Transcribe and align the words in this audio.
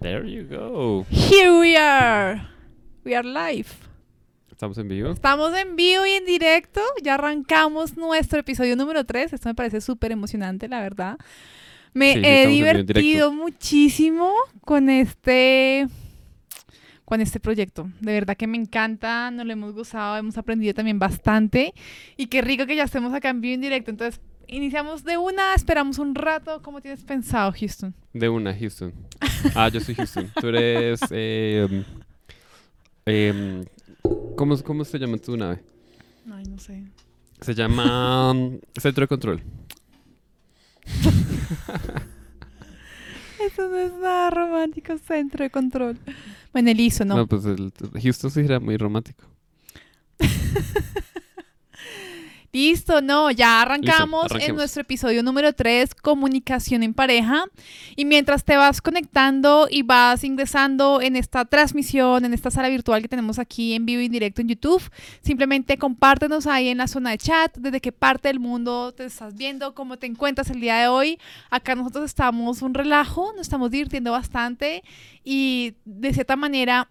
There 0.00 0.24
you 0.24 0.44
go. 0.44 1.04
Here 1.10 1.58
we 1.58 1.76
are. 1.76 2.48
We 3.04 3.16
are 3.16 3.26
live. 3.26 3.68
¿Estamos 4.48 4.78
en 4.78 4.88
vivo? 4.88 5.10
Estamos 5.10 5.56
en 5.56 5.74
vivo 5.74 6.06
y 6.06 6.10
en 6.10 6.24
directo. 6.24 6.80
Ya 7.02 7.14
arrancamos 7.14 7.96
nuestro 7.96 8.38
episodio 8.38 8.76
número 8.76 9.04
3. 9.04 9.32
Esto 9.32 9.48
me 9.48 9.56
parece 9.56 9.80
súper 9.80 10.12
emocionante, 10.12 10.68
la 10.68 10.80
verdad. 10.80 11.18
Me 11.94 12.12
Sí, 12.12 12.20
he 12.22 12.46
divertido 12.46 13.32
muchísimo 13.32 14.32
con 14.64 14.88
este 14.88 15.88
con 17.04 17.20
este 17.20 17.40
proyecto. 17.40 17.90
De 18.00 18.12
verdad 18.12 18.36
que 18.36 18.46
me 18.46 18.58
encanta, 18.58 19.30
nos 19.32 19.46
lo 19.46 19.52
hemos 19.52 19.72
gozado, 19.72 20.16
hemos 20.16 20.38
aprendido 20.38 20.74
también 20.74 20.98
bastante. 20.98 21.72
Y 22.16 22.26
qué 22.26 22.42
rico 22.42 22.66
que 22.66 22.76
ya 22.76 22.84
estemos 22.84 23.14
acá 23.14 23.30
en 23.30 23.40
vivo 23.40 23.52
y 23.52 23.54
en 23.54 23.60
directo. 23.62 23.90
Entonces, 23.90 24.20
iniciamos 24.48 25.04
de 25.04 25.16
una, 25.16 25.54
esperamos 25.54 25.98
un 25.98 26.14
rato. 26.14 26.60
¿Cómo 26.62 26.80
tienes 26.80 27.04
pensado, 27.04 27.52
Houston? 27.52 27.94
De 28.12 28.28
una, 28.28 28.54
Houston. 28.54 28.92
Ah, 29.54 29.68
yo 29.68 29.80
soy 29.80 29.94
Houston. 29.94 30.30
Tú 30.40 30.48
eres... 30.48 31.00
em, 33.06 33.64
¿cómo, 34.36 34.60
¿Cómo 34.62 34.84
se 34.84 34.98
llama 34.98 35.16
tu 35.18 35.36
nave? 35.36 35.62
Ay, 36.30 36.44
no 36.44 36.58
sé. 36.58 36.82
Se 37.40 37.54
llama 37.54 38.32
um, 38.32 38.58
Centro 38.78 39.02
de 39.02 39.08
Control. 39.08 39.42
Eso 43.40 43.68
no 43.68 43.76
es 43.76 43.92
nada 43.94 44.30
romántico, 44.30 44.98
centro 44.98 45.44
de 45.44 45.50
control. 45.50 45.98
Bueno, 46.52 46.70
el 46.70 46.80
ISO, 46.80 47.04
¿no? 47.04 47.16
No, 47.16 47.26
pues 47.26 47.44
el, 47.44 47.72
Houston 48.02 48.30
sí 48.30 48.40
era 48.40 48.58
muy 48.58 48.76
romántico. 48.76 49.24
Listo, 52.58 53.00
no, 53.00 53.30
ya 53.30 53.62
arrancamos 53.62 54.32
en 54.40 54.56
nuestro 54.56 54.82
episodio 54.82 55.22
número 55.22 55.52
3, 55.52 55.94
comunicación 55.94 56.82
en 56.82 56.92
pareja. 56.92 57.44
Y 57.94 58.04
mientras 58.04 58.44
te 58.44 58.56
vas 58.56 58.82
conectando 58.82 59.68
y 59.70 59.82
vas 59.82 60.24
ingresando 60.24 61.00
en 61.00 61.14
esta 61.14 61.44
transmisión, 61.44 62.24
en 62.24 62.34
esta 62.34 62.50
sala 62.50 62.68
virtual 62.68 63.00
que 63.00 63.06
tenemos 63.06 63.38
aquí 63.38 63.74
en 63.74 63.86
vivo 63.86 64.00
y 64.00 64.06
en 64.06 64.10
directo 64.10 64.40
en 64.40 64.48
YouTube, 64.48 64.82
simplemente 65.20 65.78
compártenos 65.78 66.48
ahí 66.48 66.66
en 66.66 66.78
la 66.78 66.88
zona 66.88 67.10
de 67.10 67.18
chat, 67.18 67.56
desde 67.56 67.80
qué 67.80 67.92
parte 67.92 68.26
del 68.26 68.40
mundo 68.40 68.90
te 68.90 69.04
estás 69.04 69.36
viendo, 69.36 69.72
cómo 69.76 69.96
te 69.96 70.08
encuentras 70.08 70.50
el 70.50 70.60
día 70.60 70.78
de 70.78 70.88
hoy. 70.88 71.20
Acá 71.50 71.76
nosotros 71.76 72.06
estamos 72.06 72.62
un 72.62 72.74
relajo, 72.74 73.32
nos 73.36 73.42
estamos 73.42 73.70
divirtiendo 73.70 74.10
bastante 74.10 74.82
y 75.22 75.74
de 75.84 76.12
cierta 76.12 76.34
manera 76.34 76.88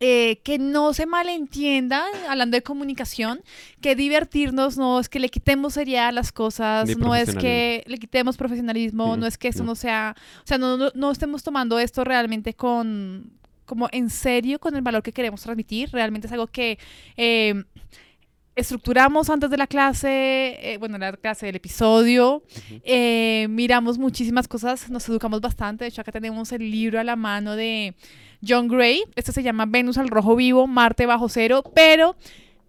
eh, 0.00 0.40
que 0.44 0.58
no 0.58 0.92
se 0.92 1.06
malentienda, 1.06 2.04
hablando 2.28 2.56
de 2.56 2.62
comunicación, 2.62 3.40
que 3.80 3.94
divertirnos 3.96 4.76
no 4.76 5.00
es 5.00 5.08
que 5.08 5.18
le 5.20 5.28
quitemos 5.30 5.74
seriedad 5.74 6.08
a 6.08 6.12
las 6.12 6.32
cosas, 6.32 6.88
Ni 6.88 6.94
no 6.96 7.14
es 7.14 7.34
que 7.34 7.82
le 7.86 7.98
quitemos 7.98 8.36
profesionalismo, 8.36 9.16
Mm, 9.16 9.20
no 9.20 9.26
es 9.26 9.38
que 9.38 9.48
esto 9.48 9.62
no. 9.62 9.70
no 9.70 9.74
sea, 9.74 10.14
o 10.44 10.46
sea, 10.46 10.58
no, 10.58 10.76
no, 10.76 10.90
no 10.94 11.10
estemos 11.10 11.42
tomando 11.42 11.78
esto 11.78 12.04
realmente 12.04 12.52
con, 12.54 13.32
como 13.64 13.88
en 13.90 14.10
serio, 14.10 14.58
con 14.58 14.76
el 14.76 14.82
valor 14.82 15.02
que 15.02 15.12
queremos 15.12 15.40
transmitir, 15.42 15.90
realmente 15.92 16.26
es 16.26 16.32
algo 16.32 16.46
que... 16.46 16.78
eh, 17.16 17.64
Estructuramos 18.54 19.28
antes 19.28 19.50
de 19.50 19.58
la 19.58 19.66
clase, 19.66 20.08
eh, 20.62 20.78
bueno, 20.78 20.96
la 20.96 21.12
clase 21.12 21.44
del 21.44 21.56
episodio, 21.56 22.42
eh, 22.84 23.46
miramos 23.50 23.98
muchísimas 23.98 24.48
cosas, 24.48 24.88
nos 24.88 25.06
educamos 25.10 25.42
bastante. 25.42 25.84
De 25.84 25.88
hecho, 25.88 26.00
acá 26.00 26.10
tenemos 26.10 26.50
el 26.52 26.70
libro 26.70 26.98
a 26.98 27.04
la 27.04 27.16
mano 27.16 27.54
de 27.54 27.94
John 28.46 28.68
Gray. 28.68 29.02
Este 29.14 29.32
se 29.32 29.42
llama 29.42 29.66
Venus 29.66 29.98
al 29.98 30.08
rojo 30.08 30.36
vivo, 30.36 30.66
Marte 30.66 31.06
bajo 31.06 31.28
cero, 31.28 31.62
pero 31.74 32.16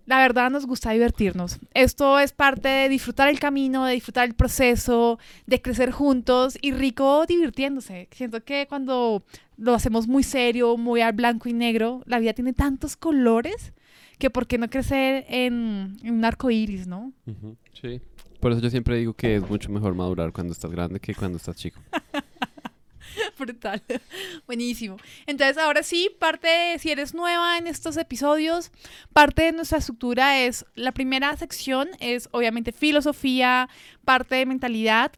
la 0.06 0.19
verdad 0.19 0.50
nos 0.50 0.66
gusta 0.66 0.92
divertirnos. 0.92 1.59
Esto 1.73 2.17
es 2.19 2.31
parte 2.31 2.69
de 2.69 2.89
disfrutar 2.89 3.28
el 3.28 3.39
camino, 3.39 3.86
de 3.86 3.94
disfrutar 3.94 4.25
el 4.28 4.36
proceso, 4.36 5.19
de 5.45 5.61
crecer 5.61 5.92
juntos 5.92 6.58
y 6.61 6.72
rico 6.72 7.25
divirtiéndose. 7.28 8.08
Siento 8.11 8.44
que 8.44 8.67
cuando 8.67 9.23
lo 9.58 9.73
hacemos 9.73 10.08
muy 10.08 10.23
serio, 10.23 10.78
muy 10.78 11.02
al 11.02 11.14
blanco 11.14 11.50
y 11.50 11.53
negro, 11.53 12.02
la 12.06 12.19
vida 12.19 12.34
tiene 12.34 12.53
tantos 12.53 12.95
colores 12.95 13.73
que 14.17 14.30
por 14.30 14.47
qué 14.47 14.58
no 14.58 14.69
crecer 14.69 15.25
en, 15.28 15.97
en 16.02 16.14
un 16.14 16.25
arco 16.25 16.50
iris, 16.50 16.88
¿no? 16.88 17.12
Sí. 17.73 18.02
Por 18.40 18.52
eso 18.52 18.62
yo 18.62 18.69
siempre 18.69 18.97
digo 18.97 19.13
que 19.13 19.35
es 19.35 19.50
mucho 19.50 19.72
mejor 19.72 19.94
madurar 19.94 20.31
cuando 20.31 20.53
estás 20.53 20.72
grande 20.72 21.00
que 21.00 21.13
cuando 21.13 21.38
estás 21.38 21.56
chico. 21.56 21.81
Brutal. 23.38 23.81
Buenísimo. 24.45 24.97
Entonces, 25.25 25.57
ahora 25.57 25.83
sí, 25.83 26.09
parte, 26.19 26.47
de- 26.47 26.79
si 26.79 26.91
eres 26.91 27.13
nueva 27.13 27.57
en 27.57 27.67
estos 27.67 27.97
episodios, 27.97 28.72
parte 29.13 29.44
de 29.44 29.51
nuestra 29.51 29.78
estructura 29.79 30.39
es, 30.39 30.66
la 30.75 30.91
primera 30.91 31.35
sección 31.38 31.89
es 32.00 32.29
obviamente 32.31 32.72
filosofía, 32.72 33.69
parte 34.05 34.35
de 34.35 34.45
mentalidad, 34.45 35.11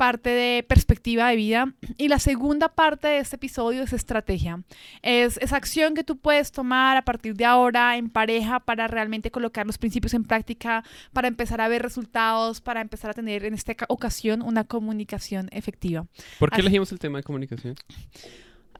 parte 0.00 0.30
de 0.30 0.62
perspectiva 0.62 1.28
de 1.28 1.36
vida 1.36 1.74
y 1.98 2.08
la 2.08 2.18
segunda 2.18 2.70
parte 2.70 3.06
de 3.08 3.18
este 3.18 3.36
episodio 3.36 3.82
es 3.82 3.92
estrategia. 3.92 4.62
Es 5.02 5.36
esa 5.36 5.56
acción 5.58 5.94
que 5.94 6.04
tú 6.04 6.16
puedes 6.16 6.52
tomar 6.52 6.96
a 6.96 7.02
partir 7.02 7.34
de 7.34 7.44
ahora 7.44 7.98
en 7.98 8.08
pareja 8.08 8.60
para 8.60 8.88
realmente 8.88 9.30
colocar 9.30 9.66
los 9.66 9.76
principios 9.76 10.14
en 10.14 10.24
práctica, 10.24 10.84
para 11.12 11.28
empezar 11.28 11.60
a 11.60 11.68
ver 11.68 11.82
resultados, 11.82 12.62
para 12.62 12.80
empezar 12.80 13.10
a 13.10 13.14
tener 13.14 13.44
en 13.44 13.52
esta 13.52 13.74
ca- 13.74 13.84
ocasión 13.90 14.40
una 14.40 14.64
comunicación 14.64 15.50
efectiva. 15.52 16.06
¿Por 16.38 16.48
qué 16.48 16.54
Así- 16.54 16.62
elegimos 16.62 16.90
el 16.92 16.98
tema 16.98 17.18
de 17.18 17.24
comunicación? 17.24 17.74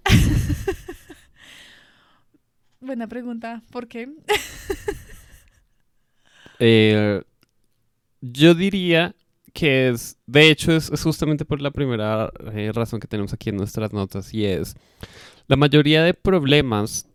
Buena 2.81 3.07
pregunta. 3.09 3.61
¿Por 3.71 3.89
qué? 3.89 4.09
Eh, 6.59 7.21
yo 8.23 8.55
diría 8.55 9.15
que 9.53 9.89
es, 9.89 10.17
de 10.27 10.51
hecho, 10.51 10.73
es, 10.73 10.91
es 10.91 11.03
justamente 11.03 11.45
por 11.45 11.61
la 11.61 11.71
primera 11.71 12.31
eh, 12.53 12.73
razón 12.73 13.01
que 13.01 13.09
tenemos 13.09 13.33
aquí 13.33 13.51
en 13.51 13.57
nuestras 13.57 13.93
notas 13.93 14.33
y 14.33 14.45
es, 14.45 14.75
la 15.47 15.57
mayoría 15.57 16.03
de 16.03 16.15
problemas 16.15 17.07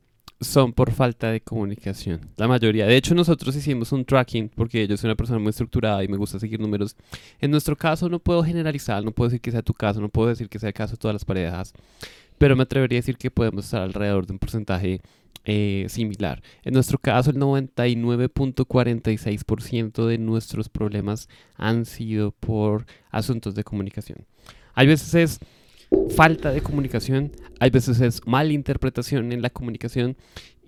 son 0.41 0.74
por 0.74 0.91
falta 0.91 1.31
de 1.31 1.41
comunicación. 1.41 2.29
La 2.38 2.47
mayoría. 2.47 2.85
De 2.85 2.97
hecho, 2.97 3.16
nosotros 3.16 3.56
hicimos 3.56 3.91
un 3.91 4.06
tracking 4.06 4.50
porque 4.50 4.88
yo 4.88 4.97
soy 4.97 5.07
una 5.07 5.16
persona 5.16 5.40
muy 5.40 5.50
estructurada 5.50 6.03
y 6.03 6.07
me 6.07 6.18
gusta 6.18 6.40
seguir 6.40 6.59
números. 6.59 6.95
En 7.40 7.51
nuestro 7.51 7.75
caso 7.75 8.09
no 8.09 8.19
puedo 8.19 8.44
generalizar, 8.44 9.03
no 9.03 9.12
puedo 9.12 9.29
decir 9.29 9.41
que 9.41 9.51
sea 9.51 9.62
tu 9.62 9.74
caso, 9.74 10.01
no 10.01 10.09
puedo 10.09 10.29
decir 10.29 10.50
que 10.50 10.59
sea 10.59 10.69
el 10.69 10.74
caso 10.74 10.94
de 10.94 10.97
todas 10.97 11.16
las 11.16 11.25
parejas, 11.25 11.74
pero 12.38 12.56
me 12.56 12.63
atrevería 12.63 12.97
a 12.97 13.01
decir 13.01 13.18
que 13.18 13.31
podemos 13.31 13.66
estar 13.66 13.81
alrededor 13.81 14.25
de 14.25 14.34
un 14.34 14.40
porcentaje 14.40 15.01
eh, 15.44 15.85
similar. 15.90 16.41
En 16.63 16.73
nuestro 16.73 16.97
caso, 16.97 17.31
el 17.31 17.38
99.46% 17.38 20.06
de 20.06 20.18
nuestros 20.18 20.69
problemas 20.69 21.28
han 21.56 21.85
sido 21.85 22.31
por 22.31 22.85
asuntos 23.12 23.56
de 23.56 23.63
comunicación. 23.63 24.25
Hay 24.74 24.88
veces 24.88 25.13
es 25.16 25.40
falta 26.16 26.51
de 26.51 26.62
comunicación, 26.62 27.31
hay 27.59 27.69
veces 27.69 28.01
es 28.01 28.25
malinterpretación 28.25 29.31
en 29.31 29.41
la 29.41 29.50
comunicación 29.50 30.18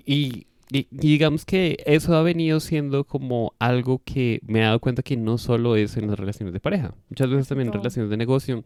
y, 0.05 0.46
y- 0.69 0.87
y 0.91 0.97
digamos 1.07 1.45
que 1.45 1.77
eso 1.85 2.15
ha 2.15 2.23
venido 2.23 2.59
siendo 2.59 3.03
como 3.05 3.53
algo 3.59 4.01
que 4.03 4.39
me 4.45 4.59
he 4.59 4.63
dado 4.63 4.79
cuenta 4.79 5.01
que 5.01 5.15
no 5.15 5.37
solo 5.37 5.75
es 5.77 5.95
en 5.97 6.07
las 6.07 6.19
relaciones 6.19 6.53
de 6.53 6.59
pareja, 6.59 6.93
muchas 7.09 7.29
veces 7.29 7.47
también 7.47 7.67
en 7.67 7.73
relaciones 7.73 8.09
de 8.09 8.17
negocio, 8.17 8.63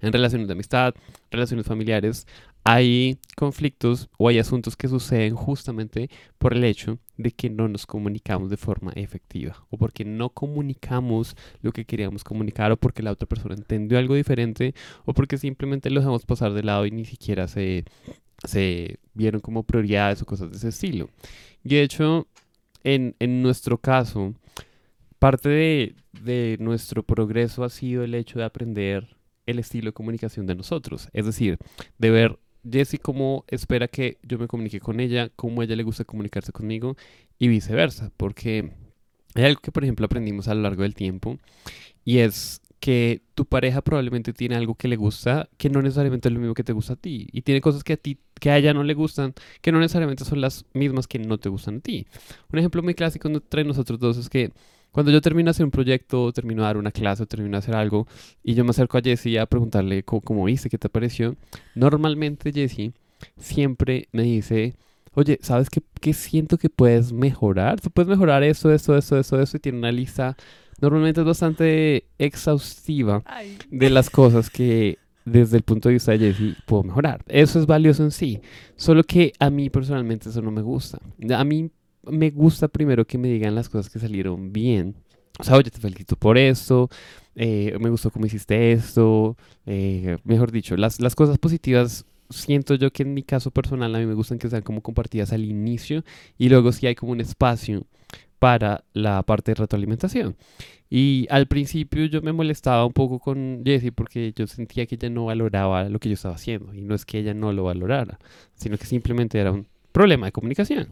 en 0.00 0.12
relaciones 0.12 0.48
de 0.48 0.52
amistad, 0.54 0.94
relaciones 1.30 1.66
familiares, 1.66 2.26
hay 2.64 3.18
conflictos 3.36 4.08
o 4.18 4.28
hay 4.28 4.38
asuntos 4.38 4.76
que 4.76 4.86
suceden 4.88 5.34
justamente 5.34 6.08
por 6.38 6.54
el 6.54 6.62
hecho 6.64 6.98
de 7.16 7.32
que 7.32 7.50
no 7.50 7.68
nos 7.68 7.86
comunicamos 7.86 8.48
de 8.50 8.56
forma 8.56 8.92
efectiva 8.94 9.66
o 9.70 9.76
porque 9.76 10.04
no 10.04 10.30
comunicamos 10.30 11.36
lo 11.60 11.72
que 11.72 11.84
queríamos 11.84 12.24
comunicar 12.24 12.72
o 12.72 12.76
porque 12.76 13.02
la 13.02 13.10
otra 13.12 13.28
persona 13.28 13.54
entendió 13.56 13.98
algo 13.98 14.14
diferente 14.14 14.74
o 15.04 15.12
porque 15.12 15.38
simplemente 15.38 15.90
lo 15.90 16.00
dejamos 16.00 16.24
pasar 16.24 16.52
de 16.54 16.62
lado 16.62 16.86
y 16.86 16.92
ni 16.92 17.04
siquiera 17.04 17.48
se, 17.48 17.84
se 18.44 18.98
vieron 19.14 19.40
como 19.40 19.62
prioridades 19.62 20.22
o 20.22 20.26
cosas 20.26 20.50
de 20.50 20.56
ese 20.56 20.68
estilo. 20.68 21.08
Y 21.64 21.70
de 21.70 21.82
hecho, 21.82 22.26
en, 22.84 23.14
en 23.18 23.42
nuestro 23.42 23.78
caso, 23.78 24.34
parte 25.18 25.48
de, 25.48 25.94
de 26.22 26.56
nuestro 26.60 27.02
progreso 27.02 27.64
ha 27.64 27.70
sido 27.70 28.04
el 28.04 28.14
hecho 28.14 28.38
de 28.38 28.44
aprender 28.44 29.16
el 29.46 29.58
estilo 29.58 29.86
de 29.86 29.92
comunicación 29.92 30.46
de 30.46 30.54
nosotros. 30.54 31.08
Es 31.12 31.26
decir, 31.26 31.58
de 31.98 32.10
ver 32.10 32.38
Jessie 32.68 32.98
cómo 32.98 33.44
espera 33.48 33.88
que 33.88 34.18
yo 34.22 34.38
me 34.38 34.48
comunique 34.48 34.80
con 34.80 35.00
ella, 35.00 35.30
cómo 35.34 35.62
ella 35.62 35.76
le 35.76 35.82
gusta 35.82 36.04
comunicarse 36.04 36.52
conmigo 36.52 36.96
y 37.38 37.48
viceversa. 37.48 38.12
Porque 38.16 38.72
hay 39.34 39.44
algo 39.44 39.60
que, 39.60 39.72
por 39.72 39.84
ejemplo, 39.84 40.06
aprendimos 40.06 40.48
a 40.48 40.54
lo 40.54 40.62
largo 40.62 40.82
del 40.82 40.94
tiempo 40.94 41.38
y 42.04 42.18
es 42.18 42.61
que 42.82 43.22
tu 43.36 43.46
pareja 43.46 43.80
probablemente 43.80 44.32
tiene 44.32 44.56
algo 44.56 44.74
que 44.74 44.88
le 44.88 44.96
gusta 44.96 45.48
que 45.56 45.70
no 45.70 45.80
necesariamente 45.82 46.28
es 46.28 46.34
lo 46.34 46.40
mismo 46.40 46.52
que 46.52 46.64
te 46.64 46.72
gusta 46.72 46.94
a 46.94 46.96
ti 46.96 47.28
y 47.30 47.42
tiene 47.42 47.60
cosas 47.60 47.84
que 47.84 47.92
a 47.92 47.96
ti 47.96 48.18
que 48.40 48.50
a 48.50 48.58
ella 48.58 48.74
no 48.74 48.82
le 48.82 48.94
gustan 48.94 49.34
que 49.60 49.70
no 49.70 49.78
necesariamente 49.78 50.24
son 50.24 50.40
las 50.40 50.64
mismas 50.74 51.06
que 51.06 51.20
no 51.20 51.38
te 51.38 51.48
gustan 51.48 51.76
a 51.76 51.80
ti. 51.80 52.08
Un 52.52 52.58
ejemplo 52.58 52.82
muy 52.82 52.94
clásico 52.94 53.28
entre 53.28 53.62
nosotros 53.62 54.00
dos 54.00 54.16
es 54.16 54.28
que 54.28 54.50
cuando 54.90 55.12
yo 55.12 55.20
termino 55.20 55.46
de 55.46 55.50
hacer 55.52 55.64
un 55.64 55.70
proyecto, 55.70 56.32
termino 56.32 56.62
de 56.62 56.66
dar 56.66 56.76
una 56.76 56.90
clase, 56.90 57.22
o 57.22 57.26
termino 57.26 57.52
de 57.52 57.58
hacer 57.58 57.76
algo, 57.76 58.08
y 58.42 58.54
yo 58.54 58.64
me 58.64 58.70
acerco 58.70 58.98
a 58.98 59.00
Jessie 59.00 59.38
a 59.38 59.46
preguntarle 59.46 60.02
cómo, 60.02 60.20
cómo 60.20 60.44
viste, 60.44 60.68
qué 60.68 60.76
te 60.76 60.88
pareció, 60.88 61.36
normalmente 61.76 62.52
Jessie 62.52 62.92
siempre 63.38 64.08
me 64.10 64.24
dice, 64.24 64.74
oye, 65.14 65.38
¿sabes 65.40 65.70
qué, 65.70 65.82
qué 66.00 66.12
siento 66.12 66.58
que 66.58 66.68
puedes 66.68 67.12
mejorar? 67.12 67.80
Tú 67.80 67.90
puedes 67.90 68.08
mejorar 68.08 68.42
eso, 68.42 68.72
eso, 68.72 68.96
eso, 68.96 69.18
eso, 69.18 69.40
eso, 69.40 69.56
y 69.56 69.60
tiene 69.60 69.78
una 69.78 69.92
lista, 69.92 70.36
normalmente 70.90 71.20
es 71.20 71.26
bastante 71.26 72.04
exhaustiva 72.18 73.22
Ay. 73.24 73.56
de 73.70 73.90
las 73.90 74.10
cosas 74.10 74.50
que 74.50 74.98
desde 75.24 75.56
el 75.56 75.62
punto 75.62 75.88
de 75.88 75.94
vista 75.94 76.12
de 76.12 76.18
Jessie, 76.18 76.56
puedo 76.66 76.82
mejorar. 76.82 77.22
Eso 77.28 77.60
es 77.60 77.66
valioso 77.66 78.02
en 78.02 78.10
sí. 78.10 78.40
Solo 78.76 79.04
que 79.04 79.32
a 79.38 79.50
mí 79.50 79.70
personalmente 79.70 80.28
eso 80.28 80.42
no 80.42 80.50
me 80.50 80.62
gusta. 80.62 80.98
A 81.34 81.44
mí 81.44 81.70
me 82.04 82.30
gusta 82.30 82.68
primero 82.68 83.06
que 83.06 83.18
me 83.18 83.28
digan 83.28 83.54
las 83.54 83.68
cosas 83.68 83.90
que 83.90 84.00
salieron 84.00 84.52
bien. 84.52 84.96
O 85.38 85.44
sea, 85.44 85.56
oye, 85.56 85.70
te 85.70 85.78
felicito 85.78 86.16
por 86.16 86.36
esto, 86.36 86.90
eh, 87.34 87.76
me 87.80 87.88
gustó 87.88 88.10
cómo 88.10 88.26
hiciste 88.26 88.72
esto, 88.72 89.36
eh, 89.64 90.18
mejor 90.24 90.52
dicho, 90.52 90.76
las, 90.76 91.00
las 91.00 91.14
cosas 91.14 91.38
positivas 91.38 92.04
siento 92.28 92.74
yo 92.74 92.92
que 92.92 93.02
en 93.02 93.14
mi 93.14 93.22
caso 93.22 93.50
personal 93.50 93.94
a 93.94 93.98
mí 93.98 94.06
me 94.06 94.14
gustan 94.14 94.38
que 94.38 94.48
sean 94.48 94.62
como 94.62 94.82
compartidas 94.82 95.32
al 95.32 95.44
inicio 95.44 96.04
y 96.38 96.48
luego 96.48 96.72
sí 96.72 96.86
hay 96.86 96.94
como 96.94 97.12
un 97.12 97.20
espacio 97.20 97.84
para 98.42 98.82
la 98.92 99.22
parte 99.22 99.52
de 99.52 99.54
retroalimentación. 99.54 100.36
Y 100.90 101.28
al 101.30 101.46
principio 101.46 102.06
yo 102.06 102.22
me 102.22 102.32
molestaba 102.32 102.84
un 102.84 102.92
poco 102.92 103.20
con 103.20 103.62
Jessie 103.64 103.92
porque 103.92 104.32
yo 104.34 104.48
sentía 104.48 104.84
que 104.84 104.96
ella 104.96 105.10
no 105.10 105.26
valoraba 105.26 105.84
lo 105.88 106.00
que 106.00 106.08
yo 106.08 106.14
estaba 106.14 106.34
haciendo. 106.34 106.74
Y 106.74 106.80
no 106.80 106.96
es 106.96 107.06
que 107.06 107.20
ella 107.20 107.34
no 107.34 107.52
lo 107.52 107.62
valorara, 107.62 108.18
sino 108.56 108.76
que 108.78 108.86
simplemente 108.86 109.38
era 109.38 109.52
un 109.52 109.68
problema 109.92 110.26
de 110.26 110.32
comunicación. 110.32 110.88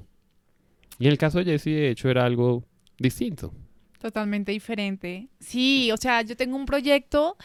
Y 1.01 1.07
en 1.07 1.11
el 1.11 1.19
caso 1.19 1.39
de 1.39 1.45
Jessie, 1.47 1.75
de 1.75 1.91
hecho, 1.91 2.09
era 2.09 2.25
algo 2.25 2.63
distinto. 3.01 3.53
Totalmente 3.99 4.53
diferente. 4.53 5.27
Sí, 5.41 5.91
o 5.91 5.97
sea, 5.97 6.23
yo 6.23 6.37
tengo 6.37 6.55
un 6.57 6.67
proyecto 6.67 7.37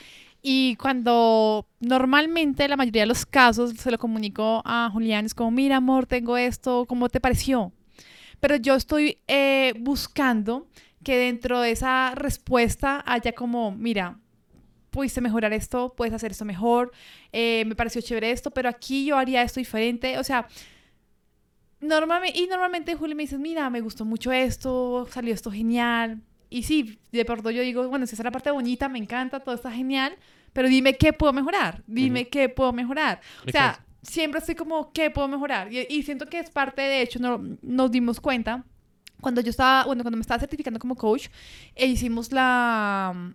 y 0.44 0.76
cuando 0.76 1.66
normalmente 1.80 2.68
la 2.68 2.78
mayoría 2.78 3.02
de 3.02 3.08
los 3.08 3.26
casos 3.26 3.72
se 3.72 3.90
lo 3.90 3.98
comunico 3.98 4.62
a 4.66 4.88
Julián, 4.94 5.26
es 5.26 5.34
como, 5.34 5.50
mira 5.50 5.78
amor, 5.78 6.06
tengo 6.06 6.38
esto, 6.38 6.86
¿cómo 6.86 7.10
te 7.10 7.20
pareció? 7.20 7.74
Pero 8.40 8.56
yo 8.58 8.76
estoy 8.76 9.20
eh, 9.28 9.74
buscando 9.80 10.68
que 11.04 11.18
dentro 11.18 11.62
de 11.62 11.72
esa 11.72 12.14
respuesta 12.16 13.04
haya 13.06 13.34
como, 13.34 13.72
mira, 13.72 14.20
pudiste 14.90 15.22
mejorar 15.22 15.54
esto, 15.54 15.94
puedes 15.96 16.14
hacer 16.14 16.32
esto 16.32 16.46
mejor, 16.46 16.92
eh, 17.32 17.64
me 17.68 17.76
pareció 17.76 18.02
chévere 18.02 18.32
esto, 18.32 18.52
pero 18.52 18.70
aquí 18.70 19.06
yo 19.06 19.18
haría 19.18 19.42
esto 19.44 19.60
diferente. 19.60 20.18
O 20.18 20.24
sea, 20.24 20.48
normalmente, 21.80 22.40
y 22.40 22.48
normalmente 22.48 22.96
Julio 22.96 23.16
me 23.16 23.24
dice, 23.24 23.38
mira, 23.38 23.70
me 23.70 23.82
gustó 23.82 24.06
mucho 24.06 24.32
esto, 24.32 25.08
salió 25.12 25.34
esto 25.34 25.52
genial. 25.52 26.22
Y 26.50 26.64
sí, 26.64 26.98
de 27.12 27.26
pronto 27.26 27.52
yo 27.52 27.62
digo, 27.62 27.88
bueno, 27.90 28.08
si 28.08 28.16
esa 28.16 28.24
es 28.24 28.26
la 28.26 28.32
parte 28.32 28.52
bonita, 28.52 28.90
me 28.90 28.98
encanta, 28.98 29.42
todo 29.42 29.54
está 29.54 29.72
genial, 29.72 30.16
pero 30.54 30.70
dime 30.70 30.96
qué 30.96 31.12
puedo 31.12 31.34
mejorar, 31.34 31.84
dime 31.86 32.30
qué 32.30 32.50
puedo 32.50 32.72
mejorar. 32.72 33.20
O 33.46 33.52
sea, 33.52 33.85
siempre 34.06 34.40
estoy 34.40 34.56
como, 34.56 34.92
¿qué 34.92 35.10
puedo 35.10 35.28
mejorar? 35.28 35.72
Y, 35.72 36.04
siento 36.04 36.28
que 36.28 36.40
es 36.40 36.50
parte, 36.50 36.82
de 36.82 37.02
hecho, 37.02 37.20
no, 37.20 37.42
nos 37.62 37.92
dimos 37.92 38.20
cuenta 38.20 38.64
cuando 39.22 39.42
yo 39.42 39.50
estaba, 39.50 39.86
bueno, 39.86 40.04
cuando 40.04 40.18
me 40.18 40.22
estaba 40.22 40.40
certificando 40.40 40.80
como 40.80 40.96
coach, 40.96 41.28
e 41.74 41.88
hicimos 41.88 42.32
la 42.32 43.34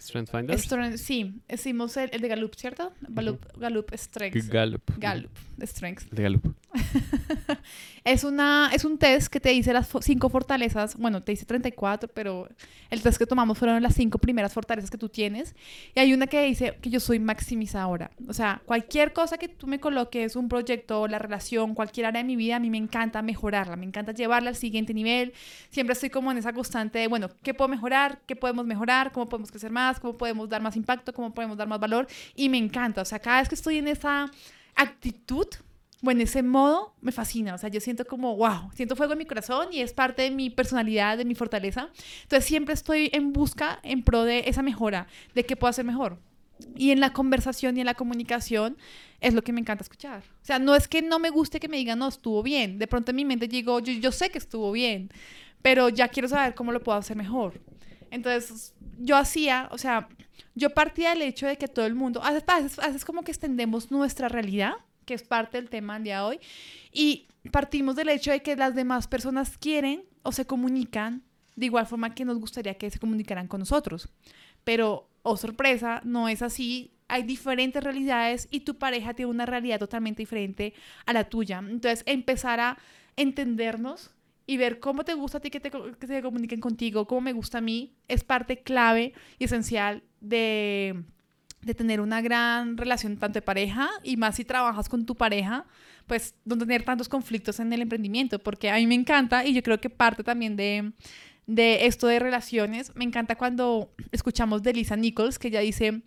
Strength 0.00 0.30
Finder. 0.30 0.98
sí, 0.98 1.40
hicimos 1.48 1.96
el, 1.96 2.10
de 2.10 2.28
Gallup, 2.28 2.54
¿cierto? 2.54 2.92
Gallup, 3.00 3.44
Gallup 3.56 3.90
Strength. 3.94 4.48
Gallup. 4.48 4.82
Gallup, 4.98 5.30
Strength. 5.62 6.10
De 6.10 6.22
Gallup. 6.22 6.54
es, 8.04 8.24
una, 8.24 8.70
es 8.72 8.84
un 8.84 8.98
test 8.98 9.28
que 9.28 9.40
te 9.40 9.50
dice 9.50 9.72
las 9.72 9.88
cinco 10.02 10.28
fortalezas, 10.28 10.96
bueno, 10.96 11.22
te 11.22 11.32
dice 11.32 11.44
34, 11.44 12.08
pero 12.12 12.48
el 12.90 13.02
test 13.02 13.18
que 13.18 13.26
tomamos 13.26 13.58
fueron 13.58 13.82
las 13.82 13.94
cinco 13.94 14.18
primeras 14.18 14.52
fortalezas 14.52 14.90
que 14.90 14.98
tú 14.98 15.08
tienes. 15.08 15.54
Y 15.94 16.00
hay 16.00 16.12
una 16.12 16.26
que 16.26 16.42
dice 16.44 16.76
que 16.80 16.90
yo 16.90 17.00
soy 17.00 17.18
maximizadora. 17.18 18.10
O 18.28 18.32
sea, 18.32 18.62
cualquier 18.64 19.12
cosa 19.12 19.38
que 19.38 19.48
tú 19.48 19.66
me 19.66 19.80
coloques, 19.80 20.36
un 20.36 20.48
proyecto, 20.48 21.08
la 21.08 21.18
relación, 21.18 21.74
cualquier 21.74 22.06
área 22.06 22.22
de 22.22 22.26
mi 22.26 22.36
vida, 22.36 22.56
a 22.56 22.60
mí 22.60 22.70
me 22.70 22.78
encanta 22.78 23.22
mejorarla, 23.22 23.76
me 23.76 23.86
encanta 23.86 24.12
llevarla 24.12 24.50
al 24.50 24.56
siguiente 24.56 24.94
nivel. 24.94 25.32
Siempre 25.70 25.94
estoy 25.94 26.10
como 26.10 26.30
en 26.30 26.38
esa 26.38 26.52
constante 26.52 26.98
de, 26.98 27.08
bueno, 27.08 27.28
¿qué 27.42 27.54
puedo 27.54 27.68
mejorar? 27.68 28.20
¿Qué 28.26 28.36
podemos 28.36 28.66
mejorar? 28.66 29.12
¿Cómo 29.12 29.28
podemos 29.28 29.50
crecer 29.50 29.70
más? 29.70 30.00
cómo 30.00 30.16
podemos 30.16 30.48
dar 30.48 30.62
más 30.62 30.76
impacto, 30.76 31.12
cómo 31.12 31.32
podemos 31.32 31.56
dar 31.56 31.68
más 31.68 31.80
valor. 31.80 32.06
Y 32.34 32.48
me 32.48 32.58
encanta, 32.58 33.02
o 33.02 33.04
sea, 33.04 33.18
cada 33.18 33.40
vez 33.40 33.48
que 33.48 33.54
estoy 33.54 33.78
en 33.78 33.88
esa 33.88 34.30
actitud 34.74 35.46
o 36.02 36.10
en 36.10 36.20
ese 36.20 36.42
modo, 36.42 36.94
me 37.00 37.12
fascina. 37.12 37.54
O 37.54 37.58
sea, 37.58 37.68
yo 37.68 37.80
siento 37.80 38.06
como, 38.06 38.36
wow, 38.36 38.70
siento 38.74 38.96
fuego 38.96 39.12
en 39.12 39.18
mi 39.18 39.26
corazón 39.26 39.68
y 39.72 39.80
es 39.80 39.92
parte 39.92 40.22
de 40.22 40.30
mi 40.30 40.50
personalidad, 40.50 41.18
de 41.18 41.24
mi 41.24 41.34
fortaleza. 41.34 41.90
Entonces 42.22 42.46
siempre 42.46 42.74
estoy 42.74 43.10
en 43.12 43.32
busca, 43.32 43.80
en 43.82 44.02
pro 44.02 44.24
de 44.24 44.44
esa 44.46 44.62
mejora, 44.62 45.06
de 45.34 45.44
qué 45.44 45.56
puedo 45.56 45.70
hacer 45.70 45.84
mejor. 45.84 46.18
Y 46.76 46.90
en 46.90 47.00
la 47.00 47.12
conversación 47.12 47.76
y 47.76 47.80
en 47.80 47.86
la 47.86 47.94
comunicación 47.94 48.76
es 49.20 49.34
lo 49.34 49.42
que 49.42 49.52
me 49.52 49.60
encanta 49.60 49.82
escuchar. 49.82 50.22
O 50.42 50.44
sea, 50.44 50.58
no 50.58 50.74
es 50.74 50.88
que 50.88 51.02
no 51.02 51.18
me 51.18 51.30
guste 51.30 51.60
que 51.60 51.68
me 51.68 51.76
digan, 51.76 51.98
no, 51.98 52.08
estuvo 52.08 52.42
bien. 52.42 52.78
De 52.78 52.86
pronto 52.86 53.10
en 53.10 53.16
mi 53.16 53.24
mente 53.24 53.48
digo, 53.48 53.80
yo, 53.80 53.92
yo 53.92 54.12
sé 54.12 54.30
que 54.30 54.38
estuvo 54.38 54.72
bien, 54.72 55.10
pero 55.62 55.88
ya 55.88 56.08
quiero 56.08 56.28
saber 56.28 56.54
cómo 56.54 56.72
lo 56.72 56.82
puedo 56.82 56.98
hacer 56.98 57.16
mejor. 57.16 57.60
Entonces, 58.10 58.74
yo 58.98 59.16
hacía, 59.16 59.68
o 59.70 59.78
sea, 59.78 60.08
yo 60.54 60.70
partía 60.70 61.10
del 61.10 61.22
hecho 61.22 61.46
de 61.46 61.56
que 61.56 61.68
todo 61.68 61.86
el 61.86 61.94
mundo, 61.94 62.22
a 62.22 62.32
como 63.06 63.22
que 63.22 63.30
extendemos 63.30 63.90
nuestra 63.90 64.28
realidad, 64.28 64.74
que 65.10 65.14
es 65.14 65.24
parte 65.24 65.58
del 65.58 65.68
tema 65.68 65.94
del 65.94 66.04
día 66.04 66.18
de 66.18 66.22
hoy, 66.22 66.40
y 66.92 67.26
partimos 67.50 67.96
del 67.96 68.10
hecho 68.10 68.30
de 68.30 68.42
que 68.42 68.54
las 68.54 68.76
demás 68.76 69.08
personas 69.08 69.58
quieren 69.58 70.04
o 70.22 70.30
se 70.30 70.46
comunican 70.46 71.24
de 71.56 71.66
igual 71.66 71.84
forma 71.84 72.14
que 72.14 72.24
nos 72.24 72.38
gustaría 72.38 72.74
que 72.74 72.88
se 72.92 73.00
comunicaran 73.00 73.48
con 73.48 73.58
nosotros. 73.58 74.08
Pero, 74.62 75.08
oh 75.24 75.36
sorpresa, 75.36 76.00
no 76.04 76.28
es 76.28 76.42
así. 76.42 76.92
Hay 77.08 77.24
diferentes 77.24 77.82
realidades 77.82 78.46
y 78.52 78.60
tu 78.60 78.78
pareja 78.78 79.14
tiene 79.14 79.32
una 79.32 79.46
realidad 79.46 79.80
totalmente 79.80 80.22
diferente 80.22 80.74
a 81.06 81.12
la 81.12 81.24
tuya. 81.24 81.58
Entonces, 81.58 82.04
empezar 82.06 82.60
a 82.60 82.78
entendernos 83.16 84.12
y 84.46 84.58
ver 84.58 84.78
cómo 84.78 85.02
te 85.02 85.14
gusta 85.14 85.38
a 85.38 85.40
ti 85.40 85.50
que, 85.50 85.58
te, 85.58 85.72
que 85.72 86.06
se 86.06 86.22
comuniquen 86.22 86.60
contigo, 86.60 87.08
cómo 87.08 87.22
me 87.22 87.32
gusta 87.32 87.58
a 87.58 87.62
mí, 87.62 87.96
es 88.06 88.22
parte 88.22 88.62
clave 88.62 89.12
y 89.40 89.44
esencial 89.46 90.04
de, 90.20 91.02
de 91.62 91.74
tener 91.74 92.00
una 92.00 92.20
gran 92.22 92.76
relación 92.76 93.16
tanto 93.16 93.38
de 93.38 93.42
pareja 93.42 93.90
y 94.02 94.16
más 94.16 94.36
si 94.36 94.44
trabajas 94.44 94.88
con 94.88 95.04
tu 95.04 95.14
pareja, 95.14 95.66
pues 96.06 96.34
no 96.44 96.56
tener 96.56 96.82
tantos 96.82 97.08
conflictos 97.08 97.60
en 97.60 97.72
el 97.72 97.82
emprendimiento, 97.82 98.38
porque 98.38 98.70
a 98.70 98.76
mí 98.76 98.86
me 98.86 98.94
encanta 98.94 99.44
y 99.44 99.52
yo 99.52 99.62
creo 99.62 99.80
que 99.80 99.90
parte 99.90 100.24
también 100.24 100.56
de, 100.56 100.92
de 101.46 101.86
esto 101.86 102.06
de 102.06 102.18
relaciones, 102.18 102.94
me 102.94 103.04
encanta 103.04 103.36
cuando 103.36 103.92
escuchamos 104.10 104.62
de 104.62 104.72
Lisa 104.72 104.96
Nichols, 104.96 105.38
que 105.38 105.48
ella 105.48 105.60
dice... 105.60 106.02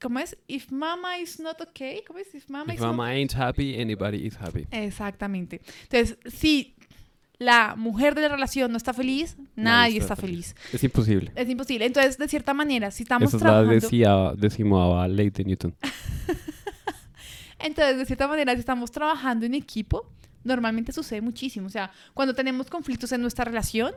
¿Cómo 0.00 0.18
es? 0.18 0.34
If 0.48 0.70
mama 0.70 1.18
is 1.18 1.38
not 1.38 1.60
okay. 1.60 2.02
¿Cómo 2.06 2.18
es? 2.20 2.34
If 2.34 2.48
mama, 2.48 2.72
If 2.72 2.80
mama 2.80 3.10
ain't 3.10 3.34
happy, 3.34 3.78
anybody 3.78 4.26
is 4.26 4.34
happy. 4.34 4.66
Exactamente. 4.70 5.60
Entonces, 5.82 6.16
si 6.24 6.74
la 7.40 7.74
mujer 7.74 8.14
de 8.14 8.20
la 8.20 8.28
relación 8.28 8.70
no 8.70 8.76
está 8.76 8.92
feliz, 8.92 9.34
nadie, 9.56 9.98
está, 9.98 10.14
feliz. 10.14 10.54
Es 10.74 10.84
imposible. 10.84 11.32
Es 11.34 11.48
imposible. 11.48 11.86
Entonces, 11.86 12.18
de 12.18 12.28
cierta 12.28 12.52
manera, 12.52 12.90
si 12.90 13.02
estamos 13.02 13.30
Esa 13.30 13.38
trabajando... 13.38 13.72
es 13.72 13.82
la 13.90 14.34
decía, 14.34 15.08
ley 15.08 15.30
de 15.30 15.44
Newton. 15.44 15.74
Entonces, 17.58 17.96
de 17.96 18.04
cierta 18.04 18.28
manera, 18.28 18.52
si 18.52 18.60
estamos 18.60 18.90
trabajando 18.90 19.46
en 19.46 19.54
equipo, 19.54 20.06
normalmente 20.44 20.92
sucede 20.92 21.22
muchísimo. 21.22 21.66
O 21.66 21.70
sea, 21.70 21.90
cuando 22.12 22.34
tenemos 22.34 22.68
conflictos 22.68 23.10
en 23.12 23.22
nuestra 23.22 23.46
relación 23.46 23.94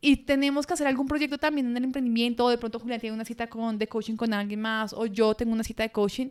y 0.00 0.16
tenemos 0.16 0.66
que 0.66 0.72
hacer 0.72 0.86
algún 0.86 1.06
proyecto 1.06 1.36
también 1.36 1.66
en 1.66 1.76
el 1.76 1.84
emprendimiento, 1.84 2.46
o 2.46 2.48
de 2.48 2.56
pronto 2.56 2.78
Julián 2.78 2.98
tiene 2.98 3.14
una 3.14 3.26
cita 3.26 3.46
con, 3.46 3.76
de 3.76 3.88
coaching 3.88 4.16
con 4.16 4.32
alguien 4.32 4.62
más, 4.62 4.94
o 4.94 5.04
yo 5.04 5.34
tengo 5.34 5.52
una 5.52 5.64
cita 5.64 5.82
de 5.82 5.90
coaching, 5.90 6.28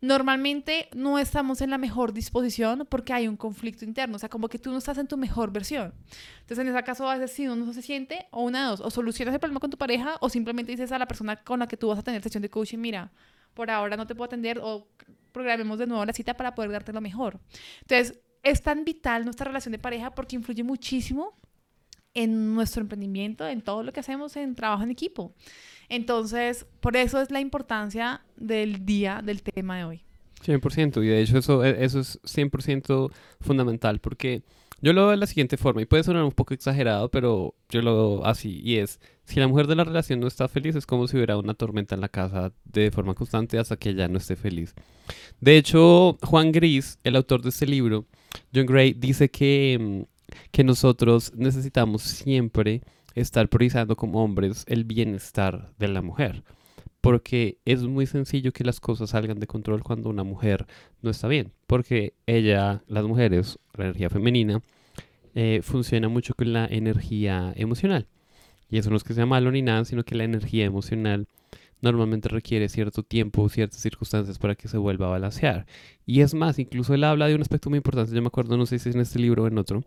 normalmente 0.00 0.88
no 0.94 1.18
estamos 1.18 1.60
en 1.60 1.70
la 1.70 1.78
mejor 1.78 2.12
disposición 2.12 2.86
porque 2.88 3.12
hay 3.12 3.28
un 3.28 3.36
conflicto 3.36 3.84
interno, 3.84 4.16
o 4.16 4.18
sea, 4.18 4.28
como 4.28 4.48
que 4.48 4.58
tú 4.58 4.70
no 4.70 4.78
estás 4.78 4.98
en 4.98 5.06
tu 5.06 5.16
mejor 5.16 5.52
versión. 5.52 5.94
Entonces, 6.40 6.58
en 6.58 6.68
ese 6.68 6.82
caso, 6.84 7.08
a 7.08 7.16
veces 7.16 7.34
si 7.34 7.46
uno 7.46 7.66
no 7.66 7.72
se 7.72 7.82
siente, 7.82 8.26
o 8.30 8.42
una 8.42 8.62
de 8.62 8.70
dos, 8.70 8.80
o 8.80 8.90
solucionas 8.90 9.34
el 9.34 9.40
problema 9.40 9.60
con 9.60 9.70
tu 9.70 9.78
pareja, 9.78 10.16
o 10.20 10.28
simplemente 10.28 10.72
dices 10.72 10.92
a 10.92 10.98
la 10.98 11.06
persona 11.06 11.36
con 11.36 11.60
la 11.60 11.68
que 11.68 11.76
tú 11.76 11.88
vas 11.88 11.98
a 11.98 12.02
tener 12.02 12.22
sesión 12.22 12.42
de 12.42 12.50
coaching, 12.50 12.78
mira, 12.78 13.12
por 13.54 13.70
ahora 13.70 13.96
no 13.96 14.06
te 14.06 14.14
puedo 14.14 14.26
atender, 14.26 14.60
o 14.62 14.88
programemos 15.32 15.78
de 15.78 15.86
nuevo 15.86 16.04
la 16.04 16.12
cita 16.12 16.34
para 16.34 16.54
poder 16.54 16.72
darte 16.72 16.92
lo 16.92 17.00
mejor. 17.00 17.38
Entonces, 17.82 18.18
es 18.42 18.62
tan 18.62 18.84
vital 18.84 19.24
nuestra 19.24 19.46
relación 19.46 19.72
de 19.72 19.78
pareja 19.78 20.14
porque 20.14 20.36
influye 20.36 20.62
muchísimo 20.64 21.34
en 22.14 22.54
nuestro 22.54 22.80
emprendimiento, 22.80 23.46
en 23.46 23.60
todo 23.62 23.82
lo 23.82 23.92
que 23.92 24.00
hacemos 24.00 24.36
en 24.36 24.54
trabajo 24.54 24.82
en 24.82 24.90
equipo. 24.90 25.34
Entonces, 25.90 26.66
por 26.80 26.96
eso 26.96 27.20
es 27.20 27.30
la 27.30 27.40
importancia 27.40 28.22
del 28.36 28.86
día 28.86 29.20
del 29.22 29.42
tema 29.42 29.76
de 29.76 29.84
hoy. 29.84 30.02
100%, 30.44 31.04
y 31.04 31.08
de 31.08 31.20
hecho 31.20 31.36
eso, 31.36 31.64
e, 31.64 31.84
eso 31.84 32.00
es 32.00 32.18
100% 32.22 33.10
fundamental, 33.40 33.98
porque 33.98 34.42
yo 34.80 34.92
lo 34.94 35.02
veo 35.02 35.10
de 35.10 35.16
la 35.18 35.26
siguiente 35.26 35.58
forma, 35.58 35.82
y 35.82 35.86
puede 35.86 36.04
sonar 36.04 36.24
un 36.24 36.32
poco 36.32 36.54
exagerado, 36.54 37.10
pero 37.10 37.54
yo 37.68 37.82
lo 37.82 37.94
veo 37.94 38.24
así, 38.24 38.60
y 38.64 38.76
es, 38.76 39.00
si 39.24 39.40
la 39.40 39.48
mujer 39.48 39.66
de 39.66 39.74
la 39.74 39.84
relación 39.84 40.20
no 40.20 40.28
está 40.28 40.48
feliz, 40.48 40.76
es 40.76 40.86
como 40.86 41.08
si 41.08 41.16
hubiera 41.16 41.36
una 41.36 41.54
tormenta 41.54 41.96
en 41.96 42.00
la 42.00 42.08
casa 42.08 42.52
de 42.64 42.90
forma 42.90 43.14
constante 43.14 43.58
hasta 43.58 43.76
que 43.76 43.90
ella 43.90 44.08
no 44.08 44.18
esté 44.18 44.36
feliz. 44.36 44.74
De 45.40 45.58
hecho, 45.58 46.16
Juan 46.22 46.52
Gris, 46.52 46.98
el 47.04 47.16
autor 47.16 47.42
de 47.42 47.50
este 47.50 47.66
libro, 47.66 48.06
John 48.54 48.66
Gray, 48.66 48.94
dice 48.94 49.28
que, 49.28 49.76
mm, 49.78 50.02
que 50.52 50.64
nosotros 50.64 51.32
necesitamos 51.34 52.02
siempre 52.02 52.82
estar 53.14 53.48
priorizando 53.48 53.96
como 53.96 54.22
hombres 54.22 54.64
el 54.68 54.84
bienestar 54.84 55.72
de 55.78 55.88
la 55.88 56.02
mujer. 56.02 56.42
Porque 57.00 57.58
es 57.64 57.82
muy 57.84 58.06
sencillo 58.06 58.52
que 58.52 58.64
las 58.64 58.78
cosas 58.78 59.10
salgan 59.10 59.40
de 59.40 59.46
control 59.46 59.82
cuando 59.82 60.10
una 60.10 60.22
mujer 60.22 60.66
no 61.00 61.10
está 61.10 61.28
bien. 61.28 61.52
Porque 61.66 62.14
ella, 62.26 62.82
las 62.88 63.04
mujeres, 63.04 63.58
la 63.74 63.84
energía 63.84 64.10
femenina, 64.10 64.60
eh, 65.34 65.60
funciona 65.62 66.08
mucho 66.08 66.34
con 66.34 66.52
la 66.52 66.66
energía 66.66 67.52
emocional. 67.56 68.06
Y 68.68 68.78
eso 68.78 68.90
no 68.90 68.96
es 68.96 69.04
que 69.04 69.14
sea 69.14 69.26
malo 69.26 69.50
ni 69.50 69.62
nada, 69.62 69.84
sino 69.84 70.04
que 70.04 70.14
la 70.14 70.24
energía 70.24 70.64
emocional 70.64 71.26
normalmente 71.80 72.28
requiere 72.28 72.68
cierto 72.68 73.02
tiempo, 73.02 73.48
ciertas 73.48 73.80
circunstancias 73.80 74.38
para 74.38 74.54
que 74.54 74.68
se 74.68 74.78
vuelva 74.78 75.06
a 75.06 75.10
balancear. 75.10 75.66
Y 76.06 76.20
es 76.20 76.34
más, 76.34 76.58
incluso 76.58 76.94
él 76.94 77.04
habla 77.04 77.26
de 77.26 77.34
un 77.34 77.40
aspecto 77.40 77.70
muy 77.70 77.78
importante, 77.78 78.14
yo 78.14 78.20
me 78.20 78.28
acuerdo, 78.28 78.56
no 78.56 78.66
sé 78.66 78.78
si 78.78 78.90
es 78.90 78.94
en 78.94 79.00
este 79.00 79.18
libro 79.18 79.44
o 79.44 79.46
en 79.46 79.58
otro, 79.58 79.82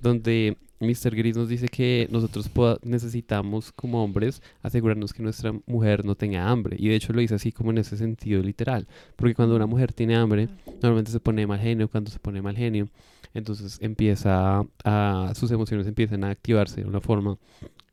donde 0.00 0.56
Mr. 0.84 1.14
Gris 1.16 1.36
nos 1.36 1.48
dice 1.48 1.68
que 1.68 2.08
nosotros 2.10 2.50
necesitamos 2.82 3.72
como 3.72 4.02
hombres 4.02 4.42
asegurarnos 4.62 5.12
que 5.12 5.22
nuestra 5.22 5.52
mujer 5.66 6.04
no 6.04 6.14
tenga 6.14 6.48
hambre. 6.48 6.76
Y 6.78 6.88
de 6.88 6.96
hecho 6.96 7.12
lo 7.12 7.20
dice 7.20 7.34
así 7.34 7.52
como 7.52 7.70
en 7.70 7.78
ese 7.78 7.96
sentido 7.96 8.42
literal. 8.42 8.86
Porque 9.16 9.34
cuando 9.34 9.56
una 9.56 9.66
mujer 9.66 9.92
tiene 9.92 10.16
hambre, 10.16 10.48
normalmente 10.82 11.10
se 11.10 11.20
pone 11.20 11.46
mal 11.46 11.58
genio. 11.58 11.88
Cuando 11.88 12.10
se 12.10 12.18
pone 12.18 12.42
mal 12.42 12.56
genio, 12.56 12.88
entonces 13.34 13.78
empieza 13.80 14.64
a, 14.84 15.32
sus 15.34 15.50
emociones 15.50 15.86
empiezan 15.86 16.24
a 16.24 16.30
activarse 16.30 16.82
de 16.82 16.86
una 16.86 17.00
forma 17.00 17.36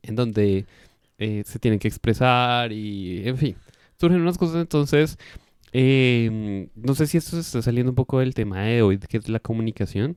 en 0.02 0.16
donde 0.16 0.66
eh, 1.18 1.42
se 1.44 1.58
tienen 1.58 1.78
que 1.78 1.88
expresar 1.88 2.72
y, 2.72 3.26
en 3.28 3.36
fin, 3.36 3.56
surgen 4.00 4.20
unas 4.20 4.38
cosas. 4.38 4.56
Entonces, 4.62 5.18
em, 5.72 6.68
no 6.74 6.94
sé 6.94 7.06
si 7.06 7.18
esto 7.18 7.32
se 7.32 7.40
está 7.40 7.62
saliendo 7.62 7.92
un 7.92 7.96
poco 7.96 8.20
del 8.20 8.34
tema 8.34 8.62
de 8.62 8.82
hoy, 8.82 8.98
que 8.98 9.18
es 9.18 9.28
la 9.28 9.40
comunicación. 9.40 10.16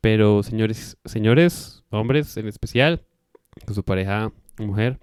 Pero 0.00 0.42
señores, 0.42 0.96
señores, 1.04 1.84
hombres 1.90 2.36
en 2.36 2.46
especial, 2.46 3.02
con 3.64 3.74
su 3.74 3.84
pareja 3.84 4.32
mujer, 4.58 4.98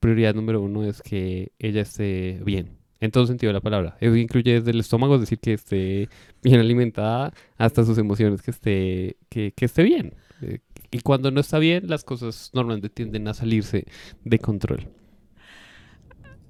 prioridad 0.00 0.34
número 0.34 0.60
uno 0.60 0.84
es 0.84 1.02
que 1.02 1.52
ella 1.58 1.82
esté 1.82 2.40
bien, 2.44 2.78
en 3.00 3.10
todo 3.10 3.26
sentido 3.26 3.50
de 3.50 3.54
la 3.54 3.60
palabra. 3.60 3.96
Eso 4.00 4.16
incluye 4.16 4.54
desde 4.54 4.70
el 4.70 4.80
estómago, 4.80 5.16
es 5.16 5.22
decir, 5.22 5.38
que 5.38 5.54
esté 5.54 6.08
bien 6.42 6.60
alimentada, 6.60 7.32
hasta 7.56 7.84
sus 7.84 7.98
emociones, 7.98 8.42
que 8.42 8.50
esté, 8.50 9.16
que, 9.28 9.52
que 9.52 9.64
esté 9.64 9.82
bien. 9.82 10.14
Eh, 10.42 10.60
y 10.90 11.00
cuando 11.00 11.30
no 11.30 11.40
está 11.40 11.58
bien, 11.58 11.88
las 11.88 12.04
cosas 12.04 12.50
normalmente 12.54 12.88
tienden 12.88 13.28
a 13.28 13.34
salirse 13.34 13.86
de 14.24 14.38
control. 14.38 14.88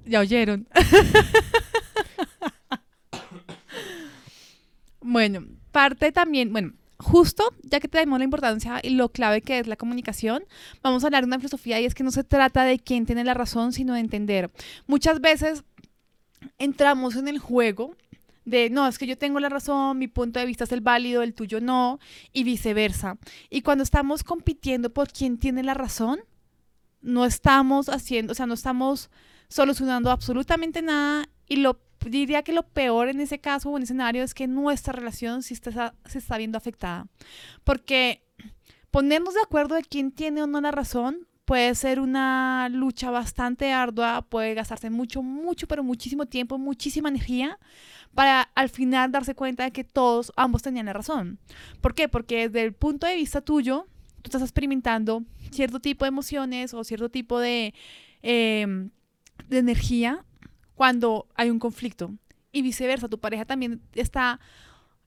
Ya 0.05 0.21
oyeron. 0.21 0.69
bueno, 5.01 5.47
parte 5.73 6.13
también, 6.13 6.53
bueno, 6.53 6.75
justo, 6.99 7.53
ya 7.63 7.81
que 7.81 7.89
tenemos 7.89 8.19
la 8.19 8.25
importancia 8.25 8.81
y 8.83 8.91
lo 8.91 9.11
clave 9.11 9.43
que 9.43 9.59
es 9.59 9.67
la 9.67 9.77
comunicación, 9.77 10.45
vamos 10.83 11.03
a 11.03 11.07
hablar 11.07 11.23
de 11.23 11.29
una 11.29 11.39
filosofía 11.39 11.81
y 11.81 11.85
es 11.85 11.95
que 11.95 12.05
no 12.05 12.11
se 12.11 12.25
trata 12.25 12.65
de 12.65 12.79
quién 12.79 13.07
tiene 13.07 13.25
la 13.25 13.35
razón, 13.35 13.73
sino 13.73 13.95
de 13.95 14.01
entender. 14.01 14.51
Muchas 14.87 15.21
veces 15.21 15.65
entramos 16.59 17.17
en 17.17 17.29
el 17.29 17.39
juego 17.39 17.97
de, 18.45 18.69
no, 18.71 18.87
es 18.87 18.99
que 18.99 19.07
yo 19.07 19.17
tengo 19.17 19.41
la 19.41 19.49
razón, 19.49 19.99
mi 19.99 20.09
punto 20.09 20.39
de 20.39 20.47
vista 20.47 20.65
es 20.65 20.73
el 20.73 20.81
válido, 20.81 21.23
el 21.23 21.35
tuyo 21.35 21.61
no, 21.61 21.99
y 22.33 22.45
viceversa. 22.45 23.17
Y 23.51 23.63
cuando 23.63 23.83
estamos 23.83 24.23
compitiendo 24.23 24.93
por 24.93 25.11
quién 25.11 25.39
tiene 25.39 25.63
la 25.63 25.75
razón, 25.75 26.21
no 27.01 27.25
estamos 27.25 27.89
haciendo, 27.89 28.33
o 28.33 28.35
sea, 28.35 28.47
no 28.47 28.55
estamos 28.55 29.11
solucionando 29.49 30.11
absolutamente 30.11 30.83
nada 30.83 31.29
y 31.49 31.57
lo 31.57 31.81
diría 32.11 32.43
que 32.43 32.53
lo 32.53 32.63
peor 32.63 33.09
en 33.09 33.21
ese 33.21 33.39
caso 33.39 33.71
o 33.71 33.77
en 33.77 33.83
ese 33.83 33.93
escenario 33.93 34.23
es 34.23 34.35
que 34.35 34.47
nuestra 34.47 34.93
relación 34.93 35.43
sí 35.43 35.55
está, 35.55 35.95
se 36.05 36.19
está 36.19 36.39
viendo 36.39 36.59
afectada. 36.59 37.07
Porque 37.65 38.23
ponernos 38.91 39.35
de 39.35 39.41
acuerdo 39.41 39.75
de 39.75 39.83
quién 39.83 40.13
tiene 40.13 40.43
o 40.43 40.47
no 40.47 40.61
la 40.61 40.71
razón 40.71 41.27
puede 41.45 41.75
ser 41.75 42.01
una 42.01 42.69
lucha 42.71 43.11
bastante 43.11 43.73
ardua, 43.73 44.23
puede 44.23 44.55
gastarse 44.55 44.91
mucho, 44.91 45.23
mucho, 45.23 45.67
pero 45.67 45.83
muchísimo 45.83 46.27
tiempo, 46.27 46.59
muchísima 46.59 47.09
energía 47.09 47.59
para 48.15 48.43
al 48.55 48.69
final 48.69 49.11
darse 49.11 49.35
cuenta 49.35 49.65
de 49.65 49.73
que 49.73 49.85
todos, 49.85 50.33
ambos 50.37 50.63
tenían 50.63 50.87
la 50.87 50.93
razón. 50.93 51.39
¿Por 51.81 51.95
qué? 51.95 52.09
Porque 52.09 52.49
desde 52.49 52.65
el 52.65 52.73
punto 52.73 53.07
de 53.07 53.17
vista 53.17 53.41
tuyo, 53.41 53.87
tú 54.23 54.29
estás 54.29 54.43
experimentando 54.43 55.25
cierto 55.51 55.81
tipo 55.81 56.05
de 56.05 56.09
emociones 56.09 56.73
o 56.73 56.83
cierto 56.85 57.11
tipo 57.11 57.39
de, 57.39 57.75
em, 58.23 58.91
de 59.49 59.59
energía 59.59 60.25
cuando 60.75 61.27
hay 61.35 61.51
un 61.51 61.59
conflicto. 61.59 62.15
Y 62.53 62.63
viceversa, 62.63 63.09
tu 63.09 63.19
pareja 63.19 63.45
también 63.45 63.81
está 63.95 64.41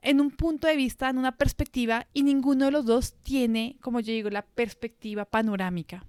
en 0.01 0.21
un 0.21 0.31
punto 0.31 0.67
de 0.67 0.75
vista, 0.75 1.09
en 1.09 1.17
una 1.17 1.35
perspectiva, 1.37 2.07
y 2.13 2.23
ninguno 2.23 2.65
de 2.65 2.71
los 2.71 2.85
dos 2.85 3.15
tiene, 3.23 3.77
como 3.81 3.99
yo 3.99 4.13
digo, 4.13 4.29
la 4.29 4.43
perspectiva 4.43 5.25
panorámica. 5.25 6.05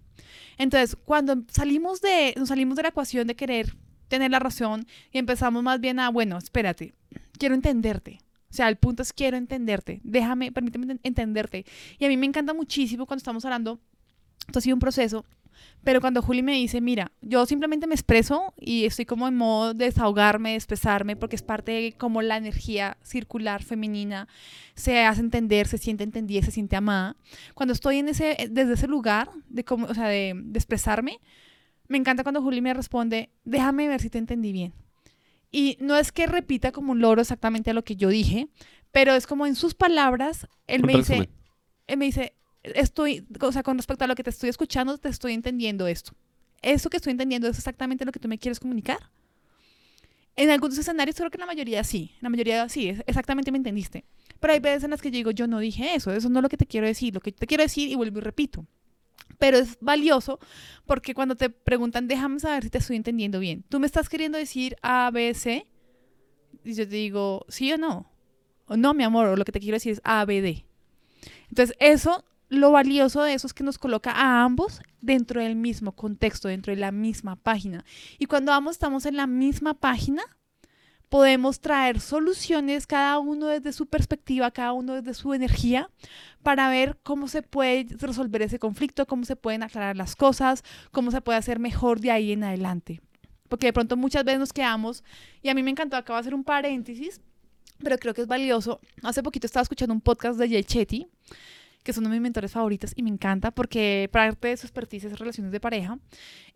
Entonces, 0.57 0.97
cuando 1.05 1.45
salimos 1.51 2.01
de, 2.01 2.35
nos 2.37 2.49
salimos 2.49 2.77
de 2.77 2.83
la 2.83 2.89
ecuación 2.89 3.27
de 3.27 3.37
querer 3.37 3.75
tener 4.09 4.31
la 4.31 4.39
razón 4.39 4.87
y 5.13 5.19
empezamos 5.19 5.63
más 5.63 5.81
bien 5.81 6.01
a, 6.01 6.11
bueno, 6.11 6.39
espérate, 6.39 6.95
quiero 7.39 7.55
entenderte. 7.55 8.19
O 8.51 8.55
sea, 8.55 8.69
el 8.69 8.77
punto 8.77 9.03
es 9.03 9.13
quiero 9.13 9.37
entenderte. 9.37 10.01
Déjame, 10.03 10.51
permíteme 10.53 10.99
entenderte. 11.03 11.67
Y 11.99 12.05
a 12.05 12.09
mí 12.09 12.17
me 12.17 12.27
encanta 12.27 12.55
muchísimo 12.55 13.07
cuando 13.07 13.19
estamos 13.19 13.45
hablando, 13.45 13.79
esto 14.47 14.59
ha 14.59 14.63
sido 14.63 14.77
un 14.77 14.81
proceso, 14.81 15.25
pero 15.85 16.01
cuando 16.01 16.23
Juli 16.23 16.43
me 16.43 16.53
dice, 16.53 16.81
mira, 16.81 17.13
yo 17.21 17.47
simplemente 17.47 17.87
me 17.87 17.95
expreso 17.95 18.53
y 18.59 18.85
estoy 18.85 19.07
como 19.07 19.29
en 19.29 19.37
modo 19.37 19.75
de 19.75 19.87
desahogarme, 19.87 20.51
de 20.51 20.57
expresarme, 20.57 21.17
porque 21.17 21.37
es 21.37 21.43
parte 21.43 21.73
de 21.73 21.93
cómo 21.97 22.21
la 22.21 22.37
energía 22.37 22.99
circular 23.03 23.63
femenina 23.63 24.29
se 24.75 25.05
hace 25.05 25.21
entender, 25.21 25.67
se 25.67 25.79
siente 25.79 26.05
entendida, 26.05 26.43
se 26.43 26.51
siente 26.51 26.77
amada. 26.77 27.17
Cuando 27.55 27.73
estoy 27.73 27.99
en 27.99 28.09
ese, 28.09 28.49
desde 28.51 28.75
ese 28.75 28.89
lugar 28.89 29.31
de, 29.49 29.65
cómo, 29.65 29.87
o 29.87 29.95
sea, 29.95 30.09
de, 30.09 30.35
de 30.37 30.59
expresarme, 30.59 31.21
me 31.87 31.97
encanta 31.97 32.23
cuando 32.23 32.43
Juli 32.43 32.61
me 32.61 32.75
responde, 32.75 33.31
déjame 33.45 33.89
ver 33.89 34.01
si 34.01 34.11
te 34.11 34.19
entendí 34.19 34.53
bien. 34.53 34.75
Y 35.51 35.79
no 35.81 35.97
es 35.97 36.13
que 36.13 36.27
repita 36.27 36.73
como 36.73 36.93
un 36.93 37.01
loro 37.01 37.23
exactamente 37.23 37.71
a 37.71 37.75
lo 37.75 37.83
que 37.83 37.97
yo 37.97 38.09
dije, 38.09 38.49
pero 38.93 39.15
es 39.15 39.27
como 39.27 39.47
en 39.47 39.55
sus 39.55 39.75
palabras, 39.75 40.47
él 40.67 40.85
me 40.85 40.95
dice, 40.95 41.31
él 41.87 41.97
me 41.97 42.05
dice, 42.05 42.35
estoy, 42.75 43.27
o 43.41 43.53
sea, 43.53 43.63
con 43.63 43.77
respecto 43.77 44.05
a 44.05 44.07
lo 44.07 44.15
que 44.15 44.23
te 44.23 44.31
estoy 44.31 44.49
escuchando, 44.49 44.99
te 44.99 45.09
estoy 45.09 45.35
entendiendo 45.35 45.87
esto. 45.87 46.13
¿Eso 46.63 46.91
que 46.91 46.97
estoy 46.97 47.13
entendiendo 47.13 47.49
es 47.49 47.59
exactamente 47.59 48.05
lo 48.05 48.13
que 48.13 48.19
tú 48.19 48.29
me 48.29 48.39
quieres 48.39 48.61
comunicar? 48.61 48.99
En 50.37 50.51
algunos 50.51 50.79
escenarios 50.79 51.17
creo 51.17 51.31
que 51.31 51.39
la 51.39 51.47
mayoría 51.47 51.83
sí, 51.83 52.13
la 52.21 52.29
mayoría 52.29 52.69
sí, 52.69 52.95
exactamente 53.07 53.51
me 53.51 53.59
entendiste. 53.59 54.05
Pero 54.41 54.53
hay 54.53 54.61
veces 54.61 54.85
en 54.85 54.91
las 54.91 55.03
que 55.03 55.11
yo 55.11 55.17
digo, 55.17 55.31
yo 55.33 55.47
no 55.47 55.59
dije 55.59 55.95
eso, 55.95 56.13
eso 56.13 56.29
no 56.29 56.39
es 56.39 56.43
lo 56.43 56.49
que 56.49 56.57
te 56.57 56.67
quiero 56.67 56.87
decir, 56.87 57.15
lo 57.15 57.21
que 57.21 57.33
te 57.33 57.47
quiero 57.47 57.65
decir 57.65 57.89
y 57.89 57.97
vuelvo 57.97 58.19
y 58.19 58.23
repito. 58.23 58.65
Pero 59.39 59.59
es 59.59 59.77
valioso 59.81 60.39
porque 60.87 61.15
cuando 61.15 61.37
te 61.37 61.51
preguntan, 61.51 62.09
déjame 62.09 62.41
saber 62.41 62.65
si 62.65 62.71
te 62.71 62.79
estoy 62.79 62.97
entendiendo 62.97 63.41
bien. 63.41 63.65
Tú 63.69 63.81
me 63.81 63.87
estás 63.87 64.09
queriendo 64.09 64.39
decir 64.39 64.77
A, 64.83 65.11
B, 65.11 65.35
C, 65.35 65.67
y 66.65 66.75
yo 66.75 66.89
te 66.89 66.95
digo, 66.95 67.45
sí 67.49 67.73
o 67.73 67.79
no. 67.79 68.11
O 68.67 68.77
no, 68.77 68.95
mi 68.95 69.03
amor, 69.03 69.27
o 69.27 69.37
lo 69.37 69.45
que 69.45 69.53
te 69.53 69.61
quiero 69.61 69.77
decir 69.77 69.93
es 69.93 70.01
A, 70.05 70.25
B, 70.25 70.41
D. 70.41 70.65
Entonces, 71.49 71.75
eso 71.81 72.25
lo 72.49 72.73
valioso 72.73 73.23
de 73.23 73.35
eso 73.35 73.47
es 73.47 73.55
que 73.55 73.65
nos 73.65 73.79
coloca 73.79 74.11
a 74.13 74.43
ambos 74.43 74.81
dentro 75.01 75.41
del 75.41 75.57
mismo 75.57 75.93
contexto, 75.93 76.49
dentro 76.49 76.75
de 76.75 76.81
la 76.81 76.93
misma 76.93 77.37
página. 77.37 77.85
Y 78.19 78.27
cuando 78.27 78.53
ambos 78.53 78.73
estamos 78.73 79.07
en 79.07 79.17
la 79.17 79.27
misma 79.27 79.75
página, 79.75 80.23
podemos 81.09 81.61
traer 81.61 82.01
soluciones, 82.01 82.87
cada 82.87 83.19
uno 83.19 83.47
desde 83.47 83.73
su 83.73 83.87
perspectiva, 83.87 84.51
cada 84.51 84.73
uno 84.73 84.95
desde 84.95 85.15
su 85.15 85.35
energía, 85.35 85.91
para 86.43 86.69
ver 86.69 86.99
cómo 87.03 87.29
se 87.29 87.43
puede 87.43 87.87
resolver 87.99 88.43
ese 88.43 88.59
conflicto, 88.59 89.07
cómo 89.07 89.25
se 89.25 89.37
pueden 89.37 89.63
aclarar 89.63 89.97
las 89.97 90.17
cosas, 90.17 90.65
cómo 90.91 91.11
se 91.11 91.21
puede 91.21 91.39
hacer 91.39 91.59
mejor 91.59 92.01
de 92.01 92.11
ahí 92.11 92.33
en 92.33 92.45
adelante. 92.45 93.01
Porque 93.49 93.67
de 93.67 93.73
pronto 93.73 93.97
muchas 93.97 94.25
veces 94.25 94.41
nos 94.41 94.53
quedamos, 94.53 95.03
y 95.43 95.49
a 95.49 95.55
mí 95.55 95.63
me 95.63 95.71
encantó, 95.71 95.97
acabo 95.97 96.17
de 96.17 96.21
hacer 96.21 96.35
un 96.35 96.45
paréntesis, 96.45 97.21
pero 97.83 97.97
creo 97.99 98.13
que 98.13 98.23
es 98.23 98.27
valioso. 98.27 98.81
Hace 99.03 99.23
poquito 99.23 99.47
estaba 99.47 99.63
escuchando 99.63 99.95
un 99.95 100.01
podcast 100.01 100.39
de 100.39 100.49
Jay 100.49 100.65
Chetty, 100.65 101.09
que 101.89 101.93
es 101.93 101.97
uno 101.97 102.11
de 102.11 102.17
mis 102.17 102.21
mentores 102.21 102.53
favoritos 102.53 102.93
y 102.97 103.03
me 103.03 103.09
encanta 103.09 103.51
porque 103.51 104.11
parte 104.13 104.49
de 104.49 104.59
su 104.59 104.67
expertise 104.67 105.05
es 105.05 105.19
relaciones 105.19 105.53
de 105.53 105.59
pareja. 105.59 105.99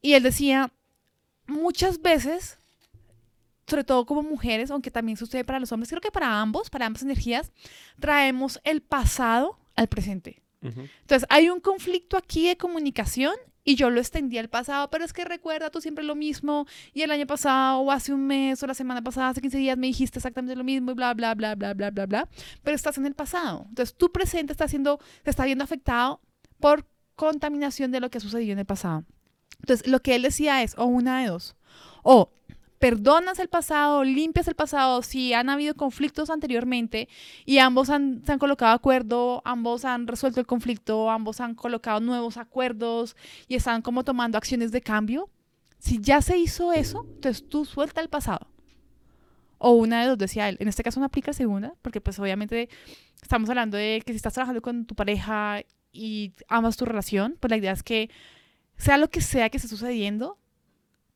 Y 0.02 0.12
él 0.12 0.22
decía, 0.22 0.70
muchas 1.46 2.02
veces, 2.02 2.58
sobre 3.66 3.82
todo 3.82 4.04
como 4.04 4.22
mujeres, 4.22 4.70
aunque 4.70 4.90
también 4.90 5.16
sucede 5.16 5.42
para 5.42 5.58
los 5.58 5.72
hombres, 5.72 5.88
creo 5.88 6.02
que 6.02 6.10
para 6.10 6.38
ambos, 6.42 6.68
para 6.68 6.84
ambas 6.84 7.02
energías, 7.02 7.50
traemos 7.98 8.60
el 8.62 8.82
pasado 8.82 9.58
al 9.74 9.88
presente. 9.88 10.42
Entonces, 10.60 11.26
hay 11.30 11.48
un 11.48 11.60
conflicto 11.60 12.18
aquí 12.18 12.48
de 12.48 12.58
comunicación 12.58 13.34
y 13.64 13.76
yo 13.76 13.90
lo 13.90 14.00
extendí 14.00 14.38
al 14.38 14.48
pasado, 14.48 14.90
pero 14.90 15.04
es 15.04 15.12
que 15.12 15.24
recuerda 15.24 15.70
tú 15.70 15.80
siempre 15.80 16.04
lo 16.04 16.14
mismo 16.14 16.66
y 16.92 17.02
el 17.02 17.10
año 17.10 17.26
pasado 17.26 17.80
o 17.80 17.90
hace 17.90 18.12
un 18.12 18.26
mes 18.26 18.62
o 18.62 18.66
la 18.66 18.74
semana 18.74 19.02
pasada, 19.02 19.28
hace 19.28 19.40
15 19.40 19.58
días 19.58 19.78
me 19.78 19.86
dijiste 19.86 20.18
exactamente 20.18 20.56
lo 20.56 20.64
mismo 20.64 20.90
y 20.90 20.94
bla, 20.94 21.14
bla, 21.14 21.34
bla, 21.34 21.54
bla, 21.54 21.74
bla, 21.74 21.90
bla, 21.90 22.06
bla, 22.06 22.28
pero 22.62 22.74
estás 22.74 22.98
en 22.98 23.06
el 23.06 23.14
pasado. 23.14 23.66
Entonces 23.68 23.94
tu 23.96 24.10
presente 24.10 24.52
está 24.52 24.68
siendo, 24.68 24.98
se 25.24 25.30
está 25.30 25.44
viendo 25.44 25.64
afectado 25.64 26.20
por 26.58 26.86
contaminación 27.14 27.92
de 27.92 28.00
lo 28.00 28.10
que 28.10 28.20
sucedió 28.20 28.52
en 28.52 28.58
el 28.58 28.66
pasado. 28.66 29.04
Entonces 29.60 29.86
lo 29.86 30.00
que 30.00 30.14
él 30.16 30.22
decía 30.22 30.62
es, 30.62 30.76
o 30.76 30.86
una 30.86 31.20
de 31.20 31.28
dos, 31.28 31.56
o 32.02 32.30
perdonas 32.82 33.38
el 33.38 33.46
pasado, 33.46 34.02
limpias 34.02 34.48
el 34.48 34.56
pasado, 34.56 35.02
si 35.02 35.32
han 35.34 35.48
habido 35.48 35.76
conflictos 35.76 36.30
anteriormente 36.30 37.08
y 37.44 37.58
ambos 37.58 37.90
han, 37.90 38.24
se 38.26 38.32
han 38.32 38.40
colocado 38.40 38.74
acuerdo, 38.74 39.40
ambos 39.44 39.84
han 39.84 40.08
resuelto 40.08 40.40
el 40.40 40.46
conflicto, 40.46 41.08
ambos 41.08 41.40
han 41.40 41.54
colocado 41.54 42.00
nuevos 42.00 42.38
acuerdos 42.38 43.14
y 43.46 43.54
están 43.54 43.82
como 43.82 44.02
tomando 44.02 44.36
acciones 44.36 44.72
de 44.72 44.80
cambio, 44.80 45.30
si 45.78 46.00
ya 46.00 46.20
se 46.22 46.38
hizo 46.38 46.72
eso, 46.72 47.06
entonces 47.06 47.48
tú 47.48 47.64
suelta 47.64 48.00
el 48.00 48.08
pasado. 48.08 48.48
O 49.58 49.74
una 49.74 50.02
de 50.02 50.08
dos, 50.08 50.18
decía 50.18 50.48
él. 50.48 50.56
En 50.58 50.66
este 50.66 50.82
caso 50.82 50.98
no 50.98 51.06
aplica 51.06 51.32
segunda, 51.32 51.74
porque 51.82 52.00
pues 52.00 52.18
obviamente 52.18 52.68
estamos 53.22 53.48
hablando 53.48 53.76
de 53.76 54.02
que 54.04 54.12
si 54.12 54.16
estás 54.16 54.34
trabajando 54.34 54.60
con 54.60 54.86
tu 54.86 54.96
pareja 54.96 55.60
y 55.92 56.32
amas 56.48 56.76
tu 56.76 56.84
relación, 56.84 57.36
pues 57.38 57.48
la 57.48 57.58
idea 57.58 57.70
es 57.70 57.84
que 57.84 58.10
sea 58.76 58.98
lo 58.98 59.08
que 59.08 59.20
sea 59.20 59.50
que 59.50 59.58
esté 59.58 59.68
sucediendo, 59.68 60.36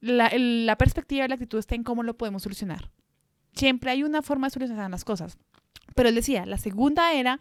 la, 0.00 0.26
el- 0.28 0.66
la 0.66 0.76
perspectiva 0.78 1.26
la 1.28 1.34
actitud 1.34 1.58
está 1.58 1.74
en 1.74 1.84
cómo 1.84 2.02
lo 2.02 2.16
podemos 2.16 2.42
solucionar. 2.42 2.90
Siempre 3.54 3.90
hay 3.90 4.02
una 4.02 4.22
forma 4.22 4.48
de 4.48 4.52
solucionar 4.52 4.90
las 4.90 5.04
cosas. 5.04 5.38
Pero 5.94 6.08
él 6.08 6.14
decía, 6.14 6.44
la 6.46 6.58
segunda 6.58 7.12
era 7.12 7.40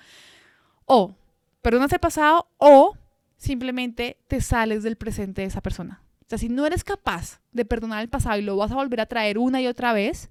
o 0.86 1.16
perdonas 1.62 1.92
el 1.94 2.00
pasado 2.00 2.48
o 2.58 2.96
simplemente 3.38 4.18
te 4.28 4.40
sales 4.40 4.84
del 4.84 4.96
presente 4.96 5.42
de 5.42 5.48
esa 5.48 5.62
persona. 5.62 6.02
O 6.22 6.26
sea, 6.30 6.38
si 6.38 6.50
no 6.50 6.66
eres 6.66 6.84
capaz 6.84 7.42
de 7.52 7.66
perdonar 7.66 8.02
el 8.02 8.10
pasado 8.10 8.40
y 8.40 8.44
lo 8.44 8.56
vas 8.56 8.72
a 8.72 8.76
volver 8.76 9.02
a 9.02 9.06
traer 9.06 9.38
una 9.38 9.62
y 9.62 9.68
otra 9.68 9.94
vez, 9.94 10.30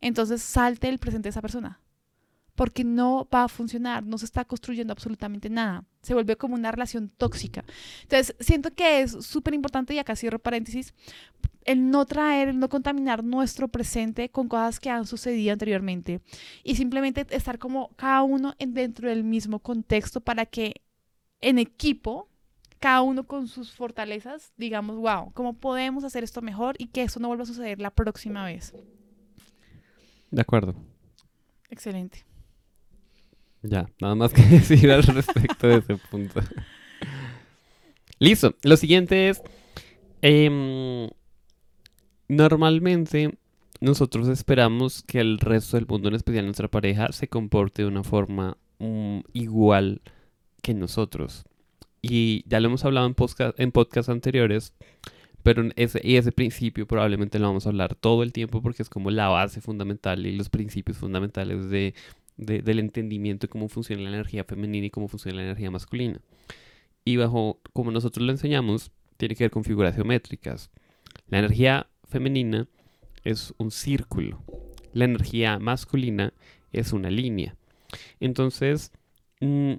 entonces 0.00 0.42
salte 0.42 0.86
del 0.86 0.98
presente 0.98 1.26
de 1.26 1.30
esa 1.30 1.42
persona. 1.42 1.80
Porque 2.54 2.84
no 2.84 3.28
va 3.34 3.44
a 3.44 3.48
funcionar, 3.48 4.02
no 4.02 4.16
se 4.16 4.24
está 4.24 4.46
construyendo 4.46 4.92
absolutamente 4.92 5.50
nada. 5.50 5.84
Se 6.00 6.14
vuelve 6.14 6.36
como 6.36 6.54
una 6.54 6.72
relación 6.72 7.10
tóxica. 7.10 7.64
Entonces, 8.02 8.34
siento 8.40 8.70
que 8.70 9.02
es 9.02 9.12
súper 9.26 9.52
importante, 9.52 9.92
y 9.92 9.98
acá 9.98 10.16
cierro 10.16 10.38
paréntesis, 10.38 10.94
el 11.66 11.90
no 11.90 12.06
traer, 12.06 12.48
el 12.48 12.58
no 12.58 12.68
contaminar 12.68 13.22
nuestro 13.24 13.68
presente 13.68 14.28
con 14.30 14.48
cosas 14.48 14.80
que 14.80 14.88
han 14.90 15.06
sucedido 15.06 15.52
anteriormente. 15.52 16.20
Y 16.64 16.76
simplemente 16.76 17.26
estar 17.30 17.58
como 17.58 17.88
cada 17.96 18.22
uno 18.22 18.54
en- 18.58 18.72
dentro 18.74 19.08
del 19.08 19.24
mismo 19.24 19.58
contexto 19.58 20.20
para 20.20 20.46
que 20.46 20.82
en 21.40 21.58
equipo, 21.58 22.28
cada 22.78 23.02
uno 23.02 23.24
con 23.26 23.48
sus 23.48 23.72
fortalezas, 23.72 24.52
digamos, 24.56 24.96
wow, 24.96 25.32
¿cómo 25.34 25.54
podemos 25.54 26.04
hacer 26.04 26.24
esto 26.24 26.40
mejor 26.42 26.76
y 26.78 26.86
que 26.86 27.02
eso 27.02 27.20
no 27.20 27.28
vuelva 27.28 27.44
a 27.44 27.46
suceder 27.46 27.80
la 27.80 27.90
próxima 27.90 28.44
vez? 28.44 28.72
De 30.30 30.40
acuerdo. 30.40 30.74
Excelente. 31.70 32.24
Ya, 33.62 33.88
nada 34.00 34.14
más 34.14 34.32
que 34.32 34.42
decir 34.50 34.90
al 34.90 35.02
respecto 35.02 35.66
de 35.66 35.76
ese 35.78 35.96
punto. 35.96 36.40
Listo. 38.18 38.54
Lo 38.62 38.76
siguiente 38.76 39.28
es. 39.28 39.42
em, 40.22 41.08
normalmente 42.28 43.34
nosotros 43.80 44.28
esperamos 44.28 45.02
que 45.02 45.20
el 45.20 45.38
resto 45.38 45.76
del 45.76 45.86
mundo, 45.86 46.08
en 46.08 46.14
especial 46.14 46.44
nuestra 46.44 46.68
pareja, 46.68 47.12
se 47.12 47.28
comporte 47.28 47.82
de 47.82 47.88
una 47.88 48.02
forma 48.02 48.56
mm, 48.78 49.20
igual 49.32 50.00
que 50.62 50.74
nosotros. 50.74 51.44
Y 52.02 52.44
ya 52.48 52.60
lo 52.60 52.68
hemos 52.68 52.84
hablado 52.84 53.06
en 53.06 53.14
podcast, 53.14 53.58
en 53.58 53.72
podcasts 53.72 54.08
anteriores, 54.08 54.72
pero 55.42 55.64
ese, 55.76 56.00
y 56.02 56.16
ese 56.16 56.32
principio 56.32 56.86
probablemente 56.86 57.38
lo 57.38 57.46
vamos 57.46 57.66
a 57.66 57.70
hablar 57.70 57.94
todo 57.94 58.22
el 58.22 58.32
tiempo 58.32 58.62
porque 58.62 58.82
es 58.82 58.88
como 58.88 59.10
la 59.10 59.28
base 59.28 59.60
fundamental 59.60 60.26
y 60.26 60.36
los 60.36 60.48
principios 60.48 60.98
fundamentales 60.98 61.68
de 61.70 61.94
de- 62.38 62.60
del 62.60 62.80
entendimiento 62.80 63.46
de 63.46 63.50
cómo 63.50 63.66
funciona 63.70 64.02
la 64.02 64.10
energía 64.10 64.44
femenina 64.44 64.86
y 64.86 64.90
cómo 64.90 65.08
funciona 65.08 65.38
la 65.38 65.44
energía 65.44 65.70
masculina. 65.70 66.20
Y 67.02 67.16
bajo, 67.16 67.60
como 67.72 67.90
nosotros 67.90 68.26
lo 68.26 68.30
enseñamos, 68.32 68.90
tiene 69.16 69.34
que 69.34 69.44
ver 69.44 69.50
con 69.50 69.64
figuras 69.64 69.94
geométricas. 69.94 70.70
La 71.28 71.38
energía 71.38 71.86
femenina 72.08 72.68
es 73.24 73.54
un 73.58 73.70
círculo. 73.70 74.42
La 74.92 75.04
energía 75.04 75.58
masculina 75.58 76.32
es 76.72 76.92
una 76.92 77.10
línea. 77.10 77.56
Entonces, 78.20 78.92
mm, 79.40 79.74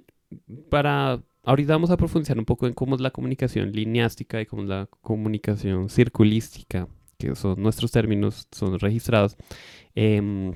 para... 0.70 1.22
Ahorita 1.44 1.72
vamos 1.72 1.90
a 1.90 1.96
profundizar 1.96 2.38
un 2.38 2.44
poco 2.44 2.66
en 2.66 2.74
cómo 2.74 2.94
es 2.94 3.00
la 3.00 3.10
comunicación 3.10 3.72
lineástica 3.72 4.40
y 4.40 4.44
cómo 4.46 4.62
es 4.62 4.68
la 4.68 4.86
comunicación 5.00 5.88
circulística, 5.88 6.88
que 7.16 7.34
son 7.34 7.62
nuestros 7.62 7.90
términos, 7.90 8.46
son 8.52 8.78
registrados. 8.78 9.36
Em, 9.94 10.52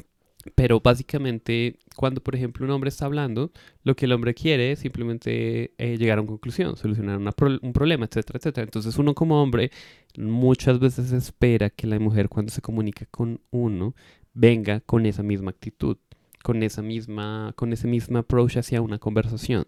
pero 0.54 0.80
básicamente, 0.80 1.78
cuando 1.96 2.20
por 2.22 2.34
ejemplo 2.34 2.64
un 2.64 2.72
hombre 2.72 2.88
está 2.88 3.06
hablando, 3.06 3.52
lo 3.84 3.94
que 3.94 4.06
el 4.06 4.12
hombre 4.12 4.34
quiere 4.34 4.72
es 4.72 4.80
simplemente 4.80 5.72
eh, 5.78 5.96
llegar 5.96 6.18
a 6.18 6.22
una 6.22 6.28
conclusión, 6.28 6.76
solucionar 6.76 7.18
una 7.18 7.32
pro- 7.32 7.58
un 7.62 7.72
problema, 7.72 8.06
etcétera, 8.06 8.38
etcétera. 8.38 8.64
Entonces 8.64 8.98
uno 8.98 9.14
como 9.14 9.42
hombre 9.42 9.70
muchas 10.16 10.78
veces 10.78 11.12
espera 11.12 11.70
que 11.70 11.86
la 11.86 11.98
mujer 11.98 12.28
cuando 12.28 12.52
se 12.52 12.60
comunica 12.60 13.06
con 13.06 13.40
uno 13.50 13.94
venga 14.34 14.80
con 14.80 15.06
esa 15.06 15.22
misma 15.22 15.50
actitud, 15.50 15.96
con 16.42 16.62
esa 16.62 16.82
misma, 16.82 17.52
con 17.56 17.72
ese 17.72 17.86
mismo 17.86 18.18
approach 18.18 18.56
hacia 18.56 18.82
una 18.82 18.98
conversación. 18.98 19.66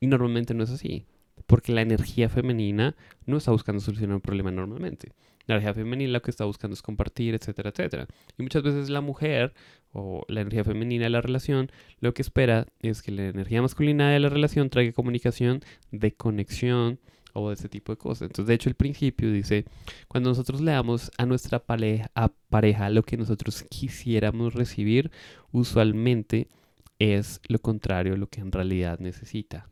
Y 0.00 0.06
normalmente 0.06 0.54
no 0.54 0.64
es 0.64 0.70
así, 0.70 1.04
porque 1.46 1.72
la 1.72 1.82
energía 1.82 2.28
femenina 2.28 2.96
no 3.26 3.36
está 3.36 3.50
buscando 3.50 3.80
solucionar 3.80 4.14
un 4.16 4.22
problema 4.22 4.50
normalmente. 4.50 5.12
La 5.46 5.56
energía 5.56 5.74
femenina 5.74 6.12
lo 6.12 6.22
que 6.22 6.30
está 6.30 6.44
buscando 6.44 6.74
es 6.74 6.82
compartir, 6.82 7.34
etcétera, 7.34 7.70
etcétera. 7.70 8.06
Y 8.38 8.42
muchas 8.42 8.62
veces 8.62 8.88
la 8.88 9.00
mujer 9.00 9.52
o 9.92 10.24
la 10.28 10.42
energía 10.42 10.64
femenina 10.64 11.04
de 11.04 11.10
la 11.10 11.20
relación 11.20 11.70
lo 12.00 12.14
que 12.14 12.22
espera 12.22 12.66
es 12.80 13.02
que 13.02 13.10
la 13.10 13.28
energía 13.28 13.60
masculina 13.60 14.10
de 14.10 14.20
la 14.20 14.28
relación 14.28 14.70
traiga 14.70 14.92
comunicación 14.92 15.62
de 15.90 16.12
conexión 16.12 17.00
o 17.32 17.48
de 17.48 17.54
ese 17.54 17.68
tipo 17.68 17.92
de 17.92 17.98
cosas. 17.98 18.22
Entonces, 18.22 18.46
de 18.46 18.54
hecho, 18.54 18.68
el 18.68 18.74
principio 18.74 19.32
dice, 19.32 19.64
cuando 20.08 20.30
nosotros 20.30 20.60
le 20.60 20.72
damos 20.72 21.10
a 21.16 21.26
nuestra 21.26 21.60
pareja, 21.60 22.10
a 22.14 22.28
pareja 22.48 22.90
lo 22.90 23.02
que 23.02 23.16
nosotros 23.16 23.64
quisiéramos 23.68 24.54
recibir, 24.54 25.10
usualmente 25.52 26.48
es 26.98 27.40
lo 27.48 27.58
contrario 27.60 28.14
a 28.14 28.16
lo 28.16 28.28
que 28.28 28.40
en 28.40 28.52
realidad 28.52 28.98
necesita. 28.98 29.68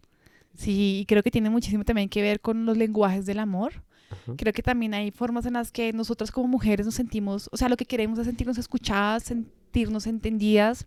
Sí, 0.54 1.00
y 1.00 1.06
creo 1.06 1.22
que 1.22 1.30
tiene 1.30 1.50
muchísimo 1.50 1.84
también 1.84 2.08
que 2.08 2.22
ver 2.22 2.40
con 2.40 2.64
los 2.66 2.76
lenguajes 2.76 3.26
del 3.26 3.38
amor. 3.38 3.82
Ajá. 4.10 4.34
Creo 4.36 4.52
que 4.52 4.62
también 4.62 4.94
hay 4.94 5.10
formas 5.10 5.44
en 5.46 5.52
las 5.52 5.70
que 5.70 5.92
nosotras 5.92 6.30
como 6.30 6.48
mujeres 6.48 6.86
nos 6.86 6.94
sentimos, 6.94 7.48
o 7.52 7.56
sea, 7.56 7.68
lo 7.68 7.76
que 7.76 7.84
queremos 7.84 8.18
es 8.18 8.26
sentirnos 8.26 8.56
escuchadas, 8.56 9.24
sentirnos 9.68 10.06
entendidas 10.06 10.86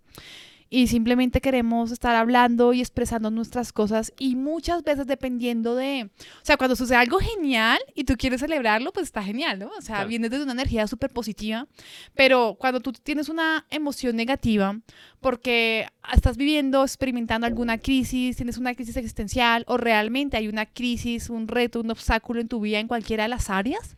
y 0.73 0.87
simplemente 0.87 1.41
queremos 1.41 1.91
estar 1.91 2.15
hablando 2.15 2.71
y 2.71 2.79
expresando 2.79 3.29
nuestras 3.29 3.73
cosas 3.73 4.13
y 4.17 4.35
muchas 4.37 4.83
veces 4.83 5.05
dependiendo 5.05 5.75
de, 5.75 6.09
o 6.15 6.45
sea, 6.45 6.55
cuando 6.55 6.77
sucede 6.77 6.97
algo 6.97 7.19
genial 7.19 7.77
y 7.93 8.05
tú 8.05 8.15
quieres 8.17 8.39
celebrarlo, 8.39 8.93
pues 8.93 9.03
está 9.03 9.21
genial, 9.21 9.59
¿no? 9.59 9.67
O 9.77 9.81
sea, 9.81 9.97
Claro. 9.97 10.09
viene 10.09 10.29
desde 10.29 10.43
una 10.43 10.53
energía 10.53 10.87
súper 10.87 11.11
positiva, 11.11 11.67
pero 12.15 12.55
cuando 12.57 12.79
tú 12.79 12.93
tienes 12.93 13.27
una 13.27 13.65
emoción 13.69 14.15
negativa 14.15 14.79
porque 15.19 15.87
estás 16.11 16.37
viviendo, 16.37 16.83
experimentando 16.83 17.45
alguna 17.45 17.77
crisis, 17.77 18.37
tienes 18.37 18.57
una 18.57 18.73
crisis 18.73 18.95
existencial 18.95 19.65
o 19.67 19.75
realmente 19.77 20.37
hay 20.37 20.47
una 20.47 20.65
crisis, 20.65 21.29
un 21.29 21.49
reto, 21.49 21.81
un 21.81 21.91
obstáculo 21.91 22.39
en 22.39 22.47
tu 22.47 22.61
vida 22.61 22.79
en 22.79 22.87
cualquiera 22.87 23.23
de 23.23 23.29
las 23.29 23.49
áreas, 23.49 23.97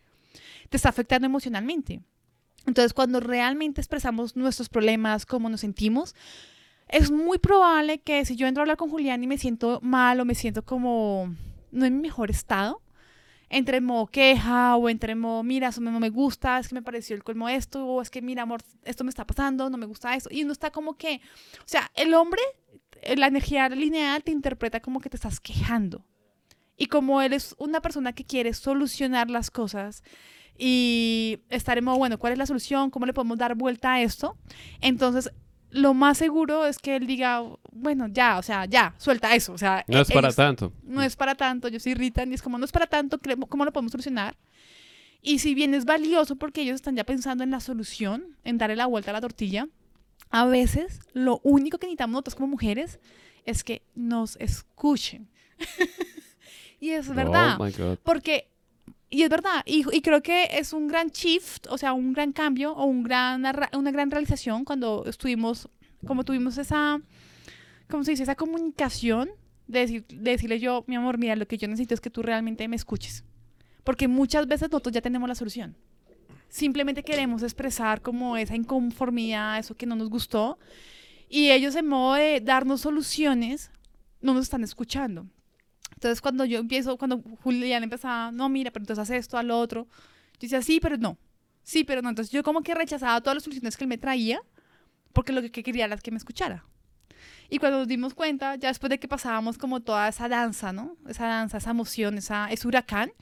te 0.70 0.78
está 0.78 0.90
afectando 0.90 1.28
emocionalmente. 1.28 2.02
Entonces, 2.66 2.94
cuando 2.94 3.20
realmente 3.20 3.82
expresamos 3.82 4.36
nuestros 4.36 4.70
problemas, 4.70 5.26
cómo 5.26 5.50
nos 5.50 5.62
sentimos, 5.62 6.16
es 6.88 7.12
muy 7.12 7.40
probable 7.40 8.00
que 8.00 8.24
si 8.26 8.36
yo 8.36 8.48
entro 8.48 8.62
a 8.62 8.64
hablar 8.64 8.78
con 8.78 8.90
Julián 8.90 9.24
y 9.24 9.28
me 9.28 9.38
siento 9.38 9.80
mal 9.82 10.20
o 10.20 10.26
me 10.26 10.36
siento 10.36 10.64
como 10.64 11.36
no 11.72 11.86
en 11.86 11.96
mi 11.96 12.02
mejor 12.04 12.30
estado, 12.30 12.82
entre 13.50 13.78
en 13.78 13.90
queja 14.12 14.76
o 14.76 14.90
entre 14.90 15.14
en 15.14 15.46
mira, 15.46 15.68
eso 15.68 15.82
no 15.82 16.00
me 16.00 16.10
gusta, 16.10 16.60
es 16.60 16.70
que 16.70 16.76
me 16.76 16.82
pareció 16.82 17.16
el 17.16 17.24
colmo 17.24 17.50
esto, 17.50 17.86
o 17.86 18.02
es 18.02 18.10
que, 18.10 18.22
mira, 18.22 18.44
amor, 18.44 18.62
esto 18.84 19.04
me 19.04 19.10
está 19.10 19.26
pasando, 19.26 19.70
no 19.70 19.78
me 19.78 19.86
gusta 19.86 20.16
esto. 20.16 20.30
Y 20.32 20.44
uno 20.44 20.52
está 20.52 20.72
como 20.72 20.96
que, 20.96 21.22
o 21.60 21.68
sea, 21.68 21.92
el 21.96 22.14
hombre, 22.14 22.42
eh, 23.02 23.16
la 23.16 23.28
energía 23.28 23.70
lineal 23.70 24.24
te 24.24 24.32
interpreta 24.32 24.80
como 24.80 25.02
que 25.02 25.10
te 25.10 25.18
estás 25.18 25.40
quejando. 25.40 26.04
Y 26.78 26.88
como 26.88 27.22
él 27.22 27.34
es 27.34 27.56
una 27.60 27.82
persona 27.82 28.14
que 28.14 28.24
quiere 28.24 28.54
solucionar 28.54 29.30
las 29.30 29.52
cosas 29.52 30.04
y 30.58 31.40
estar 31.50 31.78
en 31.78 31.84
modo, 31.86 31.98
bueno, 31.98 32.18
¿cuál 32.20 32.34
es 32.34 32.40
la 32.40 32.46
solución? 32.46 32.90
¿Cómo 32.90 33.06
le 33.06 33.14
podemos 33.14 33.38
dar 33.38 33.56
vuelta 33.56 33.94
a 33.94 34.02
esto? 34.02 34.38
Entonces, 34.82 35.32
lo 35.72 35.94
más 35.96 36.18
seguro 36.20 36.66
es 36.68 36.78
que 36.78 36.96
él 36.96 37.08
diga, 37.08 37.42
bueno, 37.72 38.08
ya, 38.08 38.38
o 38.38 38.44
sea, 38.44 38.66
ya, 38.66 38.94
suelta 38.98 39.34
eso. 39.36 39.54
O 39.54 39.58
sea, 39.58 39.84
No 39.88 40.02
es 40.02 40.08
para 40.10 40.28
ellos- 40.28 40.36
tanto. 40.36 40.72
no 40.84 41.02
es 41.02 41.16
para 41.16 41.36
tanto, 41.36 41.68
ellos 41.68 41.82
se 41.84 41.90
irritan 41.90 42.32
y 42.32 42.36
es 42.36 42.42
como, 42.42 42.58
no 42.60 42.66
es 42.66 42.72
para 42.72 42.86
tanto, 42.88 43.20
¿cre- 43.20 43.48
¿cómo 43.50 43.66
lo 43.66 43.74
podemos 43.74 43.92
solucionar? 43.92 44.38
Y 45.22 45.40
si 45.40 45.56
bien 45.56 45.74
es 45.74 45.86
valioso 45.86 46.36
porque 46.36 46.62
ellos 46.62 46.76
están 46.76 46.96
ya 46.96 47.06
pensando 47.06 47.44
en 47.44 47.50
la 47.52 47.60
solución, 47.62 48.38
en 48.44 48.58
darle 48.58 48.76
la 48.76 48.86
vuelta 48.86 49.10
a 49.12 49.14
la 49.14 49.22
tortilla, 49.22 49.68
a 50.30 50.46
veces 50.46 51.00
lo 51.14 51.40
único 51.44 51.78
que 51.80 51.88
necesitamos 51.88 52.12
nosotros 52.14 52.36
como 52.36 52.48
mujeres 52.50 53.00
es 53.46 53.64
que 53.64 53.82
nos 53.96 54.36
escuchen. 54.38 55.30
y 56.80 56.92
es 56.92 57.08
verdad. 57.14 57.56
Oh 57.60 57.64
my 57.64 57.72
God. 57.72 57.98
Porque, 58.04 58.50
y 59.14 59.22
es 59.22 59.30
verdad, 59.30 59.62
y, 59.68 59.84
creo 60.02 60.24
que 60.24 60.48
es 60.54 60.74
un 60.74 60.88
gran 60.88 61.10
shift, 61.10 61.68
o 61.70 61.78
sea, 61.78 61.94
un 61.94 62.14
gran 62.14 62.32
cambio 62.32 62.74
o 62.74 62.86
un 62.86 63.04
gran, 63.04 63.46
una 63.74 63.92
gran 63.92 64.10
realización 64.10 64.66
cuando 64.66 65.04
estuvimos, 65.06 65.70
como 66.08 66.24
tuvimos 66.24 66.58
esa, 66.58 67.00
¿cómo 67.88 68.04
se 68.04 68.10
dice? 68.10 68.24
Esa 68.24 68.34
comunicación 68.34 69.30
de 69.68 70.04
decirle 70.10 70.60
yo, 70.60 70.84
mi 70.88 70.96
amor, 70.96 71.20
mira, 71.20 71.36
lo 71.36 71.48
que 71.48 71.60
yo 71.60 71.68
necesito 71.68 71.94
es 71.94 72.02
que 72.02 72.10
tú 72.10 72.24
realmente 72.24 72.68
me 72.68 72.76
escuches. 72.76 73.24
Porque 73.84 74.08
muchas 74.08 74.48
veces 74.48 74.72
nosotros 74.72 74.96
ya 74.96 75.02
tenemos 75.02 75.30
la 75.30 75.36
solución. 75.36 75.78
Simplemente 76.50 77.04
queremos 77.04 77.44
expresar 77.44 78.02
como 78.02 78.36
esa 78.36 78.56
inconformidad, 78.56 79.60
eso 79.60 79.76
que 79.76 79.86
no 79.86 79.96
nos 79.96 80.10
gustó. 80.10 80.58
Y 81.30 81.52
ellos 81.52 81.76
en 81.76 81.88
modo 81.88 82.16
de 82.16 82.42
darnos 82.42 82.82
soluciones, 82.82 83.70
no 84.22 84.34
nos 84.34 84.46
están 84.46 84.64
escuchando. 84.64 85.28
Entonces 86.04 86.20
cuando 86.20 86.44
yo 86.44 86.60
empiezo, 86.60 86.98
cuando 86.98 87.22
Julián 87.44 87.82
empezaba, 87.82 88.30
no, 88.30 88.50
mira, 88.50 88.72
pero 88.72 88.84
entonces 88.84 89.02
haz 89.02 89.10
esto, 89.10 89.38
al 89.38 89.52
otro, 89.52 89.88
yo 90.34 90.42
decía, 90.42 90.62
sí, 90.62 90.82
pero 90.82 90.98
no, 90.98 91.18
sí, 91.64 91.86
pero 91.86 92.02
no. 92.02 92.10
Entonces 92.10 92.30
yo 92.30 92.44
como 92.44 92.62
que 92.62 92.76
rechazaba 92.76 93.22
todas 93.22 93.36
las 93.36 93.44
soluciones 93.44 93.78
que 93.78 93.86
él 93.86 93.88
me 93.88 93.98
traía, 93.98 94.42
porque 95.14 95.32
lo 95.32 95.42
que 95.42 95.50
que 95.50 95.64
quería 95.64 95.86
era 95.86 95.96
que 95.96 96.12
me 96.12 96.18
escuchara. 96.18 96.66
Y 97.50 97.58
cuando 97.58 97.78
nos 97.80 97.88
dimos 97.88 98.14
cuenta, 98.14 98.56
ya 98.56 98.68
después 98.68 98.90
de 98.90 99.00
que 99.00 99.08
pasábamos 99.08 99.58
como 99.58 99.80
toda 99.80 100.10
esa 100.10 100.28
danza, 100.28 100.74
¿no? 100.74 100.98
Esa 101.08 101.26
danza, 101.26 101.60
esa 101.60 101.72
emoción, 101.72 102.18
esa, 102.18 102.52
ese 102.52 102.68
huracán, 102.68 103.14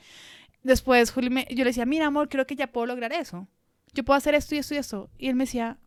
después 0.63 1.11
Juli 1.11 1.29
yo 1.51 1.63
le 1.63 1.65
decía, 1.65 1.85
mira, 1.85 2.07
amor, 2.07 2.29
creo 2.29 2.47
que 2.47 2.55
ya 2.55 2.65
puedo 2.71 2.87
lograr 2.87 3.13
eso. 3.13 3.47
Yo 3.93 4.03
puedo 4.03 4.17
hacer 4.17 4.33
esto 4.33 4.55
y 4.55 4.57
esto 4.57 4.73
y 4.73 4.77
esto. 4.77 5.09
Y 5.19 5.27
él 5.27 5.35
me 5.35 5.43
decía, 5.43 5.77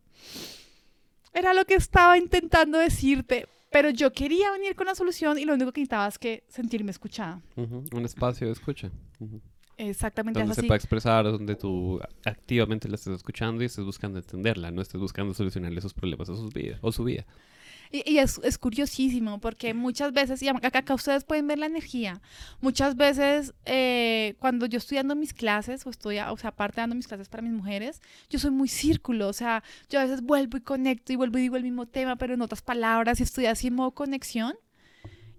era 1.33 1.53
lo 1.53 1.65
que 1.65 1.75
estaba 1.75 2.17
intentando 2.17 2.77
decirte, 2.77 3.49
pero 3.75 3.89
yo 3.89 4.13
quería 4.13 4.51
venir 4.51 4.73
con 4.73 4.87
la 4.87 4.95
solución 4.95 5.37
y 5.37 5.43
lo 5.43 5.53
único 5.53 5.73
que 5.73 5.81
necesitaba 5.81 6.07
es 6.07 6.17
que 6.17 6.45
sentirme 6.47 6.91
escuchada. 6.91 7.41
Ujú, 7.57 7.83
Un 7.91 8.05
espacio 8.05 8.47
de 8.47 8.53
escucha. 8.53 8.89
Ujú. 9.19 9.41
Exactamente, 9.75 10.39
es 10.39 10.43
Donde 10.43 10.55
se 10.55 10.61
así. 10.61 10.67
pueda 10.69 10.77
expresar, 10.77 11.25
donde 11.25 11.57
tú 11.57 11.99
activamente 12.23 12.87
la 12.87 12.95
estés 12.95 13.15
escuchando 13.15 13.61
y 13.61 13.65
estés 13.65 13.83
buscando 13.83 14.17
entenderla, 14.17 14.71
no 14.71 14.81
estés 14.81 15.01
buscando 15.01 15.33
solucionarle 15.33 15.79
esos 15.79 15.93
problemas 15.93 16.29
a 16.29 16.35
sus 16.35 16.53
vidas 16.53 16.79
o 16.81 16.93
su 16.93 17.03
vida. 17.03 17.25
Y, 17.95 18.03
y 18.05 18.19
es, 18.19 18.41
es 18.43 18.57
curiosísimo 18.57 19.39
porque 19.39 19.73
muchas 19.73 20.11
veces, 20.11 20.41
y 20.41 20.49
acá, 20.49 20.79
acá 20.79 20.93
ustedes 20.93 21.23
pueden 21.23 21.47
ver 21.47 21.59
la 21.59 21.67
energía, 21.67 22.21
muchas 22.59 22.97
veces 22.97 23.53
eh, 23.63 24.35
cuando 24.39 24.65
yo 24.65 24.79
estoy 24.79 24.97
dando 24.97 25.15
mis 25.15 25.33
clases, 25.33 25.85
o 25.85 25.89
estoy, 25.89 26.19
o 26.19 26.37
sea, 26.37 26.49
aparte 26.49 26.81
dando 26.81 26.95
mis 26.95 27.07
clases 27.07 27.29
para 27.29 27.41
mis 27.41 27.53
mujeres, 27.53 28.01
yo 28.29 28.37
soy 28.37 28.51
muy 28.51 28.67
círculo, 28.67 29.29
o 29.29 29.33
sea, 29.33 29.63
yo 29.89 30.01
a 30.01 30.03
veces 30.03 30.21
vuelvo 30.21 30.57
y 30.57 30.61
conecto 30.61 31.13
y 31.13 31.15
vuelvo 31.15 31.37
y 31.37 31.43
digo 31.43 31.55
el 31.55 31.63
mismo 31.63 31.85
tema, 31.85 32.17
pero 32.17 32.33
en 32.33 32.41
otras 32.41 32.61
palabras, 32.61 33.21
y 33.21 33.23
estoy 33.23 33.45
así 33.45 33.67
en 33.67 33.75
modo 33.75 33.91
conexión. 33.91 34.55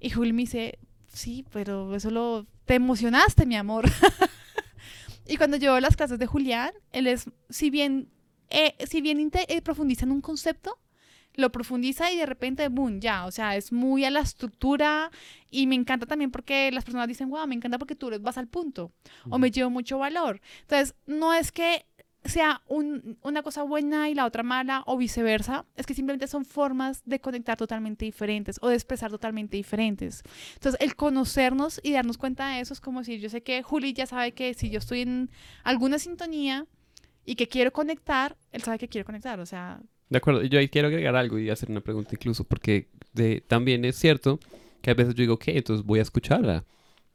Y 0.01 0.09
Juli 0.11 0.33
me 0.33 0.42
dice, 0.42 0.79
sí, 1.09 1.45
pero 1.53 1.95
eso 1.95 2.11
lo... 2.11 2.47
Te 2.64 2.75
emocionaste, 2.75 3.45
mi 3.45 3.57
amor. 3.57 3.85
y 5.27 5.37
cuando 5.37 5.59
yo 5.59 5.79
las 5.81 5.95
clases 5.95 6.19
de 6.19 6.27
Julián, 6.27 6.73
él 6.92 7.07
es, 7.07 7.27
si 7.51 7.69
bien, 7.69 8.09
eh, 8.49 8.75
si 8.87 9.01
bien 9.03 9.31
eh, 9.33 9.62
profundiza 9.62 10.05
en 10.05 10.12
un 10.12 10.21
concepto, 10.21 10.79
lo 11.37 11.51
profundiza 11.53 12.11
y 12.11 12.16
de 12.16 12.27
repente, 12.27 12.68
boom, 12.68 13.01
ya, 13.01 13.27
o 13.27 13.31
sea, 13.31 13.57
es 13.57 13.72
muy 13.72 14.05
a 14.05 14.11
la 14.11 14.20
estructura 14.20 15.11
y 15.51 15.66
me 15.66 15.75
encanta 15.75 16.07
también 16.07 16.31
porque 16.31 16.70
las 16.72 16.85
personas 16.85 17.09
dicen, 17.09 17.29
wow, 17.31 17.46
me 17.46 17.55
encanta 17.55 17.79
porque 17.79 17.94
tú 17.94 18.11
vas 18.20 18.38
al 18.38 18.49
punto 18.49 18.92
o 19.29 19.38
me 19.38 19.51
llevo 19.51 19.70
mucho 19.70 19.99
valor. 19.99 20.40
Entonces, 20.62 20.94
no 21.07 21.35
es 21.35 21.53
que 21.53 21.87
sea 22.25 22.61
un- 22.66 23.18
una 23.22 23.42
cosa 23.44 23.62
buena 23.62 24.09
y 24.11 24.14
la 24.14 24.25
otra 24.27 24.42
mala 24.42 24.83
o 24.87 24.96
viceversa, 24.96 25.64
es 25.77 25.87
que 25.87 25.94
simplemente 25.94 26.27
son 26.27 26.44
formas 26.44 27.03
de 27.05 27.20
conectar 27.20 27.57
totalmente 27.57 28.05
diferentes 28.05 28.59
o 28.62 28.68
de 28.68 28.75
expresar 28.75 29.11
totalmente 29.12 29.57
diferentes. 29.57 30.25
Entonces, 30.55 30.81
el 30.81 30.96
conocernos 30.96 31.81
y 31.85 31.92
darnos 31.92 32.18
cuenta 32.18 32.49
de 32.49 32.61
eso 32.61 32.72
es 32.75 32.81
como 32.81 33.05
si 33.05 33.20
yo 33.20 33.31
sé 33.31 33.42
que 33.42 33.62
Juli 33.62 33.92
ya 33.92 34.07
sabe 34.07 34.33
que 34.33 34.55
si 34.55 34.70
yo 34.70 34.79
estoy 34.81 35.03
en 35.03 35.31
alguna 35.62 35.99
sintonía 36.01 36.66
y 37.25 37.37
que 37.37 37.46
quiero 37.49 37.72
conectar, 37.72 38.37
él 38.51 38.62
sabe 38.62 38.79
que 38.79 38.88
quiero 38.88 39.05
conectar, 39.05 39.38
o 39.38 39.46
sea, 39.46 39.81
De 40.09 40.19
acuerdo, 40.19 40.42
yo 40.42 40.59
ahí 40.59 40.69
quiero 40.69 40.88
agregar 40.88 41.16
algo 41.16 41.38
y 41.38 41.51
hacer 41.51 41.71
una 41.71 41.81
pregunta 41.81 42.11
incluso, 42.12 42.45
porque 42.45 42.88
también 43.49 43.85
es 43.85 43.97
cierto 43.97 44.38
que 44.83 44.90
a 44.90 44.95
veces 44.95 45.14
yo 45.14 45.23
digo, 45.23 45.35
ok, 45.35 45.49
entonces 45.49 45.85
voy 45.85 45.99
a 45.99 46.03
escucharla. 46.03 46.64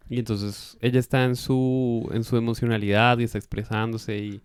Y 0.09 0.19
entonces 0.19 0.77
ella 0.81 0.99
está 0.99 1.23
en 1.23 1.37
su, 1.37 2.09
en 2.13 2.23
su 2.25 2.35
emocionalidad 2.35 3.17
y 3.19 3.23
está 3.23 3.37
expresándose 3.37 4.17
y 4.17 4.41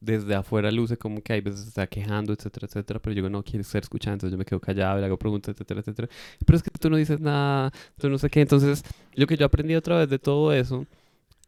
desde 0.00 0.34
afuera 0.34 0.70
luce 0.70 0.96
como 0.96 1.22
que 1.22 1.32
hay 1.32 1.40
veces 1.40 1.66
está 1.66 1.86
quejando, 1.86 2.32
etcétera, 2.32 2.66
etcétera, 2.66 3.00
pero 3.00 3.12
yo 3.12 3.16
digo, 3.22 3.30
no 3.30 3.42
quiero 3.42 3.64
ser 3.64 3.82
escuchada, 3.82 4.14
entonces 4.14 4.32
yo 4.32 4.38
me 4.38 4.44
quedo 4.44 4.60
callado, 4.60 4.98
le 4.98 5.06
hago 5.06 5.18
preguntas, 5.18 5.54
etcétera, 5.54 5.80
etcétera. 5.80 6.08
Pero 6.44 6.56
es 6.56 6.62
que 6.62 6.70
tú 6.70 6.90
no 6.90 6.96
dices 6.96 7.20
nada, 7.20 7.72
tú 7.98 8.08
no 8.10 8.18
sé 8.18 8.28
qué. 8.30 8.40
Entonces, 8.42 8.84
lo 9.14 9.26
que 9.26 9.36
yo 9.36 9.46
aprendí 9.46 9.74
otra 9.74 9.98
vez 9.98 10.08
de 10.10 10.18
todo 10.18 10.52
eso 10.52 10.86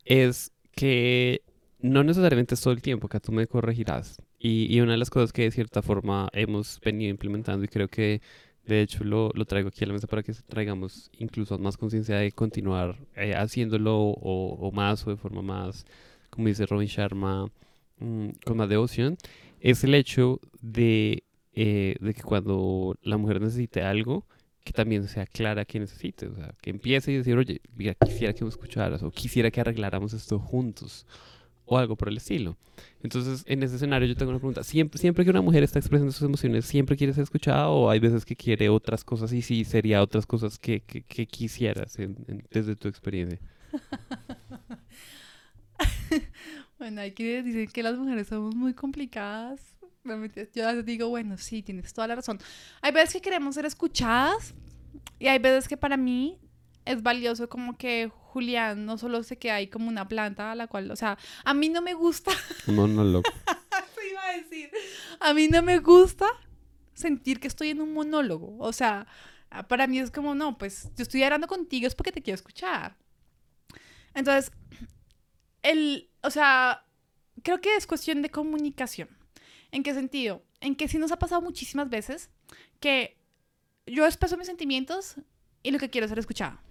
es 0.05 0.53
que 0.75 1.43
no 1.81 2.05
necesariamente 2.05 2.55
es 2.55 2.61
todo 2.61 2.73
el 2.73 2.83
tiempo, 2.83 3.09
que 3.09 3.21
tú 3.21 3.33
me 3.33 3.47
corregirás. 3.47 4.17
Y, 4.45 4.67
y 4.75 4.81
una 4.81 4.93
de 4.93 4.99
las 4.99 5.09
cosas 5.09 5.33
que 5.33 5.43
de 5.43 5.53
cierta 5.53 5.83
forma 5.83 6.29
hemos 6.33 6.81
venido 6.81 7.11
implementando 7.11 7.65
y 7.65 7.69
creo 7.69 7.87
que 7.87 8.21
de 8.67 8.83
hecho 8.83 9.05
lo, 9.05 9.31
lo 9.35 9.45
traigo 9.45 9.69
aquí 9.69 9.85
a 9.85 9.87
la 9.87 9.93
mesa 9.93 10.09
para 10.09 10.25
que 10.25 10.33
traigamos 10.33 11.13
incluso 11.17 11.57
más 11.59 11.77
conciencia 11.77 12.17
de 12.17 12.33
continuar 12.33 12.97
eh, 13.15 13.35
haciéndolo 13.37 13.97
o, 13.97 14.73
más 14.73 15.07
o 15.07 15.11
de 15.11 15.17
forma 15.17 15.43
más, 15.43 15.87
como 16.29 16.49
dice 16.49 16.67
Robin 16.67 16.89
Sharma, 16.89 17.53
mm, 17.99 18.31
con 18.45 18.57
más 18.57 18.69
devoción, 18.69 19.17
es 19.61 19.85
el 19.85 19.95
hecho 19.95 20.41
de, 20.61 21.23
eh, 21.55 21.95
de 22.01 22.13
que 22.13 22.23
cuando 22.23 22.97
la 23.03 23.19
mujer 23.19 23.41
necesite 23.41 23.83
algo, 23.83 24.27
que 24.65 24.73
también 24.73 25.07
sea 25.07 25.27
clara 25.27 25.65
que 25.65 25.79
necesite, 25.79 26.27
o 26.27 26.35
sea, 26.35 26.53
que 26.61 26.71
empiece 26.71 27.13
y 27.13 27.17
decir, 27.19 27.37
oye, 27.37 27.61
mira, 27.77 27.95
quisiera 27.95 28.33
que 28.33 28.45
me 28.45 28.51
escucharas 28.51 29.05
o 29.05 29.11
quisiera 29.13 29.53
que 29.53 29.61
arregláramos 29.61 30.13
esto 30.15 30.41
juntos 30.41 31.07
o 31.73 31.79
algo 31.79 31.97
por 31.97 32.09
el 32.09 32.17
estilo. 32.17 32.57
Entonces, 33.03 33.45
en 33.47 33.63
ese 33.63 33.77
escenario 33.77 34.07
yo 34.09 34.17
tengo 34.17 34.31
una 34.31 34.39
pregunta. 34.39 34.63
¿Siempre, 34.63 34.99
siempre 34.99 35.25
que 35.25 35.31
una 35.31 35.41
mujer 35.43 35.63
está 35.63 35.79
expresando 35.79 36.13
sus 36.13 36.23
emociones, 36.23 36.65
siempre 36.65 36.97
quiere 36.97 37.13
ser 37.13 37.23
escuchada 37.25 37.69
o 37.69 37.91
hay 37.91 37.99
veces 37.99 38.25
que 38.25 38.37
quiere 38.37 38.69
otras 38.69 39.05
cosas 39.05 39.33
y 39.33 39.43
sí 39.43 39.65
sería 39.65 40.03
otras 40.03 40.27
cosas 40.27 40.59
que, 40.59 40.81
que, 40.81 41.03
que 41.03 41.27
quisieras 41.27 41.99
en- 41.99 42.17
en- 42.29 42.47
desde 42.51 42.77
tu 42.77 42.89
experiencia? 42.89 43.39
Bueno, 46.79 47.01
hay 47.01 47.13
que 47.13 47.43
decir 47.43 47.69
que 47.71 47.83
las 47.83 47.97
mujeres 47.97 48.27
somos 48.29 48.55
muy 48.55 48.75
complicadas. 48.75 49.61
Yo 50.55 50.83
digo, 50.83 51.09
bueno, 51.09 51.37
sí, 51.39 51.63
tienes 51.63 51.93
toda 51.95 52.09
la 52.09 52.17
razón. 52.17 52.39
Hay 52.81 52.93
veces 52.93 53.13
que 53.15 53.21
queremos 53.21 53.55
ser 53.55 53.65
escuchadas 53.67 54.53
y 55.21 55.29
hay 55.29 55.39
veces 55.39 55.69
que 55.69 55.77
para 55.77 55.97
mí 55.97 56.39
es 56.85 57.03
valioso 57.03 57.49
como 57.49 57.77
que 57.77 58.11
Julián 58.15 58.87
no 58.87 58.99
solo 58.99 59.23
se 59.23 59.39
queda 59.39 59.57
ahí 59.57 59.69
como 59.69 59.89
una 59.89 60.09
planta 60.09 60.53
a 60.53 60.55
la 60.55 60.67
cual, 60.67 60.91
o 60.91 60.97
sea, 60.97 61.19
a 61.45 61.55
mí 61.55 61.69
no 61.69 61.83
me 61.83 61.95
gusta, 61.95 62.33
No, 62.67 62.87
no, 62.87 63.05
loco. 63.05 63.31
iba 64.11 64.27
a 64.27 64.37
decir, 64.37 64.71
a 65.21 65.35
mí 65.35 65.49
no 65.49 65.63
me 65.63 65.79
gusta 65.79 66.27
sentir 66.95 67.41
que 67.41 67.49
estoy 67.49 67.71
en 67.71 67.81
un 67.81 67.93
monólogo. 67.95 68.57
O 68.59 68.73
sea, 68.73 69.07
para 69.69 69.87
mí 69.87 69.99
es 69.99 70.11
como, 70.11 70.35
no, 70.35 70.59
pues 70.59 70.91
yo 70.97 71.03
estoy 71.03 71.23
hablando 71.23 71.47
contigo 71.47 71.87
es 71.87 71.95
porque 71.95 72.13
te 72.13 72.23
quiero 72.23 72.35
escuchar. 72.37 72.97
Entonces, 74.15 74.53
el, 75.63 76.11
o 76.23 76.31
sea, 76.31 76.85
creo 77.43 77.61
que 77.61 77.77
es 77.77 77.87
cuestión 77.87 78.23
de 78.23 78.31
comunicación. 78.31 79.09
¿En 79.71 79.83
qué 79.83 79.95
sentido? 79.95 80.43
En 80.61 80.75
que 80.77 80.89
sí 80.89 80.99
nos 80.99 81.13
ha 81.13 81.19
pasado 81.19 81.41
muchísimas 81.41 81.89
veces 81.89 82.31
que 82.81 83.17
yo 83.87 84.05
expreso 84.05 84.37
mis 84.37 84.47
sentimientos 84.47 85.17
y 85.63 85.71
lo 85.71 85.79
que 85.79 85.91
quiero 85.91 86.05
es 86.05 86.11
ser 86.11 86.19
escuchada. 86.19 86.63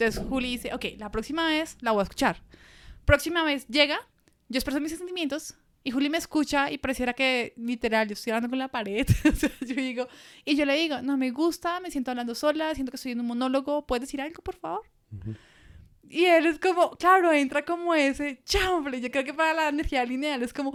Entonces 0.00 0.24
Juli 0.28 0.52
dice, 0.52 0.72
ok, 0.74 0.84
la 0.98 1.10
próxima 1.10 1.46
vez 1.46 1.76
la 1.80 1.92
voy 1.92 2.00
a 2.00 2.02
escuchar. 2.04 2.42
Próxima 3.04 3.44
vez 3.44 3.66
llega, 3.68 3.98
yo 4.48 4.58
expreso 4.58 4.80
mis 4.80 4.96
sentimientos 4.96 5.54
y 5.84 5.90
Juli 5.90 6.10
me 6.10 6.18
escucha 6.18 6.70
y 6.70 6.78
pareciera 6.78 7.12
que 7.12 7.52
literal 7.56 8.08
yo 8.08 8.14
estoy 8.14 8.32
hablando 8.32 8.48
con 8.50 8.58
la 8.58 8.68
pared. 8.68 9.06
o 9.30 9.34
sea, 9.34 9.50
yo 9.60 9.74
digo, 9.74 10.08
y 10.44 10.56
yo 10.56 10.64
le 10.64 10.74
digo, 10.76 11.02
no 11.02 11.16
me 11.16 11.30
gusta, 11.30 11.80
me 11.80 11.90
siento 11.90 12.10
hablando 12.10 12.34
sola, 12.34 12.74
siento 12.74 12.90
que 12.90 12.96
estoy 12.96 13.12
en 13.12 13.20
un 13.20 13.26
monólogo, 13.26 13.86
¿puedes 13.86 14.02
decir 14.02 14.20
algo, 14.20 14.42
por 14.42 14.56
favor? 14.56 14.82
Ujú. 15.12 15.34
Y 16.08 16.24
él 16.24 16.46
es 16.46 16.58
como, 16.58 16.90
claro, 16.92 17.30
entra 17.32 17.64
como 17.64 17.94
ese 17.94 18.40
chamble. 18.44 19.00
Yo 19.00 19.10
creo 19.10 19.24
que 19.24 19.32
para 19.32 19.54
la 19.54 19.68
energía 19.68 20.04
lineal 20.04 20.42
es 20.42 20.52
como, 20.52 20.72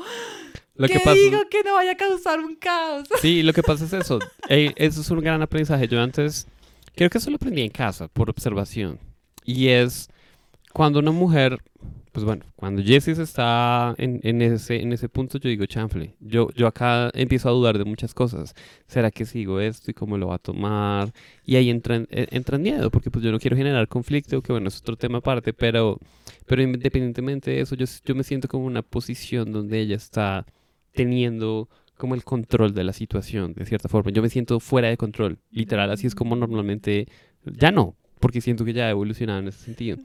Lo 0.76 0.88
¿qué 0.88 0.94
que 0.94 1.00
pasa 1.00 1.16
digo 1.16 1.50
que 1.50 1.62
no 1.64 1.74
vaya 1.74 1.92
a 1.92 1.98
causar 1.98 2.40
un 2.40 2.56
caos? 2.56 3.08
Sí, 3.22 3.44
lo 3.44 3.52
que 3.52 3.62
pasa 3.64 3.84
es 3.86 3.94
eso. 3.94 4.20
Eh, 4.48 4.72
eso 4.78 5.02
es 5.02 5.10
un 5.12 5.20
gran 5.20 5.42
aprendizaje. 5.42 5.90
Yo 5.90 6.02
antes, 6.02 6.48
creo 6.96 7.10
que 7.10 7.18
eso 7.18 7.30
lo 7.30 7.36
aprendí 7.36 7.64
en 7.64 7.70
casa, 7.70 8.08
por 8.08 8.30
observación. 8.30 8.98
Y 9.46 9.70
es 9.70 10.10
cuando 10.74 11.00
una 11.00 11.12
mujer, 11.12 11.58
pues 12.12 12.26
bueno, 12.26 12.46
cuando 12.56 12.84
Jessie 12.84 13.14
está 13.14 13.96
en, 13.98 14.20
en 14.24 14.42
ese, 14.42 14.82
en 14.82 14.94
ese 14.94 15.10
punto, 15.10 15.38
yo 15.40 15.50
digo, 15.50 15.66
chanfle, 15.66 16.16
yo, 16.22 16.50
yo 16.56 16.68
acá 16.68 17.12
empiezo 17.14 17.50
a 17.50 17.54
dudar 17.54 17.78
de 17.78 17.86
muchas 17.86 18.14
cosas. 18.14 18.56
¿Será 18.88 19.12
que 19.12 19.26
sigo 19.26 19.60
esto 19.60 19.92
y 19.92 19.94
cómo 19.94 20.18
lo 20.18 20.28
va 20.28 20.36
a 20.36 20.40
tomar? 20.40 21.14
Y 21.46 21.56
ahí 21.58 21.70
entra, 21.70 21.98
en- 21.98 22.08
eh, 22.12 22.28
entra 22.32 22.58
en 22.58 22.64
miedo, 22.64 22.92
porque 22.92 23.12
pues 23.12 23.24
yo 23.26 23.32
no 23.32 23.40
quiero 23.40 23.58
generar 23.58 23.88
conflicto, 23.88 24.42
que 24.42 24.54
bueno, 24.54 24.70
es 24.70 24.80
otro 24.80 24.98
tema 24.98 25.20
aparte, 25.20 25.54
pero, 25.54 26.00
pero 26.46 26.62
independientemente 26.64 27.52
de 27.52 27.62
eso, 27.62 27.76
yo, 27.76 27.86
yo 28.06 28.16
me 28.16 28.24
siento 28.24 28.48
como 28.48 28.66
una 28.66 28.82
posición 28.82 29.52
donde 29.52 29.80
ella 29.82 29.96
está 29.96 30.46
teniendo 30.94 31.70
como 31.98 32.16
el 32.16 32.24
control 32.24 32.74
de 32.74 32.84
la 32.84 32.94
situación, 32.94 33.54
de 33.54 33.66
cierta 33.66 33.90
forma. 33.90 34.12
Yo 34.12 34.22
me 34.22 34.30
siento 34.30 34.60
fuera 34.60 34.90
de 34.90 34.98
control, 34.98 35.40
literal, 35.52 35.92
así 35.92 36.08
es 36.08 36.16
como 36.16 36.36
normalmente, 36.36 37.08
ya 37.46 37.72
no, 37.72 37.96
porque 38.20 38.42
siento 38.42 38.66
que 38.66 38.74
ya 38.74 38.88
he 38.88 38.92
evolucionado 38.92 39.40
en 39.40 39.48
ese 39.48 39.60
sentido. 39.60 39.98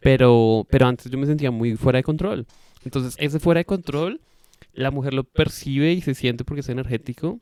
Pero, 0.00 0.66
pero 0.70 0.86
antes 0.86 1.10
yo 1.10 1.18
me 1.18 1.26
sentía 1.26 1.50
muy 1.50 1.76
fuera 1.76 1.98
de 1.98 2.02
control. 2.02 2.46
Entonces, 2.84 3.16
ese 3.18 3.40
fuera 3.40 3.60
de 3.60 3.64
control, 3.64 4.20
la 4.72 4.90
mujer 4.90 5.14
lo 5.14 5.24
percibe 5.24 5.92
y 5.92 6.00
se 6.00 6.14
siente 6.14 6.44
porque 6.44 6.60
es 6.60 6.68
energético 6.68 7.40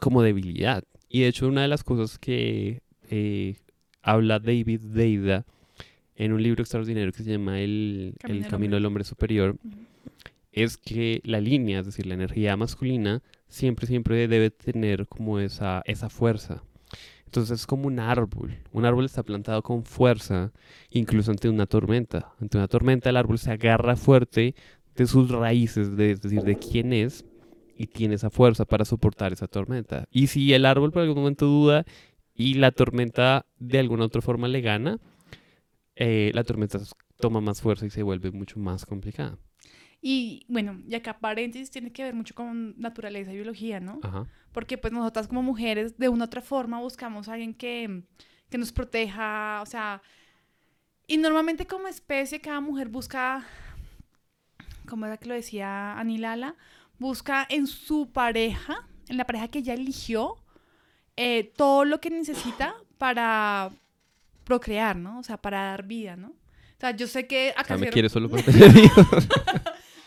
como 0.00 0.22
debilidad. 0.22 0.84
Y 1.08 1.20
de 1.20 1.28
hecho, 1.28 1.48
una 1.48 1.62
de 1.62 1.68
las 1.68 1.84
cosas 1.84 2.18
que 2.18 2.82
eh, 3.10 3.56
habla 4.02 4.38
David 4.38 4.80
Deida 4.80 5.44
en 6.16 6.32
un 6.32 6.42
libro 6.42 6.62
extraordinario 6.62 7.12
que 7.12 7.22
se 7.22 7.30
llama 7.30 7.60
El, 7.60 8.14
Camino 8.18 8.36
el 8.36 8.42
del 8.42 8.50
Camino 8.50 8.66
Hombre. 8.66 8.76
del 8.76 8.86
Hombre 8.86 9.04
Superior, 9.04 9.56
es 10.52 10.76
que 10.76 11.20
la 11.24 11.40
línea, 11.40 11.80
es 11.80 11.86
decir, 11.86 12.06
la 12.06 12.14
energía 12.14 12.56
masculina, 12.56 13.22
siempre, 13.48 13.86
siempre 13.86 14.26
debe 14.26 14.50
tener 14.50 15.06
como 15.06 15.38
esa, 15.38 15.82
esa 15.86 16.10
fuerza. 16.10 16.62
Entonces 17.28 17.60
es 17.60 17.66
como 17.66 17.88
un 17.88 17.98
árbol. 18.00 18.56
Un 18.72 18.86
árbol 18.86 19.04
está 19.04 19.22
plantado 19.22 19.62
con 19.62 19.84
fuerza, 19.84 20.50
incluso 20.88 21.30
ante 21.30 21.50
una 21.50 21.66
tormenta. 21.66 22.32
Ante 22.40 22.56
una 22.56 22.68
tormenta 22.68 23.10
el 23.10 23.18
árbol 23.18 23.38
se 23.38 23.50
agarra 23.50 23.96
fuerte 23.96 24.54
de 24.96 25.06
sus 25.06 25.30
raíces, 25.30 25.94
de- 25.94 26.12
es 26.12 26.22
decir, 26.22 26.42
de 26.42 26.56
quién 26.56 26.94
es, 26.94 27.26
y 27.76 27.86
tiene 27.86 28.14
esa 28.14 28.30
fuerza 28.30 28.64
para 28.64 28.86
soportar 28.86 29.34
esa 29.34 29.46
tormenta. 29.46 30.06
Y 30.10 30.28
si 30.28 30.54
el 30.54 30.64
árbol 30.64 30.90
por 30.90 31.02
algún 31.02 31.18
momento 31.18 31.44
duda 31.44 31.84
y 32.34 32.54
la 32.54 32.70
tormenta 32.70 33.44
de 33.58 33.78
alguna 33.78 34.06
otra 34.06 34.22
forma 34.22 34.48
le 34.48 34.62
gana, 34.62 34.98
eh, 35.96 36.30
la 36.32 36.44
tormenta 36.44 36.80
toma 37.20 37.42
más 37.42 37.60
fuerza 37.60 37.84
y 37.84 37.90
se 37.90 38.02
vuelve 38.02 38.30
mucho 38.30 38.58
más 38.58 38.86
complicada. 38.86 39.36
Y 40.00 40.46
bueno, 40.48 40.80
y 40.86 40.94
acá 40.94 41.18
paréntesis 41.18 41.70
tiene 41.70 41.92
que 41.92 42.04
ver 42.04 42.14
mucho 42.14 42.34
con 42.34 42.74
naturaleza 42.78 43.32
y 43.32 43.36
biología, 43.36 43.80
¿no? 43.80 43.98
Ajá. 44.02 44.26
Porque 44.52 44.78
pues 44.78 44.92
nosotras 44.92 45.26
como 45.28 45.42
mujeres 45.42 45.98
de 45.98 46.08
una 46.08 46.24
u 46.24 46.26
otra 46.26 46.40
forma 46.40 46.80
buscamos 46.80 47.28
a 47.28 47.32
alguien 47.32 47.54
que, 47.54 48.02
que 48.48 48.58
nos 48.58 48.72
proteja, 48.72 49.60
o 49.62 49.66
sea, 49.66 50.02
y 51.06 51.16
normalmente 51.16 51.66
como 51.66 51.88
especie 51.88 52.40
cada 52.40 52.60
mujer 52.60 52.88
busca, 52.88 53.44
como 54.86 55.06
era 55.06 55.16
que 55.16 55.28
lo 55.28 55.34
decía 55.34 55.98
Anilala, 55.98 56.54
busca 56.98 57.46
en 57.48 57.66
su 57.66 58.10
pareja, 58.12 58.86
en 59.08 59.16
la 59.16 59.24
pareja 59.24 59.48
que 59.48 59.60
ella 59.60 59.74
eligió, 59.74 60.36
eh, 61.16 61.50
todo 61.56 61.84
lo 61.84 62.00
que 62.00 62.10
necesita 62.10 62.74
para 62.98 63.70
procrear, 64.44 64.96
¿no? 64.96 65.18
O 65.18 65.22
sea, 65.22 65.38
para 65.38 65.62
dar 65.62 65.84
vida, 65.84 66.14
¿no? 66.16 66.28
O 66.28 66.80
sea, 66.80 66.92
yo 66.92 67.06
sé 67.06 67.26
que 67.26 67.54
O 67.56 67.60
acá 67.60 67.68
sea, 67.68 67.78
me 67.78 67.90
quiere 67.90 68.08
solo 68.08 68.28
por 68.28 68.42
tener 68.42 68.76
hijos. 68.76 69.28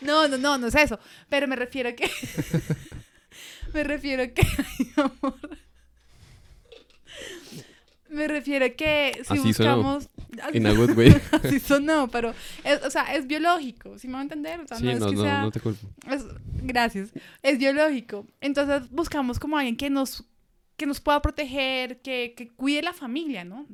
No, 0.02 0.28
no, 0.28 0.38
no, 0.38 0.58
no 0.58 0.66
es 0.66 0.74
eso. 0.74 0.98
Pero 1.28 1.46
me 1.48 1.56
refiero 1.56 1.88
a 1.88 1.92
que. 1.92 2.10
me 3.74 3.84
refiero 3.84 4.22
a 4.22 4.26
que. 4.28 4.42
Ay, 4.78 4.92
amor. 4.96 5.38
Me 8.08 8.28
refiero 8.28 8.66
a 8.66 8.68
que 8.70 9.12
si 9.26 9.38
Así 9.38 9.52
sonó. 9.54 9.76
buscamos. 9.82 10.08
In 10.52 10.66
a 10.66 10.72
good 10.72 10.90
way. 10.96 11.18
Así 11.32 11.60
sonó, 11.60 12.08
pero. 12.08 12.34
es- 12.62 12.82
o 12.84 12.90
sea, 12.90 13.14
es 13.14 13.26
biológico. 13.26 13.98
¿Sí 13.98 14.06
me 14.06 14.14
va 14.14 14.20
a 14.20 14.22
entender? 14.22 14.60
O 14.60 14.66
sea, 14.66 14.76
Sí, 14.76 14.84
no 14.84 14.90
es 14.90 15.00
no, 15.00 15.06
que 15.08 15.14
no, 15.16 15.22
sea. 15.22 15.40
no 15.42 15.50
te 15.50 15.60
culpo. 15.60 15.86
es- 16.10 16.24
gracias. 16.62 17.10
Es 17.42 17.58
biológico. 17.58 18.26
Entonces 18.40 18.90
buscamos 18.90 19.38
como 19.38 19.56
alguien 19.56 19.76
que 19.76 19.88
nos, 19.88 20.24
que 20.76 20.84
nos 20.84 21.00
pueda 21.00 21.22
proteger, 21.22 22.02
que, 22.02 22.34
que 22.36 22.48
cuide 22.48 22.82
la 22.82 22.92
familia, 22.92 23.44
¿no? 23.44 23.66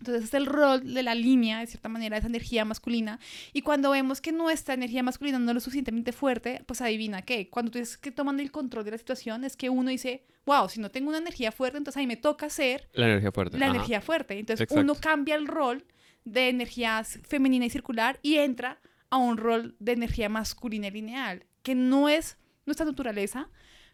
Entonces 0.00 0.24
es 0.24 0.34
el 0.34 0.46
rol 0.46 0.94
de 0.94 1.02
la 1.02 1.14
línea, 1.14 1.60
de 1.60 1.66
cierta 1.66 1.90
manera, 1.90 2.16
esa 2.16 2.26
energía 2.26 2.64
masculina. 2.64 3.20
Y 3.52 3.60
cuando 3.60 3.90
vemos 3.90 4.22
que 4.22 4.32
nuestra 4.32 4.72
energía 4.74 5.02
masculina 5.02 5.38
no 5.38 5.50
es 5.50 5.54
lo 5.54 5.60
suficientemente 5.60 6.12
fuerte, 6.12 6.62
pues 6.66 6.80
adivina 6.80 7.20
qué. 7.22 7.50
Cuando 7.50 7.70
tú 7.70 7.78
dices 7.78 7.98
que 7.98 8.10
toman 8.10 8.40
el 8.40 8.50
control 8.50 8.84
de 8.86 8.92
la 8.92 8.98
situación, 8.98 9.44
es 9.44 9.58
que 9.58 9.68
uno 9.68 9.90
dice, 9.90 10.24
wow, 10.46 10.70
si 10.70 10.80
no 10.80 10.90
tengo 10.90 11.10
una 11.10 11.18
energía 11.18 11.52
fuerte, 11.52 11.76
entonces 11.76 11.98
ahí 12.00 12.06
me 12.06 12.16
toca 12.16 12.48
ser 12.48 12.88
La 12.94 13.06
energía 13.06 13.30
fuerte. 13.30 13.58
la 13.58 13.66
ajá. 13.66 13.74
energía 13.74 14.00
fuerte. 14.00 14.38
Entonces 14.38 14.62
Exacto. 14.64 14.80
uno 14.82 14.94
cambia 14.94 15.34
el 15.34 15.46
rol 15.46 15.84
de 16.24 16.48
energía 16.48 17.04
femenina 17.04 17.66
y 17.66 17.70
circular 17.70 18.18
y 18.22 18.36
entra 18.36 18.80
a 19.10 19.18
un 19.18 19.36
rol 19.36 19.76
de 19.80 19.92
energía 19.92 20.30
masculina 20.30 20.86
y 20.86 20.92
lineal, 20.92 21.44
que 21.62 21.74
no 21.74 22.08
es 22.08 22.38
nuestra 22.64 22.86
naturaleza, 22.86 23.50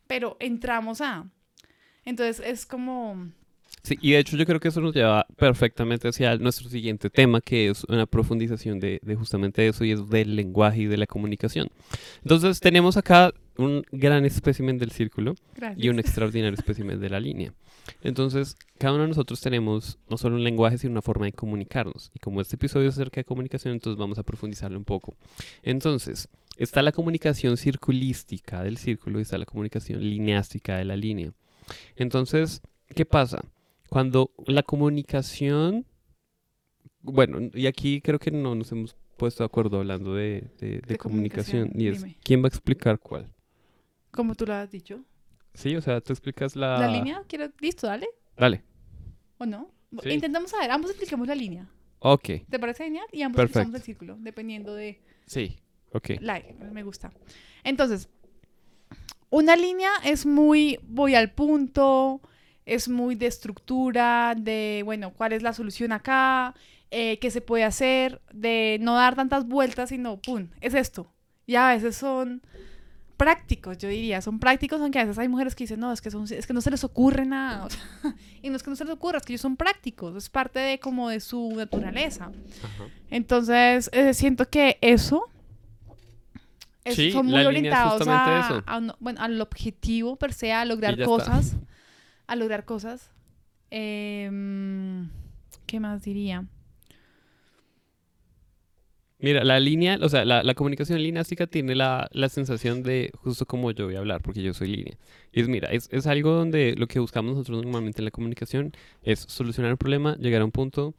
pero 0.07 0.37
entramos 0.38 1.01
a. 1.01 1.27
Entonces 2.05 2.40
es 2.47 2.64
como... 2.64 3.33
Sí, 3.87 3.96
y 4.01 4.11
de 4.11 4.18
hecho 4.18 4.37
yo 4.37 4.44
creo 4.46 4.59
que 4.59 4.66
eso 4.66 4.81
nos 4.81 4.92
lleva 4.92 5.29
perfectamente 5.37 6.09
hacia 6.09 6.37
nuestro 6.38 6.68
siguiente 6.68 7.09
tema, 7.09 7.40
que 7.40 7.68
es 7.68 7.85
una 7.85 8.05
profundización 8.07 8.81
de, 8.81 8.99
de 9.01 9.14
justamente 9.14 9.64
eso 9.68 9.85
y 9.85 9.92
es 9.92 10.11
del 10.11 10.35
lenguaje 10.35 10.81
y 10.81 10.87
de 10.87 10.96
la 10.96 11.07
comunicación. 11.07 11.68
Entonces 12.25 12.59
tenemos 12.59 12.96
acá 12.96 13.33
un 13.59 13.85
gran 13.92 14.25
espécimen 14.25 14.77
del 14.79 14.90
círculo 14.90 15.37
Gracias. 15.55 15.85
y 15.85 15.88
un 15.88 16.01
extraordinario 16.01 16.59
espécimen 16.59 16.99
de 16.99 17.11
la 17.11 17.20
línea. 17.20 17.55
Entonces, 18.03 18.57
cada 18.77 18.94
uno 18.94 19.05
de 19.05 19.11
nosotros 19.11 19.40
tenemos 19.40 20.01
no 20.11 20.18
solo 20.18 20.35
un 20.35 20.42
lenguaje, 20.42 20.79
sino 20.79 20.90
una 20.90 21.01
forma 21.01 21.27
de 21.27 21.33
comunicarnos. 21.33 22.11
Y 22.12 22.18
como 22.18 22.40
este 22.40 22.57
episodio 22.57 22.88
es 22.88 22.96
acerca 22.96 23.20
de 23.20 23.25
comunicación, 23.25 23.72
entonces 23.72 23.96
vamos 23.96 24.18
a 24.18 24.25
profundizarlo 24.25 24.77
un 24.77 24.85
poco. 24.85 25.14
Entonces, 25.62 26.29
está 26.57 26.83
la 26.83 26.90
comunicación 26.90 27.57
circulística 27.57 28.64
del 28.64 28.79
círculo 28.79 29.20
y 29.20 29.22
está 29.22 29.38
la 29.38 29.46
comunicación 29.46 30.01
lineástica 30.01 30.77
de 30.77 30.87
la 30.87 30.96
línea. 30.96 31.31
Entonces, 31.94 32.62
¿qué 32.92 33.05
pasa? 33.07 33.42
Cuando 33.88 34.31
la 34.46 34.62
comunicación, 34.62 35.87
bueno, 37.03 37.38
y 37.55 37.66
aquí 37.66 38.01
creo 38.01 38.18
que 38.18 38.31
no 38.31 38.55
nos 38.55 38.72
hemos 38.72 38.96
puesto 39.16 39.42
de 39.42 39.46
acuerdo 39.46 39.79
hablando 39.79 40.14
de, 40.14 40.51
de- 40.59 40.66
de 40.68 40.81
De 40.81 40.96
comunicación, 40.99 41.68
comunicación, 41.68 41.81
y 41.81 41.88
es, 41.88 42.03
dime. 42.03 42.16
¿quién 42.22 42.42
va 42.42 42.46
a 42.46 42.49
explicar 42.49 42.99
cuál? 42.99 43.31
Como 44.11 44.35
tú 44.35 44.46
lo 44.46 44.55
has 44.55 44.70
dicho. 44.70 45.01
Sí, 45.55 45.75
o 45.77 45.81
sea, 45.81 46.01
tú 46.01 46.12
explicas 46.12 46.55
la... 46.57 46.79
¿La 46.79 46.88
línea? 46.88 47.22
¿Quieres? 47.29 47.51
¿Listo? 47.61 47.87
Dale. 47.87 48.07
Dale. 48.37 48.62
¿O 49.38 49.46
no? 49.46 49.70
Sí. 50.03 50.11
Intentamos 50.11 50.51
saber, 50.51 50.70
ambos 50.70 50.90
expliquemos 50.90 51.27
la 51.29 51.35
línea. 51.35 51.66
Ok, 52.01 52.29
¿Te 52.51 52.59
parece 52.59 52.85
genial? 52.85 53.07
Y 53.11 53.22
ambos 53.22 53.37
Perfecto. 53.40 53.75
el 53.77 53.83
círculo, 53.83 54.16
dependiendo 54.20 54.75
de... 54.75 55.01
sí, 55.25 55.59
ok. 55.92 56.11
Like, 56.20 56.53
me 56.72 56.83
gusta. 56.83 57.11
Entonces, 57.64 58.09
una 59.31 59.57
línea 59.57 59.90
es 60.05 60.27
muy, 60.27 60.79
voy 60.83 61.14
al 61.14 61.33
punto, 61.33 62.20
es 62.66 62.88
muy 62.88 63.14
de 63.14 63.26
estructura, 63.26 64.35
de, 64.37 64.83
bueno, 64.85 65.12
cuál 65.12 65.33
es 65.33 65.42
la 65.42 65.52
solución 65.52 65.92
acá, 65.92 66.55
eh, 66.90 67.18
qué 67.20 67.31
se 67.31 67.40
puede 67.40 67.64
hacer, 67.64 68.20
de 68.33 68.79
no 68.81 68.94
dar 68.96 69.14
tantas 69.14 69.46
vueltas, 69.46 69.88
sino, 69.88 70.18
pum, 70.18 70.48
es 70.61 70.74
esto. 70.74 71.11
Y 71.46 71.55
a 71.55 71.68
veces 71.68 71.96
son 71.96 72.42
prácticos, 73.16 73.79
yo 73.79 73.88
diría, 73.88 74.20
son 74.20 74.38
prácticos, 74.40 74.81
aunque 74.81 74.98
a 74.98 75.05
veces 75.05 75.18
hay 75.18 75.29
mujeres 75.29 75.55
que 75.55 75.64
dicen, 75.64 75.81
no, 75.81 75.90
es 75.92 76.00
que, 76.02 76.11
son, 76.11 76.24
es 76.31 76.46
que 76.46 76.52
no 76.52 76.61
se 76.61 76.70
les 76.70 76.85
ocurre 76.85 77.24
nada. 77.24 77.64
o 77.66 77.70
sea, 77.70 77.81
y 78.42 78.50
no 78.50 78.57
es 78.57 78.62
que 78.62 78.68
no 78.70 78.76
se 78.76 78.85
les 78.85 78.92
ocurra, 78.92 79.18
es 79.18 79.24
que 79.24 79.33
ellos 79.33 79.40
son 79.40 79.57
prácticos, 79.57 80.14
es 80.16 80.29
parte 80.29 80.59
de 80.59 80.79
como 80.81 81.09
de 81.09 81.20
su 81.20 81.52
naturaleza. 81.57 82.26
Ajá. 82.62 82.85
Entonces, 83.11 83.88
eh, 83.92 84.12
siento 84.12 84.50
que 84.50 84.76
eso 84.81 85.22
es- 86.85 86.96
Sí, 86.96 87.12
son 87.12 87.26
muy 87.26 87.44
orientados 87.46 88.02
a, 88.09 88.62
bueno, 89.00 89.20
al 89.20 89.40
objetivo 89.40 90.16
per 90.16 90.33
se, 90.33 90.52
a 90.52 90.64
lograr 90.64 90.98
está. 91.00 91.07
A 92.27 92.37
lograr 92.37 92.65
cosas. 92.65 93.11
Em, 93.71 95.09
¿Qué 95.67 95.81
más 95.81 96.03
diría? 96.03 96.45
Mira, 99.19 99.45
la 99.45 99.59
línea, 99.59 99.99
o 100.03 100.09
sea, 100.11 100.27
la, 100.27 100.43
la 100.43 100.55
comunicación 100.55 101.03
lineástica 101.03 101.47
tiene 101.47 101.75
la, 101.75 102.09
la 102.12 102.29
sensación 102.29 102.83
de 102.83 103.11
justo 103.17 103.47
como 103.47 103.71
yo 103.71 103.87
voy 103.87 103.97
a 103.97 103.99
hablar, 104.01 104.21
porque 104.21 104.43
yo 104.43 104.53
soy 104.53 104.69
línea. 104.69 104.99
Y 105.33 105.41
es, 105.41 105.49
mira, 105.49 105.71
es, 105.71 105.89
es 105.91 106.07
algo 106.07 106.33
donde 106.33 106.75
lo 106.77 106.87
que 106.87 106.99
buscamos 106.99 107.33
nosotros 107.33 107.62
normalmente 107.65 108.03
en 108.03 108.05
la 108.05 108.11
comunicación 108.11 108.73
es 109.03 109.21
solucionar 109.21 109.73
un 109.73 109.79
problema, 109.79 110.17
llegar 110.17 110.43
a 110.43 110.45
un 110.45 110.53
punto. 110.53 110.95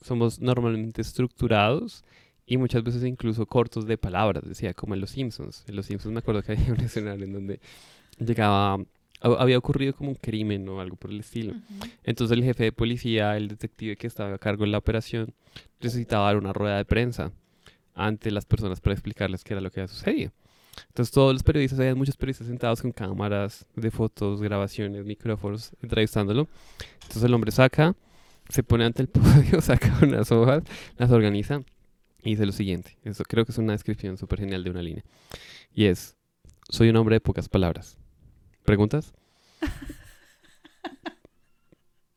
Somos 0.00 0.40
normalmente 0.40 1.02
estructurados 1.02 2.04
y 2.46 2.56
muchas 2.56 2.82
veces 2.82 3.04
incluso 3.04 3.44
cortos 3.44 3.86
de 3.86 3.98
palabras, 3.98 4.44
decía, 4.48 4.72
como 4.72 4.94
en 4.94 5.02
Los 5.02 5.10
Simpsons. 5.10 5.64
En 5.68 5.76
Los 5.76 5.86
Simpsons 5.86 6.14
me 6.14 6.20
acuerdo 6.20 6.42
que 6.42 6.52
había 6.52 6.72
un 6.72 6.80
escenario 6.80 7.26
en 7.26 7.32
donde 7.34 7.60
llegaba, 8.18 8.78
había 9.20 9.58
ocurrido 9.58 9.94
como 9.94 10.10
un 10.10 10.16
crimen 10.16 10.68
o 10.68 10.80
algo 10.80 10.96
por 10.96 11.10
el 11.10 11.20
estilo. 11.20 11.52
Ujú. 11.52 11.90
Entonces 12.04 12.36
el 12.36 12.44
jefe 12.44 12.64
de 12.64 12.72
policía, 12.72 13.36
el 13.36 13.48
detective 13.48 13.96
que 13.96 14.06
estaba 14.06 14.34
a 14.34 14.38
cargo 14.38 14.64
de 14.64 14.70
la 14.70 14.78
operación, 14.78 15.34
necesitaba 15.80 16.26
dar 16.26 16.36
una 16.36 16.52
rueda 16.52 16.76
de 16.76 16.84
prensa 16.84 17.32
ante 17.94 18.30
las 18.30 18.46
personas 18.46 18.80
para 18.80 18.94
explicarles 18.94 19.44
qué 19.44 19.54
era 19.54 19.60
lo 19.60 19.70
que 19.70 19.80
había 19.80 19.88
sucedido. 19.88 20.32
Entonces 20.88 21.12
todos 21.12 21.32
los 21.32 21.42
periodistas, 21.42 21.80
había 21.80 21.94
muchos 21.94 22.16
periodistas 22.16 22.46
sentados 22.46 22.82
con 22.82 22.92
cámaras 22.92 23.66
de 23.74 23.90
fotos, 23.90 24.40
grabaciones, 24.40 25.04
micrófonos, 25.04 25.72
entrevistándolo. 25.82 26.48
Entonces 26.94 27.22
el 27.24 27.34
hombre 27.34 27.50
saca, 27.50 27.96
se 28.48 28.62
pone 28.62 28.84
ante 28.84 29.02
el 29.02 29.08
podio, 29.08 29.60
saca 29.60 29.98
unas 30.02 30.30
hojas, 30.30 30.62
las 30.96 31.10
organiza 31.10 31.62
y 32.22 32.30
dice 32.30 32.46
lo 32.46 32.52
siguiente. 32.52 32.96
Eso 33.04 33.24
creo 33.24 33.44
que 33.44 33.52
es 33.52 33.58
una 33.58 33.72
descripción 33.72 34.16
súper 34.16 34.40
genial 34.40 34.64
de 34.64 34.70
una 34.70 34.82
línea. 34.82 35.04
Y 35.74 35.86
es, 35.86 36.16
soy 36.68 36.88
un 36.90 36.96
hombre 36.96 37.16
de 37.16 37.20
pocas 37.20 37.48
palabras. 37.48 37.98
¿Preguntas? 38.68 39.14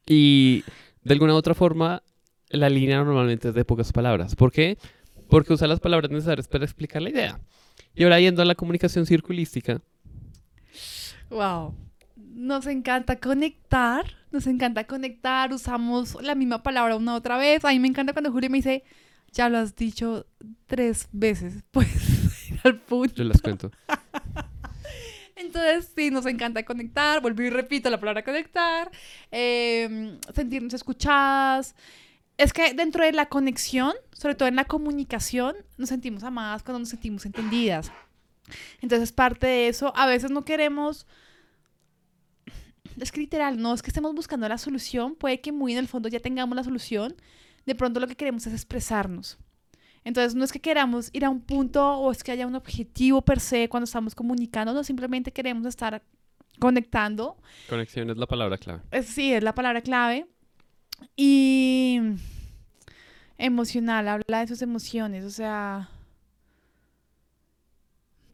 Y 0.05 0.65
de 1.01 1.13
alguna 1.13 1.33
u 1.33 1.37
otra 1.37 1.53
forma, 1.53 2.03
la 2.49 2.69
línea 2.69 3.01
normalmente 3.01 3.47
es 3.47 3.53
de 3.53 3.63
pocas 3.63 3.93
palabras. 3.93 4.35
¿Por 4.35 4.51
qué? 4.51 4.77
Porque 5.29 5.53
usa 5.53 5.65
las 5.69 5.79
palabras 5.79 6.11
necesarias 6.11 6.49
para 6.49 6.65
explicar 6.65 7.01
la 7.01 7.09
idea. 7.09 7.39
Y 7.95 8.03
ahora 8.03 8.19
yendo 8.19 8.41
a 8.41 8.45
la 8.45 8.55
comunicación 8.55 9.05
circulística, 9.05 9.81
Wow. 11.29 11.73
Nos 12.17 12.67
encanta 12.67 13.17
conectar, 13.17 14.03
nos 14.31 14.45
encanta 14.45 14.85
conectar, 14.85 15.53
usamos 15.53 16.21
la 16.21 16.35
misma 16.35 16.63
palabra 16.63 16.97
una 16.97 17.15
otra 17.15 17.37
vez. 17.37 17.63
A 17.63 17.69
mí 17.69 17.79
me 17.79 17.87
encanta 17.87 18.11
cuando 18.11 18.33
Julio 18.33 18.49
me 18.49 18.57
dice, 18.57 18.83
ya 19.31 19.47
lo 19.47 19.57
has 19.57 19.77
dicho 19.77 20.27
tres 20.67 21.07
veces, 21.13 21.63
pues 21.71 21.87
al 22.65 22.77
punto. 22.81 23.15
yo 23.15 23.23
les 23.23 23.41
cuento. 23.41 23.71
Entonces, 25.41 25.91
sí, 25.95 26.11
nos 26.11 26.25
encanta 26.25 26.63
conectar, 26.63 27.21
vuelvo 27.21 27.41
y 27.41 27.49
repito 27.49 27.89
la 27.89 27.99
palabra 27.99 28.23
conectar, 28.23 28.91
eh, 29.31 30.17
sentirnos 30.33 30.73
escuchadas. 30.73 31.75
Es 32.37 32.53
que 32.53 32.73
dentro 32.73 33.03
de 33.03 33.11
la 33.11 33.27
conexión, 33.27 33.93
sobre 34.11 34.35
todo 34.35 34.47
en 34.47 34.55
la 34.55 34.65
comunicación, 34.65 35.55
nos 35.77 35.89
sentimos 35.89 36.23
amadas 36.23 36.63
cuando 36.63 36.79
nos 36.79 36.89
sentimos 36.89 37.25
entendidas. 37.25 37.91
Entonces, 38.81 39.11
parte 39.11 39.47
de 39.47 39.67
eso, 39.67 39.93
a 39.95 40.05
veces 40.07 40.31
no 40.31 40.43
queremos... 40.43 41.07
Es 42.99 43.11
que 43.11 43.21
literal, 43.21 43.61
no 43.61 43.73
es 43.73 43.81
que 43.81 43.89
estemos 43.89 44.13
buscando 44.13 44.47
la 44.49 44.57
solución, 44.57 45.15
puede 45.15 45.39
que 45.39 45.51
muy 45.51 45.71
en 45.71 45.77
el 45.77 45.87
fondo 45.87 46.09
ya 46.09 46.19
tengamos 46.19 46.55
la 46.55 46.63
solución, 46.63 47.15
de 47.65 47.75
pronto 47.75 47.99
lo 47.99 48.07
que 48.07 48.15
queremos 48.15 48.45
es 48.47 48.53
expresarnos. 48.53 49.37
Entonces, 50.03 50.35
no 50.35 50.43
es 50.43 50.51
que 50.51 50.59
queramos 50.59 51.09
ir 51.13 51.25
a 51.25 51.29
un 51.29 51.41
punto 51.41 51.97
o 51.97 52.11
es 52.11 52.23
que 52.23 52.31
haya 52.31 52.47
un 52.47 52.55
objetivo 52.55 53.21
per 53.21 53.39
se 53.39 53.69
cuando 53.69 53.85
estamos 53.85 54.15
comunicando, 54.15 54.73
no 54.73 54.83
simplemente 54.83 55.31
queremos 55.31 55.65
estar 55.67 56.01
conectando. 56.59 57.37
Conexión 57.69 58.09
es 58.09 58.17
la 58.17 58.27
palabra 58.27 58.57
clave. 58.57 58.81
Es, 58.91 59.07
sí, 59.07 59.33
es 59.33 59.43
la 59.43 59.53
palabra 59.53 59.81
clave. 59.81 60.27
Y 61.15 61.99
emocional, 63.37 64.07
habla 64.07 64.41
de 64.41 64.47
sus 64.47 64.61
emociones, 64.61 65.25
o 65.25 65.31
sea, 65.31 65.89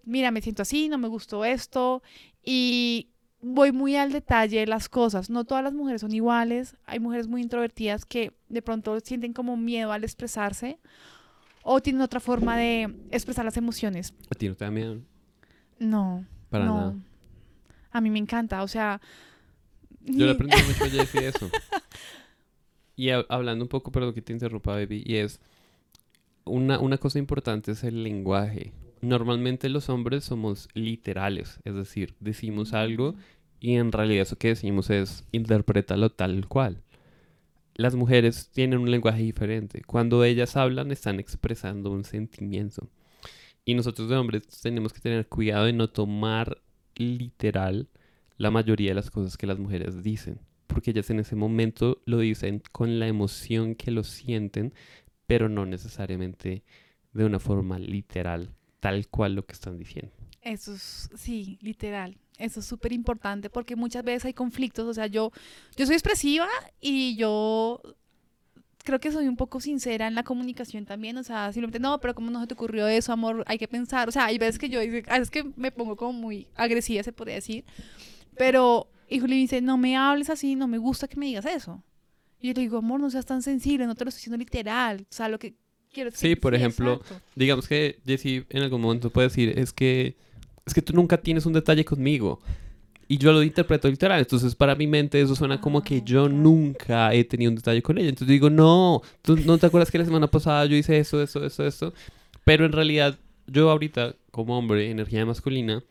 mira, 0.03 0.31
me 0.31 0.41
siento 0.41 0.63
así, 0.63 0.89
no 0.89 0.97
me 0.97 1.07
gustó 1.07 1.45
esto 1.45 2.03
y 2.43 3.09
voy 3.39 3.71
muy 3.71 3.95
al 3.95 4.11
detalle 4.11 4.59
de 4.59 4.67
las 4.67 4.89
cosas. 4.89 5.29
No 5.29 5.45
todas 5.45 5.63
las 5.63 5.73
mujeres 5.73 6.01
son 6.01 6.13
iguales, 6.13 6.75
hay 6.85 6.99
mujeres 6.99 7.27
muy 7.27 7.41
introvertidas 7.41 8.05
que 8.05 8.33
de 8.49 8.61
pronto 8.61 8.99
sienten 8.99 9.33
como 9.33 9.55
miedo 9.55 9.91
al 9.91 10.03
expresarse 10.03 10.79
o 11.69 11.81
tienen 11.81 12.01
otra 12.01 12.19
forma 12.19 12.55
de 12.57 12.83
expresar 13.11 13.43
las 13.45 13.57
emociones. 13.57 14.13
¿A 14.31 14.35
ti 14.35 14.47
no 14.47 14.55
te 14.55 14.63
da 14.65 14.71
miedo? 14.71 14.99
No. 15.79 16.25
Para 16.49 16.65
no. 16.65 16.75
nada. 16.75 16.95
A 17.91 18.01
mí 18.01 18.09
me 18.09 18.19
encanta, 18.19 18.63
o 18.63 18.67
sea... 18.67 19.01
Yo 20.05 20.25
le 20.25 20.31
aprendí 20.31 20.55
mucho 20.65 20.85
a 20.85 20.89
Jessie 20.89 21.27
eso. 21.27 21.49
Y 22.95 23.07
hab- 23.07 23.25
hablando 23.29 23.65
un 23.65 23.69
poco, 23.69 23.91
perdón 23.91 24.13
que 24.13 24.21
te 24.21 24.31
interrumpa, 24.33 24.71
baby, 24.71 25.03
y 25.05 25.17
es 25.17 25.39
una, 26.45 26.79
una 26.79 26.97
cosa 26.97 27.19
importante 27.19 27.71
es 27.73 27.83
el 27.83 28.03
lenguaje. 28.03 28.71
Normalmente 29.01 29.67
los 29.69 29.89
hombres 29.89 30.23
somos 30.23 30.69
literales, 30.73 31.59
es 31.65 31.75
decir, 31.75 32.15
decimos 32.19 32.73
algo 32.73 33.15
y 33.59 33.75
en 33.75 33.91
realidad 33.91 34.21
eso 34.23 34.37
que 34.37 34.49
decimos 34.49 34.89
es 34.89 35.25
interprétalo 35.33 36.09
tal 36.11 36.47
cual. 36.47 36.81
Las 37.77 37.93
mujeres 37.93 38.49
tienen 38.49 38.79
un 38.79 38.89
lenguaje 38.89 39.21
diferente. 39.21 39.83
Cuando 39.85 40.23
ellas 40.23 40.57
hablan 40.57 40.91
están 40.91 41.19
expresando 41.19 41.91
un 41.91 42.05
sentimiento. 42.05 42.89
Y 43.65 43.75
nosotros 43.75 44.09
de 44.09 44.15
hombres 44.15 44.47
tenemos 44.63 44.93
que 44.93 44.99
tener 44.99 45.27
cuidado 45.27 45.65
de 45.65 45.73
no 45.73 45.87
tomar 45.87 46.59
literal 46.95 47.87
la 48.37 48.49
mayoría 48.49 48.89
de 48.89 48.95
las 48.95 49.11
cosas 49.11 49.37
que 49.37 49.45
las 49.45 49.59
mujeres 49.59 50.01
dicen. 50.01 50.39
Porque 50.65 50.89
ellas 50.89 51.11
en 51.11 51.19
ese 51.19 51.35
momento 51.35 52.01
lo 52.05 52.17
dicen 52.17 52.63
con 52.71 52.97
la 52.97 53.07
emoción 53.07 53.75
que 53.75 53.91
lo 53.91 54.03
sienten, 54.03 54.73
pero 55.27 55.47
no 55.47 55.67
necesariamente 55.67 56.63
de 57.13 57.25
una 57.25 57.37
forma 57.37 57.77
literal, 57.77 58.55
tal 58.79 59.07
cual 59.07 59.35
lo 59.35 59.45
que 59.45 59.53
están 59.53 59.77
diciendo. 59.77 60.16
Eso 60.47 60.73
es, 60.73 61.09
sí, 61.15 61.57
literal. 61.61 62.17
Eso 62.37 62.59
es 62.59 62.65
súper 62.65 62.93
importante 62.93 63.49
porque 63.49 63.75
muchas 63.75 64.03
veces 64.03 64.25
hay 64.25 64.33
conflictos. 64.33 64.85
O 64.87 64.93
sea, 64.93 65.07
yo, 65.07 65.31
yo 65.75 65.85
soy 65.85 65.95
expresiva 65.95 66.47
y 66.79 67.15
yo 67.15 67.81
creo 68.83 68.99
que 68.99 69.11
soy 69.11 69.27
un 69.27 69.35
poco 69.35 69.59
sincera 69.59 70.07
en 70.07 70.15
la 70.15 70.23
comunicación 70.23 70.85
también. 70.85 71.17
O 71.17 71.23
sea, 71.23 71.51
simplemente, 71.51 71.79
no, 71.79 71.99
pero 71.99 72.13
¿cómo 72.15 72.31
no 72.31 72.39
se 72.41 72.47
te 72.47 72.53
ocurrió 72.53 72.87
eso, 72.87 73.11
amor? 73.11 73.43
Hay 73.47 73.57
que 73.57 73.67
pensar. 73.67 74.07
O 74.07 74.11
sea, 74.11 74.25
hay 74.25 74.37
veces 74.37 74.59
que 74.59 74.69
yo, 74.69 74.79
a 74.79 74.83
veces 75.19 75.29
que 75.31 75.43
me 75.55 75.71
pongo 75.71 75.95
como 75.95 76.13
muy 76.13 76.47
agresiva, 76.55 77.03
se 77.03 77.11
podría 77.11 77.35
decir. 77.35 77.65
Pero, 78.37 78.87
y 79.09 79.19
Juli 79.19 79.35
dice, 79.35 79.61
no 79.61 79.77
me 79.77 79.97
hables 79.97 80.29
así, 80.29 80.55
no 80.55 80.67
me 80.67 80.77
gusta 80.77 81.07
que 81.07 81.17
me 81.17 81.25
digas 81.25 81.45
eso. 81.45 81.83
Y 82.39 82.47
yo 82.47 82.53
le 82.53 82.61
digo, 82.61 82.77
amor, 82.77 82.99
no 82.99 83.09
seas 83.09 83.25
tan 83.25 83.41
sensible, 83.41 83.87
no 83.87 83.95
te 83.95 84.05
lo 84.05 84.09
estoy 84.09 84.19
diciendo 84.19 84.37
literal. 84.37 85.01
O 85.09 85.13
sea, 85.13 85.27
lo 85.27 85.39
que 85.39 85.55
quiero 85.91 86.11
que- 86.11 86.17
Sí, 86.17 86.35
por 86.35 86.53
ejemplo, 86.53 86.93
exacto. 87.01 87.19
Digamos 87.35 87.67
que 87.67 87.99
Jessie 88.05 88.45
en 88.49 88.61
algún 88.61 88.79
momento 88.81 89.09
puede 89.09 89.27
decir, 89.29 89.57
es 89.57 89.73
que, 89.73 90.15
es 90.67 90.73
que 90.73 90.81
tú 90.81 90.93
nunca 90.93 91.17
tienes 91.17 91.45
un 91.45 91.53
detalle 91.53 91.85
conmigo. 91.85 92.41
Y 93.07 93.17
yo 93.17 93.31
lo 93.31 93.41
interpreto 93.41 93.89
literal. 93.89 94.19
Entonces, 94.19 94.53
para 94.53 94.75
mi 94.75 94.85
mente, 94.85 95.21
eso 95.21 95.33
suena 95.33 95.61
como 95.61 95.81
que 95.81 96.01
yo 96.01 96.27
nunca 96.27 97.13
he 97.13 97.23
tenido 97.23 97.49
un 97.49 97.55
detalle 97.55 97.81
con 97.81 97.97
ella. 97.97 98.09
Entonces 98.09 98.27
digo, 98.27 98.49
no, 98.49 99.01
tú 99.21 99.37
no 99.37 99.57
te 99.57 99.65
acuerdas 99.65 99.89
que 99.89 99.97
la 99.97 100.05
semana 100.05 100.27
pasada 100.27 100.65
yo 100.65 100.75
hice 100.75 100.99
eso, 100.99 101.21
eso, 101.21 101.43
eso, 101.45 101.65
eso. 101.65 101.93
Pero 102.43 102.65
en 102.65 102.73
realidad, 102.73 103.17
yo 103.47 103.69
ahorita, 103.71 104.15
como 104.31 104.57
hombre, 104.57 104.91
energía 104.91 105.25
masculina, 105.25 105.83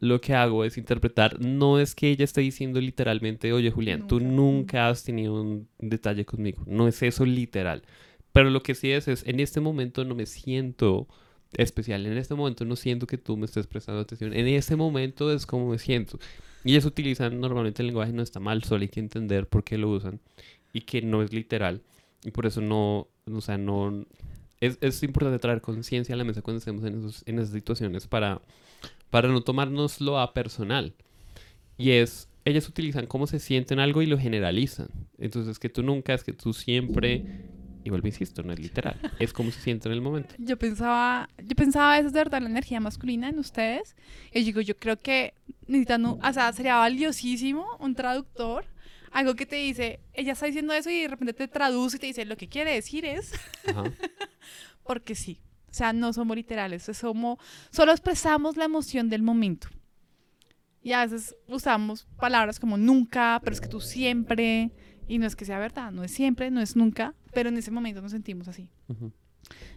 lo 0.00 0.20
que 0.20 0.34
hago 0.34 0.64
es 0.64 0.76
interpretar. 0.78 1.40
No 1.40 1.78
es 1.78 1.94
que 1.94 2.10
ella 2.10 2.24
esté 2.24 2.40
diciendo 2.40 2.80
literalmente, 2.80 3.52
oye, 3.52 3.70
Julián, 3.70 4.08
tú 4.08 4.18
nunca 4.18 4.88
has 4.88 5.04
tenido 5.04 5.40
un 5.40 5.68
detalle 5.78 6.24
conmigo. 6.24 6.64
No 6.66 6.88
es 6.88 7.02
eso 7.04 7.24
literal. 7.24 7.84
Pero 8.32 8.50
lo 8.50 8.64
que 8.64 8.74
sí 8.74 8.90
es, 8.90 9.06
es, 9.06 9.24
en 9.26 9.38
este 9.38 9.60
momento 9.60 10.04
no 10.04 10.16
me 10.16 10.26
siento 10.26 11.06
especial. 11.54 12.06
En 12.06 12.18
este 12.18 12.34
momento 12.34 12.64
no 12.64 12.76
siento 12.76 13.06
que 13.06 13.18
tú 13.18 13.36
me 13.36 13.46
estés 13.46 13.66
prestando 13.66 14.00
atención. 14.00 14.34
En 14.34 14.46
este 14.48 14.76
momento 14.76 15.32
es 15.32 15.46
como 15.46 15.70
me 15.70 15.78
siento. 15.78 16.18
Y 16.64 16.72
ellos 16.72 16.84
utilizan 16.84 17.40
normalmente 17.40 17.82
el 17.82 17.86
lenguaje, 17.86 18.12
no 18.12 18.22
está 18.22 18.40
mal, 18.40 18.62
solo 18.64 18.82
hay 18.82 18.88
que 18.88 19.00
entender 19.00 19.46
por 19.46 19.64
qué 19.64 19.78
lo 19.78 19.90
usan 19.90 20.20
y 20.72 20.82
que 20.82 21.02
no 21.02 21.22
es 21.22 21.32
literal. 21.32 21.82
Y 22.24 22.30
por 22.30 22.46
eso 22.46 22.60
no, 22.60 23.08
o 23.26 23.40
sea, 23.40 23.58
no... 23.58 24.04
Es, 24.60 24.76
es 24.80 25.02
importante 25.04 25.38
traer 25.38 25.60
conciencia 25.60 26.14
a 26.14 26.18
la 26.18 26.24
mesa 26.24 26.42
cuando 26.42 26.58
estemos 26.58 26.84
en, 26.84 26.98
esos, 26.98 27.22
en 27.26 27.38
esas 27.38 27.52
situaciones 27.52 28.08
para, 28.08 28.42
para 29.08 29.28
no 29.28 29.40
tomárnoslo 29.42 30.18
a 30.18 30.34
personal. 30.34 30.94
Y 31.76 31.92
es, 31.92 32.28
ellas 32.44 32.68
utilizan 32.68 33.06
cómo 33.06 33.26
se 33.28 33.38
sienten 33.38 33.78
algo 33.78 34.02
y 34.02 34.06
lo 34.06 34.18
generalizan. 34.18 34.88
Entonces, 35.18 35.60
que 35.60 35.68
tú 35.68 35.82
nunca, 35.84 36.12
es 36.12 36.24
que 36.24 36.32
tú 36.32 36.52
siempre, 36.52 37.24
y 37.88 37.90
vuelvo, 37.90 38.06
insisto, 38.06 38.42
no 38.42 38.52
es 38.52 38.58
literal, 38.58 38.96
es 39.18 39.32
como 39.32 39.50
se 39.50 39.60
siente 39.60 39.88
en 39.88 39.94
el 39.94 40.00
momento. 40.02 40.34
Yo 40.38 40.58
pensaba, 40.58 41.28
yo 41.42 41.56
pensaba 41.56 41.94
a 41.94 41.96
veces 41.96 42.12
de 42.12 42.20
verdad 42.20 42.40
la 42.42 42.48
energía 42.50 42.80
masculina 42.80 43.28
en 43.30 43.38
ustedes. 43.38 43.96
Y 44.32 44.44
digo, 44.44 44.60
yo 44.60 44.76
creo 44.76 44.98
que 45.00 45.32
necesitan, 45.66 46.04
un- 46.06 46.22
o 46.24 46.32
sea, 46.32 46.52
sería 46.52 46.76
valiosísimo 46.76 47.66
un 47.80 47.94
traductor. 47.94 48.66
Algo 49.10 49.34
que 49.34 49.46
te 49.46 49.56
dice, 49.56 50.00
ella 50.12 50.32
está 50.34 50.44
diciendo 50.44 50.74
eso 50.74 50.90
y 50.90 51.00
de 51.00 51.08
repente 51.08 51.32
te 51.32 51.48
traduce 51.48 51.96
y 51.96 52.00
te 52.00 52.06
dice, 52.08 52.24
lo 52.26 52.36
que 52.36 52.46
quiere 52.48 52.74
decir 52.74 53.06
es, 53.06 53.32
Ajá. 53.66 53.84
porque 54.84 55.14
sí. 55.14 55.40
O 55.70 55.74
sea, 55.74 55.92
no 55.92 56.12
somos 56.12 56.36
literales, 56.36 56.82
somos, 56.92 57.38
solo 57.70 57.92
expresamos 57.92 58.56
la 58.56 58.64
emoción 58.66 59.08
del 59.08 59.22
momento. 59.22 59.68
Y 60.82 60.92
a 60.92 61.04
veces 61.06 61.34
usamos 61.46 62.06
palabras 62.18 62.58
como 62.60 62.76
nunca, 62.78 63.40
pero 63.42 63.54
es 63.54 63.60
que 63.60 63.68
tú 63.68 63.80
siempre, 63.80 64.70
y 65.08 65.18
no 65.18 65.26
es 65.26 65.34
que 65.34 65.44
sea 65.44 65.58
verdad, 65.58 65.90
no 65.90 66.04
es 66.04 66.10
siempre, 66.10 66.50
no 66.50 66.60
es 66.60 66.76
nunca, 66.76 67.14
pero 67.32 67.48
en 67.48 67.56
ese 67.56 67.70
momento 67.70 68.02
nos 68.02 68.12
sentimos 68.12 68.46
así. 68.46 68.68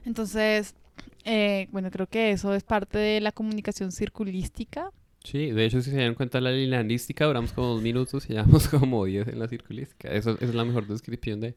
Entonces, 0.05 0.75
eh, 1.23 1.67
bueno, 1.71 1.89
creo 1.89 2.07
que 2.07 2.31
eso 2.31 2.53
es 2.53 2.63
parte 2.63 2.97
de 2.97 3.21
la 3.21 3.31
comunicación 3.31 3.91
circulística. 3.91 4.91
Sí, 5.23 5.51
de 5.51 5.65
hecho, 5.65 5.81
si 5.81 5.91
se 5.91 5.97
dan 5.97 6.15
cuenta 6.15 6.41
la 6.41 6.51
linealística, 6.51 7.25
duramos 7.25 7.53
como 7.53 7.67
dos 7.67 7.81
minutos 7.81 8.25
y 8.29 8.33
llevamos 8.33 8.67
como 8.69 9.05
diez 9.05 9.27
en 9.27 9.39
la 9.39 9.47
circulística. 9.47 10.09
Eso, 10.09 10.31
esa 10.31 10.45
es 10.45 10.55
la 10.55 10.65
mejor 10.65 10.87
descripción 10.87 11.39
de... 11.39 11.55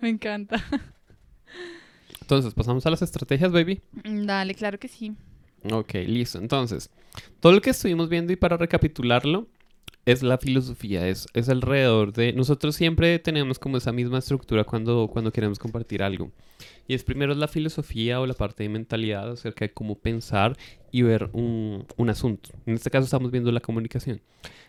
Me 0.00 0.08
encanta. 0.08 0.64
Entonces, 2.20 2.54
pasamos 2.54 2.86
a 2.86 2.90
las 2.90 3.02
estrategias, 3.02 3.52
baby. 3.52 3.82
Dale, 4.04 4.54
claro 4.54 4.78
que 4.78 4.88
sí. 4.88 5.12
Ok, 5.70 5.94
listo. 6.06 6.38
Entonces, 6.38 6.90
todo 7.40 7.52
lo 7.52 7.60
que 7.60 7.70
estuvimos 7.70 8.08
viendo 8.08 8.32
y 8.32 8.36
para 8.36 8.56
recapitularlo 8.56 9.48
es 10.06 10.22
la 10.22 10.38
filosofía, 10.38 11.08
es, 11.08 11.26
es 11.32 11.48
alrededor 11.48 12.12
de... 12.12 12.32
Nosotros 12.32 12.76
siempre 12.76 13.18
tenemos 13.18 13.58
como 13.58 13.78
esa 13.78 13.92
misma 13.92 14.18
estructura 14.18 14.64
cuando, 14.64 15.08
cuando 15.10 15.32
queremos 15.32 15.58
compartir 15.58 16.02
algo. 16.02 16.30
Y 16.86 16.94
es 16.94 17.04
primero 17.04 17.34
la 17.34 17.48
filosofía 17.48 18.20
o 18.20 18.26
la 18.26 18.34
parte 18.34 18.62
de 18.62 18.68
mentalidad 18.68 19.30
acerca 19.30 19.64
de 19.64 19.72
cómo 19.72 19.98
pensar 19.98 20.56
y 20.92 21.02
ver 21.02 21.30
un, 21.32 21.86
un 21.96 22.10
asunto. 22.10 22.50
En 22.66 22.74
este 22.74 22.90
caso 22.90 23.04
estamos 23.04 23.30
viendo 23.30 23.50
la 23.50 23.60
comunicación. 23.60 24.20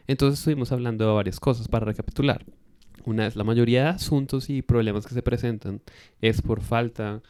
Entonces 0.07 0.39
estuvimos 0.39 0.71
hablando 0.71 1.05
de 1.05 1.13
varias 1.13 1.39
cosas 1.39 1.67
para 1.67 1.85
recapitular. 1.85 2.45
Una 3.03 3.27
es 3.27 3.35
la 3.35 3.43
mayoría 3.43 3.83
de 3.83 3.89
asuntos 3.89 4.49
y 4.49 4.61
problemas 4.61 5.05
que 5.05 5.13
se 5.13 5.21
presentan 5.21 5.81
es 6.21 6.41
por 6.41 6.61
falta 6.61 7.21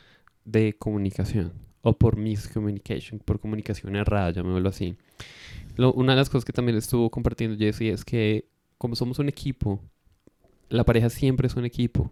de 0.45 0.73
comunicación 0.77 1.65
o 1.87 1.93
por 1.93 2.17
miscommunication, 2.17 3.19
por 3.19 3.39
comunicación 3.39 3.95
errada, 3.95 4.31
llamémoslo 4.31 4.69
así. 4.69 4.95
Lo- 5.77 5.93
una 5.93 6.13
de 6.13 6.17
las 6.17 6.29
cosas 6.31 6.43
que 6.43 6.51
también 6.51 6.75
estuvo 6.77 7.11
compartiendo 7.11 7.55
Jesse 7.57 7.81
es 7.93 8.03
que 8.03 8.45
como 8.79 8.95
somos 8.95 9.19
un 9.19 9.29
equipo, 9.29 9.79
la 10.69 10.83
pareja 10.83 11.09
siempre 11.11 11.45
es 11.47 11.55
un 11.55 11.63
equipo. 11.63 12.11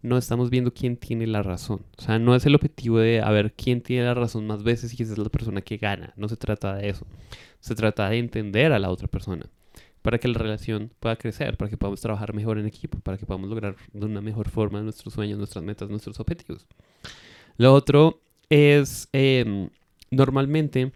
No 0.00 0.16
estamos 0.16 0.48
viendo 0.48 0.72
quién 0.72 0.96
tiene 0.96 1.26
la 1.26 1.42
razón. 1.42 1.84
O 1.98 2.02
sea, 2.02 2.18
no 2.18 2.34
es 2.34 2.46
el 2.46 2.54
objetivo 2.54 2.98
de 2.98 3.20
a 3.20 3.30
ver 3.30 3.52
quién 3.52 3.82
tiene 3.82 4.04
la 4.06 4.14
razón 4.14 4.46
más 4.46 4.62
veces 4.62 4.98
y 4.98 5.02
esa 5.02 5.12
es 5.12 5.18
la 5.18 5.28
persona 5.28 5.60
que 5.60 5.76
gana. 5.76 6.14
No 6.16 6.26
se 6.28 6.36
trata 6.36 6.74
de 6.74 6.88
eso. 6.88 7.06
Se 7.60 7.74
trata 7.74 8.08
de 8.08 8.18
entender 8.18 8.72
a 8.72 8.78
la 8.78 8.90
otra 8.90 9.08
persona 9.08 9.44
para 10.00 10.18
que 10.18 10.26
la 10.26 10.38
relación 10.38 10.90
pueda 11.00 11.16
crecer, 11.16 11.56
para 11.58 11.68
que 11.70 11.76
podamos 11.76 12.00
trabajar 12.00 12.32
mejor 12.34 12.58
en 12.58 12.66
equipo, 12.66 12.98
para 13.00 13.18
que 13.18 13.26
podamos 13.26 13.50
lograr 13.50 13.76
de 13.92 14.06
una 14.06 14.20
mejor 14.22 14.48
forma 14.48 14.80
nuestros 14.80 15.12
sueños, 15.14 15.36
nuestras 15.38 15.62
metas, 15.62 15.90
nuestros 15.90 16.18
objetivos. 16.18 16.66
Lo 17.58 17.74
otro 17.74 18.20
es, 18.52 19.08
em, 19.12 19.70
normalmente, 20.10 20.92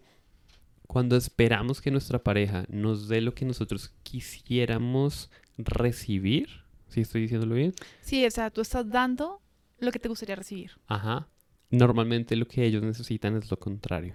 cuando 0.85 1.15
esperamos 1.15 1.81
que 1.81 1.89
nuestra 1.91 2.23
pareja 2.23 2.65
nos 2.69 3.07
dé 3.07 3.19
lo 3.21 3.33
que 3.33 3.45
nosotros 3.45 3.91
quisiéramos 4.03 5.31
recibir, 5.57 6.49
si 6.87 7.01
estoy 7.01 7.21
diciéndolo 7.21 7.55
bien, 7.55 7.73
Sí, 8.01 8.25
o 8.25 8.31
sea, 8.31 8.51
tú 8.51 8.61
estás 8.61 8.87
dando 8.89 9.41
lo 9.79 9.91
que 9.91 9.99
te 9.99 10.07
gustaría 10.07 10.35
recibir. 10.35 10.71
ajá, 10.87 11.27
normalmente 11.71 12.35
lo 12.35 12.47
que 12.47 12.63
ellos 12.65 12.83
necesitan 12.83 13.35
es 13.35 13.49
lo 13.49 13.57
contrario. 13.59 14.13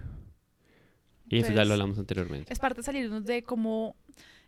Y 1.29 1.39
eso 1.39 1.49
ya 1.49 1.55
Pues, 1.55 1.67
lo 1.67 1.73
hablamos 1.73 1.99
anteriormente. 1.99 2.51
Es 2.53 2.59
parte 2.59 2.77
de 2.77 2.83
salirnos 2.83 3.25
de 3.25 3.43
cómo... 3.43 3.95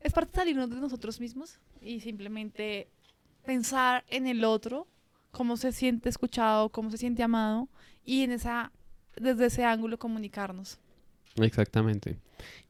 Es 0.01 0.13
parte 0.13 0.31
de 0.31 0.37
salirnos 0.37 0.69
de 0.69 0.75
nosotros 0.77 1.19
mismos 1.19 1.59
y 1.81 1.99
simplemente 1.99 2.89
pensar 3.45 4.05
en 4.09 4.27
el 4.27 4.43
otro, 4.43 4.87
cómo 5.31 5.57
se 5.57 5.71
siente 5.71 6.09
escuchado, 6.09 6.69
cómo 6.69 6.91
se 6.91 6.97
siente 6.97 7.23
amado 7.23 7.69
y 8.03 8.21
en 8.23 8.31
esa, 8.31 8.71
desde 9.15 9.47
ese 9.47 9.63
ángulo 9.63 9.97
comunicarnos. 9.97 10.79
Exactamente. 11.37 12.17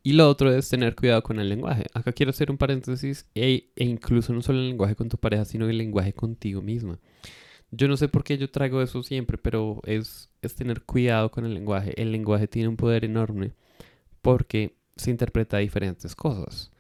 Y 0.04 0.14
lo 0.14 0.30
otro 0.30 0.54
es 0.54 0.70
tener 0.70 0.96
cuidado 0.96 1.24
con 1.24 1.40
el 1.40 1.50
lenguaje. 1.50 1.86
Acá 1.94 2.12
quiero 2.12 2.30
hacer 2.30 2.52
un 2.52 2.58
paréntesis 2.58 3.26
e, 3.36 3.70
e 3.76 3.86
incluso 3.86 4.34
no 4.34 4.42
solo 4.42 4.60
el 4.60 4.70
lenguaje 4.70 4.96
con 4.96 5.10
tu 5.10 5.18
pareja, 5.18 5.46
sino 5.46 5.68
el 5.68 5.78
lenguaje 5.78 6.14
contigo 6.14 6.62
misma. 6.62 7.00
Yo 7.72 7.88
no 7.88 7.98
sé 7.98 8.08
por 8.08 8.24
qué 8.24 8.38
yo 8.38 8.50
traigo 8.50 8.82
eso 8.82 9.04
siempre, 9.04 9.38
pero 9.38 9.82
es, 9.86 10.30
es 10.42 10.56
tener 10.56 10.84
cuidado 10.84 11.32
con 11.32 11.46
el 11.46 11.54
lenguaje. 11.54 12.00
El 12.00 12.12
lenguaje 12.12 12.48
tiene 12.48 12.70
un 12.70 12.78
poder 12.78 13.06
enorme 13.06 13.54
porque 14.22 14.76
se 14.96 15.12
interpreta 15.12 15.58
diferentes 15.58 16.16
cosas. 16.16 16.72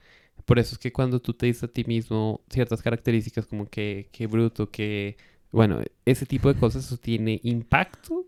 Por 0.45 0.59
eso 0.59 0.75
es 0.75 0.79
que 0.79 0.93
cuando 0.93 1.19
tú 1.19 1.33
te 1.33 1.47
dices 1.47 1.63
a 1.63 1.67
ti 1.67 1.83
mismo 1.85 2.41
ciertas 2.49 2.81
características 2.81 3.47
como 3.47 3.67
que, 3.67 4.09
que 4.11 4.27
bruto, 4.27 4.69
que, 4.69 5.17
bueno, 5.51 5.81
ese 6.05 6.25
tipo 6.25 6.53
de 6.53 6.59
cosas, 6.59 6.85
eso 6.85 6.97
tiene 6.97 7.39
impacto 7.43 8.27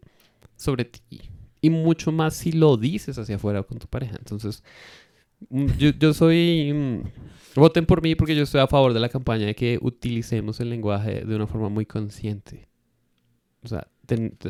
sobre 0.56 0.86
ti. 0.86 1.02
Y 1.62 1.70
mucho 1.70 2.12
más 2.12 2.36
si 2.36 2.52
lo 2.52 2.78
dices 2.78 3.18
hacia 3.18 3.36
afuera 3.36 3.64
con 3.64 3.80
tu 3.80 3.88
pareja. 3.88 4.16
Entonces, 4.18 4.64
mm, 5.50 5.68
yo, 5.78 5.90
yo 5.92 6.14
soy... 6.14 6.74
mm, 6.74 7.02
Voten 7.60 7.88
por 7.88 8.04
mí 8.04 8.14
porque 8.14 8.36
yo 8.36 8.44
estoy 8.44 8.62
a 8.62 8.68
favor 8.68 8.94
de 8.94 9.00
la 9.00 9.10
campaña 9.10 9.48
de 9.48 9.56
que 9.56 9.80
utilicemos 9.82 10.60
el 10.60 10.70
lenguaje 10.70 11.26
de 11.26 11.36
una 11.36 11.48
forma 11.48 11.70
muy 11.70 11.88
consciente. 11.88 12.68
O 13.64 13.68
sea, 13.68 13.88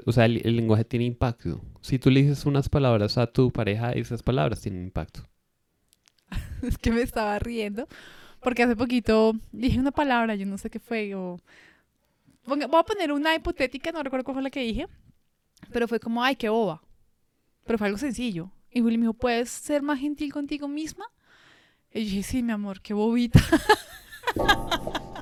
o 0.05 0.11
sea 0.11 0.25
el, 0.25 0.41
lenguaje 0.55 0.83
tiene 0.83 1.05
impacto. 1.05 1.61
Si 1.81 1.99
tú 1.99 2.11
le 2.11 2.21
dices 2.21 2.45
unas 2.45 2.67
palabras 2.67 3.17
a 3.17 3.27
tu 3.27 3.49
pareja, 3.49 3.93
esas 3.93 4.21
palabras 4.23 4.59
tienen 4.59 4.83
impacto. 4.83 5.21
Es 6.63 6.77
que 6.77 6.91
me 6.91 7.01
estaba 7.01 7.39
riendo 7.39 7.87
porque 8.41 8.63
hace 8.63 8.75
poquito 8.75 9.33
dije 9.53 9.79
una 9.79 9.91
palabra, 9.91 10.35
yo 10.35 10.45
no 10.45 10.57
sé 10.57 10.69
qué 10.69 10.79
fue. 10.79 11.15
O... 11.15 11.39
Voy 12.45 12.59
a 12.61 12.83
poner 12.83 13.13
una 13.13 13.33
hipotética, 13.35 13.93
no 13.93 14.03
recuerdo 14.03 14.25
cuál 14.25 14.35
fue 14.35 14.43
la 14.43 14.49
que 14.49 14.59
dije, 14.59 14.87
pero 15.71 15.87
fue 15.87 15.99
como, 15.99 16.23
ay, 16.23 16.35
qué 16.35 16.49
boba. 16.49 16.83
Pero 17.65 17.77
fue 17.77 17.87
algo 17.87 17.97
sencillo. 17.97 18.51
Y 18.71 18.81
Juli 18.81 18.97
me 18.97 19.03
dijo, 19.03 19.13
¿puedes 19.13 19.49
ser 19.49 19.81
más 19.81 19.99
gentil 19.99 20.31
contigo 20.31 20.67
misma? 20.67 21.05
Y 21.93 22.05
yo 22.05 22.09
dije, 22.11 22.23
sí, 22.23 22.43
mi 22.43 22.51
amor, 22.51 22.81
qué 22.81 22.93
bobita. 22.93 23.41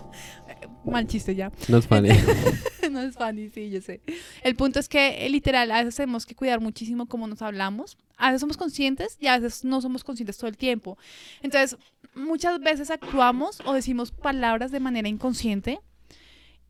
Mal 0.86 1.08
chiste 1.08 1.36
ya. 1.36 1.52
No 1.68 1.78
es 1.78 1.88
funny. 1.88 2.10
no 2.92 3.02
es 3.02 3.16
funny, 3.16 3.50
sí, 3.50 3.70
yo 3.70 3.82
sé. 3.82 4.02
El 4.44 4.56
punto 4.56 4.80
es 4.80 4.88
que, 4.88 5.26
eh, 5.26 5.30
literal, 5.30 5.72
a 5.72 5.80
veces 5.80 5.96
tenemos 5.96 6.26
que 6.26 6.36
cuidar 6.36 6.60
muchísimo 6.60 7.08
cómo 7.08 7.28
nos 7.28 7.42
hablamos. 7.42 7.98
A 8.18 8.28
veces 8.28 8.42
somos 8.42 8.58
conscientes 8.58 9.18
y 9.20 9.28
a 9.28 9.40
veces 9.40 9.64
no 9.64 9.82
somos 9.82 10.04
conscientes 10.04 10.38
todo 10.38 10.48
el 10.48 10.58
tiempo. 10.58 10.98
Entonces, 11.42 11.78
muchas 12.14 12.60
veces 12.60 12.90
actuamos 12.92 13.62
o 13.66 13.74
decimos 13.74 14.12
palabras 14.12 14.72
de 14.72 14.80
manera 14.80 15.08
inconsciente 15.08 15.80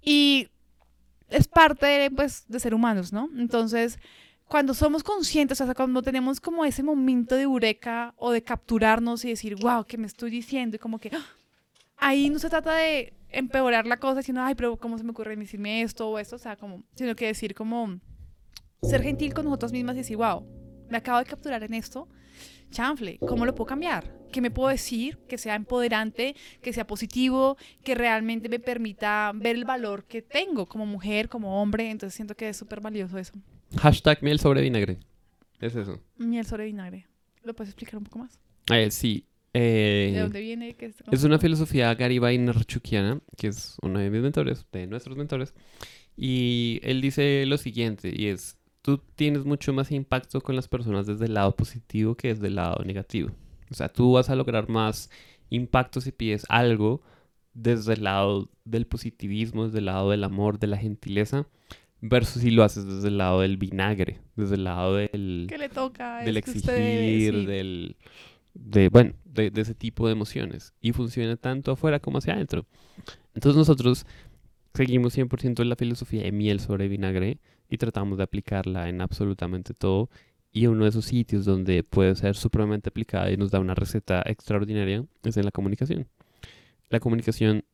y 0.01 0.49
es 1.29 1.47
parte 1.47 2.11
pues, 2.11 2.45
de 2.47 2.59
ser 2.59 2.73
humanos, 2.73 3.11
¿no? 3.11 3.29
Entonces, 3.37 3.99
cuando 4.47 4.73
somos 4.73 5.03
conscientes, 5.03 5.59
o 5.59 5.65
sea, 5.65 5.73
cuando 5.73 6.01
tenemos 6.01 6.39
como 6.39 6.65
ese 6.65 6.83
momento 6.83 7.35
de 7.35 7.43
eureka 7.43 8.13
o 8.17 8.31
de 8.31 8.43
capturarnos 8.43 9.25
y 9.25 9.29
decir, 9.29 9.55
wow, 9.55 9.85
¿qué 9.85 9.97
me 9.97 10.07
estoy 10.07 10.29
diciendo? 10.29 10.75
Y 10.75 10.79
como 10.79 10.99
que 10.99 11.09
¡ah! 11.13 11.25
ahí 11.97 12.29
no 12.29 12.39
se 12.39 12.49
trata 12.49 12.75
de 12.75 13.13
empeorar 13.29 13.87
la 13.87 13.97
cosa 13.97 14.17
diciendo, 14.17 14.41
ay, 14.41 14.55
pero 14.55 14.77
¿cómo 14.77 14.97
se 14.97 15.03
me 15.03 15.11
ocurre 15.11 15.35
decirme 15.35 15.81
esto 15.81 16.09
o 16.09 16.19
esto? 16.19 16.35
O 16.35 16.39
sea, 16.39 16.55
como, 16.55 16.83
sino 16.95 17.15
que 17.15 17.27
decir 17.27 17.55
como 17.55 17.99
ser 18.83 19.01
gentil 19.01 19.33
con 19.33 19.45
nosotros 19.45 19.71
mismas 19.71 19.95
y 19.95 19.99
decir, 19.99 20.17
wow, 20.17 20.45
me 20.89 20.97
acabo 20.97 21.19
de 21.19 21.25
capturar 21.25 21.63
en 21.63 21.73
esto, 21.73 22.07
chanfle, 22.71 23.17
¿cómo 23.19 23.45
lo 23.45 23.55
puedo 23.55 23.67
cambiar? 23.67 24.13
¿Qué 24.31 24.41
me 24.41 24.51
puedo 24.51 24.69
decir 24.69 25.17
que 25.29 25.37
sea 25.37 25.55
empoderante, 25.55 26.35
que 26.61 26.73
sea 26.73 26.85
positivo, 26.85 27.57
que 27.83 27.95
realmente 27.95 28.49
me 28.49 28.59
permita 28.59 29.31
ver 29.33 29.55
el 29.55 29.63
valor 29.65 30.03
que 30.05 30.21
tengo 30.21 30.65
como 30.65 30.85
mujer, 30.85 31.29
como 31.29 31.61
hombre? 31.61 31.89
Entonces 31.89 32.15
siento 32.15 32.35
que 32.35 32.49
es 32.49 32.57
súper 32.57 32.81
valioso 32.81 33.17
eso. 33.17 33.33
Hashtag 33.77 34.21
miel 34.23 34.39
sobre 34.39 34.61
vinagre. 34.61 34.97
Es 35.61 35.75
eso. 35.75 36.01
Miel 36.17 36.45
sobre 36.45 36.65
vinagre. 36.65 37.07
¿Lo 37.43 37.53
puedes 37.55 37.69
explicar 37.69 37.97
un 37.97 38.03
poco 38.03 38.19
más? 38.19 38.39
Eh, 38.71 38.91
sí. 38.91 39.25
eh, 39.53 40.11
¿De 40.13 40.19
dónde 40.19 40.41
viene? 40.41 40.73
¿Qué 40.73 40.87
es, 40.87 40.95
Es 41.11 41.23
una 41.23 41.39
filosofía 41.39 41.93
Garibay 41.95 42.37
Narchukiana, 42.37 43.21
que 43.37 43.47
es 43.47 43.77
uno 43.81 43.99
de 43.99 44.09
mis 44.09 44.21
mentores, 44.21 44.65
de 44.71 44.87
nuestros 44.87 45.15
mentores. 45.15 45.53
Y 46.17 46.79
él 46.83 46.99
dice 47.01 47.45
lo 47.45 47.57
siguiente, 47.57 48.11
y 48.13 48.27
es, 48.27 48.57
tú 48.85 49.01
tienes 49.15 49.45
mucho 49.45 49.73
más 49.73 49.91
impacto 49.91 50.41
con 50.41 50.55
las 50.55 50.67
personas 50.67 51.07
desde 51.07 51.25
el 51.25 51.33
lado 51.33 51.55
positivo 51.55 52.13
que 52.13 52.27
desde 52.27 52.45
el 52.47 52.55
lado 52.55 52.83
negativo. 52.85 53.31
O 53.71 53.73
sea, 53.73 53.89
tú 53.89 54.11
vas 54.13 54.29
a 54.29 54.35
lograr 54.35 54.69
más 54.69 55.09
impacto 55.49 56.01
si 56.01 56.11
pides 56.11 56.45
algo 56.49 57.01
desde 57.55 57.93
el 57.93 58.03
lado 58.03 58.47
del 58.63 58.85
positivismo, 58.85 59.65
desde 59.65 59.79
el 59.79 59.85
lado 59.85 60.11
del 60.11 60.23
amor, 60.23 60.59
de 60.59 60.67
la 60.67 60.77
gentileza, 60.77 61.47
versus 61.99 62.43
si 62.43 62.51
lo 62.51 62.63
haces 62.63 62.85
desde 62.85 63.07
el 63.07 63.17
lado 63.17 63.41
del 63.41 63.57
vinagre, 63.57 64.19
desde 64.35 64.53
el 64.55 64.65
lado 64.65 64.95
del 64.97 65.47
¿Qué 65.49 65.57
le 65.57 65.69
toca? 65.69 66.17
del 66.19 66.43
que 66.43 66.51
usted- 66.51 66.77
exigir, 66.77 67.33
sí. 67.39 67.45
del 67.47 67.95
de 68.53 68.89
bueno, 68.89 69.13
de, 69.25 69.49
de 69.49 69.61
ese 69.61 69.73
tipo 69.73 70.05
de 70.05 70.13
emociones 70.13 70.73
y 70.79 70.91
funciona 70.93 71.35
tanto 71.37 71.71
afuera 71.71 71.99
como 71.99 72.19
hacia 72.19 72.33
adentro. 72.35 72.67
Entonces 73.33 73.57
nosotros 73.57 74.05
seguimos 74.75 75.17
100% 75.17 75.63
la 75.65 75.75
filosofía 75.75 76.21
de 76.23 76.31
miel 76.31 76.59
sobre 76.59 76.87
vinagre 76.87 77.39
y 77.69 77.77
tratamos 77.77 78.17
de 78.17 78.23
aplicarla 78.23 78.89
en 78.89 79.01
absolutamente 79.01 79.73
todo 79.73 80.09
y 80.55 80.67
uno 80.67 80.85
de 80.85 80.89
esos 80.89 81.05
sitios 81.05 81.43
donde 81.43 81.83
puede 81.83 82.15
ser 82.15 82.35
supremamente 82.35 82.87
aplicada 82.87 83.29
y 83.29 83.35
nos 83.35 83.51
da 83.51 83.59
una 83.59 83.75
receta 83.75 84.23
extraordinaria 84.25 85.05
es 85.23 85.35
en 85.35 85.43
la 85.43 85.51
comunicación. 85.51 86.07
La 86.89 87.01
comunicación 87.01 87.65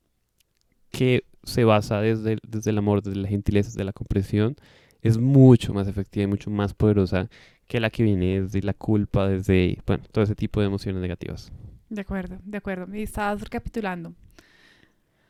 que 0.90 1.24
se 1.44 1.64
basa 1.64 2.02
desde, 2.02 2.38
desde 2.42 2.72
el 2.72 2.80
amor, 2.80 3.04
desde 3.04 3.20
la 3.20 3.28
gentileza, 3.28 3.70
desde 3.70 3.84
la 3.84 3.94
comprensión, 3.94 4.56
es 5.04 5.20
mucho 5.20 5.74
más 5.76 5.88
efectiva 5.88 6.24
y 6.24 6.28
mucho 6.28 6.50
más 6.50 6.74
poderosa 6.74 7.30
que 7.68 7.80
la 7.80 7.92
que 7.92 8.02
viene 8.02 8.42
desde 8.42 8.62
la 8.62 8.74
culpa, 8.74 9.28
desde, 9.28 9.78
bueno, 9.86 10.04
todo 10.12 10.24
ese 10.24 10.36
tipo 10.36 10.60
de 10.60 10.66
emociones 10.66 11.02
negativas. 11.02 11.52
De 11.90 12.02
acuerdo, 12.02 12.40
de 12.44 12.58
acuerdo. 12.58 12.96
Y 12.96 13.04
estabas 13.04 13.42
recapitulando. 13.42 14.14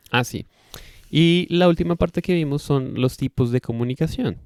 Ah, 0.09 0.24
sí. 0.24 0.45
Y 1.09 1.47
la 1.49 1.68
última 1.68 1.97
parte 1.97 2.22
que 2.22 2.34
vimos 2.34 2.62
son 2.62 2.93
los 3.01 3.18
tipos 3.18 3.51
de 3.51 3.59
comunicación. 3.59 4.38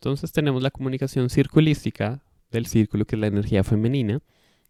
Entonces 0.00 0.32
tenemos 0.32 0.62
la 0.62 0.70
comunicación 0.70 1.28
circulística 1.28 2.22
del 2.50 2.64
círculo, 2.64 3.04
que 3.04 3.16
es 3.16 3.20
la 3.20 3.26
energía 3.26 3.62
femenina, 3.62 4.22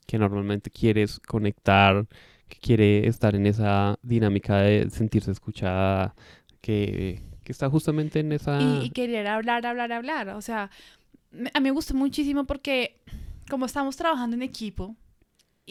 que 0.09 0.19
normalmente 0.19 0.71
quieres 0.71 1.21
conectar, 1.21 2.05
que 2.49 2.59
quiere 2.59 3.07
estar 3.07 3.37
en 3.37 3.47
esa 3.47 3.97
dinámica 4.03 4.57
de 4.57 4.91
sentirse 4.91 5.31
escuchada, 5.31 6.17
que, 6.61 7.23
que 7.45 7.53
está 7.53 7.71
justamente 7.71 8.19
en 8.19 8.33
esa... 8.33 8.61
Y, 8.61 8.87
y 8.87 8.91
querer 8.91 9.29
hablar, 9.29 9.65
hablar, 9.65 9.93
hablar. 9.93 10.31
O 10.31 10.43
sea, 10.43 10.69
a 11.55 11.61
mí 11.61 11.63
me 11.63 11.71
gustó 11.71 11.95
muchísimo 11.95 12.45
porque 12.45 12.97
como 13.49 13.67
estamos 13.67 13.97
trabajando 13.97 14.35
en 14.35 14.43
equipo, 14.43 14.97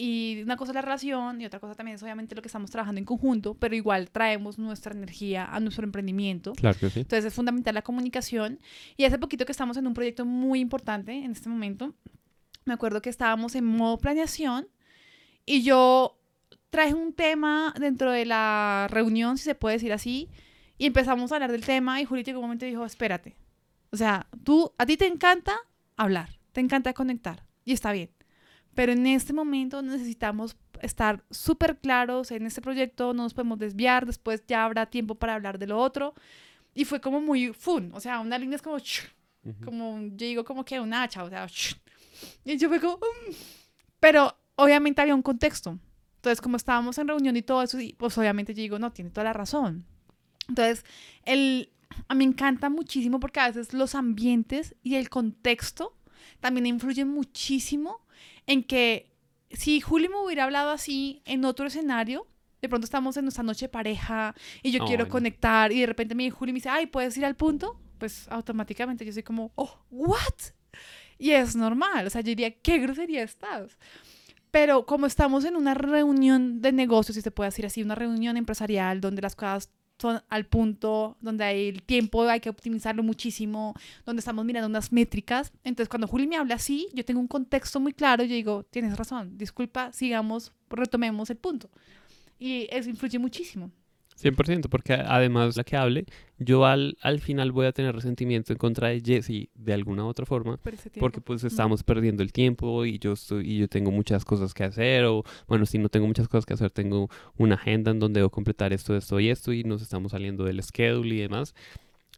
y 0.02 0.42
una 0.44 0.56
cosa 0.56 0.72
es 0.72 0.76
la 0.76 0.82
relación 0.82 1.42
y 1.42 1.46
otra 1.46 1.60
cosa 1.60 1.76
también 1.76 1.96
es 1.96 2.04
obviamente 2.04 2.34
lo 2.34 2.42
que 2.42 2.48
estamos 2.48 2.72
trabajando 2.72 3.00
en 3.00 3.06
conjunto, 3.06 3.56
pero 3.56 3.76
igual 3.76 4.10
traemos 4.10 4.58
nuestra 4.58 4.94
energía 4.94 5.46
a 5.46 5.60
nuestro 5.60 5.84
emprendimiento. 5.84 6.54
Claro 6.54 6.80
que 6.80 6.90
sí. 6.90 7.02
Entonces 7.02 7.26
es 7.26 7.34
fundamental 7.34 7.76
la 7.76 7.82
comunicación. 7.82 8.62
Y 8.96 9.04
hace 9.04 9.18
poquito 9.18 9.46
que 9.46 9.52
estamos 9.52 9.76
en 9.76 9.88
un 9.88 9.94
proyecto 9.94 10.24
muy 10.26 10.62
importante 10.62 11.12
en 11.12 11.32
este 11.32 11.50
momento, 11.50 11.94
me 12.64 12.74
acuerdo 12.74 13.02
que 13.02 13.10
estábamos 13.10 13.56
en 13.56 13.66
modo 13.66 13.98
planeación 13.98 14.70
y 15.46 15.64
yo 15.64 16.18
traje 16.70 16.94
un 16.94 17.12
tema 17.12 17.74
dentro 17.78 18.14
de 18.14 18.26
la 18.26 18.88
reunión, 18.90 19.38
si 19.38 19.44
se 19.44 19.56
puede 19.56 19.76
decir 19.76 19.92
así, 19.92 20.30
y 20.78 20.86
empezamos 20.86 21.30
a 21.34 21.36
hablar 21.36 21.52
del 21.52 21.66
tema 21.66 22.00
y 22.00 22.06
Juli 22.06 22.24
llegó 22.24 22.40
un 22.40 22.46
momento 22.46 22.66
dijo, 22.66 22.86
espérate. 22.86 23.36
O 23.92 23.98
sea, 23.98 24.28
tú, 24.46 24.72
a 24.78 24.86
ti 24.86 24.96
te 24.96 25.08
encanta 25.08 25.58
hablar, 25.98 26.40
te 26.54 26.62
encanta 26.62 26.94
conectar 26.94 27.44
y 27.66 27.74
está 27.74 27.92
bien. 27.92 28.12
Pero 28.80 28.94
en 28.94 29.06
este 29.08 29.34
momento 29.34 29.82
necesitamos 29.82 30.56
estar 30.82 31.22
súper 31.30 31.80
claros 31.80 32.32
en 32.32 32.46
este 32.46 32.62
proyecto, 32.62 33.14
no 33.14 33.24
nos 33.24 33.34
podemos 33.34 33.60
desviar, 33.60 34.06
después 34.06 34.42
ya 34.48 34.64
habrá 34.64 34.86
tiempo 34.86 35.16
para 35.16 35.36
hablar 35.36 35.60
de 35.60 35.68
lo 35.68 35.78
otro. 35.78 36.14
Y 36.74 36.86
fue 36.86 37.02
como 37.02 37.20
muy 37.20 37.52
fun, 37.52 37.92
o 37.94 38.00
sea, 38.00 38.22
una 38.22 38.38
línea 38.38 38.56
es 38.56 38.62
como, 38.62 38.78
Ujú. 38.78 39.66
como, 39.66 40.00
yo 40.00 40.26
digo 40.26 40.46
como 40.46 40.64
que 40.64 40.80
un 40.80 40.94
hacha, 40.94 41.26
o 41.26 41.30
sea, 41.30 41.46
y 42.46 42.56
yo 42.56 42.70
fue 42.70 42.80
como, 42.80 42.96
"Mm". 42.96 43.34
pero 44.00 44.34
obviamente 44.56 45.02
había 45.02 45.14
un 45.14 45.24
contexto. 45.24 45.78
Entonces, 46.16 46.40
como 46.40 46.56
estábamos 46.56 46.98
en 47.00 47.10
reunión 47.10 47.36
y 47.36 47.42
todo 47.42 47.62
eso, 47.62 47.82
y 47.82 47.92
pues 47.92 48.18
obviamente 48.18 48.54
yo 48.54 48.62
digo, 48.62 48.80
no, 48.80 48.94
tiene 48.94 49.10
toda 49.10 49.26
la 49.26 49.34
razón. 49.34 49.84
Entonces, 50.48 50.86
el, 51.26 51.74
a 52.08 52.14
mí 52.14 52.20
me 52.26 52.32
encanta 52.32 52.70
muchísimo 52.70 53.20
porque 53.20 53.42
a 53.42 53.48
veces 53.48 53.74
los 53.74 53.94
ambientes 53.94 54.78
y 54.84 54.96
el 54.96 55.10
contexto 55.10 55.98
también 56.40 56.66
influyen 56.66 57.10
muchísimo 57.10 58.06
en 58.50 58.64
que 58.64 59.16
si 59.52 59.80
Juli 59.80 60.10
me 60.10 60.18
hubiera 60.18 60.44
hablado 60.44 60.72
así 60.72 61.22
en 61.26 61.46
otro 61.46 61.68
escenario, 61.68 62.28
de 62.62 62.68
pronto 62.68 62.86
estamos 62.86 63.16
en 63.16 63.26
nuestra 63.26 63.44
noche 63.44 63.66
de 63.66 63.70
pareja 63.70 64.36
y 64.64 64.72
yo 64.72 64.84
quiero 64.86 65.08
conectar 65.08 65.72
y 65.72 65.82
de 65.82 65.86
repente 65.86 66.16
me 66.16 66.32
Juli 66.32 66.52
me 66.52 66.58
dice, 66.58 66.70
ay, 66.70 66.88
¿puedes 66.88 67.16
ir 67.16 67.26
al 67.26 67.36
punto? 67.36 67.80
Pues 68.00 68.28
automáticamente 68.28 69.06
yo 69.06 69.14
soy 69.14 69.22
como, 69.22 69.52
oh, 69.54 69.86
¿what? 69.92 70.34
Y 71.20 71.32
es 71.32 71.56
normal, 71.56 72.08
o 72.08 72.10
sea, 72.10 72.22
yo 72.22 72.30
diría, 72.30 72.60
¿qué 72.60 72.80
grosería 72.80 73.22
estás? 73.22 73.78
Pero 74.50 74.88
como 74.88 75.06
estamos 75.06 75.46
en 75.46 75.56
una 75.56 75.76
reunión 75.76 76.60
de 76.60 76.72
negocios, 76.72 77.16
si 77.16 77.22
se 77.22 77.30
puede 77.30 77.50
decir 77.50 77.68
así, 77.68 77.84
una 77.84 77.94
reunión 77.94 78.36
empresarial 78.36 79.00
donde 79.00 79.22
las 79.22 79.36
cosas 79.36 79.70
son 80.00 80.22
al 80.30 80.46
punto, 80.46 81.18
donde 81.22 81.44
hay 81.44 81.68
el 81.70 81.84
tiempo 81.84 82.24
hay 82.24 82.40
que 82.40 82.50
optimizarlo 82.50 83.04
muchísimo, 83.04 83.76
donde 84.06 84.20
estamos 84.22 84.46
mirando 84.46 84.68
unas 84.68 84.92
métricas. 84.92 85.52
Entonces, 85.64 85.90
cuando 85.90 86.08
Juli 86.08 86.28
me 86.28 86.38
habla 86.38 86.56
así, 86.56 86.88
yo 86.94 87.04
tengo 87.06 87.20
un 87.20 87.28
contexto 87.28 87.80
muy 87.80 87.94
claro 87.94 88.24
yo 88.24 88.34
digo, 88.34 88.64
tienes 88.64 88.98
razón, 88.98 89.38
disculpa, 89.38 89.92
sigamos, 89.92 90.54
retomemos 90.70 91.30
el 91.30 91.38
punto. 91.38 91.70
Y 92.40 92.68
eso 92.72 92.90
influye 92.90 93.20
muchísimo. 93.20 93.72
100%, 94.22 94.70
porque 94.70 94.94
además 94.94 95.56
la 95.56 95.64
que 95.64 95.78
hable, 95.78 96.06
yo 96.38 96.66
al, 96.66 96.98
al 97.02 97.20
final 97.20 97.52
voy 97.52 97.66
a 97.66 97.72
tener 97.72 97.96
resentimiento 97.96 98.52
en 98.54 98.58
contra 98.58 98.90
de 98.90 99.02
Jesse 99.02 99.50
de 99.56 99.74
alguna 99.74 100.04
u 100.04 100.08
otra 100.08 100.26
forma, 100.26 100.58
por 100.58 100.74
porque 101.00 101.22
pues 101.22 101.44
estamos 101.44 101.84
perdiendo 101.84 102.22
el 102.24 102.32
tiempo 102.32 102.86
y 102.86 103.00
yo 103.00 103.14
estoy 103.14 103.50
y 103.50 103.60
yo 103.60 103.68
tengo 103.68 103.92
muchas 103.92 104.26
cosas 104.26 104.54
que 104.54 104.64
hacer 104.64 105.06
o 105.06 105.24
bueno, 105.48 105.66
si 105.66 105.78
no 105.78 105.90
tengo 105.90 106.08
muchas 106.08 106.28
cosas 106.28 106.46
que 106.46 106.54
hacer, 106.54 106.72
tengo 106.72 107.10
una 107.38 107.56
agenda 107.56 107.92
en 107.92 108.00
donde 108.00 108.20
debo 108.20 108.30
completar 108.30 108.74
esto, 108.74 108.96
esto 108.96 109.20
y 109.20 109.30
esto 109.30 109.54
y 109.54 109.64
nos 109.64 109.82
estamos 109.82 110.12
saliendo 110.12 110.44
del 110.44 110.62
schedule 110.62 111.16
y 111.16 111.20
demás. 111.20 111.56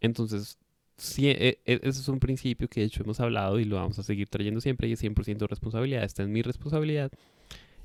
Entonces, 0.02 0.58
sí, 0.98 1.30
e- 1.30 1.60
e- 1.66 1.80
ese 1.84 2.00
es 2.02 2.08
un 2.08 2.20
principio 2.20 2.68
que 2.68 2.82
de 2.82 2.88
hecho 2.88 3.04
hemos 3.04 3.20
hablado 3.20 3.60
y 3.60 3.66
lo 3.66 3.76
vamos 3.78 4.00
a 4.00 4.04
seguir 4.04 4.28
trayendo 4.30 4.62
siempre 4.62 4.88
y 4.88 4.94
es 4.94 5.00
100% 5.04 5.48
responsabilidad. 5.48 6.04
Esta 6.04 6.24
es 6.24 6.30
mi 6.30 6.42
responsabilidad 6.42 7.12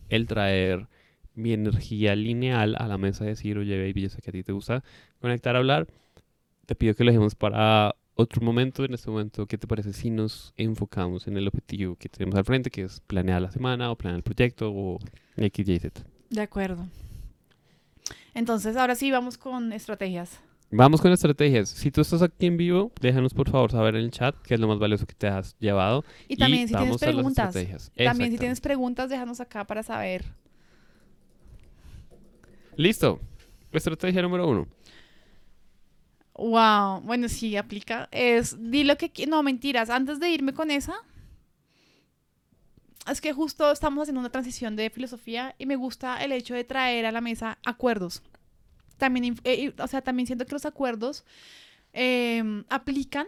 el 0.08 0.26
traer 0.26 0.86
mi 1.36 1.52
energía 1.52 2.16
lineal 2.16 2.74
a 2.78 2.88
la 2.88 2.98
mesa 2.98 3.24
y 3.24 3.28
decir, 3.28 3.58
oye, 3.58 3.78
baby, 3.78 4.02
yo 4.02 4.08
sé 4.08 4.20
que 4.20 4.30
a 4.30 4.32
ti 4.32 4.42
te 4.42 4.52
gusta 4.52 4.82
conectar, 5.20 5.54
hablar. 5.54 5.86
Te 6.66 6.74
pido 6.74 6.94
que 6.94 7.04
lo 7.04 7.12
dejemos 7.12 7.36
para 7.36 7.94
otro 8.14 8.42
momento. 8.42 8.84
En 8.84 8.94
este 8.94 9.10
momento, 9.10 9.46
¿qué 9.46 9.56
te 9.56 9.68
parece 9.68 9.92
si 9.92 10.10
nos 10.10 10.52
enfocamos 10.56 11.28
en 11.28 11.36
el 11.36 11.46
objetivo 11.46 11.94
que 11.96 12.08
tenemos 12.08 12.34
al 12.34 12.44
frente, 12.44 12.70
que 12.70 12.82
es 12.82 13.00
planear 13.00 13.40
la 13.40 13.52
semana 13.52 13.90
o 13.90 13.96
planear 13.96 14.16
el 14.16 14.24
proyecto 14.24 14.72
o 14.72 14.98
X, 15.36 15.68
Y, 15.68 15.78
Z? 15.78 16.02
De 16.30 16.40
acuerdo. 16.40 16.86
Entonces, 18.34 18.76
ahora 18.76 18.96
sí 18.96 19.10
vamos 19.10 19.38
con 19.38 19.72
estrategias. 19.72 20.40
Vamos 20.70 21.00
con 21.00 21.12
estrategias. 21.12 21.68
Si 21.68 21.90
tú 21.90 22.00
estás 22.00 22.22
aquí 22.22 22.46
en 22.46 22.56
vivo, 22.56 22.90
déjanos 23.00 23.32
por 23.32 23.48
favor 23.48 23.70
saber 23.70 23.94
en 23.94 24.02
el 24.02 24.10
chat 24.10 24.34
qué 24.42 24.54
es 24.54 24.60
lo 24.60 24.66
más 24.66 24.78
valioso 24.78 25.06
que 25.06 25.14
te 25.14 25.28
has 25.28 25.56
llevado. 25.58 26.04
Y 26.26 26.36
también 26.36 26.66
si 26.66 26.74
tienes 26.74 26.98
preguntas. 26.98 27.54
También 27.94 28.32
si 28.32 28.38
tienes 28.38 28.60
preguntas, 28.60 29.08
déjanos 29.08 29.40
acá 29.40 29.64
para 29.64 29.82
saber. 29.82 30.24
Listo. 32.76 33.20
Estrategia 33.72 34.22
número 34.22 34.48
uno. 34.48 34.68
Wow, 36.34 37.00
bueno, 37.00 37.28
sí, 37.28 37.56
aplica. 37.56 38.08
Es, 38.12 38.56
di 38.70 38.84
lo 38.84 38.96
que... 38.96 39.10
No, 39.26 39.42
mentiras. 39.42 39.88
Antes 39.90 40.20
de 40.20 40.30
irme 40.30 40.52
con 40.52 40.70
esa, 40.70 40.94
es 43.10 43.20
que 43.20 43.32
justo 43.32 43.70
estamos 43.70 44.02
haciendo 44.02 44.20
una 44.20 44.30
transición 44.30 44.76
de 44.76 44.90
filosofía 44.90 45.54
y 45.58 45.66
me 45.66 45.76
gusta 45.76 46.22
el 46.22 46.32
hecho 46.32 46.54
de 46.54 46.64
traer 46.64 47.06
a 47.06 47.12
la 47.12 47.20
mesa 47.20 47.58
acuerdos. 47.64 48.22
También, 48.98 49.36
eh, 49.44 49.72
o 49.78 49.86
sea, 49.86 50.02
también 50.02 50.26
siento 50.26 50.44
que 50.44 50.52
los 50.52 50.66
acuerdos 50.66 51.24
em, 51.92 52.64
aplican 52.68 53.26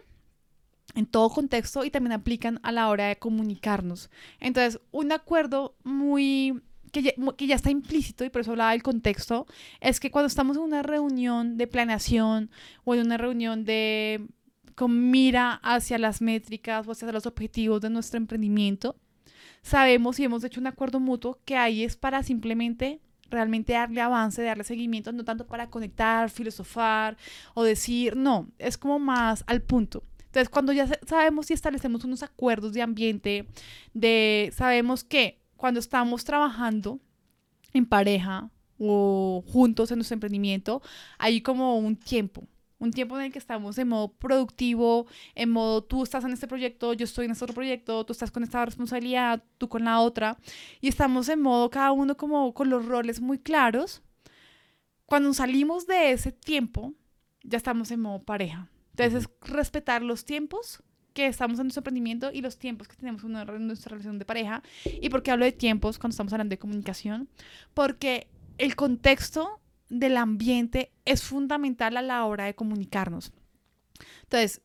en 0.94 1.06
todo 1.06 1.30
contexto 1.30 1.84
y 1.84 1.90
también 1.90 2.12
aplican 2.12 2.60
a 2.62 2.72
la 2.72 2.88
hora 2.88 3.06
de 3.06 3.16
comunicarnos. 3.16 4.10
Entonces, 4.40 4.80
un 4.90 5.12
acuerdo 5.12 5.76
muy... 5.84 6.62
Que 6.92 7.02
ya, 7.02 7.12
que 7.36 7.46
ya 7.46 7.54
está 7.56 7.70
implícito 7.70 8.24
y 8.24 8.30
por 8.30 8.40
eso 8.42 8.52
hablaba 8.52 8.72
del 8.72 8.82
contexto, 8.82 9.46
es 9.80 10.00
que 10.00 10.10
cuando 10.10 10.26
estamos 10.28 10.56
en 10.56 10.62
una 10.62 10.82
reunión 10.82 11.56
de 11.56 11.66
planeación 11.66 12.50
o 12.84 12.94
en 12.94 13.06
una 13.06 13.16
reunión 13.16 13.64
de 13.64 14.26
con 14.74 15.10
mira 15.10 15.54
hacia 15.62 15.98
las 15.98 16.22
métricas 16.22 16.86
o 16.86 16.92
hacia 16.92 17.10
los 17.12 17.26
objetivos 17.26 17.80
de 17.80 17.90
nuestro 17.90 18.16
emprendimiento, 18.16 18.96
sabemos 19.62 20.18
y 20.20 20.24
hemos 20.24 20.44
hecho 20.44 20.60
un 20.60 20.66
acuerdo 20.68 21.00
mutuo 21.00 21.40
que 21.44 21.56
ahí 21.56 21.82
es 21.84 21.96
para 21.96 22.22
simplemente 22.22 23.00
realmente 23.30 23.74
darle 23.74 24.00
avance, 24.00 24.42
darle 24.42 24.64
seguimiento, 24.64 25.12
no 25.12 25.24
tanto 25.24 25.46
para 25.46 25.68
conectar, 25.68 26.30
filosofar 26.30 27.16
o 27.54 27.62
decir, 27.64 28.16
no, 28.16 28.48
es 28.58 28.78
como 28.78 28.98
más 28.98 29.44
al 29.46 29.60
punto. 29.60 30.02
Entonces, 30.26 30.48
cuando 30.48 30.72
ya 30.72 30.86
sa- 30.86 30.98
sabemos 31.06 31.50
y 31.50 31.54
establecemos 31.54 32.04
unos 32.04 32.22
acuerdos 32.22 32.72
de 32.72 32.80
ambiente, 32.82 33.46
de 33.94 34.52
sabemos 34.56 35.04
que 35.04 35.38
cuando 35.58 35.80
estamos 35.80 36.24
trabajando 36.24 37.00
en 37.74 37.84
pareja 37.84 38.48
o 38.78 39.44
juntos 39.46 39.90
en 39.90 39.98
nuestro 39.98 40.14
emprendimiento, 40.14 40.80
hay 41.18 41.42
como 41.42 41.76
un 41.76 41.96
tiempo, 41.96 42.44
un 42.78 42.92
tiempo 42.92 43.18
en 43.18 43.26
el 43.26 43.32
que 43.32 43.40
estamos 43.40 43.76
en 43.76 43.88
modo 43.88 44.12
productivo, 44.12 45.06
en 45.34 45.50
modo 45.50 45.82
tú 45.82 46.04
estás 46.04 46.24
en 46.24 46.32
este 46.32 46.46
proyecto, 46.46 46.92
yo 46.92 47.04
estoy 47.04 47.24
en 47.24 47.32
este 47.32 47.44
otro 47.44 47.54
proyecto, 47.54 48.06
tú 48.06 48.12
estás 48.12 48.30
con 48.30 48.44
esta 48.44 48.64
responsabilidad, 48.64 49.42
tú 49.58 49.68
con 49.68 49.84
la 49.84 50.00
otra, 50.00 50.38
y 50.80 50.86
estamos 50.86 51.28
en 51.28 51.42
modo 51.42 51.68
cada 51.70 51.90
uno 51.90 52.16
como 52.16 52.54
con 52.54 52.70
los 52.70 52.86
roles 52.86 53.20
muy 53.20 53.38
claros. 53.38 54.00
Cuando 55.06 55.34
salimos 55.34 55.88
de 55.88 56.12
ese 56.12 56.30
tiempo, 56.30 56.94
ya 57.42 57.56
estamos 57.56 57.90
en 57.90 58.00
modo 58.00 58.22
pareja. 58.22 58.70
Entonces, 58.90 59.24
es 59.24 59.50
respetar 59.50 60.02
los 60.02 60.24
tiempos 60.24 60.84
que 61.14 61.26
estamos 61.26 61.58
en 61.58 61.66
nuestro 61.66 61.80
emprendimiento 61.80 62.30
y 62.32 62.40
los 62.42 62.58
tiempos 62.58 62.88
que 62.88 62.96
tenemos 62.96 63.24
en 63.24 63.32
nuestra- 63.66 63.90
relación 63.90 64.18
de 64.18 64.24
pareja. 64.24 64.62
¿Y 65.00 65.08
por 65.08 65.22
qué 65.22 65.30
hablo 65.30 65.44
de 65.44 65.52
tiempos 65.52 65.98
cuando 65.98 66.12
estamos 66.12 66.32
hablando 66.32 66.52
de 66.52 66.58
comunicación? 66.58 67.28
Porque 67.74 68.28
el 68.58 68.76
contexto 68.76 69.60
del 69.88 70.16
ambiente 70.16 70.92
es 71.04 71.22
fundamental 71.22 71.96
a 71.96 72.02
la 72.02 72.24
hora 72.24 72.44
de 72.44 72.54
comunicarnos. 72.54 73.32
Entonces, 74.24 74.60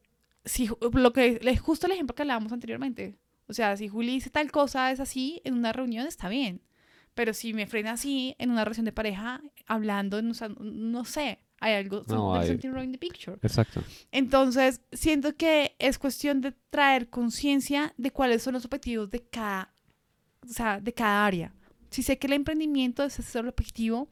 si 0.46 0.70
lo 0.92 1.14
que 1.14 1.40
le- 1.42 1.58
justo 1.58 1.86
el 1.88 1.94
ejemplo 1.94 2.16
que 2.16 2.24
hablábamos 2.24 2.52
anteriormente, 2.52 3.18
o 3.48 3.54
sea, 3.54 3.76
si 3.78 3.88
Juli 3.88 4.14
dice 4.14 4.30
tal 4.30 4.52
cosa 4.52 4.92
es 4.92 5.00
así 5.00 5.42
en 5.46 5.54
una 5.54 5.74
reunión 5.74 6.06
está 6.08 6.30
bien, 6.30 6.62
pero 7.14 7.34
si 7.34 7.54
me 7.54 7.68
frena 7.68 7.92
así 7.92 8.36
en 8.40 8.52
una 8.52 8.64
relación 8.66 8.86
de 8.86 8.92
pareja 8.92 9.42
hablando, 9.68 10.22
no 10.22 11.06
sé, 11.06 11.40
hay 11.64 11.74
algo, 11.76 12.04
No, 12.08 12.36
hay- 12.36 12.48
something 12.50 12.70
wrong 12.70 12.84
in 12.86 12.92
the 12.92 12.98
picture. 12.98 13.38
Exacto. 13.42 13.82
Entonces, 14.12 14.82
siento 14.92 15.36
que 15.36 15.76
es 15.80 15.98
cuestión 15.98 16.42
de 16.42 16.52
traer 16.70 17.10
conciencia 17.10 17.94
de 17.98 18.12
cuáles 18.12 18.44
son 18.44 18.54
los 18.54 18.66
objetivos 18.66 19.10
de 19.10 19.22
cada, 19.24 19.74
o 20.44 20.48
sea, 20.52 20.80
de 20.80 20.94
cada 20.94 21.26
área. 21.26 21.54
Si 21.90 22.04
sé 22.04 22.18
que 22.18 22.28
el 22.28 22.34
emprendimiento 22.34 23.04
es 23.04 23.18
ese 23.20 23.40
el 23.40 23.48
objetivo 23.48 24.10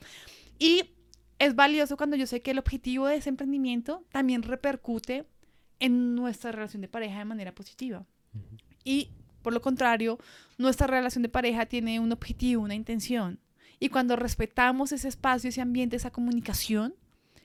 y 0.60 0.92
es 1.40 1.56
valioso 1.56 1.98
cuando 1.98 2.16
yo 2.16 2.26
sé 2.28 2.42
que 2.42 2.52
el 2.52 2.60
objetivo 2.60 3.08
de 3.08 3.16
ese 3.16 3.30
emprendimiento 3.30 4.06
también 4.12 4.44
repercute 4.44 5.26
en 5.80 6.16
nuestra 6.16 6.52
relación 6.52 6.82
de 6.82 6.88
pareja 6.88 7.20
de 7.20 7.26
manera 7.26 7.54
positiva. 7.56 8.06
Y 8.84 9.10
por 9.42 9.52
lo 9.54 9.62
contrario, 9.62 10.20
nuestra 10.60 10.86
relación 10.88 11.24
de 11.24 11.30
pareja 11.30 11.66
tiene 11.66 12.00
un 12.00 12.12
objetivo, 12.12 12.62
una 12.64 12.76
intención. 12.76 13.40
Y 13.80 13.90
cuando 13.90 14.16
respetamos 14.16 14.92
ese 14.92 15.08
espacio, 15.08 15.50
ese 15.50 15.60
ambiente, 15.62 15.96
esa 15.96 16.12
comunicación, 16.12 16.94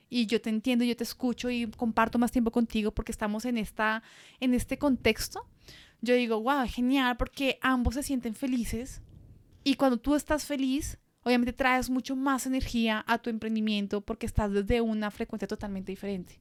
y 0.08 0.26
yo 0.26 0.40
te 0.40 0.50
entiendo, 0.50 0.84
yo 0.84 0.96
te 0.96 1.04
escucho 1.04 1.50
y 1.50 1.66
comparto 1.70 2.18
más 2.18 2.32
tiempo 2.32 2.50
contigo 2.50 2.92
porque 2.92 3.12
estamos 3.12 3.44
en, 3.44 3.58
esta, 3.58 4.02
en 4.40 4.54
este 4.54 4.78
contexto, 4.78 5.46
yo 6.00 6.14
digo, 6.14 6.40
wow, 6.40 6.66
genial, 6.68 7.16
porque 7.16 7.58
ambos 7.62 7.94
se 7.94 8.02
sienten 8.02 8.34
felices. 8.34 9.02
Y 9.64 9.74
cuando 9.74 9.96
tú 9.96 10.14
estás 10.14 10.44
feliz, 10.44 10.98
obviamente 11.22 11.52
traes 11.52 11.90
mucho 11.90 12.14
más 12.14 12.46
energía 12.46 13.04
a 13.08 13.18
tu 13.18 13.30
emprendimiento 13.30 14.00
porque 14.00 14.26
estás 14.26 14.52
desde 14.52 14.80
una 14.80 15.10
frecuencia 15.10 15.48
totalmente 15.48 15.90
diferente. 15.90 16.38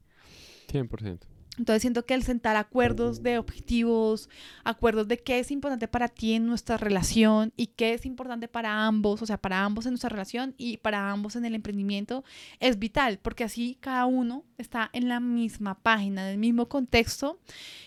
100%. 0.67 1.34
Entonces 1.57 1.81
siento 1.81 2.05
que 2.05 2.13
el 2.13 2.23
sentar 2.23 2.55
acuerdos 2.55 3.23
de 3.23 3.37
objetivos, 3.37 4.29
acuerdos 4.63 5.07
de 5.07 5.19
qué 5.19 5.39
es 5.39 5.51
importante 5.51 5.87
para 5.87 6.09
ti 6.09 6.33
en 6.33 6.45
nuestra 6.45 6.77
relación 6.77 7.53
y 7.55 7.67
qué 7.67 7.93
es 7.93 8.05
importante 8.05 8.47
para 8.47 8.85
ambos, 8.85 9.21
o 9.21 9.25
sea, 9.25 9.37
para 9.37 9.63
ambos 9.63 9.85
en 9.85 9.93
nuestra 9.93 10.09
relación 10.09 10.53
y 10.57 10.77
para 10.77 11.11
ambos 11.11 11.35
en 11.35 11.45
el 11.45 11.55
emprendimiento, 11.55 12.23
es 12.59 12.77
vital, 12.77 13.19
porque 13.21 13.43
así 13.43 13.77
cada 13.79 14.05
uno 14.05 14.43
está 14.57 14.89
en 14.93 15.07
la 15.07 15.19
misma 15.19 15.75
página, 15.75 16.27
en 16.27 16.33
el 16.33 16.37
mismo 16.37 16.67
contexto 16.67 17.39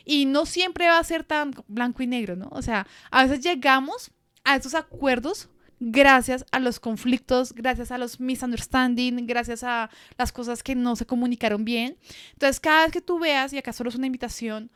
y 0.05 0.25
no 0.25 0.47
siempre 0.47 0.89
va 0.89 0.99
a 0.99 1.05
ser 1.05 1.25
tan 1.25 1.53
blanco 1.66 2.03
y 2.03 2.07
negro, 2.07 2.37
¿no? 2.37 2.49
O 2.53 2.62
sea, 2.62 2.87
a 3.11 3.25
veces 3.25 3.45
llegamos 3.45 4.11
a 4.45 4.57
esos 4.57 4.75
acuerdos 4.75 5.51
gracias 5.81 6.45
a 6.53 6.59
los 6.59 6.81
conflictos, 6.81 7.53
gracias 7.53 7.91
a 7.91 7.99
los 7.99 8.20
misunderstanding, 8.20 9.26
gracias 9.26 9.62
a 9.62 9.91
las 10.16 10.33
cosas 10.33 10.62
que 10.62 10.74
no 10.74 10.97
se 10.97 11.07
comunicaron 11.07 11.64
bien. 11.64 11.97
Entonces, 12.33 12.61
cada 12.61 12.85
vez 12.85 12.93
que 12.93 13.01
tú 13.01 13.18
veas, 13.18 13.53
y 13.53 13.59
acá 13.59 13.72
solo 13.72 13.91
es 13.91 13.97
una 13.97 14.07
invitación, 14.07 14.70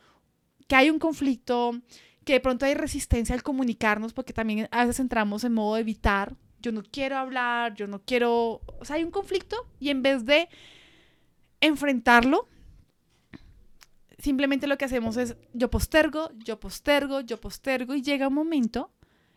que 0.67 0.75
hay 0.75 0.89
un 0.89 0.99
conflicto, 0.99 1.81
que 2.23 2.33
de 2.33 2.39
pronto 2.39 2.65
hay 2.65 2.73
resistencia 2.73 3.35
al 3.35 3.43
comunicarnos, 3.43 4.13
porque 4.13 4.33
también 4.33 4.67
a 4.71 4.85
veces 4.85 4.99
entramos 4.99 5.43
en 5.43 5.53
modo 5.53 5.75
de 5.75 5.81
evitar, 5.81 6.35
yo 6.61 6.71
no 6.71 6.81
quiero 6.83 7.17
hablar, 7.17 7.73
yo 7.75 7.87
no 7.87 8.01
quiero, 8.01 8.61
o 8.79 8.85
sea, 8.85 8.95
hay 8.95 9.03
un 9.03 9.11
conflicto 9.11 9.67
y 9.79 9.89
en 9.89 10.01
vez 10.01 10.25
de 10.25 10.47
enfrentarlo, 11.59 12.47
simplemente 14.17 14.67
lo 14.67 14.77
que 14.77 14.85
hacemos 14.85 15.17
es 15.17 15.35
yo 15.53 15.69
postergo, 15.69 16.31
yo 16.37 16.61
postergo, 16.61 17.19
yo 17.19 17.41
postergo 17.41 17.93
y 17.93 18.01
llega 18.01 18.29
un 18.29 18.33
momento 18.33 18.92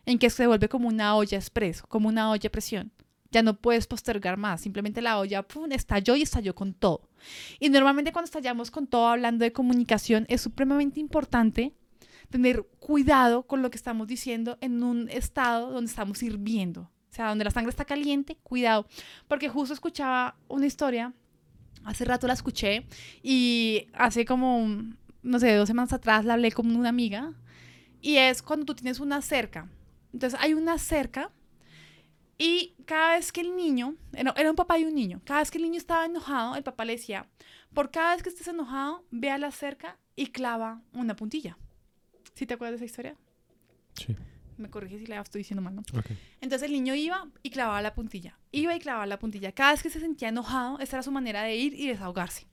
en 0.07 0.17
que 0.17 0.29
se 0.29 0.47
vuelve 0.47 0.69
como 0.69 0.87
una 0.87 1.15
olla 1.15 1.37
expreso, 1.37 1.85
como 1.85 2.07
una 2.07 2.31
olla 2.31 2.49
presión. 2.49 2.91
Ya 3.29 3.43
no 3.43 3.59
puedes 3.59 3.87
postergar 3.87 4.37
más, 4.37 4.61
simplemente 4.61 5.01
la 5.01 5.19
olla 5.19 5.43
¡pum! 5.43 5.69
estalló 5.73 6.15
y 6.15 6.21
estalló 6.21 6.55
con 6.55 6.73
todo. 6.73 7.09
Y 7.59 7.69
normalmente 7.69 8.13
cuando 8.13 8.27
estallamos 8.27 8.71
con 8.71 8.87
todo 8.87 9.09
hablando 9.09 9.43
de 9.43 9.51
comunicación 9.51 10.25
es 10.29 10.39
supremamente 10.39 11.01
importante 11.01 11.73
tener 12.29 12.63
cuidado 12.79 13.43
con 13.43 13.61
lo 13.61 13.69
que 13.69 13.75
estamos 13.75 14.07
diciendo 14.07 14.57
en 14.61 14.81
un 14.81 15.09
estado 15.09 15.71
donde 15.71 15.89
estamos 15.89 16.23
hirviendo. 16.23 16.89
O 17.11 17.13
sea, 17.13 17.27
donde 17.27 17.43
la 17.43 17.51
sangre 17.51 17.71
está 17.71 17.83
caliente, 17.83 18.37
cuidado. 18.43 18.87
Porque 19.27 19.49
justo 19.49 19.73
escuchaba 19.73 20.37
una 20.47 20.67
historia, 20.67 21.13
hace 21.83 22.05
rato 22.05 22.27
la 22.27 22.33
escuché 22.33 22.85
y 23.21 23.87
hace 23.91 24.23
como, 24.23 24.65
no 25.21 25.39
sé, 25.39 25.53
dos 25.53 25.67
semanas 25.67 25.91
atrás 25.91 26.23
la 26.23 26.35
hablé 26.35 26.53
con 26.53 26.73
una 26.73 26.87
amiga 26.87 27.33
y 28.01 28.15
es 28.15 28.41
cuando 28.41 28.65
tú 28.65 28.73
tienes 28.73 29.01
una 29.01 29.21
cerca. 29.21 29.67
Entonces 30.13 30.39
hay 30.41 30.53
una 30.53 30.77
cerca 30.77 31.31
Y 32.37 32.75
cada 32.85 33.15
vez 33.15 33.31
que 33.31 33.41
el 33.41 33.55
niño, 33.55 33.95
era, 34.13 34.49
un 34.49 34.55
papá 34.55 34.77
y 34.77 34.85
un 34.85 34.93
niño, 34.93 35.21
cada 35.25 35.39
vez 35.39 35.49
que 35.49 35.57
el 35.57 35.63
niño 35.63 35.77
estaba 35.77 36.05
enojado, 36.05 36.55
el 36.55 36.63
papá 36.63 36.85
le 36.85 36.93
decía, 36.93 37.27
por 37.73 37.89
cada 37.89 38.13
vez 38.13 38.21
que 38.21 38.29
estés 38.29 38.47
enojado, 38.47 39.03
ve 39.09 39.31
a 39.31 39.37
la 39.39 39.51
cerca 39.51 39.97
y 40.15 40.27
clava 40.27 40.81
una 40.93 41.15
puntilla. 41.15 41.57
¿Sí 42.35 42.45
te 42.45 42.53
acuerdas 42.53 42.79
de 42.79 42.85
esa 42.85 42.91
historia? 42.91 43.15
Sí. 43.93 44.15
Me 44.57 44.69
corrige 44.69 44.99
si 44.99 45.07
la 45.07 45.21
estoy 45.21 45.39
diciendo 45.39 45.61
mal, 45.61 45.75
¿no? 45.75 45.81
Ok. 45.97 46.05
Entonces 46.41 46.67
el 46.67 46.73
niño 46.73 46.95
iba 46.95 47.27
y 47.43 47.49
clavaba 47.49 47.81
la 47.81 47.93
puntilla. 47.93 48.37
Iba 48.51 48.75
y 48.75 48.79
clavaba 48.79 49.05
la 49.05 49.19
puntilla. 49.19 49.51
Cada 49.51 49.71
vez 49.71 49.83
que 49.83 49.89
se 49.89 49.99
sentía 49.99 50.29
enojado, 50.29 50.79
esa 50.79 50.97
era 50.97 51.03
su 51.03 51.11
manera 51.11 51.43
de 51.43 51.55
ir 51.55 51.73
y 51.73 51.87
desahogarse. 51.87 52.47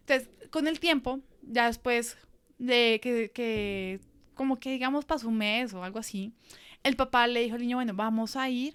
Entonces, 0.00 0.30
con 0.50 0.66
el 0.66 0.80
tiempo, 0.80 1.20
ya 1.42 1.66
después 1.66 2.16
de 2.58 3.00
que, 3.02 3.30
que 3.30 4.00
como 4.38 4.58
que 4.58 4.72
digamos 4.72 5.04
pasó 5.04 5.28
un 5.28 5.36
mes 5.36 5.74
o 5.74 5.84
algo 5.84 5.98
así, 5.98 6.32
el 6.82 6.96
papá 6.96 7.26
le 7.26 7.42
dijo 7.42 7.56
al 7.56 7.60
niño, 7.60 7.76
bueno, 7.76 7.92
vamos 7.92 8.36
a 8.36 8.48
ir 8.48 8.74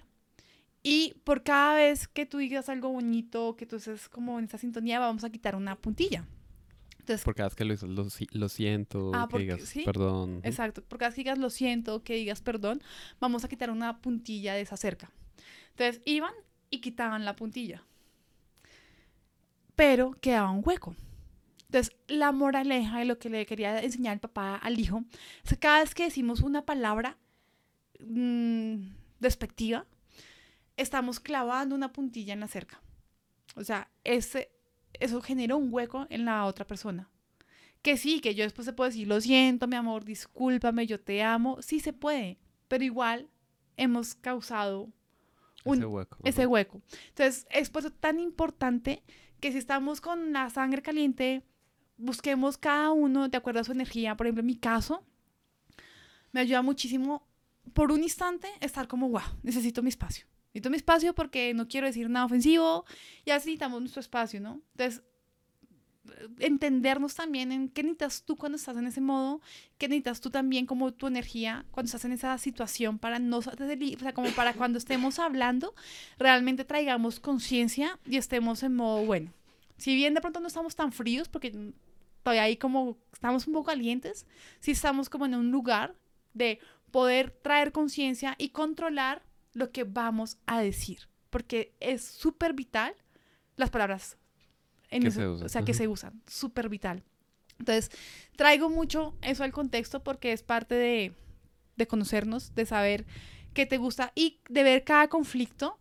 y 0.84 1.14
por 1.24 1.42
cada 1.42 1.74
vez 1.74 2.06
que 2.06 2.26
tú 2.26 2.38
digas 2.38 2.68
algo 2.68 2.90
bonito, 2.90 3.56
que 3.56 3.66
tú 3.66 3.76
estés 3.76 4.08
como 4.08 4.38
en 4.38 4.44
esa 4.44 4.58
sintonía, 4.58 5.00
vamos 5.00 5.24
a 5.24 5.30
quitar 5.30 5.56
una 5.56 5.74
puntilla. 5.76 6.24
Entonces, 7.00 7.24
Por 7.24 7.34
cada 7.34 7.48
vez 7.48 7.56
que 7.56 7.64
lo 7.64 7.74
lo, 7.86 8.06
lo 8.32 8.48
siento, 8.48 9.10
Ah, 9.14 9.24
que 9.26 9.30
porque- 9.32 9.44
digas 9.44 9.62
¿sí? 9.68 9.82
perdón. 9.84 10.40
Exacto. 10.42 10.82
Por 10.82 10.98
cada 10.98 11.08
vez 11.10 11.14
que 11.16 11.20
digas 11.22 11.38
lo 11.38 11.50
siento, 11.50 12.02
que 12.04 12.14
digas 12.14 12.40
perdón, 12.40 12.80
vamos 13.20 13.44
a 13.44 13.48
quitar 13.48 13.70
una 13.70 14.00
puntilla 14.00 14.54
de 14.54 14.60
esa 14.62 14.76
cerca. 14.76 15.10
Entonces 15.70 16.00
iban 16.06 16.32
y 16.70 16.80
quitaban 16.80 17.24
la 17.24 17.34
puntilla. 17.36 17.82
Pero 19.76 20.12
quedaba 20.20 20.50
un 20.50 20.62
hueco. 20.64 20.94
Entonces, 21.74 21.96
la 22.06 22.30
moraleja 22.30 23.00
de 23.00 23.04
lo 23.04 23.18
que 23.18 23.28
le 23.28 23.44
quería 23.46 23.80
enseñar 23.82 24.14
el 24.14 24.20
papá 24.20 24.54
al 24.54 24.78
hijo 24.78 25.02
es 25.42 25.50
que 25.50 25.56
cada 25.58 25.80
vez 25.80 25.92
que 25.92 26.04
decimos 26.04 26.40
una 26.40 26.64
palabra 26.64 27.18
mm, 27.98 28.76
despectiva, 29.18 29.84
estamos 30.76 31.18
clavando 31.18 31.74
una 31.74 31.92
puntilla 31.92 32.32
en 32.32 32.38
la 32.38 32.46
cerca. 32.46 32.80
O 33.56 33.64
sea, 33.64 33.90
ese, 34.04 34.52
eso 35.00 35.20
genera 35.20 35.56
un 35.56 35.68
hueco 35.74 36.06
en 36.10 36.24
la 36.24 36.44
otra 36.44 36.64
persona. 36.64 37.08
Que 37.82 37.96
sí, 37.96 38.20
que 38.20 38.36
yo 38.36 38.44
después 38.44 38.66
se 38.66 38.72
puedo 38.72 38.88
decir, 38.88 39.08
lo 39.08 39.20
siento, 39.20 39.66
mi 39.66 39.74
amor, 39.74 40.04
discúlpame, 40.04 40.86
yo 40.86 41.00
te 41.00 41.24
amo. 41.24 41.60
Sí 41.60 41.80
se 41.80 41.92
puede, 41.92 42.38
pero 42.68 42.84
igual 42.84 43.28
hemos 43.76 44.14
causado 44.14 44.90
un- 45.64 45.78
Ese 45.78 45.86
hueco. 45.86 46.18
ese 46.22 46.46
hueco. 46.46 46.80
Entonces, 47.08 47.48
es 47.50 47.68
por 47.68 47.80
eso 47.82 47.90
tan 47.90 48.20
importante 48.20 49.02
que 49.40 49.50
si 49.50 49.58
estamos 49.58 50.00
con 50.00 50.32
la 50.32 50.50
sangre 50.50 50.80
caliente, 50.80 51.42
busquemos 51.96 52.58
cada 52.58 52.92
uno 52.92 53.28
de 53.28 53.36
acuerdo 53.36 53.60
a 53.60 53.64
su 53.64 53.72
energía. 53.72 54.16
Por 54.16 54.26
ejemplo, 54.26 54.40
en 54.40 54.46
mi 54.46 54.56
caso, 54.56 55.04
me 56.32 56.40
ayuda 56.40 56.62
muchísimo 56.62 57.26
por 57.72 57.92
un 57.92 58.02
instante 58.02 58.48
estar 58.60 58.88
como, 58.88 59.08
wow, 59.08 59.22
necesito 59.42 59.82
mi 59.82 59.88
espacio. 59.88 60.26
Necesito 60.48 60.70
mi 60.70 60.76
espacio 60.76 61.14
porque 61.14 61.54
no 61.54 61.66
quiero 61.66 61.86
decir 61.86 62.08
nada 62.10 62.26
ofensivo 62.26 62.84
y 63.24 63.30
así 63.30 63.50
necesitamos 63.50 63.80
nuestro 63.80 64.00
espacio, 64.00 64.40
¿no? 64.40 64.60
Entonces, 64.72 65.02
entendernos 66.38 67.14
también 67.14 67.50
en 67.50 67.68
qué 67.68 67.82
necesitas 67.82 68.24
tú 68.24 68.36
cuando 68.36 68.56
estás 68.56 68.76
en 68.76 68.86
ese 68.86 69.00
modo, 69.00 69.40
qué 69.78 69.88
necesitas 69.88 70.20
tú 70.20 70.30
también 70.30 70.66
como 70.66 70.92
tu 70.92 71.06
energía 71.06 71.64
cuando 71.70 71.86
estás 71.86 72.04
en 72.04 72.12
esa 72.12 72.36
situación 72.38 72.98
para 72.98 73.18
no, 73.18 73.38
o 73.38 73.42
sea, 73.42 73.54
como 74.12 74.30
para 74.30 74.54
cuando 74.54 74.78
estemos 74.78 75.18
hablando, 75.18 75.74
realmente 76.18 76.64
traigamos 76.64 77.20
conciencia 77.20 77.98
y 78.04 78.16
estemos 78.16 78.62
en 78.62 78.74
modo 78.74 79.04
bueno. 79.04 79.32
Si 79.76 79.94
bien 79.94 80.14
de 80.14 80.20
pronto 80.20 80.40
no 80.40 80.46
estamos 80.46 80.76
tan 80.76 80.92
fríos, 80.92 81.28
porque 81.28 81.72
todavía 82.24 82.42
ahí 82.42 82.56
como 82.56 82.98
estamos 83.12 83.46
un 83.46 83.52
poco 83.52 83.66
calientes, 83.66 84.26
sí 84.58 84.72
estamos 84.72 85.08
como 85.08 85.26
en 85.26 85.36
un 85.36 85.52
lugar 85.52 85.94
de 86.32 86.58
poder 86.90 87.30
traer 87.30 87.70
conciencia 87.70 88.34
y 88.38 88.48
controlar 88.48 89.22
lo 89.52 89.70
que 89.70 89.84
vamos 89.84 90.38
a 90.46 90.60
decir, 90.60 91.08
porque 91.30 91.74
es 91.78 92.02
súper 92.04 92.54
vital 92.54 92.94
las 93.56 93.70
palabras 93.70 94.16
en 94.90 95.02
Que 95.02 95.08
ese- 95.08 95.20
se 95.20 95.28
usan, 95.28 95.46
o 95.46 95.48
sea, 95.48 95.64
que 95.64 95.74
se 95.74 95.86
usan, 95.88 96.22
súper 96.26 96.68
vital. 96.68 97.04
Entonces, 97.58 97.90
traigo 98.36 98.68
mucho 98.68 99.16
eso 99.22 99.44
al 99.44 99.52
contexto 99.52 100.02
porque 100.02 100.32
es 100.32 100.42
parte 100.42 100.74
de, 100.74 101.12
de 101.76 101.86
conocernos, 101.86 102.54
de 102.54 102.66
saber 102.66 103.06
qué 103.52 103.66
te 103.66 103.76
gusta 103.78 104.12
y 104.16 104.40
de 104.48 104.62
ver 104.64 104.82
cada 104.84 105.08
conflicto 105.08 105.78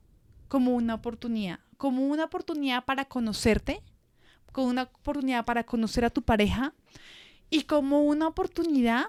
como 0.47 0.75
una 0.75 0.93
oportunidad, 0.95 1.59
como 1.77 2.05
una 2.05 2.25
oportunidad 2.25 2.85
para 2.85 3.05
conocerte, 3.05 3.81
como 4.53 4.67
una 4.69 4.83
oportunidad 4.83 5.45
para 5.45 5.65
conocer 5.65 6.05
a 6.05 6.09
tu 6.11 6.21
pareja 6.21 6.73
y 7.49 7.63
como 7.63 8.03
una 8.03 8.27
oportunidad 8.27 9.07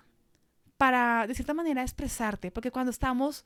para, 0.79 1.27
de 1.29 1.35
cierta 1.35 1.55
manera, 1.55 1.83
expresarte, 1.83 2.51
porque 2.51 2.73
cuando 2.73 2.91
estamos 2.91 3.45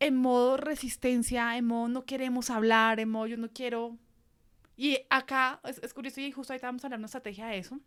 en 0.00 0.16
modo 0.16 0.56
resistencia, 0.56 1.56
en 1.56 1.66
modo 1.66 1.88
no 1.88 2.04
queremos 2.04 2.50
hablar, 2.50 2.98
en 3.00 3.10
modo 3.10 3.26
yo 3.28 3.36
no 3.36 3.48
quiero... 3.50 3.96
Y 4.76 4.98
acá, 5.10 5.60
es, 5.64 5.94
curioso, 5.94 6.20
y 6.20 6.32
justo 6.32 6.52
ahorita 6.52 6.66
vamos 6.66 6.82
a 6.82 6.86
hablar 6.88 6.98
de 6.98 7.02
una 7.02 7.06
estrategia 7.06 7.46
de 7.46 7.58
eso. 7.58 7.78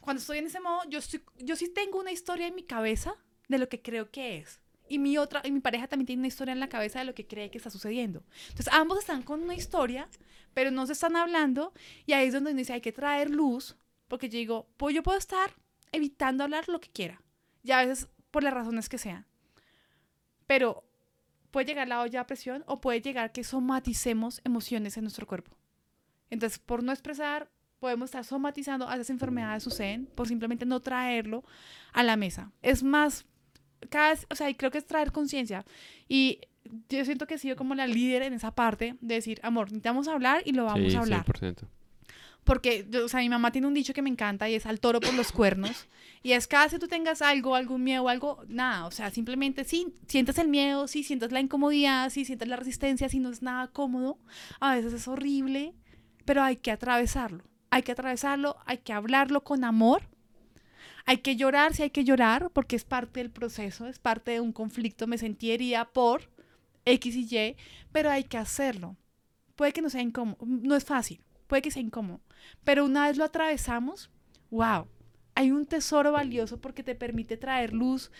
Cuando 0.00 0.20
estoy 0.20 0.38
en 0.38 0.46
ese 0.46 0.60
modo, 0.60 0.80
yo, 0.88 0.98
estoy- 0.98 1.22
yo 1.38 1.56
sí 1.56 1.68
tengo 1.68 2.00
una 2.00 2.12
historia 2.12 2.46
en 2.48 2.54
mi 2.54 2.64
cabeza 2.64 3.14
de 3.48 3.58
lo 3.58 3.68
que 3.68 3.80
creo 3.82 4.10
que 4.10 4.38
es. 4.38 4.60
Y 4.94 4.98
mi 5.00 5.18
otra, 5.18 5.42
y 5.42 5.50
mi 5.50 5.58
pareja 5.58 5.88
también 5.88 6.06
tiene 6.06 6.20
una 6.20 6.28
historia 6.28 6.52
en 6.52 6.60
la 6.60 6.68
cabeza 6.68 7.00
de 7.00 7.04
lo 7.04 7.16
que 7.16 7.26
cree 7.26 7.50
que 7.50 7.58
está 7.58 7.68
sucediendo. 7.68 8.22
Entonces, 8.50 8.72
ambos 8.72 9.00
están 9.00 9.24
con 9.24 9.42
una 9.42 9.56
historia, 9.56 10.08
pero 10.52 10.70
no 10.70 10.86
se 10.86 10.92
están 10.92 11.16
hablando. 11.16 11.72
Y 12.06 12.12
ahí 12.12 12.28
es 12.28 12.32
donde 12.32 12.52
uno 12.52 12.58
dice, 12.58 12.74
hay 12.74 12.80
que 12.80 12.92
traer 12.92 13.28
luz, 13.28 13.76
porque 14.06 14.28
yo 14.28 14.38
digo, 14.38 14.68
pues 14.76 14.94
yo 14.94 15.02
puedo 15.02 15.18
estar 15.18 15.50
evitando 15.90 16.44
hablar 16.44 16.68
lo 16.68 16.80
que 16.80 16.90
quiera. 16.90 17.20
Y 17.64 17.72
a 17.72 17.84
veces 17.84 18.08
por 18.30 18.44
las 18.44 18.54
razones 18.54 18.88
que 18.88 18.98
sean. 18.98 19.26
Pero 20.46 20.84
puede 21.50 21.66
llegar 21.66 21.88
la 21.88 22.00
olla 22.00 22.20
a 22.20 22.26
presión 22.28 22.62
o 22.68 22.80
puede 22.80 23.00
llegar 23.00 23.32
que 23.32 23.42
somaticemos 23.42 24.42
emociones 24.44 24.96
en 24.96 25.02
nuestro 25.02 25.26
cuerpo. 25.26 25.56
Entonces, 26.30 26.60
por 26.60 26.84
no 26.84 26.92
expresar, 26.92 27.50
podemos 27.80 28.10
estar 28.10 28.24
somatizando, 28.24 28.88
a 28.88 28.94
esas 28.94 29.10
enfermedades 29.10 29.64
suceden 29.64 30.06
por 30.06 30.28
simplemente 30.28 30.64
no 30.64 30.78
traerlo 30.78 31.42
a 31.92 32.04
la 32.04 32.16
mesa. 32.16 32.52
Es 32.62 32.84
más, 32.84 33.26
cada 33.88 34.10
vez, 34.10 34.26
o 34.30 34.34
sea, 34.34 34.50
y 34.50 34.54
creo 34.54 34.70
que 34.70 34.78
es 34.78 34.86
traer 34.86 35.12
conciencia. 35.12 35.64
Y 36.08 36.40
yo 36.88 37.04
siento 37.04 37.26
que 37.26 37.34
he 37.34 37.38
sido 37.38 37.56
como 37.56 37.74
la 37.74 37.86
líder 37.86 38.22
en 38.22 38.32
esa 38.32 38.54
parte 38.54 38.96
de 39.00 39.14
decir, 39.14 39.40
amor, 39.42 39.66
necesitamos 39.66 40.08
hablar 40.08 40.42
y 40.44 40.52
lo 40.52 40.64
vamos 40.64 40.90
sí, 40.90 40.96
a 40.96 41.00
hablar. 41.00 41.24
100%. 41.24 41.66
Porque, 42.44 42.86
o 43.02 43.08
sea, 43.08 43.20
mi 43.20 43.30
mamá 43.30 43.52
tiene 43.52 43.66
un 43.66 43.74
dicho 43.74 43.94
que 43.94 44.02
me 44.02 44.10
encanta 44.10 44.50
y 44.50 44.54
es 44.54 44.66
al 44.66 44.78
toro 44.78 45.00
por 45.00 45.14
los 45.14 45.32
cuernos. 45.32 45.88
Y 46.22 46.32
es 46.32 46.46
cada 46.46 46.64
vez 46.64 46.74
que 46.74 46.78
tú 46.78 46.88
tengas 46.88 47.22
algo, 47.22 47.54
algún 47.54 47.82
miedo, 47.82 48.08
algo, 48.08 48.44
nada, 48.48 48.86
o 48.86 48.90
sea, 48.90 49.10
simplemente 49.10 49.64
sí, 49.64 49.94
sientes 50.06 50.38
el 50.38 50.48
miedo, 50.48 50.86
sí, 50.86 51.02
sientes 51.04 51.32
la 51.32 51.40
incomodidad, 51.40 52.10
sí, 52.10 52.26
sientes 52.26 52.48
la 52.48 52.56
resistencia, 52.56 53.08
si 53.08 53.18
no 53.18 53.30
es 53.30 53.40
nada 53.40 53.68
cómodo, 53.68 54.18
a 54.60 54.74
veces 54.74 54.92
es 54.92 55.08
horrible, 55.08 55.74
pero 56.26 56.42
hay 56.42 56.56
que 56.56 56.70
atravesarlo. 56.70 57.44
Hay 57.70 57.82
que 57.82 57.92
atravesarlo, 57.92 58.56
hay 58.66 58.78
que 58.78 58.92
hablarlo 58.92 59.42
con 59.42 59.64
amor. 59.64 60.08
Hay 61.06 61.18
que 61.18 61.36
llorar 61.36 61.74
si 61.74 61.82
hay 61.82 61.90
que 61.90 62.04
llorar, 62.04 62.50
porque 62.52 62.76
es 62.76 62.84
parte 62.84 63.20
del 63.20 63.30
proceso, 63.30 63.86
es 63.86 63.98
parte 63.98 64.32
de 64.32 64.40
un 64.40 64.52
conflicto. 64.52 65.06
Me 65.06 65.18
sentí 65.18 65.50
herida 65.50 65.84
por 65.84 66.30
X 66.84 67.14
y 67.16 67.36
Y, 67.36 67.56
pero 67.92 68.10
hay 68.10 68.24
que 68.24 68.38
hacerlo. 68.38 68.96
Puede 69.56 69.72
que 69.72 69.82
no 69.82 69.90
sea 69.90 70.02
incómodo, 70.02 70.38
no 70.44 70.74
es 70.74 70.84
fácil, 70.84 71.22
puede 71.46 71.62
que 71.62 71.70
sea 71.70 71.82
incómodo, 71.82 72.20
pero 72.64 72.84
una 72.84 73.06
vez 73.06 73.16
lo 73.16 73.24
atravesamos, 73.24 74.10
wow, 74.50 74.88
hay 75.36 75.52
un 75.52 75.64
tesoro 75.66 76.10
valioso 76.10 76.60
porque 76.60 76.82
te 76.82 76.96
permite 76.96 77.36
traer 77.36 77.72
luz, 77.72 78.10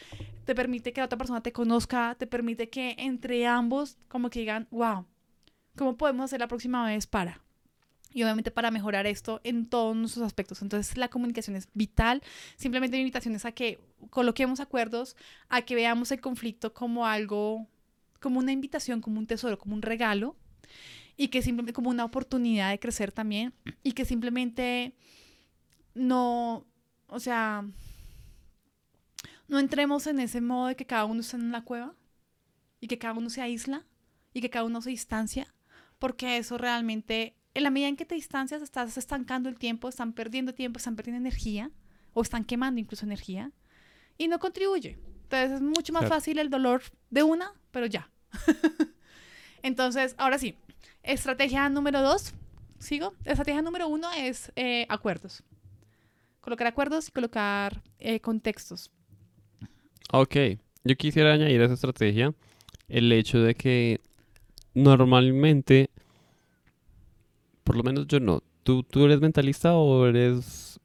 te 0.45 0.55
permite 0.55 0.93
que 0.93 1.01
la 1.01 1.07
otra 1.07 1.19
persona 1.19 1.41
te 1.41 1.53
conozca, 1.53 2.15
te 2.17 2.29
permite 2.29 2.69
que 2.69 2.95
entre 2.99 3.47
ambos 3.47 3.99
como 4.09 4.31
que 4.31 4.41
digan, 4.41 4.69
wow, 4.71 5.07
¿cómo 5.77 5.97
podemos 5.97 6.27
hacer 6.27 6.39
la 6.39 6.49
próxima 6.49 6.87
vez 6.87 7.07
para? 7.07 7.43
Y 8.15 8.23
obviamente 8.23 8.51
para 8.51 8.71
mejorar 8.71 9.07
esto 9.07 9.43
en 9.45 9.67
todos 9.67 9.95
nuestros 9.95 10.25
aspectos. 10.25 10.63
Entonces 10.63 10.97
la 10.97 11.09
comunicación 11.09 11.57
es 11.57 11.69
vital. 11.75 12.23
Simplemente 12.57 12.97
mi 12.97 13.03
invitación 13.03 13.35
es 13.35 13.45
a 13.45 13.53
que 13.53 13.81
coloquemos 14.09 14.61
acuerdos, 14.61 15.17
a 15.51 15.63
que 15.63 15.75
veamos 15.75 16.11
el 16.13 16.23
conflicto 16.23 16.73
como 16.73 17.07
algo, 17.07 17.67
como 18.21 18.39
una 18.39 18.53
invitación, 18.53 19.03
como 19.03 19.19
un 19.19 19.27
tesoro, 19.27 19.59
como 19.59 19.75
un 19.75 19.83
regalo. 19.83 20.37
Y 21.17 21.29
que 21.29 21.43
simplemente 21.43 21.75
como 21.75 21.91
una 21.91 22.05
oportunidad 22.05 22.71
de 22.71 22.79
crecer 22.79 23.13
también. 23.13 23.53
Y 23.83 23.93
que 23.93 24.05
simplemente 24.07 24.95
no, 25.95 26.67
o 27.09 27.21
sea, 27.21 27.65
no 29.49 29.59
entremos 29.59 30.07
en 30.07 30.21
ese 30.21 30.41
modo 30.41 30.69
de 30.69 30.77
que 30.77 30.87
cada 30.87 31.05
uno 31.05 31.21
está 31.21 31.37
en 31.37 31.53
la 31.53 31.63
cueva 31.63 31.95
y 32.81 32.89
que 32.89 32.99
cada 32.99 33.15
uno 33.15 33.31
se 33.31 33.41
aísla 33.41 33.85
y 34.33 34.41
que 34.41 34.51
cada 34.51 34.65
uno 34.65 34.83
se 34.83 34.91
distancia, 34.91 35.55
porque 35.99 36.39
eso 36.39 36.59
realmente, 36.59 37.37
en 37.55 37.63
la 37.63 37.71
medida 37.71 37.89
en 37.89 37.97
que 37.97 38.05
te 38.05 38.15
distancias, 38.15 38.63
estás 38.63 38.97
estancando 38.99 39.49
el 39.49 39.57
tiempo, 39.59 39.89
están 39.89 40.13
perdiendo 40.13 40.55
tiempo, 40.55 40.79
están 40.79 40.97
perdiendo 40.97 41.21
energía 41.21 41.71
o 42.13 42.23
están 42.23 42.45
quemando 42.45 42.81
incluso 42.81 43.07
energía 43.07 43.53
y 44.19 44.29
no 44.29 44.39
contribuye. 44.39 44.99
Entonces 45.25 45.53
es 45.53 45.61
mucho 45.63 45.93
más 45.93 46.03
Claro. 46.03 46.15
fácil 46.17 46.39
el 46.39 46.51
dolor 46.51 46.83
de 47.11 47.23
una, 47.23 47.53
pero 47.71 47.87
ya. 47.87 48.11
Entonces, 49.63 50.15
ahora 50.19 50.39
sí, 50.39 50.57
estrategia 51.03 51.69
número 51.69 52.03
dos, 52.03 52.35
¿sigo? 52.79 53.15
Estrategia 53.25 53.63
número 53.63 53.89
uno 53.89 54.09
es 54.13 54.53
eh, 54.57 54.87
acuerdos. 54.89 55.43
Colocar 56.41 56.67
acuerdos 56.67 57.09
y 57.09 57.13
colocar 57.13 57.83
eh, 57.99 58.21
contextos. 58.21 58.91
Ok, 60.13 60.37
yo 60.85 60.97
quisiera 60.97 61.33
añadir 61.33 61.61
a 61.63 61.65
esa 61.65 61.75
estrategia 61.75 62.35
el 62.89 63.11
hecho 63.13 63.39
de 63.41 63.55
que 63.55 64.01
normalmente, 64.75 65.89
por 67.65 67.77
lo 67.77 67.83
menos 67.83 68.07
yo 68.07 68.21
no, 68.21 68.43
¿tú, 68.63 68.83
tú 68.83 69.05
eres 69.05 69.21
mentalista 69.21 69.75
o 69.75 70.07
eres 70.07 70.79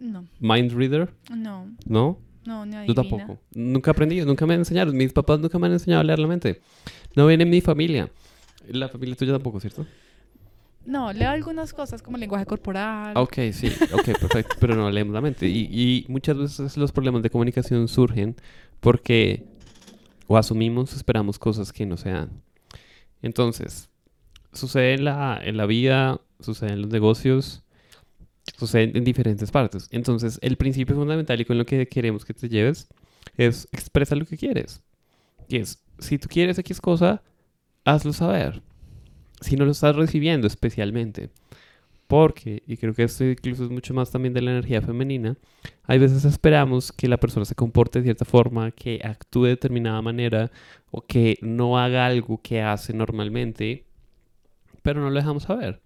No, 0.00 0.24
mind 0.40 0.72
reader? 0.72 1.12
no, 1.30 1.68
¿No? 1.86 2.18
no, 2.46 2.64
ni 2.66 2.86
Yo 2.86 2.94
tampoco. 2.94 3.38
Nunca 3.54 3.90
aprendí, 3.90 4.20
nunca 4.22 4.46
me 4.46 4.54
enseñaron. 4.54 4.96
Mis 4.96 5.12
papás 5.12 5.40
nunca 5.40 5.58
me 5.58 5.66
han 5.66 5.72
enseñado 5.74 6.00
a 6.00 6.04
leer 6.04 6.18
la 6.18 6.26
mente. 6.26 6.60
No 7.16 7.26
viene 7.26 7.44
en 7.44 7.50
mi 7.50 7.60
familia. 7.60 8.10
La 8.68 8.88
familia 8.88 9.14
tuya 9.16 9.32
tampoco, 9.32 9.60
¿cierto? 9.60 9.86
No, 10.86 11.10
leo 11.14 11.30
algunas 11.30 11.72
cosas 11.72 12.02
como 12.02 12.18
lenguaje 12.18 12.44
corporal. 12.44 13.16
Ok, 13.16 13.36
sí, 13.52 13.68
ok, 13.92 14.04
perfecto. 14.20 14.56
Pero 14.60 14.74
no 14.76 14.90
leemos 14.90 15.14
la 15.14 15.22
mente. 15.22 15.48
Y, 15.48 15.68
y 15.70 16.04
muchas 16.08 16.36
veces 16.36 16.76
los 16.76 16.92
problemas 16.92 17.22
de 17.22 17.30
comunicación 17.30 17.88
surgen 17.88 18.36
porque 18.80 19.46
o 20.26 20.36
asumimos, 20.36 20.92
o 20.92 20.96
esperamos 20.96 21.38
cosas 21.38 21.72
que 21.72 21.86
no 21.86 21.96
se 21.96 22.10
dan. 22.10 22.42
Entonces, 23.22 23.88
sucede 24.54 24.94
en 24.94 25.04
la, 25.04 25.40
en 25.42 25.56
la 25.56 25.66
vida, 25.66 26.20
sucede 26.40 26.72
en 26.72 26.82
los 26.82 26.90
negocios, 26.90 27.62
sucede 28.56 28.92
en 28.96 29.04
diferentes 29.04 29.50
partes. 29.50 29.88
Entonces, 29.90 30.38
el 30.42 30.56
principio 30.56 30.96
fundamental 30.96 31.40
y 31.40 31.44
con 31.44 31.58
lo 31.58 31.66
que 31.66 31.86
queremos 31.88 32.24
que 32.24 32.34
te 32.34 32.48
lleves 32.48 32.88
es 33.36 33.68
expresa 33.72 34.14
lo 34.14 34.24
que 34.24 34.36
quieres. 34.36 34.82
Y 35.48 35.56
es, 35.56 35.82
si 35.98 36.18
tú 36.18 36.28
quieres 36.28 36.58
X 36.58 36.80
cosa, 36.80 37.22
hazlo 37.84 38.12
saber. 38.12 38.62
Si 39.40 39.56
no 39.56 39.64
lo 39.64 39.72
estás 39.72 39.96
recibiendo 39.96 40.46
especialmente. 40.46 41.30
Porque, 42.06 42.62
y 42.66 42.76
creo 42.76 42.94
que 42.94 43.02
esto 43.02 43.24
incluso 43.24 43.64
es 43.64 43.70
mucho 43.70 43.94
más 43.94 44.10
también 44.10 44.34
de 44.34 44.42
la 44.42 44.50
energía 44.50 44.82
femenina, 44.82 45.36
hay 45.84 45.98
veces 45.98 46.24
esperamos 46.26 46.92
que 46.92 47.08
la 47.08 47.16
persona 47.16 47.46
se 47.46 47.54
comporte 47.54 47.98
de 47.98 48.04
cierta 48.04 48.26
forma, 48.26 48.70
que 48.72 49.00
actúe 49.02 49.44
de 49.44 49.50
determinada 49.50 50.02
manera 50.02 50.50
o 50.90 51.00
que 51.00 51.38
no 51.40 51.78
haga 51.78 52.06
algo 52.06 52.40
que 52.42 52.60
hace 52.60 52.92
normalmente, 52.92 53.86
pero 54.84 55.00
no 55.00 55.08
lo 55.08 55.16
dejamos 55.16 55.44
saber. 55.44 55.80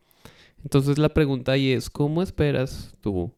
Entonces 0.64 0.98
la 0.98 1.08
pregunta 1.08 1.52
ahí 1.52 1.70
es, 1.70 1.88
¿cómo 1.88 2.20
esperas 2.20 2.96
tú 3.00 3.32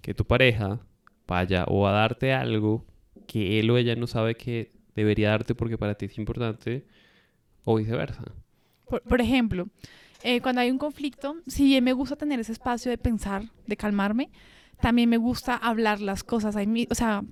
que 0.00 0.12
tu 0.12 0.24
pareja 0.24 0.80
vaya 1.28 1.64
o 1.68 1.86
a 1.86 1.92
darte 1.92 2.32
algo 2.32 2.84
que 3.28 3.60
él 3.60 3.70
o 3.70 3.78
ella 3.78 3.94
no 3.94 4.08
sabe 4.08 4.34
que 4.34 4.72
debería 4.96 5.30
darte 5.30 5.54
porque 5.54 5.78
para 5.78 5.94
ti 5.94 6.06
es 6.06 6.18
importante 6.18 6.84
o 7.64 7.76
viceversa? 7.76 8.24
Por, 8.88 9.02
por 9.02 9.20
ejemplo, 9.20 9.68
eh, 10.24 10.40
cuando 10.40 10.60
hay 10.60 10.72
un 10.72 10.78
conflicto, 10.78 11.36
si 11.46 11.64
bien 11.64 11.84
me 11.84 11.92
gusta 11.92 12.16
tener 12.16 12.40
ese 12.40 12.50
espacio 12.50 12.90
de 12.90 12.98
pensar, 12.98 13.44
de 13.68 13.76
calmarme, 13.76 14.30
también 14.80 15.08
me 15.08 15.16
gusta 15.16 15.54
hablar 15.54 16.00
las 16.00 16.24
cosas. 16.24 16.56
Hay 16.56 16.88
o 16.90 16.94
sea, 16.96 17.22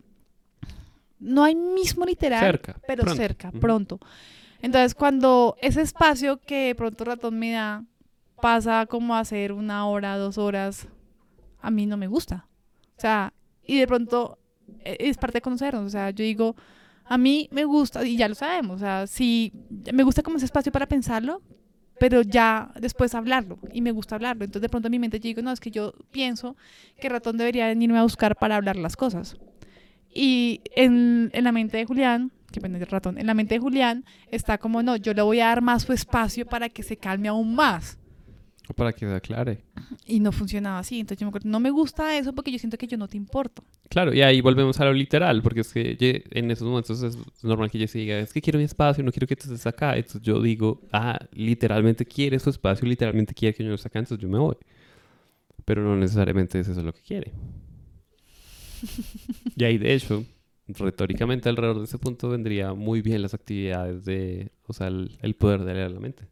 no 1.18 1.42
hay 1.42 1.56
mismo 1.56 2.04
literal, 2.04 2.46
Cerca, 2.46 2.80
pero 2.86 3.02
pronto. 3.02 3.20
cerca, 3.20 3.50
pronto. 3.50 4.00
Entonces, 4.62 4.94
cuando 4.94 5.56
ese 5.60 5.80
espacio 5.80 6.38
que 6.38 6.66
de 6.66 6.74
pronto 6.74 7.04
ratón 7.04 7.38
me 7.38 7.52
da 7.52 7.84
pasa 8.40 8.86
como 8.86 9.14
a 9.14 9.24
ser 9.24 9.52
una 9.52 9.86
hora, 9.86 10.16
dos 10.16 10.38
horas, 10.38 10.88
a 11.60 11.70
mí 11.70 11.86
no 11.86 11.96
me 11.96 12.06
gusta. 12.06 12.46
O 12.96 13.00
sea, 13.00 13.32
y 13.64 13.78
de 13.78 13.86
pronto 13.86 14.38
eh, 14.84 14.96
es 15.00 15.16
parte 15.16 15.38
de 15.38 15.42
conocernos. 15.42 15.84
O 15.84 15.90
sea, 15.90 16.10
yo 16.10 16.24
digo, 16.24 16.56
a 17.04 17.18
mí 17.18 17.48
me 17.50 17.64
gusta, 17.64 18.06
y 18.06 18.16
ya 18.16 18.28
lo 18.28 18.34
sabemos, 18.34 18.76
o 18.76 18.78
sea, 18.78 19.06
sí, 19.06 19.52
me 19.92 20.04
gusta 20.04 20.22
como 20.22 20.36
ese 20.36 20.46
espacio 20.46 20.70
para 20.70 20.86
pensarlo, 20.86 21.42
pero 21.98 22.22
ya 22.22 22.72
después 22.80 23.14
hablarlo, 23.14 23.58
y 23.72 23.82
me 23.82 23.90
gusta 23.90 24.14
hablarlo. 24.14 24.44
Entonces, 24.44 24.62
de 24.62 24.68
pronto 24.68 24.86
en 24.86 24.92
mi 24.92 24.98
mente 25.00 25.18
yo 25.18 25.24
digo, 25.24 25.42
no, 25.42 25.50
es 25.50 25.60
que 25.60 25.70
yo 25.70 25.92
pienso 26.12 26.56
que 27.00 27.08
ratón 27.08 27.36
debería 27.36 27.66
venirme 27.66 27.98
a 27.98 28.04
buscar 28.04 28.36
para 28.36 28.56
hablar 28.56 28.76
las 28.76 28.96
cosas. 28.96 29.36
Y 30.12 30.60
en, 30.76 31.30
en 31.32 31.44
la 31.44 31.52
mente 31.52 31.78
de 31.78 31.84
Julián, 31.84 32.30
que 32.50 32.60
pena 32.60 32.78
de 32.78 32.84
ratón, 32.84 33.18
en 33.18 33.26
la 33.26 33.34
mente 33.34 33.54
de 33.54 33.60
Julián 33.60 34.04
está 34.30 34.58
como, 34.58 34.82
no, 34.82 34.96
yo 34.96 35.14
le 35.14 35.22
voy 35.22 35.40
a 35.40 35.46
dar 35.46 35.62
más 35.62 35.82
su 35.82 35.92
espacio 35.92 36.46
para 36.46 36.68
que 36.68 36.82
se 36.82 36.96
calme 36.96 37.28
aún 37.28 37.54
más. 37.54 37.98
O 38.68 38.74
para 38.74 38.92
que 38.92 39.04
se 39.04 39.12
aclare. 39.12 39.64
Y 40.06 40.20
no 40.20 40.30
funcionaba 40.30 40.78
así. 40.78 41.00
Entonces 41.00 41.18
yo 41.18 41.26
me 41.26 41.30
acuerdo, 41.30 41.48
no 41.48 41.58
me 41.58 41.70
gusta 41.70 42.16
eso 42.16 42.32
porque 42.32 42.52
yo 42.52 42.58
siento 42.58 42.78
que 42.78 42.86
yo 42.86 42.96
no 42.96 43.08
te 43.08 43.16
importo. 43.16 43.64
Claro, 43.88 44.14
y 44.14 44.22
ahí 44.22 44.40
volvemos 44.40 44.78
a 44.78 44.84
lo 44.84 44.92
literal, 44.92 45.42
porque 45.42 45.62
es 45.62 45.72
que 45.72 46.22
en 46.30 46.50
esos 46.52 46.68
momentos 46.68 47.02
es 47.02 47.18
normal 47.42 47.68
que 47.68 47.78
Jessy 47.80 47.98
diga, 47.98 48.20
es 48.20 48.32
que 48.32 48.40
quiero 48.40 48.60
mi 48.60 48.64
espacio, 48.64 49.02
no 49.02 49.10
quiero 49.10 49.26
que 49.26 49.34
tú 49.34 49.44
estés 49.44 49.66
acá. 49.66 49.96
Entonces 49.96 50.22
yo 50.22 50.40
digo, 50.40 50.82
ah, 50.92 51.18
literalmente 51.32 52.06
quiere 52.06 52.38
su 52.38 52.50
espacio, 52.50 52.86
literalmente 52.86 53.34
quiere 53.34 53.56
que 53.56 53.64
yo 53.64 53.70
no 53.70 53.74
esté 53.74 53.88
acá, 53.88 53.98
entonces 53.98 54.22
yo 54.22 54.28
me 54.28 54.38
voy. 54.38 54.56
Pero 55.64 55.82
no 55.82 55.96
necesariamente 55.96 56.60
es 56.60 56.68
eso 56.68 56.80
lo 56.80 56.92
que 56.92 57.02
quiere. 57.02 57.32
y 59.56 59.64
ahí, 59.64 59.78
de 59.78 59.94
hecho, 59.94 60.24
retóricamente 60.78 61.48
alrededor 61.48 61.78
de 61.78 61.84
ese 61.84 61.98
punto 61.98 62.28
vendría 62.28 62.74
muy 62.74 63.02
bien 63.02 63.22
las 63.22 63.34
actividades 63.34 64.04
de, 64.04 64.50
o 64.66 64.72
sea, 64.72 64.88
el, 64.88 65.18
el 65.22 65.34
poder 65.34 65.64
de 65.64 65.74
leer 65.74 65.90
la 65.90 66.00
mente. 66.00 66.24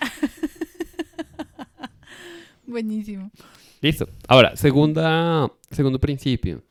Buenísimo. 2.66 3.30
Listo. 3.80 4.08
Ahora, 4.26 4.56
segunda, 4.56 5.50
segundo 5.70 5.98
principio 5.98 6.62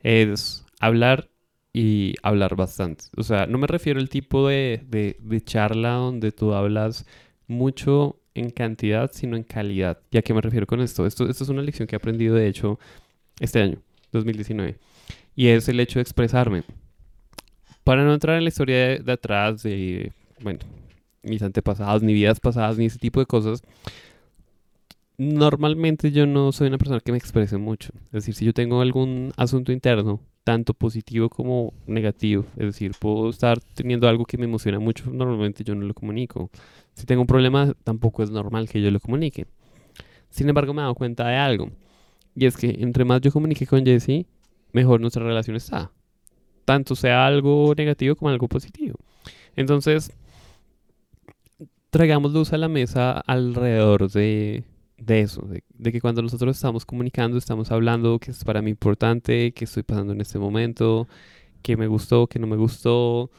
es 0.00 0.64
hablar 0.80 1.28
y 1.72 2.14
hablar 2.22 2.56
bastante. 2.56 3.04
O 3.16 3.22
sea, 3.22 3.46
no 3.46 3.58
me 3.58 3.66
refiero 3.66 4.00
al 4.00 4.08
tipo 4.08 4.48
de, 4.48 4.82
de, 4.88 5.16
de 5.20 5.40
charla 5.42 5.94
donde 5.94 6.32
tú 6.32 6.54
hablas 6.54 7.06
mucho 7.46 8.20
en 8.34 8.50
cantidad, 8.50 9.10
sino 9.12 9.36
en 9.36 9.44
calidad. 9.44 10.00
¿Y 10.10 10.18
a 10.18 10.22
qué 10.22 10.34
me 10.34 10.40
refiero 10.40 10.66
con 10.66 10.80
esto? 10.80 11.06
Esto, 11.06 11.28
esto 11.28 11.44
es 11.44 11.50
una 11.50 11.62
lección 11.62 11.86
que 11.86 11.96
he 11.96 11.98
aprendido, 11.98 12.34
de 12.34 12.48
hecho, 12.48 12.78
este 13.40 13.62
año, 13.62 13.78
2019. 14.12 14.78
Y 15.36 15.48
es 15.48 15.68
el 15.68 15.78
hecho 15.78 16.00
de 16.00 16.02
expresarme. 16.02 16.64
Para 17.84 18.02
no 18.04 18.12
entrar 18.12 18.36
en 18.36 18.44
la 18.44 18.48
historia 18.48 18.76
de, 18.76 18.98
de 18.98 19.12
atrás, 19.12 19.62
de, 19.62 20.12
bueno, 20.40 20.58
mis 21.22 21.42
antepasados, 21.42 22.02
ni 22.02 22.14
vidas 22.14 22.40
pasadas, 22.40 22.78
ni 22.78 22.86
ese 22.86 22.98
tipo 22.98 23.20
de 23.20 23.26
cosas, 23.26 23.62
normalmente 25.18 26.12
yo 26.12 26.26
no 26.26 26.52
soy 26.52 26.68
una 26.68 26.78
persona 26.78 27.00
que 27.00 27.12
me 27.12 27.18
exprese 27.18 27.56
mucho. 27.58 27.90
Es 28.06 28.12
decir, 28.12 28.34
si 28.34 28.44
yo 28.44 28.52
tengo 28.52 28.80
algún 28.80 29.32
asunto 29.36 29.72
interno, 29.72 30.20
tanto 30.44 30.74
positivo 30.74 31.28
como 31.28 31.74
negativo, 31.86 32.44
es 32.56 32.66
decir, 32.66 32.92
puedo 32.98 33.30
estar 33.30 33.58
teniendo 33.74 34.08
algo 34.08 34.24
que 34.24 34.38
me 34.38 34.44
emociona 34.44 34.78
mucho, 34.78 35.10
normalmente 35.10 35.64
yo 35.64 35.74
no 35.74 35.86
lo 35.86 35.94
comunico. 35.94 36.50
Si 36.94 37.04
tengo 37.04 37.22
un 37.22 37.26
problema, 37.26 37.74
tampoco 37.84 38.22
es 38.22 38.30
normal 38.30 38.68
que 38.68 38.80
yo 38.80 38.90
lo 38.90 39.00
comunique. 39.00 39.46
Sin 40.30 40.48
embargo, 40.48 40.72
me 40.72 40.80
he 40.80 40.84
dado 40.84 40.94
cuenta 40.94 41.26
de 41.28 41.36
algo. 41.36 41.70
Y 42.34 42.46
es 42.46 42.56
que 42.56 42.76
entre 42.80 43.04
más 43.04 43.20
yo 43.22 43.32
comunique 43.32 43.66
con 43.66 43.84
Jessie, 43.84 44.26
mejor 44.76 45.00
nuestra 45.00 45.24
relación 45.24 45.56
está. 45.56 45.90
Tanto 46.66 46.94
sea 46.94 47.26
algo 47.26 47.74
negativo 47.74 48.14
como 48.14 48.28
algo 48.28 48.46
positivo. 48.46 48.98
Entonces, 49.56 50.12
traigamos 51.90 52.32
luz 52.32 52.52
a 52.52 52.58
la 52.58 52.68
mesa 52.68 53.12
alrededor 53.20 54.10
de, 54.10 54.64
de 54.98 55.20
eso, 55.20 55.48
de, 55.48 55.92
que 55.92 56.00
cuando 56.00 56.20
nosotros 56.20 56.54
estamos 56.54 56.84
comunicando, 56.84 57.38
estamos 57.38 57.70
hablando 57.70 58.18
que 58.18 58.32
es 58.32 58.44
para 58.44 58.60
mí 58.60 58.70
importante, 58.70 59.52
que 59.52 59.64
estoy 59.64 59.82
pasando 59.82 60.12
en 60.12 60.20
este 60.20 60.38
momento, 60.38 61.08
que 61.62 61.78
me 61.78 61.86
gustó, 61.86 62.26
que 62.26 62.38
no 62.38 62.46
me 62.46 62.56
gustó, 62.56 63.30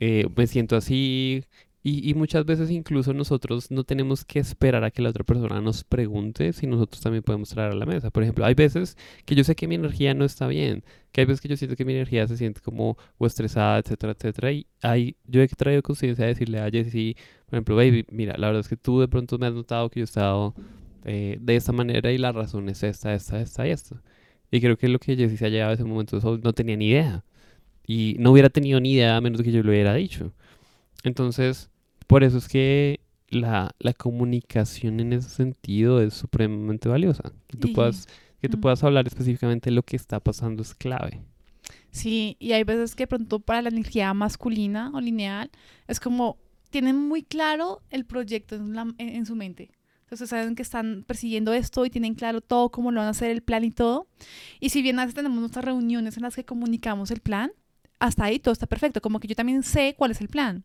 eh, 0.00 0.26
me 0.34 0.48
siento 0.48 0.74
así. 0.76 1.44
Y, 1.82 2.08
y 2.10 2.14
muchas 2.14 2.44
veces 2.44 2.70
incluso 2.70 3.14
nosotros 3.14 3.70
no 3.70 3.84
tenemos 3.84 4.24
que 4.24 4.38
esperar 4.38 4.84
a 4.84 4.90
que 4.90 5.00
la 5.00 5.10
otra 5.10 5.24
persona 5.24 5.62
nos 5.62 5.82
pregunte 5.82 6.52
si 6.52 6.66
nosotros 6.66 7.00
también 7.00 7.22
podemos 7.22 7.48
traer 7.48 7.72
a 7.72 7.74
la 7.74 7.86
mesa. 7.86 8.10
Por 8.10 8.22
ejemplo, 8.22 8.44
hay 8.44 8.54
veces 8.54 8.98
que 9.24 9.34
yo 9.34 9.44
sé 9.44 9.54
que 9.54 9.66
mi 9.66 9.76
energía 9.76 10.12
no 10.12 10.26
está 10.26 10.46
bien, 10.46 10.84
que 11.12 11.22
hay 11.22 11.26
veces 11.26 11.40
que 11.40 11.48
yo 11.48 11.56
siento 11.56 11.76
que 11.76 11.86
mi 11.86 11.94
energía 11.94 12.26
se 12.26 12.36
siente 12.36 12.60
como 12.60 12.98
o 13.16 13.26
estresada, 13.26 13.78
etcétera, 13.78 14.12
etcétera. 14.12 14.52
Y 14.52 14.66
hay, 14.82 15.16
yo 15.26 15.40
he 15.42 15.48
traído 15.48 15.82
conciencia 15.82 16.26
de 16.26 16.32
decirle 16.34 16.60
a 16.60 16.70
Jessie, 16.70 17.16
por 17.46 17.56
ejemplo, 17.56 17.76
baby, 17.76 18.04
mira, 18.10 18.36
la 18.36 18.48
verdad 18.48 18.60
es 18.60 18.68
que 18.68 18.76
tú 18.76 19.00
de 19.00 19.08
pronto 19.08 19.38
me 19.38 19.46
has 19.46 19.54
notado 19.54 19.88
que 19.88 20.00
yo 20.00 20.04
he 20.04 20.04
estado 20.04 20.54
eh, 21.04 21.38
de 21.40 21.56
esta 21.56 21.72
manera 21.72 22.12
y 22.12 22.18
la 22.18 22.32
razón 22.32 22.68
es 22.68 22.82
esta, 22.82 23.14
esta, 23.14 23.40
esta 23.40 23.66
y 23.66 23.70
esta. 23.70 24.02
Y 24.50 24.60
creo 24.60 24.76
que 24.76 24.88
lo 24.88 24.98
que 24.98 25.16
Jessie 25.16 25.36
se 25.38 25.46
ha 25.46 25.48
llegado 25.48 25.70
a 25.70 25.74
ese 25.74 25.84
momento 25.84 26.16
eso 26.18 26.38
no 26.42 26.52
tenía 26.52 26.76
ni 26.76 26.88
idea. 26.88 27.24
Y 27.86 28.16
no 28.18 28.32
hubiera 28.32 28.50
tenido 28.50 28.80
ni 28.80 28.92
idea 28.92 29.16
a 29.16 29.20
menos 29.20 29.42
que 29.42 29.52
yo 29.52 29.62
lo 29.62 29.70
hubiera 29.70 29.94
dicho. 29.94 30.32
Entonces, 31.04 31.70
por 32.06 32.24
eso 32.24 32.38
es 32.38 32.48
que 32.48 33.00
la, 33.28 33.74
la 33.78 33.92
comunicación 33.94 35.00
en 35.00 35.12
ese 35.12 35.30
sentido 35.30 36.00
es 36.00 36.14
supremamente 36.14 36.88
valiosa. 36.88 37.32
Que 37.46 37.56
tú, 37.56 37.72
puedas, 37.72 38.08
que 38.40 38.48
tú 38.48 38.58
Mm. 38.58 38.60
puedas 38.60 38.82
hablar 38.84 39.06
específicamente 39.06 39.70
de 39.70 39.76
lo 39.76 39.82
que 39.82 39.96
está 39.96 40.20
pasando 40.20 40.62
es 40.62 40.74
clave. 40.74 41.20
Sí, 41.90 42.36
y 42.38 42.52
hay 42.52 42.64
veces 42.64 42.94
que 42.94 43.06
pronto 43.06 43.40
para 43.40 43.62
la 43.62 43.68
energía 43.68 44.12
masculina 44.14 44.90
o 44.94 45.00
lineal 45.00 45.50
es 45.88 46.00
como 46.00 46.36
tienen 46.70 46.96
muy 46.96 47.22
claro 47.24 47.82
el 47.90 48.04
proyecto 48.04 48.54
en, 48.54 48.74
la- 48.74 48.94
en- 48.98 49.08
en 49.16 49.26
su 49.26 49.34
mente. 49.34 49.70
Entonces 50.02 50.28
saben 50.30 50.54
que 50.56 50.62
están 50.62 51.04
persiguiendo 51.06 51.52
esto 51.52 51.84
y 51.86 51.90
tienen 51.90 52.14
claro 52.14 52.40
todo, 52.40 52.70
cómo 52.70 52.90
lo 52.90 52.98
van 53.00 53.06
a 53.08 53.10
hacer, 53.10 53.30
el 53.30 53.42
plan 53.42 53.62
y 53.64 53.70
todo. 53.70 54.06
Y 54.58 54.70
si 54.70 54.82
bien 54.82 54.98
a 54.98 55.02
veces 55.02 55.14
tenemos 55.14 55.38
nuestras 55.38 55.64
reuniones 55.64 56.16
en 56.16 56.24
las 56.24 56.34
que 56.34 56.44
comunicamos 56.44 57.10
el 57.12 57.20
plan, 57.20 57.52
hasta 58.00 58.24
ahí 58.24 58.38
todo 58.40 58.52
está 58.52 58.66
perfecto, 58.66 59.00
como 59.00 59.20
que 59.20 59.28
yo 59.28 59.36
también 59.36 59.62
sé 59.62 59.94
cuál 59.96 60.10
es 60.10 60.20
el 60.20 60.28
plan. 60.28 60.64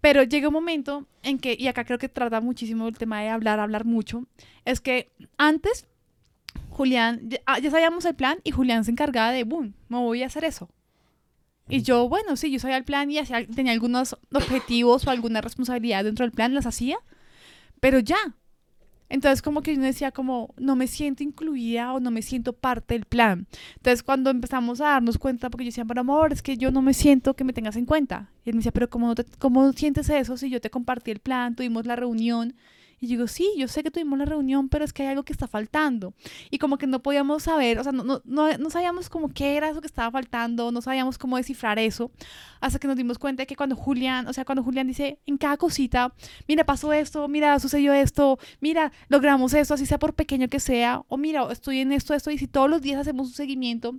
Pero 0.00 0.22
llega 0.22 0.48
un 0.48 0.54
momento 0.54 1.06
en 1.22 1.38
que, 1.38 1.56
y 1.58 1.68
acá 1.68 1.84
creo 1.84 1.98
que 1.98 2.08
trata 2.08 2.40
muchísimo 2.40 2.88
el 2.88 2.98
tema 2.98 3.20
de 3.20 3.28
hablar, 3.28 3.60
hablar 3.60 3.84
mucho, 3.84 4.26
es 4.64 4.80
que 4.80 5.10
antes 5.38 5.86
Julián, 6.70 7.20
ya, 7.28 7.38
ah, 7.46 7.58
sabíamos 7.70 8.04
el 8.04 8.14
plan 8.14 8.38
y 8.44 8.50
Julián 8.50 8.84
se 8.84 8.90
encargaba 8.90 9.30
de, 9.30 9.44
boom, 9.44 9.74
me 9.88 9.98
voy 9.98 10.22
a 10.22 10.26
hacer 10.26 10.44
eso. 10.44 10.68
Y 11.68 11.82
yo, 11.82 12.08
bueno, 12.08 12.36
sí, 12.36 12.50
yo 12.50 12.58
sabía 12.58 12.76
el 12.76 12.84
plan 12.84 13.10
y 13.10 13.18
hacía- 13.18 13.46
tenía 13.46 13.72
algunos 13.72 14.16
objetivos 14.32 15.06
o 15.06 15.10
alguna 15.10 15.40
responsabilidad 15.40 16.04
dentro 16.04 16.24
del 16.24 16.32
plan, 16.32 16.54
las 16.54 16.66
hacía, 16.66 16.98
pero 17.80 17.98
ya. 17.98 18.16
Entonces 19.12 19.42
como 19.42 19.60
que 19.60 19.76
yo 19.76 19.82
decía 19.82 20.10
como, 20.10 20.54
no 20.56 20.74
me 20.74 20.86
siento 20.86 21.22
incluida 21.22 21.92
o 21.92 22.00
no 22.00 22.10
me 22.10 22.22
siento 22.22 22.54
parte 22.54 22.94
del 22.94 23.04
plan. 23.04 23.46
Entonces 23.76 24.02
cuando 24.02 24.30
empezamos 24.30 24.80
a 24.80 24.84
darnos 24.86 25.18
cuenta, 25.18 25.50
porque 25.50 25.64
yo 25.64 25.68
decía, 25.68 25.84
pero 25.84 26.00
amor, 26.00 26.32
es 26.32 26.40
que 26.40 26.56
yo 26.56 26.70
no 26.70 26.80
me 26.80 26.94
siento 26.94 27.34
que 27.34 27.44
me 27.44 27.52
tengas 27.52 27.76
en 27.76 27.84
cuenta. 27.84 28.30
Y 28.42 28.48
él 28.48 28.54
me 28.54 28.60
decía, 28.60 28.72
pero 28.72 28.88
¿cómo, 28.88 29.14
cómo 29.38 29.70
sientes 29.74 30.08
eso 30.08 30.38
si 30.38 30.48
yo 30.48 30.62
te 30.62 30.70
compartí 30.70 31.10
el 31.10 31.18
plan, 31.18 31.54
tuvimos 31.54 31.84
la 31.84 31.94
reunión? 31.94 32.54
Y 33.02 33.08
digo, 33.08 33.26
sí, 33.26 33.50
yo 33.58 33.66
sé 33.66 33.82
que 33.82 33.90
tuvimos 33.90 34.16
la 34.16 34.26
reunión, 34.26 34.68
pero 34.68 34.84
es 34.84 34.92
que 34.92 35.02
hay 35.02 35.08
algo 35.08 35.24
que 35.24 35.32
está 35.32 35.48
faltando. 35.48 36.14
Y 36.50 36.58
como 36.58 36.78
que 36.78 36.86
no 36.86 37.02
podíamos 37.02 37.42
saber, 37.42 37.80
o 37.80 37.82
sea, 37.82 37.90
no, 37.90 38.04
no, 38.04 38.22
no, 38.24 38.56
no 38.56 38.70
sabíamos 38.70 39.10
como 39.10 39.28
qué 39.34 39.56
era 39.56 39.68
eso 39.68 39.80
que 39.80 39.88
estaba 39.88 40.08
faltando, 40.12 40.70
no 40.70 40.80
sabíamos 40.80 41.18
cómo 41.18 41.36
descifrar 41.36 41.80
eso, 41.80 42.12
hasta 42.60 42.78
que 42.78 42.86
nos 42.86 42.96
dimos 42.96 43.18
cuenta 43.18 43.42
de 43.42 43.48
que 43.48 43.56
cuando 43.56 43.74
Julián, 43.74 44.28
o 44.28 44.32
sea, 44.32 44.44
cuando 44.44 44.62
Julián 44.62 44.86
dice 44.86 45.18
en 45.26 45.36
cada 45.36 45.56
cosita, 45.56 46.14
mira, 46.46 46.64
pasó 46.64 46.92
esto, 46.92 47.26
mira, 47.26 47.58
sucedió 47.58 47.92
esto, 47.92 48.38
mira, 48.60 48.92
logramos 49.08 49.52
esto, 49.52 49.74
así 49.74 49.84
sea 49.84 49.98
por 49.98 50.14
pequeño 50.14 50.46
que 50.46 50.60
sea, 50.60 51.02
o 51.08 51.16
mira, 51.16 51.50
estoy 51.50 51.80
en 51.80 51.90
esto, 51.90 52.14
esto, 52.14 52.30
y 52.30 52.38
si 52.38 52.46
todos 52.46 52.70
los 52.70 52.82
días 52.82 53.00
hacemos 53.00 53.26
un 53.26 53.34
seguimiento, 53.34 53.96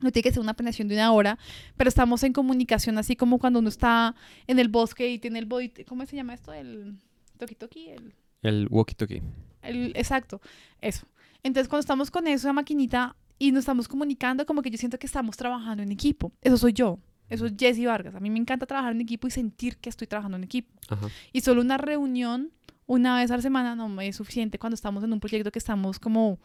no 0.00 0.12
tiene 0.12 0.22
que 0.22 0.30
ser 0.32 0.40
una 0.40 0.54
planeación 0.54 0.86
de 0.86 0.94
una 0.94 1.10
hora, 1.10 1.36
pero 1.76 1.88
estamos 1.88 2.22
en 2.22 2.32
comunicación, 2.32 2.96
así 2.96 3.16
como 3.16 3.40
cuando 3.40 3.58
uno 3.58 3.68
está 3.68 4.14
en 4.46 4.60
el 4.60 4.68
bosque 4.68 5.10
y 5.10 5.18
tiene 5.18 5.40
el 5.40 5.46
body, 5.46 5.70
¿cómo 5.84 6.06
se 6.06 6.14
llama 6.14 6.34
esto? 6.34 6.52
El 6.52 6.94
toki 7.38 7.56
toki, 7.56 7.88
el... 7.88 8.14
El 8.42 8.68
walkie-talkie. 8.70 9.22
El, 9.62 9.92
exacto, 9.96 10.40
eso. 10.80 11.06
Entonces, 11.42 11.68
cuando 11.68 11.80
estamos 11.80 12.10
con 12.10 12.26
esa 12.26 12.52
maquinita 12.52 13.16
y 13.38 13.52
nos 13.52 13.60
estamos 13.60 13.88
comunicando, 13.88 14.46
como 14.46 14.62
que 14.62 14.70
yo 14.70 14.78
siento 14.78 14.98
que 14.98 15.06
estamos 15.06 15.36
trabajando 15.36 15.82
en 15.82 15.92
equipo. 15.92 16.32
Eso 16.42 16.56
soy 16.56 16.72
yo. 16.72 16.98
Eso 17.28 17.46
es 17.46 17.54
Jessie 17.58 17.86
Vargas. 17.86 18.14
A 18.14 18.20
mí 18.20 18.30
me 18.30 18.38
encanta 18.38 18.66
trabajar 18.66 18.92
en 18.92 19.00
equipo 19.00 19.26
y 19.26 19.30
sentir 19.30 19.76
que 19.78 19.88
estoy 19.88 20.06
trabajando 20.06 20.36
en 20.36 20.44
equipo. 20.44 20.72
Ajá. 20.88 21.08
Y 21.32 21.40
solo 21.40 21.60
una 21.60 21.76
reunión 21.76 22.52
una 22.86 23.16
vez 23.16 23.30
a 23.32 23.36
la 23.36 23.42
semana 23.42 23.74
no 23.74 23.88
me 23.88 24.06
es 24.06 24.16
suficiente 24.16 24.58
cuando 24.60 24.74
estamos 24.76 25.02
en 25.02 25.12
un 25.12 25.18
proyecto 25.18 25.50
que 25.50 25.58
estamos 25.58 25.98
como, 25.98 26.30
o 26.34 26.38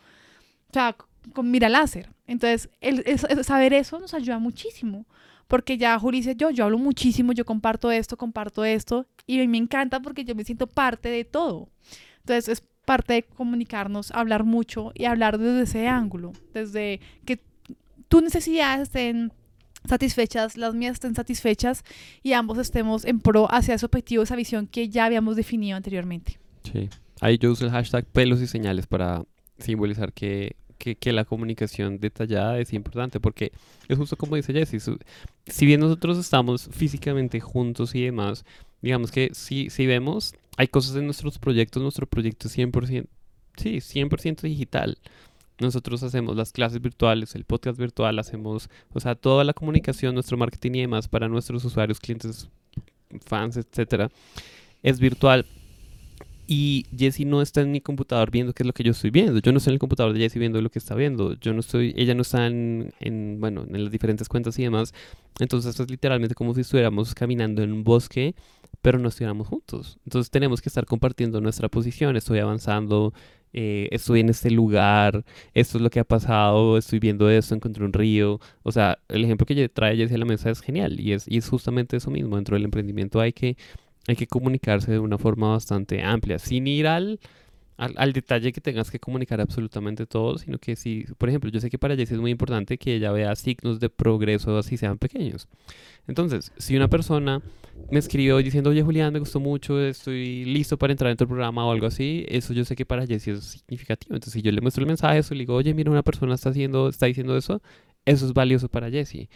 sea, 0.73 0.95
con 1.33 1.51
mira 1.51 1.69
láser. 1.69 2.09
Entonces, 2.25 2.69
el, 2.81 3.03
el- 3.05 3.19
el 3.29 3.43
saber 3.45 3.73
eso 3.73 3.99
nos 3.99 4.13
ayuda 4.15 4.39
muchísimo. 4.39 5.05
Porque 5.51 5.77
ya 5.77 5.99
Juli 5.99 6.19
dice, 6.19 6.37
yo, 6.37 6.49
yo 6.49 6.63
hablo 6.63 6.77
muchísimo, 6.77 7.33
yo 7.33 7.43
comparto 7.43 7.91
esto, 7.91 8.15
comparto 8.15 8.63
esto. 8.63 9.05
Y 9.27 9.45
me 9.49 9.57
encanta 9.57 10.01
porque 10.01 10.23
yo 10.23 10.33
me 10.33 10.45
siento 10.45 10.65
parte 10.65 11.09
de 11.09 11.25
todo. 11.25 11.67
Entonces, 12.19 12.47
es 12.47 12.63
parte 12.85 13.15
de 13.15 13.23
comunicarnos, 13.23 14.11
hablar 14.11 14.45
mucho 14.45 14.93
y 14.95 15.03
hablar 15.03 15.37
desde 15.37 15.63
ese 15.63 15.89
ángulo. 15.89 16.31
Desde 16.53 17.01
que 17.25 17.41
tus 18.07 18.23
necesidades 18.23 18.83
estén 18.83 19.33
satisfechas, 19.83 20.55
las 20.55 20.73
mías 20.73 20.93
estén 20.93 21.15
satisfechas 21.15 21.83
y 22.23 22.31
ambos 22.31 22.57
estemos 22.57 23.03
en 23.03 23.19
pro 23.19 23.53
hacia 23.53 23.75
ese 23.75 23.85
objetivo, 23.85 24.23
esa 24.23 24.37
visión 24.37 24.67
que 24.67 24.87
ya 24.87 25.03
habíamos 25.03 25.35
definido 25.35 25.75
anteriormente. 25.75 26.39
Sí. 26.63 26.89
Ahí 27.19 27.37
yo 27.37 27.51
uso 27.51 27.65
el 27.65 27.71
hashtag 27.71 28.05
pelos 28.05 28.39
y 28.39 28.47
señales 28.47 28.87
para 28.87 29.25
simbolizar 29.57 30.13
que, 30.13 30.55
que, 30.81 30.95
que 30.95 31.13
la 31.13 31.25
comunicación 31.25 31.99
detallada 31.99 32.59
es 32.59 32.73
importante, 32.73 33.19
porque 33.19 33.51
es 33.87 33.97
justo 33.97 34.15
como 34.17 34.35
dice 34.35 34.51
Jessie, 34.53 34.79
su- 34.79 34.97
si 35.45 35.65
bien 35.65 35.79
nosotros 35.79 36.17
estamos 36.17 36.69
físicamente 36.71 37.39
juntos 37.39 37.93
y 37.95 38.03
demás, 38.03 38.43
digamos 38.81 39.11
que 39.11 39.29
si, 39.33 39.69
si 39.69 39.85
vemos, 39.85 40.33
hay 40.57 40.67
cosas 40.67 40.95
en 40.95 41.05
nuestros 41.05 41.37
proyectos, 41.37 41.83
nuestro 41.83 42.07
proyecto 42.07 42.47
es 42.47 42.57
100%, 42.57 43.05
sí, 43.57 43.79
100% 43.79 44.41
digital. 44.41 44.97
Nosotros 45.59 46.01
hacemos 46.01 46.35
las 46.35 46.51
clases 46.51 46.81
virtuales, 46.81 47.35
el 47.35 47.43
podcast 47.45 47.77
virtual, 47.79 48.17
hacemos, 48.17 48.67
o 48.93 48.99
sea, 48.99 49.13
toda 49.13 49.43
la 49.43 49.53
comunicación, 49.53 50.15
nuestro 50.15 50.35
marketing 50.37 50.71
y 50.73 50.81
demás 50.81 51.07
para 51.07 51.27
nuestros 51.29 51.63
usuarios, 51.63 51.99
clientes, 51.99 52.49
fans, 53.25 53.57
etcétera, 53.57 54.09
es 54.81 54.99
virtual. 54.99 55.45
Y 56.53 56.85
Jessie 56.93 57.23
no 57.23 57.41
está 57.41 57.61
en 57.61 57.71
mi 57.71 57.79
computador 57.79 58.29
viendo 58.29 58.51
qué 58.51 58.63
es 58.63 58.67
lo 58.67 58.73
que 58.73 58.83
yo 58.83 58.91
estoy 58.91 59.09
viendo. 59.09 59.39
Yo 59.39 59.53
no 59.53 59.59
estoy 59.59 59.71
en 59.71 59.75
el 59.75 59.79
computador 59.79 60.11
de 60.11 60.19
Jessie 60.19 60.37
viendo 60.37 60.61
lo 60.61 60.69
que 60.69 60.79
está 60.79 60.95
viendo. 60.95 61.33
Yo 61.39 61.53
no 61.53 61.61
estoy, 61.61 61.93
ella 61.95 62.13
no 62.13 62.23
está 62.23 62.45
en, 62.45 62.91
en, 62.99 63.37
bueno, 63.39 63.63
en 63.69 63.85
las 63.85 63.89
diferentes 63.89 64.27
cuentas 64.27 64.59
y 64.59 64.63
demás. 64.63 64.93
Entonces 65.39 65.79
es 65.79 65.89
literalmente 65.89 66.35
como 66.35 66.53
si 66.53 66.59
estuviéramos 66.59 67.15
caminando 67.15 67.63
en 67.63 67.71
un 67.71 67.85
bosque, 67.85 68.35
pero 68.81 68.99
no 68.99 69.07
estuviéramos 69.07 69.47
juntos. 69.47 69.97
Entonces 70.03 70.29
tenemos 70.29 70.61
que 70.61 70.67
estar 70.67 70.85
compartiendo 70.85 71.39
nuestra 71.39 71.69
posición. 71.69 72.17
Estoy 72.17 72.39
avanzando, 72.39 73.13
eh, 73.53 73.87
estoy 73.91 74.19
en 74.19 74.27
este 74.27 74.51
lugar, 74.51 75.23
esto 75.53 75.77
es 75.77 75.81
lo 75.81 75.89
que 75.89 76.01
ha 76.01 76.03
pasado, 76.03 76.77
estoy 76.77 76.99
viendo 76.99 77.29
esto, 77.29 77.55
encontré 77.55 77.85
un 77.85 77.93
río. 77.93 78.41
O 78.63 78.73
sea, 78.73 78.99
el 79.07 79.23
ejemplo 79.23 79.45
que 79.45 79.69
trae 79.69 79.95
Jessie 79.95 80.15
a 80.15 80.19
la 80.19 80.25
mesa 80.25 80.49
es 80.49 80.59
genial 80.59 80.99
y 80.99 81.13
es, 81.13 81.29
y 81.29 81.37
es 81.37 81.47
justamente 81.47 81.95
eso 81.95 82.11
mismo. 82.11 82.35
Dentro 82.35 82.57
del 82.57 82.65
emprendimiento 82.65 83.21
hay 83.21 83.31
que 83.31 83.55
hay 84.07 84.15
que 84.15 84.27
comunicarse 84.27 84.91
de 84.91 84.99
una 84.99 85.17
forma 85.17 85.51
bastante 85.51 86.01
amplia, 86.03 86.39
sin 86.39 86.67
ir 86.67 86.87
al, 86.87 87.19
al, 87.77 87.93
al 87.97 88.13
detalle 88.13 88.51
que 88.51 88.61
tengas 88.61 88.91
que 88.91 88.99
comunicar 88.99 89.41
absolutamente 89.41 90.05
todo, 90.05 90.37
sino 90.37 90.57
que 90.57 90.75
si, 90.75 91.05
por 91.17 91.29
ejemplo, 91.29 91.49
yo 91.49 91.59
sé 91.59 91.69
que 91.69 91.77
para 91.77 91.95
Jessie 91.95 92.15
es 92.15 92.21
muy 92.21 92.31
importante 92.31 92.77
que 92.77 92.95
ella 92.95 93.11
vea 93.11 93.35
signos 93.35 93.79
de 93.79 93.89
progreso, 93.89 94.57
así 94.57 94.77
sean 94.77 94.97
pequeños. 94.97 95.47
Entonces, 96.07 96.51
si 96.57 96.75
una 96.75 96.89
persona 96.89 97.41
me 97.89 97.99
escribió 97.99 98.37
diciendo, 98.37 98.69
oye 98.69 98.81
Julián, 98.83 99.13
me 99.13 99.19
gustó 99.19 99.39
mucho, 99.39 99.79
estoy 99.81 100.45
listo 100.45 100.77
para 100.77 100.93
entrar 100.93 101.11
en 101.11 101.17
tu 101.17 101.27
programa 101.27 101.65
o 101.65 101.71
algo 101.71 101.87
así, 101.87 102.25
eso 102.27 102.53
yo 102.53 102.65
sé 102.65 102.75
que 102.75 102.85
para 102.85 103.05
Jessie 103.05 103.33
es 103.33 103.43
significativo. 103.43 104.15
Entonces, 104.15 104.33
si 104.33 104.41
yo 104.41 104.51
le 104.51 104.61
muestro 104.61 104.81
el 104.81 104.87
mensaje, 104.87 105.19
eso 105.19 105.33
le 105.33 105.41
digo, 105.41 105.55
oye, 105.55 105.73
mira, 105.73 105.91
una 105.91 106.03
persona 106.03 106.35
está 106.35 106.49
haciendo, 106.49 106.89
está 106.89 107.05
diciendo 107.05 107.37
eso, 107.37 107.61
eso 108.05 108.25
es 108.25 108.33
valioso 108.33 108.67
para 108.69 108.89
Jessie. 108.89 109.29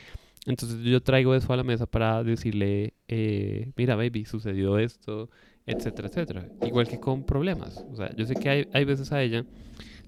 Entonces 0.45 0.79
yo 0.83 1.01
traigo 1.01 1.33
eso 1.35 1.51
a 1.53 1.57
la 1.57 1.63
mesa 1.63 1.85
para 1.85 2.23
decirle, 2.23 2.93
eh, 3.07 3.71
mira, 3.75 3.95
baby, 3.95 4.25
sucedió 4.25 4.77
esto, 4.77 5.29
etcétera, 5.65 6.07
etcétera. 6.07 6.49
Igual 6.65 6.87
que 6.87 6.99
con 6.99 7.25
problemas. 7.25 7.83
O 7.91 7.95
sea, 7.95 8.15
yo 8.15 8.25
sé 8.25 8.35
que 8.35 8.49
hay, 8.49 8.67
hay 8.71 8.85
veces 8.85 9.11
a 9.11 9.21
ella 9.23 9.45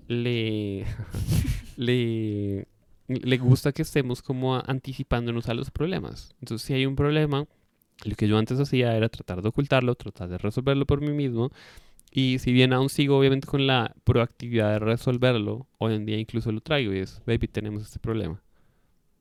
le, 0.08 0.86
le, 1.78 2.68
le 3.08 3.38
gusta 3.38 3.72
que 3.72 3.82
estemos 3.82 4.22
como 4.22 4.56
anticipándonos 4.56 5.50
a 5.50 5.54
los 5.54 5.72
problemas. 5.72 6.36
Entonces, 6.42 6.66
si 6.66 6.74
hay 6.74 6.86
un 6.86 6.96
problema, 6.96 7.46
lo 8.06 8.16
que 8.16 8.28
yo 8.28 8.38
antes 8.38 8.60
hacía 8.60 8.96
era 8.96 9.10
tratar 9.10 9.42
de 9.42 9.50
ocultarlo, 9.50 9.96
tratar 9.96 10.30
de 10.30 10.38
resolverlo 10.38 10.86
por 10.86 11.02
mí 11.02 11.12
mismo. 11.12 11.52
Y 12.12 12.40
si 12.40 12.52
bien 12.54 12.74
aún 12.74 12.90
sigo 12.90 13.18
obviamente 13.18 13.48
con 13.48 13.68
la 13.68 13.96
proactividad 14.04 14.72
de 14.74 14.80
resolverlo, 14.80 15.68
hoy 15.78 15.96
en 15.96 16.06
día 16.06 16.18
incluso 16.18 16.52
lo 16.52 16.62
traigo 16.62 16.94
y 16.94 17.00
es, 17.00 17.22
baby, 17.26 17.48
tenemos 17.48 17.84
este 17.84 18.00
problema. 18.00 18.42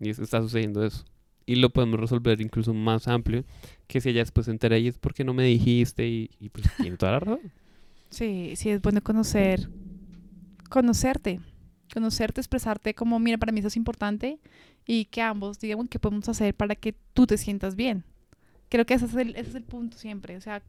Y 0.01 0.11
es- 0.11 0.19
está 0.19 0.41
sucediendo 0.43 0.85
eso. 0.85 1.05
Y 1.47 1.57
lo 1.57 1.71
podemos 1.71 2.01
resolver 2.01 2.41
incluso 2.41 2.75
más 2.75 3.07
amplio 3.09 3.45
que 3.87 4.01
si 4.01 4.09
ella 4.11 4.21
después 4.21 4.47
se 4.47 4.51
entera 4.53 4.79
y 4.79 4.89
es 4.89 4.99
porque 4.99 5.25
no 5.25 5.33
me 5.35 5.45
dijiste 5.45 6.07
y, 6.07 6.31
y 6.41 6.49
pues 6.49 6.67
tiene 6.77 6.97
toda 6.97 7.13
la 7.13 7.21
razón. 7.21 7.53
Sí, 8.11 8.55
sí, 8.57 8.71
es 8.71 8.81
bueno 8.83 9.01
conocer, 9.03 9.69
conocerte, 10.69 11.41
conocerte, 11.93 12.41
expresarte 12.41 12.95
como, 12.95 13.19
mira, 13.19 13.39
para 13.39 13.53
mí 13.53 13.61
eso 13.61 13.69
es 13.69 13.77
importante 13.77 14.39
y 14.87 15.07
que 15.07 15.23
ambos 15.23 15.59
digamos 15.59 15.89
qué 15.89 15.99
podemos 15.99 16.29
hacer 16.29 16.55
para 16.55 16.75
que 16.75 16.95
tú 17.15 17.27
te 17.27 17.39
sientas 17.39 17.77
bien. 17.77 18.05
Creo 18.69 18.85
que 18.85 18.95
ese 18.95 19.07
es, 19.07 19.15
el, 19.15 19.37
es 19.37 19.55
el 19.55 19.63
punto 19.63 19.97
siempre, 19.97 20.37
o 20.37 20.41
sea, 20.41 20.61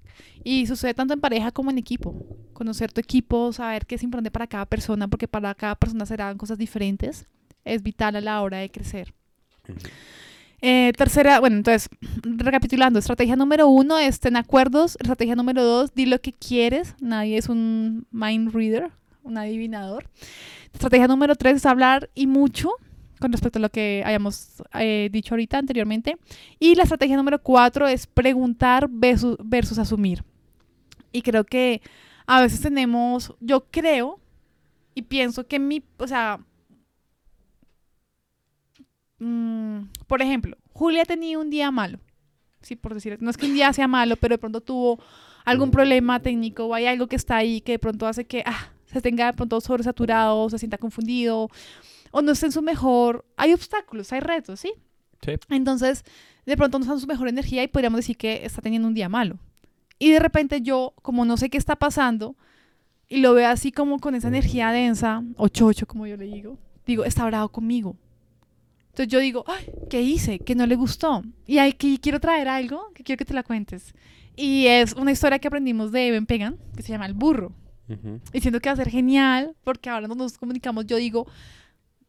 y 0.44 0.68
sucede 0.68 0.94
tanto 0.94 1.16
en 1.16 1.20
pareja 1.20 1.52
como 1.52 1.72
en 1.72 1.80
equipo. 1.80 2.16
Conocer 2.54 2.92
tu 2.94 3.02
equipo, 3.02 3.52
saber 3.54 3.88
qué 3.88 3.96
es 3.96 4.04
importante 4.04 4.30
para 4.30 4.46
cada 4.46 4.68
persona, 4.68 5.08
porque 5.08 5.28
para 5.28 5.56
cada 5.56 5.74
persona 5.76 6.06
serán 6.06 6.38
cosas 6.38 6.60
diferentes, 6.60 7.26
es 7.66 7.82
vital 7.82 8.16
a 8.16 8.22
la 8.22 8.42
hora 8.44 8.60
de 8.60 8.70
crecer. 8.70 9.14
Eh, 10.62 10.92
tercera, 10.98 11.40
bueno, 11.40 11.58
entonces, 11.58 11.90
recapitulando, 12.24 12.98
estrategia 12.98 13.36
número 13.36 13.68
uno 13.68 14.00
es 14.00 14.20
ten 14.20 14.36
acuerdos, 14.36 14.98
estrategia 15.00 15.36
número 15.36 15.64
dos, 15.64 15.94
di 15.94 16.08
lo 16.08 16.20
que 16.20 16.34
quieres, 16.34 16.96
nadie 17.00 17.38
es 17.38 17.48
un 17.48 18.08
mind 18.12 18.54
reader, 18.54 18.92
un 19.24 19.38
adivinador. 19.38 20.10
Estrategia 20.74 21.08
número 21.08 21.36
tres 21.36 21.58
es 21.58 21.66
hablar 21.66 22.10
y 22.16 22.26
mucho 22.26 22.72
con 23.20 23.32
respecto 23.32 23.60
a 23.60 23.62
lo 23.62 23.70
que 23.70 24.04
hayamos 24.06 24.64
eh, 24.74 25.10
dicho 25.12 25.34
ahorita 25.34 25.58
anteriormente. 25.58 26.18
Y 26.60 26.76
la 26.76 26.84
estrategia 26.84 27.18
número 27.18 27.42
cuatro 27.42 27.88
es 27.88 28.08
preguntar 28.08 28.88
versus, 28.90 29.38
versus 29.44 29.78
asumir. 29.80 30.24
Y 31.12 31.22
creo 31.22 31.44
que 31.44 31.82
a 32.26 32.42
veces 32.42 32.62
tenemos, 32.62 33.34
yo 33.40 33.66
creo 33.72 34.20
y 34.94 35.04
pienso 35.04 35.48
que 35.48 35.60
mi, 35.60 35.84
o 35.98 36.08
sea, 36.08 36.40
mm, 39.20 39.80
por 40.08 40.22
ejemplo, 40.22 40.58
Julia 40.74 41.06
tenido 41.06 41.42
un 41.42 41.50
día 41.50 41.72
malo. 41.72 42.00
Sí, 42.62 42.76
por 42.76 42.94
decir, 42.94 43.18
no 43.22 43.30
es 43.30 43.38
que 43.38 43.46
un 43.46 43.54
día 43.54 43.72
sea 43.74 43.88
malo, 43.88 44.16
pero 44.18 44.34
de 44.34 44.40
pronto 44.40 44.62
tuvo 44.62 45.00
algún 45.46 45.72
problema 45.72 46.20
técnico 46.20 46.66
o 46.66 46.74
hay 46.74 46.86
algo 46.88 47.08
que 47.08 47.16
está 47.16 47.38
ahí 47.38 47.62
que 47.62 47.74
de 47.74 47.80
pronto 47.80 48.06
hace 48.08 48.26
que 48.26 48.44
ah, 48.46 48.72
se 48.86 49.02
tenga 49.02 49.28
de 49.28 49.34
pronto 49.34 49.62
sobresaturado, 49.62 50.50
se 50.50 50.60
sienta 50.60 50.78
confundido 50.78 51.50
o 52.12 52.22
no 52.22 52.32
esté 52.32 52.48
en 52.48 52.52
su 52.52 52.62
mejor. 52.62 53.26
Hay 53.38 53.54
obstáculos, 53.54 54.12
hay 54.12 54.20
retos, 54.20 54.60
¿sí? 54.60 54.74
Sí. 55.22 55.34
Entonces, 55.50 56.04
de 56.46 56.58
pronto 56.58 56.78
no 56.78 56.84
está 56.84 56.94
en 56.94 57.00
su 57.00 57.08
mejor 57.08 57.28
energía 57.28 57.64
y 57.64 57.68
podríamos 57.68 58.00
decir 58.00 58.18
que 58.18 58.46
está 58.46 58.62
teniendo 58.62 58.88
un 58.88 58.94
día 58.94 59.10
malo. 59.10 59.38
Y 60.00 60.12
de 60.12 60.20
repente 60.20 60.62
yo, 60.62 60.94
como 61.02 61.26
no 61.26 61.38
sé 61.38 61.50
qué 61.50 61.58
está 61.58 61.76
pasando, 61.76 62.36
y 63.10 63.18
lo 63.18 63.34
veo 63.34 63.50
así 63.50 63.72
como 63.72 64.00
con 64.00 64.16
esa 64.16 64.28
energía 64.28 64.72
densa, 64.72 65.24
o 65.38 65.48
chocho, 65.48 65.88
como 65.88 66.08
yo 66.08 66.18
le 66.18 66.26
digo, 66.26 66.58
digo, 66.86 67.04
está 67.04 67.26
bravo 67.26 67.50
conmigo. 67.50 67.96
Entonces 68.98 69.12
yo 69.14 69.20
digo, 69.20 69.44
"Ay, 69.46 69.70
¿qué 69.92 70.02
hice? 70.02 70.40
Que 70.40 70.56
no 70.56 70.66
le 70.66 70.76
gustó. 70.76 71.22
Y 71.46 71.60
aquí 71.60 72.00
quiero 72.02 72.20
traer 72.20 72.48
algo 72.48 72.92
que 72.96 73.04
quiero 73.04 73.20
que 73.20 73.26
te 73.26 73.34
la 73.36 73.44
cuentes. 73.44 73.94
Y 74.36 74.66
es 74.66 74.94
una 74.94 75.12
historia 75.12 75.38
que 75.38 75.48
aprendimos 75.48 75.92
de 75.92 76.08
Eben 76.08 76.26
Pegan, 76.26 76.58
que 76.76 76.82
se 76.82 76.94
llama 76.94 77.06
El 77.06 77.14
Burro. 77.14 77.54
Ujú. 77.90 78.20
Y 78.34 78.42
siento 78.42 78.60
que 78.60 78.70
va 78.70 78.74
a 78.74 78.78
ser 78.78 78.90
genial, 78.90 79.56
porque 79.64 79.92
ahora 79.92 80.08
no 80.08 80.16
nos 80.16 80.40
comunicamos. 80.40 80.88
Yo 80.88 80.96
digo, 80.98 81.28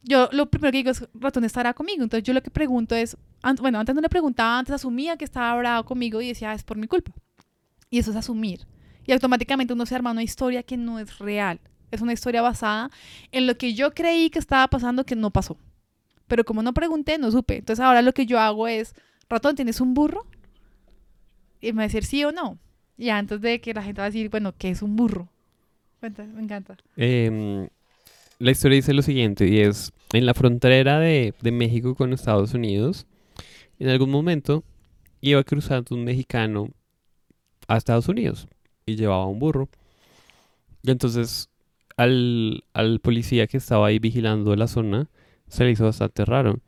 yo 0.03 0.31
lo 0.33 0.49
primero 0.49 0.73
que 0.73 0.79
digo 0.79 0.91
es, 0.91 1.07
ratón 1.13 1.45
estará 1.45 1.75
conmigo. 1.75 2.03
Entonces 2.03 2.25
yo 2.25 2.33
lo 2.33 2.43
que 2.43 2.51
pregunto 2.51 2.95
es, 2.95 3.19
an- 3.43 3.57
bueno, 3.57 3.79
antes 3.79 3.95
no 3.95 4.01
le 4.01 4.09
preguntaba, 4.09 4.59
antes 4.59 4.75
asumía 4.75 5.19
que 5.19 5.27
estaba 5.27 5.59
bravo 5.59 5.85
conmigo 5.85 6.23
y 6.23 6.29
decía, 6.29 6.53
"Ah, 6.53 6.55
es 6.55 6.63
por 6.65 6.79
mi 6.79 6.87
culpa. 6.87 7.13
Y 7.91 7.99
eso 7.99 8.13
es 8.13 8.17
asumir. 8.17 8.67
Y 9.07 9.13
automáticamente 9.13 9.75
uno 9.75 9.85
se 9.85 9.95
arma 9.95 10.11
una 10.13 10.23
historia 10.23 10.63
que 10.63 10.79
no 10.79 10.99
es 10.99 11.19
real. 11.19 11.61
Es 11.91 12.01
una 12.01 12.15
historia 12.15 12.41
basada 12.41 12.91
en 13.31 13.47
lo 13.47 13.59
que 13.59 13.75
yo 13.75 13.93
creí 13.93 14.31
que 14.31 14.39
estaba 14.39 14.67
pasando 14.69 15.05
que 15.05 15.17
no 15.17 15.31
pasó. 15.31 15.59
Pero 16.29 16.45
como 16.45 16.63
no 16.63 16.73
pregunté, 16.73 17.19
no 17.19 17.31
supe. 17.31 17.57
Entonces 17.57 17.85
ahora 17.85 18.03
lo 18.03 18.13
que 18.13 18.27
yo 18.27 18.39
hago 18.39 18.69
es, 18.69 18.95
ratón, 19.29 19.57
¿tienes 19.57 19.81
un 19.81 19.95
burro? 19.95 20.27
Y 21.61 21.73
me 21.73 21.79
va 21.79 21.83
a 21.83 21.87
decir 21.87 22.05
sí 22.05 22.25
o 22.25 22.33
no. 22.33 22.59
Y 22.97 23.09
antes 23.09 23.41
de 23.41 23.61
que 23.61 23.75
la 23.75 23.83
gente 23.83 24.01
va 24.01 24.07
a 24.07 24.11
decir, 24.11 24.29
bueno, 24.31 24.55
¿qué 24.57 24.71
es 24.71 24.83
un 24.83 24.97
burro? 24.97 25.29
Cuenta, 26.01 26.25
me 26.25 26.43
encanta. 26.43 26.77
Em, 26.97 27.69
la 28.39 28.51
historia 28.51 28.77
dice 28.77 28.93
lo 28.93 29.03
siguiente, 29.03 29.49
y 29.49 29.61
es, 29.61 29.93
en 30.13 30.27
la 30.27 30.35
frontera 30.35 31.01
de, 31.01 31.35
de 31.41 31.51
México 31.51 31.95
con 31.95 32.13
Estados 32.13 32.55
Unidos, 32.55 33.07
en 33.79 33.89
algún 33.89 34.11
momento 34.11 34.65
iba 35.21 35.43
cruzando 35.45 35.95
un 35.95 36.05
mexicano 36.05 36.71
a 37.67 37.77
Estados 37.77 38.09
Unidos 38.09 38.49
y 38.87 38.97
llevaba 38.97 39.27
un 39.27 39.39
burro. 39.39 39.69
Y 40.83 40.91
entonces 40.91 41.51
al, 41.97 42.65
al 42.73 43.01
policía 43.01 43.47
que 43.47 43.57
estaba 43.57 43.89
ahí 43.89 43.99
vigilando 43.99 44.55
la 44.57 44.69
zona 44.69 45.09
se 45.49 45.65
le 45.65 45.73
hizo 45.73 45.85
bastante 45.85 46.25
raro. 46.25 46.61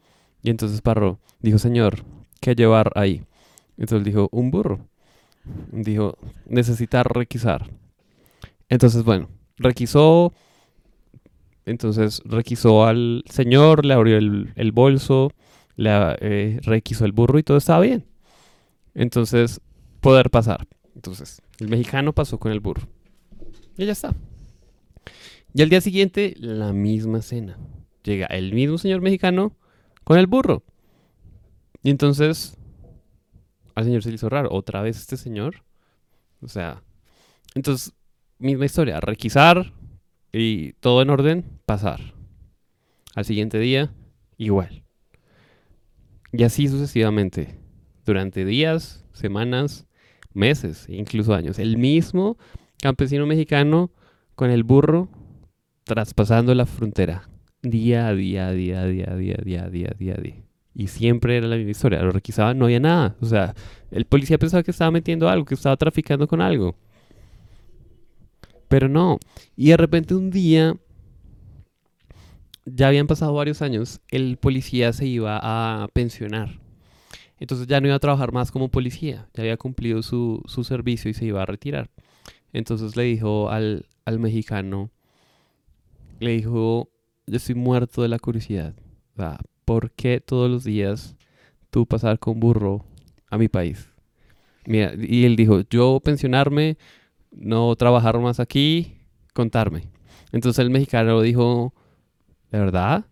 Y 0.42 0.50
entonces 0.50 0.80
paró. 0.80 1.18
Dijo, 1.40 1.58
señor, 1.58 2.04
¿qué 2.40 2.54
llevar 2.54 2.92
ahí? 2.94 3.24
Entonces 3.76 4.04
dijo, 4.04 4.28
un 4.32 4.50
burro. 4.50 4.86
Dijo, 5.72 6.16
necesita 6.46 7.02
requisar. 7.02 7.70
Entonces, 8.68 9.04
bueno, 9.04 9.28
requisó. 9.56 10.32
Entonces 11.66 12.22
requisó 12.24 12.86
al 12.86 13.22
señor, 13.26 13.84
le 13.84 13.94
abrió 13.94 14.16
el, 14.16 14.52
el 14.56 14.72
bolso, 14.72 15.32
le 15.76 15.90
eh, 16.20 16.60
requisó 16.62 17.04
el 17.04 17.12
burro 17.12 17.38
y 17.38 17.42
todo 17.42 17.58
estaba 17.58 17.80
bien. 17.80 18.06
Entonces, 18.94 19.60
poder 20.00 20.30
pasar. 20.30 20.66
Entonces, 20.94 21.40
el 21.58 21.68
mexicano 21.68 22.12
pasó 22.12 22.38
con 22.38 22.52
el 22.52 22.60
burro. 22.60 22.88
Y 23.76 23.86
ya 23.86 23.92
está. 23.92 24.14
Y 25.54 25.62
al 25.62 25.68
día 25.68 25.80
siguiente, 25.80 26.34
la 26.38 26.72
misma 26.72 27.22
cena. 27.22 27.58
Llega 28.10 28.26
el 28.26 28.52
mismo 28.52 28.76
señor 28.76 29.02
mexicano 29.02 29.56
con 30.02 30.18
el 30.18 30.26
burro. 30.26 30.64
Y 31.84 31.90
entonces, 31.90 32.58
al 33.76 33.84
señor 33.84 34.02
se 34.02 34.08
le 34.08 34.16
hizo 34.16 34.28
raro. 34.28 34.48
¿Otra 34.50 34.82
vez 34.82 34.98
este 34.98 35.16
señor? 35.16 35.62
O 36.42 36.48
sea, 36.48 36.82
entonces, 37.54 37.94
misma 38.36 38.64
historia. 38.64 38.98
Requisar 38.98 39.72
y 40.32 40.72
todo 40.80 41.02
en 41.02 41.10
orden, 41.10 41.44
pasar. 41.66 42.00
Al 43.14 43.24
siguiente 43.24 43.60
día, 43.60 43.94
igual. 44.38 44.82
Y 46.32 46.42
así 46.42 46.66
sucesivamente. 46.66 47.60
Durante 48.04 48.44
días, 48.44 49.04
semanas, 49.12 49.86
meses, 50.34 50.86
incluso 50.88 51.32
años. 51.32 51.60
El 51.60 51.76
mismo 51.76 52.38
campesino 52.82 53.24
mexicano 53.24 53.92
con 54.34 54.50
el 54.50 54.64
burro 54.64 55.08
traspasando 55.84 56.52
la 56.56 56.66
frontera. 56.66 57.30
Día 57.62 58.08
a 58.08 58.14
día, 58.14 58.50
día, 58.52 58.80
a 58.80 58.86
día, 58.86 59.06
día, 59.14 59.34
a 59.38 59.44
día, 59.44 59.68
día, 59.68 59.90
a 59.90 59.94
día, 59.98 60.14
día. 60.14 60.44
Y 60.74 60.86
siempre 60.86 61.36
era 61.36 61.46
la 61.46 61.56
misma 61.56 61.72
historia. 61.72 62.02
Lo 62.02 62.10
requisaban, 62.10 62.58
no 62.58 62.64
había 62.66 62.80
nada. 62.80 63.16
O 63.20 63.26
sea, 63.26 63.54
el 63.90 64.06
policía 64.06 64.38
pensaba 64.38 64.62
que 64.62 64.70
estaba 64.70 64.90
metiendo 64.90 65.28
algo, 65.28 65.44
que 65.44 65.54
estaba 65.54 65.76
traficando 65.76 66.26
con 66.26 66.40
algo. 66.40 66.74
Pero 68.68 68.88
no. 68.88 69.18
Y 69.56 69.70
de 69.70 69.76
repente 69.76 70.14
un 70.14 70.30
día, 70.30 70.76
ya 72.64 72.88
habían 72.88 73.06
pasado 73.06 73.34
varios 73.34 73.62
años, 73.62 74.00
el 74.08 74.36
policía 74.36 74.92
se 74.92 75.06
iba 75.06 75.38
a 75.42 75.88
pensionar. 75.88 76.60
Entonces 77.40 77.66
ya 77.66 77.80
no 77.80 77.88
iba 77.88 77.96
a 77.96 78.00
trabajar 78.00 78.32
más 78.32 78.52
como 78.52 78.70
policía. 78.70 79.28
Ya 79.34 79.42
había 79.42 79.56
cumplido 79.56 80.02
su, 80.02 80.42
su 80.46 80.62
servicio 80.62 81.10
y 81.10 81.14
se 81.14 81.24
iba 81.24 81.42
a 81.42 81.46
retirar. 81.46 81.90
Entonces 82.52 82.96
le 82.96 83.04
dijo 83.04 83.50
al, 83.50 83.86
al 84.04 84.18
mexicano, 84.18 84.90
le 86.20 86.32
dijo, 86.32 86.90
yo 87.26 87.36
estoy 87.36 87.54
muerto 87.54 88.02
de 88.02 88.08
la 88.08 88.18
curiosidad. 88.18 88.74
O 89.14 89.16
sea, 89.16 89.38
¿por 89.64 89.90
qué 89.92 90.20
todos 90.20 90.50
los 90.50 90.64
días 90.64 91.16
tú 91.70 91.86
pasar 91.86 92.18
con 92.18 92.40
burro 92.40 92.84
a 93.28 93.38
mi 93.38 93.48
país? 93.48 93.90
Mira, 94.66 94.92
y 94.96 95.24
él 95.24 95.36
dijo, 95.36 95.62
yo 95.70 96.00
pensionarme, 96.00 96.76
no 97.30 97.74
trabajar 97.76 98.18
más 98.18 98.40
aquí, 98.40 98.98
contarme. 99.32 99.88
Entonces 100.32 100.58
el 100.60 100.70
mexicano 100.70 101.20
dijo, 101.20 101.74
¿de 102.50 102.58
verdad? 102.58 103.04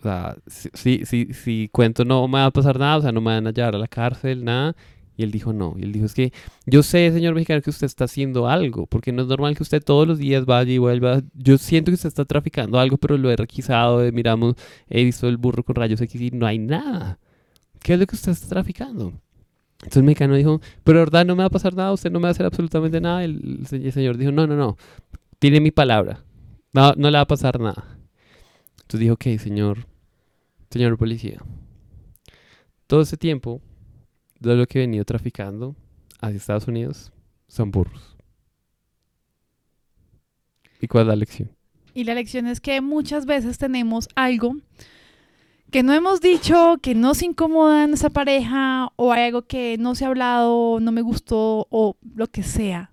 O 0.00 0.02
sea, 0.02 0.36
si, 0.46 0.70
si, 0.74 1.06
si, 1.06 1.32
si 1.32 1.68
cuento 1.72 2.04
no 2.04 2.28
me 2.28 2.38
va 2.38 2.46
a 2.46 2.50
pasar 2.50 2.78
nada, 2.78 2.98
o 2.98 3.02
sea, 3.02 3.12
no 3.12 3.20
me 3.20 3.32
van 3.32 3.46
a 3.46 3.52
llevar 3.52 3.74
a 3.74 3.78
la 3.78 3.88
cárcel, 3.88 4.44
nada. 4.44 4.76
Y 5.16 5.22
él 5.22 5.30
dijo, 5.30 5.52
no. 5.52 5.74
Y 5.78 5.82
él 5.82 5.92
dijo, 5.92 6.06
es 6.06 6.14
que 6.14 6.32
yo 6.66 6.82
sé, 6.82 7.10
señor 7.10 7.34
mexicano, 7.34 7.62
que 7.62 7.70
usted 7.70 7.86
está 7.86 8.04
haciendo 8.04 8.48
algo, 8.48 8.86
porque 8.86 9.12
no 9.12 9.22
es 9.22 9.28
normal 9.28 9.56
que 9.56 9.62
usted 9.62 9.82
todos 9.82 10.06
los 10.06 10.18
días 10.18 10.44
vaya 10.44 10.72
y 10.72 10.78
vuelva. 10.78 11.22
Yo 11.34 11.56
siento 11.58 11.90
que 11.90 11.94
usted 11.94 12.08
está 12.08 12.24
traficando 12.24 12.78
algo, 12.78 12.98
pero 12.98 13.16
lo 13.16 13.30
he 13.30 13.36
requisado, 13.36 14.04
eh, 14.04 14.12
miramos, 14.12 14.56
he 14.88 15.04
visto 15.04 15.28
el 15.28 15.38
burro 15.38 15.62
con 15.64 15.76
rayos 15.76 16.00
X 16.00 16.20
y 16.20 16.30
no 16.30 16.46
hay 16.46 16.58
nada. 16.58 17.18
¿Qué 17.82 17.94
es 17.94 17.98
lo 18.00 18.06
que 18.06 18.16
usted 18.16 18.32
está 18.32 18.48
traficando? 18.48 19.12
Entonces 19.78 19.98
el 19.98 20.04
mexicano 20.04 20.34
dijo, 20.34 20.60
pero 20.84 21.00
verdad 21.00 21.24
no 21.26 21.36
me 21.36 21.42
va 21.42 21.46
a 21.46 21.50
pasar 21.50 21.74
nada, 21.74 21.92
usted 21.92 22.10
no 22.10 22.18
me 22.18 22.24
va 22.24 22.28
a 22.28 22.32
hacer 22.32 22.46
absolutamente 22.46 23.00
nada. 23.00 23.24
El, 23.24 23.66
el 23.70 23.92
señor 23.92 24.16
dijo, 24.16 24.32
no, 24.32 24.46
no, 24.46 24.56
no, 24.56 24.76
tiene 25.38 25.60
mi 25.60 25.70
palabra, 25.70 26.24
no, 26.72 26.92
no 26.94 27.10
le 27.10 27.18
va 27.18 27.22
a 27.22 27.26
pasar 27.26 27.60
nada. 27.60 27.98
Entonces 28.82 29.00
dijo, 29.00 29.14
ok, 29.14 29.38
señor, 29.38 29.86
señor 30.70 30.96
policía, 30.96 31.42
todo 32.86 33.02
ese 33.02 33.16
tiempo, 33.16 33.60
todo 34.46 34.54
lo 34.54 34.68
que 34.68 34.78
he 34.78 34.82
venido 34.82 35.04
traficando 35.04 35.74
hacia 36.20 36.36
Estados 36.36 36.68
Unidos 36.68 37.10
son 37.48 37.72
burros. 37.72 38.16
¿Y 40.80 40.86
cuál 40.86 41.02
es 41.02 41.08
la 41.08 41.16
lección? 41.16 41.50
Y 41.94 42.04
la 42.04 42.14
lección 42.14 42.46
es 42.46 42.60
que 42.60 42.80
muchas 42.80 43.26
veces 43.26 43.58
tenemos 43.58 44.08
algo 44.14 44.54
que 45.72 45.82
no 45.82 45.92
hemos 45.92 46.20
dicho, 46.20 46.76
que 46.80 46.94
nos 46.94 47.22
incomoda 47.22 47.82
en 47.82 47.90
nuestra 47.90 48.10
pareja, 48.10 48.92
o 48.94 49.12
hay 49.12 49.24
algo 49.24 49.42
que 49.42 49.78
no 49.78 49.96
se 49.96 50.04
ha 50.04 50.08
hablado, 50.08 50.78
no 50.78 50.92
me 50.92 51.02
gustó, 51.02 51.66
o 51.70 51.96
lo 52.14 52.28
que 52.28 52.44
sea. 52.44 52.92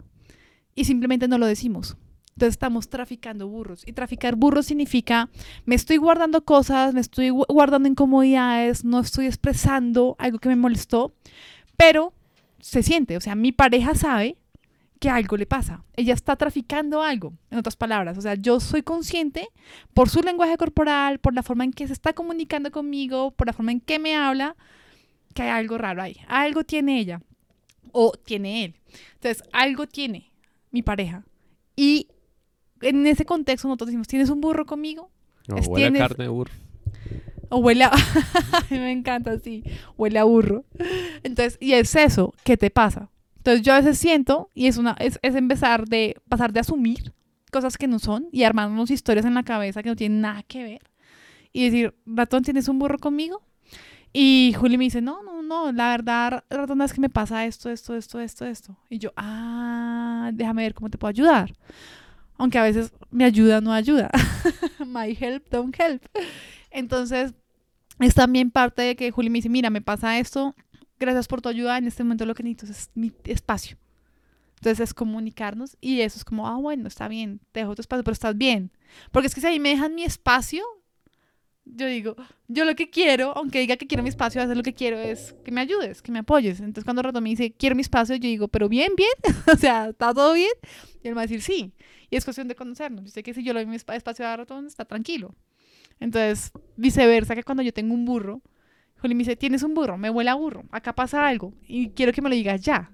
Y 0.74 0.86
simplemente 0.86 1.28
no 1.28 1.38
lo 1.38 1.46
decimos. 1.46 1.98
Entonces 2.36 2.54
estamos 2.54 2.90
traficando 2.90 3.48
burros. 3.48 3.84
Y 3.88 3.94
traficar 3.94 4.36
burros 4.36 4.66
significa, 4.66 5.30
me 5.66 5.76
estoy 5.76 5.98
guardando 5.98 6.44
cosas, 6.44 6.94
me 6.94 7.02
estoy 7.02 7.30
gu- 7.30 7.46
guardando 7.48 7.88
incomodidades, 7.88 8.84
no 8.84 9.00
estoy 9.00 9.28
expresando 9.28 10.16
algo 10.20 10.40
que 10.40 10.50
me 10.50 10.56
molestó, 10.56 11.14
pero 11.78 12.14
se 12.60 12.82
siente. 12.84 13.18
O 13.18 13.22
sea, 13.22 13.36
mi 13.36 13.52
pareja 13.52 13.94
sabe 13.94 14.38
que 15.00 15.10
algo 15.10 15.38
le 15.38 15.46
pasa. 15.46 15.84
Ella 15.96 16.14
está 16.14 16.36
traficando 16.36 17.04
algo, 17.04 17.34
en 17.52 17.58
otras 17.60 17.76
palabras. 17.76 18.18
O 18.18 18.22
sea, 18.22 18.36
yo 18.36 18.60
soy 18.60 18.82
consciente 18.84 19.50
por 19.94 20.10
su 20.10 20.22
lenguaje 20.22 20.58
corporal, 20.58 21.20
por 21.20 21.34
la 21.34 21.44
forma 21.44 21.66
en 21.66 21.74
que 21.74 21.86
se 21.88 21.94
está 21.94 22.14
comunicando 22.14 22.72
conmigo, 22.72 23.32
por 23.32 23.46
la 23.48 23.54
forma 23.54 23.74
en 23.74 23.82
que 23.82 24.00
me 24.00 24.16
habla, 24.16 24.56
que 25.36 25.44
hay 25.44 25.50
algo 25.50 25.78
raro 25.78 26.02
ahí. 26.02 26.18
Algo 26.28 26.64
tiene 26.64 27.00
ella 27.00 27.22
o 27.92 28.14
tiene 28.14 28.64
él. 28.66 28.76
Entonces, 29.16 29.44
algo 29.52 29.88
tiene 29.88 30.32
mi 30.72 30.82
pareja. 30.84 31.26
Y 31.76 32.08
en 32.84 33.06
ese 33.08 33.26
contexto 33.26 33.68
nosotros 33.68 33.88
decimos, 33.88 34.08
¿tienes 34.08 34.30
un 34.30 34.42
burro 34.42 34.66
conmigo? 34.66 35.10
No, 35.48 35.56
huele 35.56 35.86
a 35.86 35.90
tienes- 35.90 36.00
carne 36.02 36.24
de 36.26 36.30
burro. 36.30 36.52
O 37.50 37.58
huele 37.58 37.84
a... 37.84 37.92
A 38.54 38.64
me 38.72 38.92
encanta 38.92 39.32
así, 39.32 39.64
huele 39.98 40.18
a 40.20 40.24
burro. 40.24 40.66
Entonces, 41.24 41.58
y 41.60 41.74
es 41.74 41.96
eso, 41.96 42.34
¿qué 42.44 42.58
te 42.58 42.70
pasa? 42.70 43.10
Entonces 43.38 43.62
yo 43.64 43.74
a 43.74 43.78
veces 43.82 43.98
siento, 44.00 44.50
y 44.56 44.68
es, 44.68 44.78
una, 44.78 44.96
es, 45.00 45.20
es 45.22 45.36
empezar 45.36 45.86
de, 45.88 46.16
pasar 46.30 46.54
de 46.54 46.62
asumir 46.62 47.14
cosas 47.52 47.78
que 47.78 47.88
no 47.88 48.00
son 48.00 48.28
y 48.32 48.44
armarnos 48.44 48.90
historias 48.90 49.26
en 49.26 49.34
la 49.36 49.44
cabeza 49.44 49.84
que 49.84 49.90
no 49.90 49.96
tienen 49.96 50.22
nada 50.22 50.44
que 50.44 50.64
ver. 50.64 50.82
Y 51.52 51.66
decir, 51.66 51.94
ratón, 52.06 52.42
¿tienes 52.44 52.68
un 52.68 52.80
burro 52.80 52.98
conmigo? 52.98 53.44
Y 54.14 54.56
Juli 54.58 54.78
me 54.78 54.86
dice, 54.86 55.02
no, 55.02 55.22
no, 55.24 55.42
no, 55.44 55.72
la 55.72 55.90
verdad, 55.92 56.44
ratón, 56.50 56.82
es 56.82 56.94
que 56.94 57.02
me 57.02 57.10
pasa 57.10 57.46
esto, 57.46 57.70
esto, 57.70 57.96
esto, 57.96 58.20
esto, 58.20 58.46
esto. 58.46 58.78
Y 58.90 58.98
yo, 59.00 59.12
ah, 59.18 60.32
déjame 60.34 60.64
ver 60.64 60.74
cómo 60.74 60.90
te 60.90 60.98
puedo 60.98 61.10
ayudar. 61.10 61.54
Aunque 62.38 62.58
a 62.58 62.64
veces 62.64 62.92
me 63.12 63.26
ayuda, 63.26 63.62
no 63.62 63.72
ayuda. 63.72 64.10
My 64.86 65.18
help, 65.20 65.50
don't 65.50 65.76
help. 65.80 66.04
Entonces, 66.72 67.34
es 68.00 68.16
también 68.16 68.52
parte 68.52 68.82
de 68.82 68.96
que 68.96 69.12
Juli 69.12 69.30
me 69.30 69.38
dice, 69.38 69.50
mira, 69.50 69.70
me 69.70 69.82
pasa 69.82 70.20
esto, 70.20 70.56
gracias 71.00 71.28
por 71.28 71.42
tu 71.42 71.50
ayuda, 71.50 71.78
en 71.78 71.88
este 71.88 72.04
momento 72.04 72.26
lo 72.26 72.34
que 72.36 72.44
necesito 72.44 72.72
es 72.72 72.90
mi 72.96 73.12
espacio. 73.26 73.78
Entonces 74.56 74.80
es 74.80 74.94
comunicarnos 74.94 75.78
y 75.82 76.02
eso 76.02 76.18
es 76.18 76.24
como, 76.24 76.48
ah, 76.48 76.56
bueno, 76.56 76.88
está 76.88 77.10
bien, 77.10 77.42
te 77.52 77.60
dejo 77.60 77.76
tu 77.76 77.82
espacio, 77.82 78.04
pero 78.04 78.14
estás 78.14 78.38
bien. 78.38 78.72
Porque 79.12 79.28
es 79.28 79.36
que 79.36 79.42
si 79.42 79.48
a 79.48 79.50
mí 79.50 79.60
me 79.60 79.70
dejan 79.70 79.94
mi 79.94 80.04
espacio, 80.04 80.64
yo 81.66 81.88
digo, 81.88 82.16
yo 82.48 82.66
lo 82.66 82.76
que 82.76 82.90
quiero, 82.90 83.36
aunque 83.38 83.60
diga 83.60 83.78
que 83.78 83.88
quiero 83.88 84.04
mi 84.04 84.10
espacio, 84.10 84.42
veces 84.42 84.58
lo 84.58 84.64
que 84.64 84.74
quiero 84.74 84.98
es 84.98 85.34
que 85.46 85.52
me 85.52 85.62
ayudes, 85.62 86.02
que 86.02 86.12
me 86.12 86.20
apoyes. 86.20 86.60
Entonces 86.60 86.84
cuando 86.84 87.02
Rato 87.02 87.22
me 87.22 87.30
dice, 87.30 87.54
quiero 87.54 87.76
mi 87.76 87.82
espacio, 87.82 88.16
yo 88.16 88.28
digo, 88.28 88.48
pero 88.48 88.70
bien, 88.70 88.94
bien, 88.96 89.12
o 89.54 89.58
sea, 89.58 89.90
¿está 89.90 90.14
todo 90.14 90.34
bien? 90.34 90.52
Y 91.04 91.08
él 91.08 91.14
me 91.14 91.16
va 91.16 91.22
a 91.22 91.26
decir, 91.26 91.42
sí. 91.42 91.74
Y 92.10 92.16
es 92.16 92.26
cuestión 92.26 92.48
de 92.48 92.56
conocernos. 92.56 93.06
Yo 93.06 93.12
sé 93.12 93.24
que 93.24 93.34
si 93.34 93.44
yo 93.44 93.54
le 93.54 93.62
doy 93.62 93.70
mi 93.70 93.76
espacio 93.76 94.28
a 94.28 94.38
Ratón, 94.38 94.68
está 94.68 94.86
tranquilo. 94.86 95.36
Entonces, 96.00 96.52
viceversa, 96.76 97.36
que 97.36 97.44
cuando 97.44 97.64
yo 97.64 97.74
tengo 97.74 97.94
un 97.94 98.06
burro, 98.06 98.42
Juli 99.00 99.16
me 99.16 99.20
dice, 99.20 99.36
tienes 99.36 99.64
un 99.64 99.74
burro, 99.74 99.98
me 99.98 100.10
huele 100.10 100.30
a 100.30 100.36
burro, 100.36 100.64
acá 100.72 100.94
pasa 100.94 101.28
algo 101.28 101.54
y 101.68 101.90
quiero 101.90 102.14
que 102.14 102.22
me 102.22 102.30
lo 102.30 102.36
digas 102.36 102.62
ya. 102.62 102.92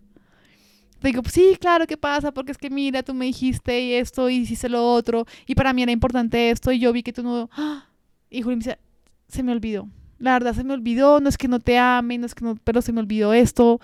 Te 1.00 1.08
digo, 1.08 1.22
sí, 1.30 1.58
claro, 1.60 1.88
¿qué 1.88 1.98
pasa? 1.98 2.34
Porque 2.34 2.52
es 2.52 2.58
que 2.58 2.70
mira, 2.70 3.04
tú 3.04 3.14
me 3.14 3.26
dijiste 3.26 4.00
esto 4.00 4.30
y 4.30 4.38
hiciste 4.38 4.70
lo 4.70 4.92
otro 4.92 5.26
y 5.46 5.56
para 5.56 5.72
mí 5.72 5.84
era 5.84 5.92
importante 5.92 6.50
esto 6.50 6.72
y 6.72 6.80
yo 6.80 6.92
vi 6.92 7.04
que 7.04 7.14
tú 7.14 7.24
no... 7.24 7.50
¡Ah! 7.54 7.89
Y 8.30 8.42
Juli 8.42 8.58
me 8.58 8.60
dice, 8.60 8.80
se 9.28 9.44
me 9.44 9.52
olvidó. 9.52 9.88
La 10.20 10.34
verdad 10.34 10.54
se 10.54 10.64
me 10.64 10.74
olvidó, 10.74 11.22
no 11.22 11.30
es 11.30 11.38
que 11.38 11.48
no 11.48 11.60
te 11.60 11.78
ame, 11.78 12.18
no 12.18 12.26
es 12.26 12.36
que 12.36 12.44
no, 12.44 12.56
pero 12.64 12.82
se 12.82 12.92
me 12.92 13.00
olvidó 13.00 13.34
esto. 13.34 13.80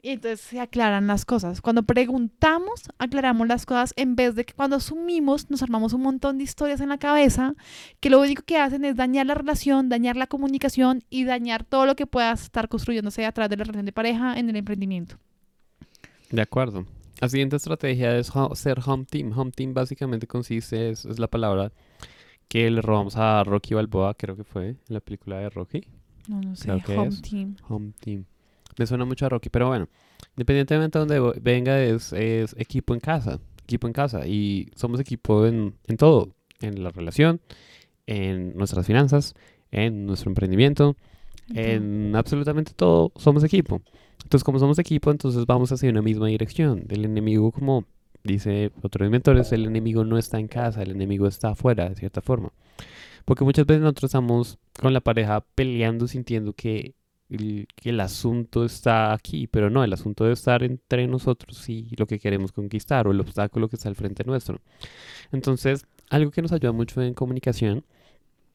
Y 0.00 0.10
entonces 0.10 0.40
se 0.40 0.60
aclaran 0.60 1.06
las 1.08 1.24
cosas. 1.24 1.60
Cuando 1.60 1.82
preguntamos, 1.82 2.88
aclaramos 2.98 3.48
las 3.48 3.66
cosas 3.66 3.94
en 3.96 4.14
vez 4.14 4.36
de 4.36 4.44
que 4.44 4.54
cuando 4.54 4.76
asumimos 4.76 5.50
nos 5.50 5.62
armamos 5.62 5.92
un 5.92 6.02
montón 6.02 6.38
de 6.38 6.44
historias 6.44 6.80
en 6.80 6.88
la 6.88 6.98
cabeza 6.98 7.54
que 7.98 8.08
lo 8.08 8.20
único 8.20 8.42
que 8.44 8.58
hacen 8.58 8.84
es 8.84 8.94
dañar 8.94 9.26
la 9.26 9.34
relación, 9.34 9.88
dañar 9.88 10.16
la 10.16 10.28
comunicación 10.28 11.02
y 11.10 11.24
dañar 11.24 11.64
todo 11.64 11.84
lo 11.84 11.96
que 11.96 12.06
pueda 12.06 12.32
estar 12.32 12.68
construyéndose 12.68 13.26
a 13.26 13.32
través 13.32 13.50
de 13.50 13.56
la 13.56 13.64
relación 13.64 13.86
de 13.86 13.92
pareja 13.92 14.38
en 14.38 14.48
el 14.48 14.56
emprendimiento. 14.56 15.16
De 16.30 16.42
acuerdo. 16.42 16.86
La 17.20 17.28
siguiente 17.28 17.56
estrategia 17.56 18.16
es 18.16 18.30
ser 18.54 18.78
home 18.84 19.04
team. 19.04 19.36
Home 19.36 19.50
team 19.50 19.74
básicamente 19.74 20.28
consiste, 20.28 20.90
es, 20.90 21.04
es 21.04 21.18
la 21.18 21.26
palabra 21.26 21.72
que 22.48 22.70
le 22.70 22.80
robamos 22.80 23.16
a 23.16 23.44
Rocky 23.44 23.74
Balboa, 23.74 24.14
creo 24.14 24.36
que 24.36 24.44
fue, 24.44 24.68
en 24.68 24.78
la 24.88 25.00
película 25.00 25.38
de 25.38 25.50
Rocky. 25.50 25.82
No, 26.28 26.40
no 26.40 26.56
sé, 26.56 26.70
home 26.70 27.10
team. 27.22 27.56
Home 27.68 27.92
team. 28.00 28.24
Me 28.78 28.86
suena 28.86 29.04
mucho 29.04 29.26
a 29.26 29.28
Rocky, 29.28 29.50
pero 29.50 29.68
bueno, 29.68 29.88
independientemente 30.36 30.98
de 30.98 31.04
donde 31.04 31.40
venga, 31.40 31.82
es, 31.82 32.12
es 32.12 32.54
equipo 32.58 32.94
en 32.94 33.00
casa, 33.00 33.38
equipo 33.62 33.86
en 33.86 33.92
casa. 33.92 34.26
Y 34.26 34.70
somos 34.74 35.00
equipo 35.00 35.46
en, 35.46 35.74
en 35.86 35.96
todo, 35.96 36.34
en 36.60 36.82
la 36.82 36.90
relación, 36.90 37.40
en 38.06 38.56
nuestras 38.56 38.86
finanzas, 38.86 39.34
en 39.70 40.06
nuestro 40.06 40.30
emprendimiento, 40.30 40.96
en 41.54 42.14
absolutamente 42.14 42.72
todo, 42.74 43.12
somos 43.16 43.42
equipo. 43.44 43.82
Entonces, 44.22 44.44
como 44.44 44.58
somos 44.58 44.78
equipo, 44.78 45.10
entonces 45.10 45.46
vamos 45.46 45.72
hacia 45.72 45.90
una 45.90 46.02
misma 46.02 46.26
dirección. 46.28 46.84
El 46.88 47.04
enemigo, 47.04 47.50
como 47.52 47.84
dice 48.24 48.72
otros 48.82 49.10
mentores, 49.10 49.52
el 49.52 49.66
enemigo 49.66 50.04
no 50.04 50.18
está 50.18 50.38
en 50.38 50.48
casa, 50.48 50.82
el 50.82 50.90
enemigo 50.90 51.26
está 51.26 51.50
afuera, 51.50 51.88
de 51.88 51.94
cierta 51.94 52.20
forma. 52.20 52.52
Porque 53.24 53.44
muchas 53.44 53.66
veces 53.66 53.82
nosotros 53.82 54.10
estamos 54.10 54.58
con 54.80 54.92
la 54.92 55.00
pareja 55.00 55.44
peleando, 55.54 56.06
sintiendo 56.06 56.52
que 56.52 56.94
el, 57.28 57.68
que 57.76 57.90
el 57.90 58.00
asunto 58.00 58.64
está 58.64 59.12
aquí, 59.12 59.46
pero 59.46 59.70
no, 59.70 59.84
el 59.84 59.92
asunto 59.92 60.24
debe 60.24 60.34
estar 60.34 60.62
entre 60.62 61.06
nosotros 61.06 61.68
y 61.68 61.90
lo 61.96 62.06
que 62.06 62.18
queremos 62.18 62.52
conquistar 62.52 63.06
o 63.06 63.10
el 63.10 63.20
obstáculo 63.20 63.68
que 63.68 63.76
está 63.76 63.88
al 63.88 63.96
frente 63.96 64.24
nuestro. 64.24 64.60
Entonces, 65.30 65.86
algo 66.10 66.30
que 66.30 66.42
nos 66.42 66.52
ayuda 66.52 66.72
mucho 66.72 67.02
en 67.02 67.14
comunicación 67.14 67.84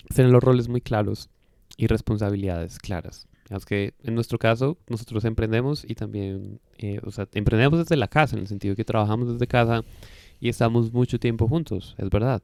es 0.10 0.16
tener 0.16 0.32
los 0.32 0.44
roles 0.44 0.68
muy 0.68 0.82
claros 0.82 1.30
y 1.78 1.88
responsabilidades 1.88 2.80
claras. 2.80 3.28
Es 3.58 3.66
que 3.66 3.94
en 4.04 4.16
nuestro 4.16 4.38
caso 4.38 4.78
nosotros 4.88 5.26
emprendemos 5.26 5.86
y 5.88 5.96
también, 5.96 6.60
eh, 6.78 7.00
o 7.04 7.12
sea, 7.12 7.28
emprendemos 7.34 7.80
desde 7.80 7.98
la 7.98 8.08
casa, 8.08 8.36
en 8.36 8.42
el 8.42 8.48
sentido 8.48 8.76
que 8.76 8.86
trabajamos 8.86 9.32
desde 9.32 9.48
casa 9.48 9.84
y 10.40 10.50
estamos 10.50 10.92
mucho 10.92 11.20
tiempo 11.20 11.48
juntos, 11.48 11.96
es 11.98 12.10
verdad. 12.10 12.42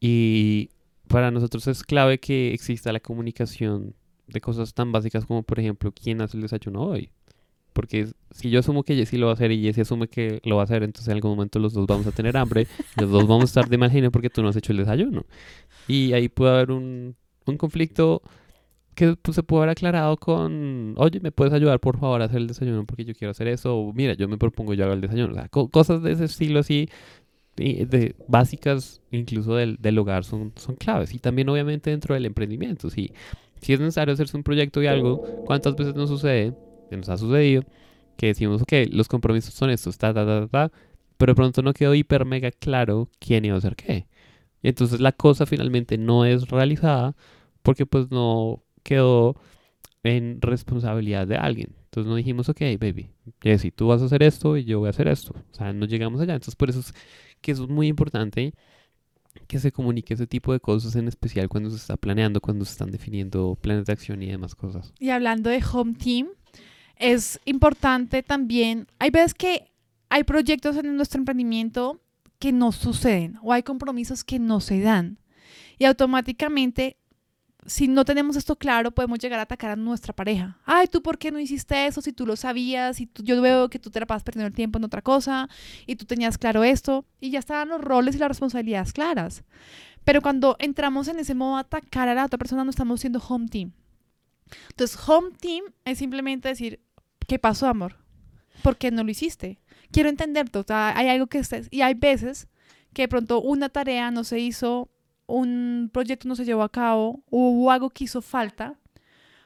Y 0.00 0.70
para 1.08 1.30
nosotros 1.30 1.66
es 1.68 1.82
clave 1.82 2.18
que 2.18 2.52
exista 2.52 2.92
la 2.92 3.00
comunicación 3.00 3.94
de 4.26 4.40
cosas 4.40 4.74
tan 4.74 4.92
básicas 4.92 5.26
como, 5.26 5.42
por 5.42 5.60
ejemplo, 5.60 5.92
quién 5.92 6.20
hace 6.20 6.36
el 6.36 6.42
desayuno 6.42 6.82
hoy. 6.82 7.10
Porque 7.72 8.08
si 8.30 8.50
yo 8.50 8.60
asumo 8.60 8.84
que 8.84 8.94
Jessy 8.94 9.18
lo 9.18 9.26
va 9.26 9.32
a 9.32 9.34
hacer 9.34 9.50
y 9.50 9.62
Jessy 9.62 9.80
asume 9.80 10.08
que 10.08 10.40
lo 10.44 10.56
va 10.56 10.62
a 10.62 10.64
hacer, 10.64 10.82
entonces 10.84 11.08
en 11.08 11.14
algún 11.14 11.32
momento 11.32 11.58
los 11.58 11.72
dos 11.72 11.86
vamos 11.86 12.06
a 12.06 12.12
tener 12.12 12.36
hambre, 12.36 12.68
los 13.00 13.10
dos 13.10 13.26
vamos 13.26 13.42
a 13.42 13.46
estar 13.46 13.68
de 13.68 13.78
mal 13.78 13.90
genio 13.90 14.12
porque 14.12 14.30
tú 14.30 14.42
no 14.42 14.48
has 14.48 14.56
hecho 14.56 14.72
el 14.72 14.78
desayuno. 14.78 15.26
Y 15.88 16.12
ahí 16.12 16.28
puede 16.28 16.52
haber 16.52 16.70
un, 16.70 17.16
un 17.46 17.56
conflicto 17.56 18.22
que 18.94 19.16
se 19.32 19.42
puede 19.42 19.62
haber 19.62 19.70
aclarado 19.70 20.16
con, 20.16 20.94
oye, 20.96 21.20
¿me 21.20 21.32
puedes 21.32 21.52
ayudar 21.52 21.80
por 21.80 21.98
favor 21.98 22.22
a 22.22 22.26
hacer 22.26 22.38
el 22.38 22.46
desayuno 22.46 22.84
porque 22.86 23.04
yo 23.04 23.14
quiero 23.14 23.32
hacer 23.32 23.48
eso? 23.48 23.76
O 23.76 23.92
mira, 23.92 24.14
yo 24.14 24.28
me 24.28 24.38
propongo 24.38 24.74
yo 24.74 24.84
hago 24.84 24.94
el 24.94 25.00
desayuno. 25.00 25.32
O 25.32 25.36
sea, 25.36 25.48
cosas 25.48 26.02
de 26.02 26.12
ese 26.12 26.24
estilo 26.24 26.60
así, 26.60 26.88
de, 27.56 28.14
básicas 28.28 29.00
incluso 29.10 29.54
del, 29.56 29.76
del, 29.80 29.98
hogar 29.98 30.24
son, 30.24 30.52
son 30.56 30.76
claves. 30.76 31.14
Y 31.14 31.18
también 31.18 31.48
obviamente 31.48 31.90
dentro 31.90 32.14
del 32.14 32.26
emprendimiento. 32.26 32.90
Si, 32.90 33.12
si 33.60 33.72
es 33.72 33.80
necesario 33.80 34.14
hacerse 34.14 34.36
un 34.36 34.42
proyecto 34.42 34.82
y 34.82 34.86
algo, 34.86 35.22
¿cuántas 35.46 35.76
veces 35.76 35.94
nos 35.94 36.08
sucede? 36.08 36.54
Que 36.90 36.96
nos 36.96 37.08
ha 37.08 37.16
sucedido 37.16 37.64
que 38.16 38.26
decimos, 38.28 38.62
ok, 38.62 38.72
los 38.90 39.08
compromisos 39.08 39.54
son 39.54 39.70
estos, 39.70 39.98
ta, 39.98 40.14
ta, 40.14 40.24
ta, 40.24 40.46
ta, 40.46 40.72
pero 41.16 41.32
de 41.32 41.36
pronto 41.36 41.62
no 41.62 41.72
quedó 41.72 41.94
hiper 41.94 42.24
mega 42.24 42.50
claro 42.50 43.08
quién 43.18 43.44
iba 43.44 43.54
a 43.54 43.58
hacer 43.58 43.76
qué. 43.76 44.06
Y 44.62 44.68
entonces 44.68 45.00
la 45.00 45.12
cosa 45.12 45.46
finalmente 45.46 45.98
no 45.98 46.24
es 46.24 46.48
realizada 46.48 47.14
porque 47.62 47.86
pues 47.86 48.10
no 48.10 48.62
quedó 48.84 49.34
en 50.04 50.40
responsabilidad 50.40 51.26
de 51.26 51.36
alguien. 51.36 51.74
Entonces 51.86 52.08
no 52.08 52.14
dijimos, 52.14 52.48
ok, 52.48 52.60
baby, 52.78 53.10
si 53.58 53.70
tú 53.70 53.88
vas 53.88 54.02
a 54.02 54.04
hacer 54.04 54.22
esto 54.22 54.56
y 54.56 54.64
yo 54.64 54.78
voy 54.78 54.88
a 54.88 54.90
hacer 54.90 55.08
esto. 55.08 55.34
O 55.50 55.54
sea, 55.54 55.72
no 55.72 55.86
llegamos 55.86 56.20
allá. 56.20 56.34
Entonces 56.34 56.54
por 56.54 56.70
eso 56.70 56.80
es 56.80 56.94
que 57.40 57.52
eso 57.52 57.64
es 57.64 57.70
muy 57.70 57.88
importante 57.88 58.54
que 59.48 59.58
se 59.58 59.72
comunique 59.72 60.14
ese 60.14 60.26
tipo 60.26 60.52
de 60.52 60.60
cosas, 60.60 60.94
en 60.94 61.08
especial 61.08 61.48
cuando 61.48 61.70
se 61.70 61.76
está 61.76 61.96
planeando, 61.96 62.40
cuando 62.40 62.64
se 62.64 62.72
están 62.72 62.90
definiendo 62.90 63.58
planes 63.60 63.86
de 63.86 63.92
acción 63.92 64.22
y 64.22 64.30
demás 64.30 64.54
cosas. 64.54 64.92
Y 65.00 65.10
hablando 65.10 65.50
de 65.50 65.62
Home 65.72 65.94
Team, 65.94 66.28
es 66.96 67.40
importante 67.44 68.22
también, 68.22 68.86
hay 69.00 69.10
veces 69.10 69.34
que 69.34 69.72
hay 70.08 70.22
proyectos 70.22 70.76
en 70.76 70.96
nuestro 70.96 71.18
emprendimiento 71.18 72.00
que 72.38 72.52
no 72.52 72.70
suceden 72.70 73.38
o 73.42 73.52
hay 73.52 73.62
compromisos 73.64 74.22
que 74.22 74.38
no 74.38 74.60
se 74.60 74.80
dan. 74.80 75.18
Y 75.78 75.86
automáticamente 75.86 76.96
si 77.66 77.88
no 77.88 78.04
tenemos 78.04 78.36
esto 78.36 78.56
claro, 78.56 78.90
podemos 78.90 79.18
llegar 79.18 79.38
a 79.38 79.42
atacar 79.42 79.70
a 79.70 79.76
nuestra 79.76 80.12
pareja. 80.12 80.58
Ay, 80.64 80.86
¿tú 80.86 81.02
por 81.02 81.18
qué 81.18 81.30
no 81.30 81.40
hiciste 81.40 81.86
eso? 81.86 82.00
Si 82.00 82.12
tú 82.12 82.26
lo 82.26 82.36
sabías, 82.36 83.00
y 83.00 83.08
yo 83.22 83.40
veo 83.40 83.68
que 83.70 83.78
tú 83.78 83.90
te 83.90 84.00
la 84.00 84.06
pasas 84.06 84.22
perdiendo 84.22 84.48
el 84.48 84.54
tiempo 84.54 84.78
en 84.78 84.84
otra 84.84 85.02
cosa, 85.02 85.48
y 85.86 85.96
tú 85.96 86.04
tenías 86.04 86.38
claro 86.38 86.64
esto, 86.64 87.04
y 87.20 87.30
ya 87.30 87.38
estaban 87.38 87.68
los 87.68 87.80
roles 87.80 88.14
y 88.14 88.18
las 88.18 88.28
responsabilidades 88.28 88.92
claras. 88.92 89.44
Pero 90.04 90.20
cuando 90.20 90.56
entramos 90.58 91.08
en 91.08 91.18
ese 91.18 91.34
modo 91.34 91.54
de 91.54 91.60
atacar 91.62 92.08
a 92.08 92.14
la 92.14 92.26
otra 92.26 92.38
persona, 92.38 92.64
no 92.64 92.70
estamos 92.70 93.00
siendo 93.00 93.22
home 93.26 93.48
team. 93.48 93.72
Entonces, 94.70 94.98
home 95.08 95.30
team 95.40 95.64
es 95.84 95.98
simplemente 95.98 96.48
decir, 96.48 96.80
¿qué 97.26 97.38
pasó, 97.38 97.66
amor? 97.66 97.96
¿Por 98.62 98.76
qué 98.76 98.90
no 98.90 99.02
lo 99.02 99.10
hiciste? 99.10 99.60
Quiero 99.90 100.08
entenderte. 100.08 100.58
O 100.58 100.62
sea, 100.62 100.96
hay 100.96 101.08
algo 101.08 101.26
que 101.26 101.38
estés. 101.38 101.68
Y 101.70 101.80
hay 101.80 101.94
veces 101.94 102.48
que 102.92 103.02
de 103.02 103.08
pronto 103.08 103.40
una 103.40 103.70
tarea 103.70 104.10
no 104.10 104.24
se 104.24 104.38
hizo 104.38 104.90
un 105.26 105.90
proyecto 105.92 106.28
no 106.28 106.36
se 106.36 106.44
llevó 106.44 106.62
a 106.62 106.72
cabo 106.72 107.22
hubo 107.30 107.70
algo 107.70 107.90
que 107.90 108.04
hizo 108.04 108.20
falta, 108.22 108.78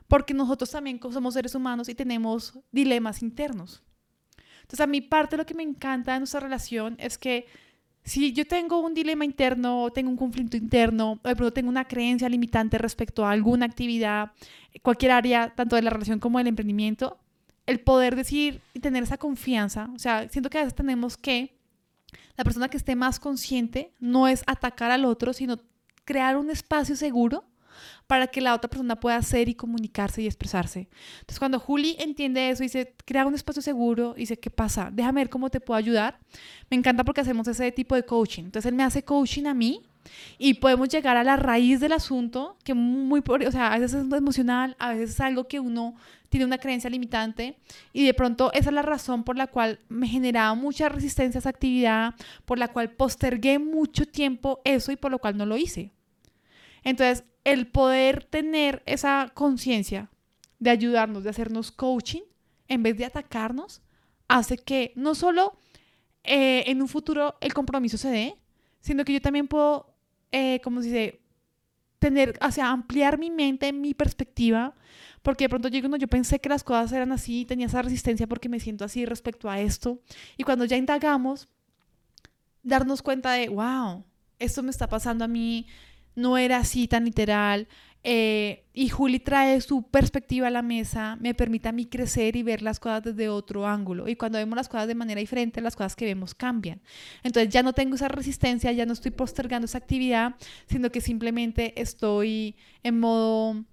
porque 0.07 0.35
nosotros 0.35 0.71
también 0.71 1.01
somos 1.11 1.35
seres 1.35 1.55
humanos 1.55 1.89
y 1.89 1.95
tenemos 1.95 2.59
dilemas 2.73 3.23
internos. 3.23 3.83
Entonces, 4.63 4.81
a 4.81 4.87
mí 4.87 5.01
parte 5.01 5.37
lo 5.37 5.47
que 5.47 5.55
me 5.55 5.63
encanta 5.63 6.13
de 6.15 6.21
nuestra 6.21 6.41
relación 6.41 6.97
es 6.99 7.17
que 7.17 7.47
si 8.05 8.33
yo 8.33 8.47
tengo 8.47 8.81
un 8.81 8.95
dilema 8.95 9.25
interno, 9.25 9.91
tengo 9.91 10.11
un 10.11 10.17
conflicto 10.17 10.57
interno, 10.57 11.21
o 11.23 11.29
de 11.29 11.37
pronto 11.37 11.53
tengo 11.53 11.69
una 11.69 11.87
creencia 11.87 12.29
limitante 12.29 12.79
respecto 12.79 13.25
a 13.25 13.31
alguna 13.31 13.67
actividad, 13.67 14.33
cualquier 14.83 15.13
área, 15.13 15.55
tanto 15.55 15.77
de 15.77 15.83
la 15.83 15.91
relación 15.91 16.19
como 16.19 16.39
del 16.39 16.47
emprendimiento, 16.47 17.19
el 17.67 17.81
poder 17.81 18.17
decir 18.17 18.63
y 18.73 18.81
tener 18.81 19.03
esa 19.03 19.19
confianza, 19.19 19.91
o 19.95 19.99
sea, 19.99 20.27
siento 20.31 20.49
que 20.49 20.59
a 20.59 20.63
veces 20.63 20.75
tenemos 20.75 21.19
que 21.19 21.59
la 22.37 22.45
persona 22.45 22.69
que 22.69 22.79
esté 22.79 22.97
más 22.97 23.21
consciente 23.21 23.93
no 24.01 24.29
es 24.29 24.43
atacar 24.47 24.91
al 24.91 25.05
otro, 25.05 25.33
sino 25.33 25.59
crear 26.09 26.39
un 26.39 26.49
espacio 26.49 26.97
seguro 26.97 27.45
para 28.07 28.29
que 28.29 28.41
la 28.41 28.55
otra 28.55 28.71
persona 28.71 28.99
pueda 28.99 29.17
hacer 29.17 29.51
y 29.51 29.55
comunicarse 29.55 30.23
y 30.23 30.27
expresarse. 30.27 30.89
Entonces, 31.21 31.39
cuando 31.39 31.61
Juli 31.61 31.97
entiende 31.99 32.49
eso 32.49 32.63
y 32.63 32.67
dice, 32.67 32.95
crea 33.05 33.27
un 33.27 33.35
espacio 33.35 33.61
seguro, 33.61 34.15
y 34.17 34.21
dice, 34.21 34.39
¿qué 34.39 34.49
pasa? 34.49 34.89
Déjame 34.91 35.21
ver 35.21 35.29
cómo 35.29 35.51
te 35.51 35.61
puedo 35.61 35.77
ayudar. 35.77 36.19
Me 36.71 36.79
encanta 36.79 37.05
porque 37.05 37.21
hacemos 37.21 37.47
ese 37.47 37.71
tipo 37.73 37.95
de 37.95 38.07
coaching. 38.07 38.45
Entonces, 38.45 38.71
él 38.71 38.75
me 38.75 38.85
hace 38.85 39.05
coaching 39.05 39.45
a 39.45 39.53
mí 39.53 39.83
y 40.39 40.55
podemos 40.55 40.89
llegar 40.89 41.19
a 41.19 41.25
la 41.25 41.37
raíz 41.37 41.79
del 41.81 41.93
asunto, 41.93 42.57
que 42.65 42.73
muy, 42.73 43.23
o 43.29 43.53
sea, 43.53 43.75
a 43.75 43.79
veces 43.79 44.03
es 44.03 44.13
emocional, 44.13 44.75
a 44.79 44.95
veces 44.95 45.11
es 45.11 45.21
algo 45.21 45.47
que 45.47 45.61
uno 45.61 45.95
tiene 46.31 46.47
una 46.47 46.59
creencia 46.59 46.91
limitante 46.91 47.59
y 47.93 48.05
de 48.05 48.15
pronto 48.15 48.51
esa 48.53 48.71
es 48.71 48.75
la 48.75 48.83
razón 48.83 49.25
por 49.25 49.37
la 49.37 49.47
cual 49.47 49.81
me 49.89 50.09
generaba 50.09 50.55
mucha 50.55 50.89
resistencia 50.89 51.39
a 51.39 51.41
esa 51.41 51.51
actividad, 51.51 52.15
por 52.45 52.59
la 52.59 52.69
cual 52.69 52.91
postergué 52.93 53.59
mucho 53.59 54.07
tiempo 54.07 54.61
eso 54.65 54.93
y 54.93 54.97
por 54.97 55.11
lo 55.11 55.19
cual 55.19 55.37
no 55.37 55.47
lo 55.47 55.57
hice. 55.57 55.93
Entonces, 56.89 57.25
el 57.45 57.67
poder 57.67 58.25
tener 58.25 58.83
esa 58.87 59.31
conciencia 59.35 60.11
de 60.59 60.71
ayudarnos, 60.71 61.23
de 61.23 61.29
hacernos 61.29 61.71
coaching, 61.71 62.23
en 62.67 62.83
vez 62.83 62.97
de 62.97 63.05
atacarnos, 63.05 63.83
hace 64.27 64.57
que 64.57 64.93
no 64.97 65.15
solo 65.15 65.59
eh, 66.25 66.65
en 66.67 66.81
un 66.81 66.89
futuro 66.89 67.37
el 67.43 67.53
compromiso 67.53 67.99
se 67.99 68.09
dé, 68.09 68.37
sino 68.81 69.05
que 69.05 69.13
yo 69.13 69.21
también 69.21 69.49
puedo, 69.49 69.95
eh, 70.33 70.61
como 70.65 70.81
se 70.81 70.89
dice, 70.89 71.21
tener, 71.99 72.39
o 72.41 72.51
sea, 72.51 72.71
ampliar 72.71 73.19
mi 73.19 73.31
mente, 73.31 73.71
mi 73.71 73.93
perspectiva, 73.93 74.75
porque 75.21 75.45
de 75.45 75.49
pronto 75.51 75.69
yo, 75.69 75.81
yo 75.99 76.09
pensé 76.09 76.41
que 76.41 76.49
las 76.49 76.65
cosas 76.65 76.91
eran 76.93 77.13
así, 77.13 77.45
tenía 77.45 77.67
esa 77.67 77.83
resistencia 77.83 78.27
porque 78.27 78.49
me 78.49 78.61
siento 78.61 78.87
así 78.87 79.05
respecto 79.05 79.51
a 79.51 79.61
esto. 79.61 80.01
Y 80.39 80.43
cuando 80.43 80.65
ya 80.65 80.79
indagamos, 80.79 81.49
darnos 82.63 83.03
cuenta 83.03 83.33
de, 83.33 83.51
wow, 83.51 84.07
esto 84.39 84.63
me 84.63 84.71
está 84.71 84.89
pasando 84.89 85.27
a 85.27 85.29
mí, 85.29 85.67
no 86.19 86.37
era 86.37 86.59
así 86.59 86.89
tan 86.89 87.05
literal. 87.05 87.69
Eh, 88.05 88.65
y 88.75 88.89
Juli 88.89 89.19
trae 89.19 89.61
su 89.61 89.83
perspectiva 89.83 90.47
a 90.47 90.51
la 90.51 90.63
mesa, 90.63 91.17
me 91.21 91.35
permite 91.35 91.69
a 91.69 91.73
mí 91.73 91.87
crecer 91.87 92.37
y 92.37 92.43
ver 92.43 92.63
las 92.63 92.79
cosas 92.81 93.03
desde 93.05 93.29
otro 93.29 93.67
ángulo. 93.67 94.09
Y 94.09 94.17
cuando 94.17 94.39
vemos 94.39 94.57
las 94.57 94.69
cosas 94.69 94.89
de 94.89 94.95
manera 94.95 95.21
diferente, 95.21 95.61
las 95.61 95.77
cosas 95.77 95.97
que 95.97 96.05
vemos 96.05 96.35
cambian. 96.35 96.81
Entonces 97.23 97.53
ya 97.53 97.63
no 97.63 97.73
tengo 97.73 97.97
esa 97.97 98.09
resistencia, 98.09 98.73
ya 98.73 98.87
no 98.87 98.93
estoy 98.93 99.11
postergando 99.11 99.67
esa 99.67 99.79
actividad, 99.79 100.37
sino 100.67 100.91
que 100.91 101.01
simplemente 101.01 101.81
estoy 101.81 102.57
en 102.83 103.01
modo 103.01 103.65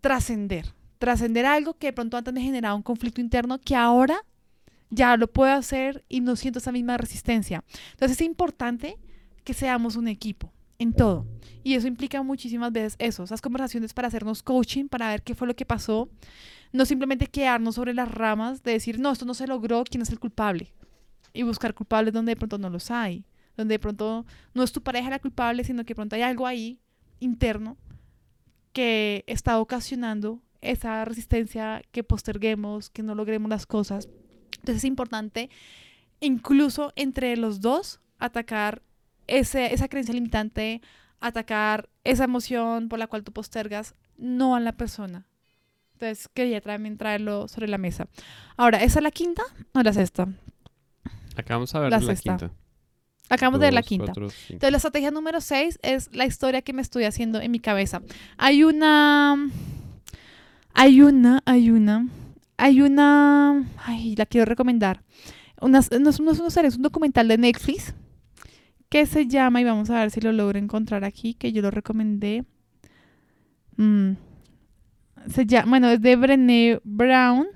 trascender. 0.00 0.74
Trascender 0.98 1.46
algo 1.46 1.74
que 1.74 1.88
de 1.88 1.92
pronto 1.92 2.16
antes 2.16 2.34
me 2.34 2.40
generaba 2.40 2.74
un 2.74 2.82
conflicto 2.82 3.20
interno 3.20 3.60
que 3.60 3.76
ahora 3.76 4.18
ya 4.90 5.16
lo 5.16 5.28
puedo 5.28 5.52
hacer 5.52 6.04
y 6.08 6.20
no 6.20 6.34
siento 6.34 6.58
esa 6.58 6.72
misma 6.72 6.96
resistencia. 6.96 7.62
Entonces 7.92 8.20
es 8.20 8.26
importante 8.26 8.96
que 9.44 9.54
seamos 9.54 9.96
un 9.96 10.08
equipo 10.08 10.52
en 10.78 10.92
todo. 10.92 11.26
Y 11.62 11.74
eso 11.74 11.86
implica 11.86 12.22
muchísimas 12.22 12.72
veces 12.72 12.96
eso, 12.98 13.24
esas 13.24 13.40
conversaciones 13.40 13.92
para 13.92 14.08
hacernos 14.08 14.42
coaching, 14.42 14.86
para 14.86 15.08
ver 15.10 15.22
qué 15.22 15.34
fue 15.34 15.46
lo 15.46 15.56
que 15.56 15.66
pasó. 15.66 16.08
No 16.72 16.84
simplemente 16.86 17.26
quedarnos 17.26 17.74
sobre 17.74 17.94
las 17.94 18.10
ramas 18.10 18.62
de 18.62 18.72
decir, 18.72 19.00
no, 19.00 19.10
esto 19.10 19.24
no 19.24 19.34
se 19.34 19.46
logró, 19.46 19.84
¿quién 19.84 20.02
es 20.02 20.10
el 20.10 20.18
culpable? 20.18 20.72
Y 21.32 21.42
buscar 21.42 21.74
culpables 21.74 22.14
donde 22.14 22.32
de 22.32 22.36
pronto 22.36 22.58
no 22.58 22.70
los 22.70 22.90
hay, 22.90 23.24
donde 23.56 23.74
de 23.74 23.78
pronto 23.78 24.24
no 24.54 24.62
es 24.62 24.72
tu 24.72 24.82
pareja 24.82 25.10
la 25.10 25.18
culpable, 25.18 25.64
sino 25.64 25.84
que 25.84 25.88
de 25.88 25.96
pronto 25.96 26.16
hay 26.16 26.22
algo 26.22 26.46
ahí 26.46 26.78
interno 27.20 27.76
que 28.72 29.24
está 29.26 29.58
ocasionando 29.58 30.42
esa 30.60 31.04
resistencia, 31.04 31.82
que 31.90 32.04
posterguemos, 32.04 32.90
que 32.90 33.02
no 33.02 33.14
logremos 33.14 33.48
las 33.48 33.66
cosas. 33.66 34.08
Entonces 34.58 34.76
es 34.76 34.84
importante, 34.84 35.50
incluso 36.20 36.92
entre 36.96 37.36
los 37.36 37.60
dos, 37.60 38.00
atacar 38.18 38.82
ese, 39.28 39.72
esa 39.72 39.88
creencia 39.88 40.14
limitante, 40.14 40.82
atacar 41.20 41.88
esa 42.04 42.24
emoción 42.24 42.88
por 42.88 42.98
la 42.98 43.06
cual 43.06 43.22
tú 43.24 43.32
postergas, 43.32 43.94
no 44.16 44.56
a 44.56 44.60
la 44.60 44.72
persona. 44.72 45.26
Entonces 45.94 46.28
quería 46.32 46.60
también 46.60 46.96
traerlo 46.96 47.48
sobre 47.48 47.68
la 47.68 47.78
mesa. 47.78 48.06
Ahora, 48.56 48.82
¿esa 48.82 48.98
es 49.00 49.02
la 49.02 49.10
quinta 49.10 49.42
o 49.74 49.82
la 49.82 49.92
sexta? 49.92 50.28
Acabamos 51.36 51.72
de 51.72 51.78
ver 51.80 51.90
La 51.90 51.98
la, 52.00 52.06
sexta. 52.06 52.36
quinta. 52.36 52.54
Acabamos 53.30 53.60
de 53.60 53.66
ver 53.66 53.74
la 53.74 53.80
Dos, 53.80 53.88
quinta. 53.88 54.04
cuatro. 54.06 54.28
Entonces, 54.48 54.70
la 54.70 54.76
estrategia 54.76 55.10
número 55.10 55.40
6 55.40 55.78
es 55.82 56.08
la 56.14 56.24
historia 56.24 56.62
que 56.62 56.72
me 56.72 56.82
estoy 56.82 57.04
haciendo 57.04 57.40
en 57.40 57.50
mi 57.50 57.60
cabeza. 57.60 58.00
Hay 58.38 58.64
una. 58.64 59.36
Hay 60.74 61.00
una, 61.02 61.42
hay 61.44 61.70
una. 61.70 62.06
Hay 62.56 62.80
una. 62.80 63.64
Ay, 63.84 64.16
la 64.16 64.26
quiero 64.26 64.44
recomendar. 64.46 65.02
Una, 65.60 65.80
no, 65.92 65.98
no 65.98 66.10
es 66.10 66.20
una 66.20 66.50
serie, 66.50 66.68
es 66.68 66.76
un 66.76 66.82
documental 66.82 67.26
de 67.28 67.36
Netflix 67.38 67.92
que 68.88 69.06
se 69.06 69.26
llama, 69.26 69.60
y 69.60 69.64
vamos 69.64 69.90
a 69.90 70.00
ver 70.00 70.10
si 70.10 70.20
lo 70.20 70.32
logro 70.32 70.58
encontrar 70.58 71.04
aquí, 71.04 71.34
que 71.34 71.52
yo 71.52 71.62
lo 71.62 71.70
recomendé. 71.70 72.44
Mm. 73.76 74.12
Se 75.30 75.46
llama, 75.46 75.68
bueno, 75.70 75.90
es 75.90 76.00
de 76.00 76.16
Brené 76.16 76.80
Brown. 76.84 77.46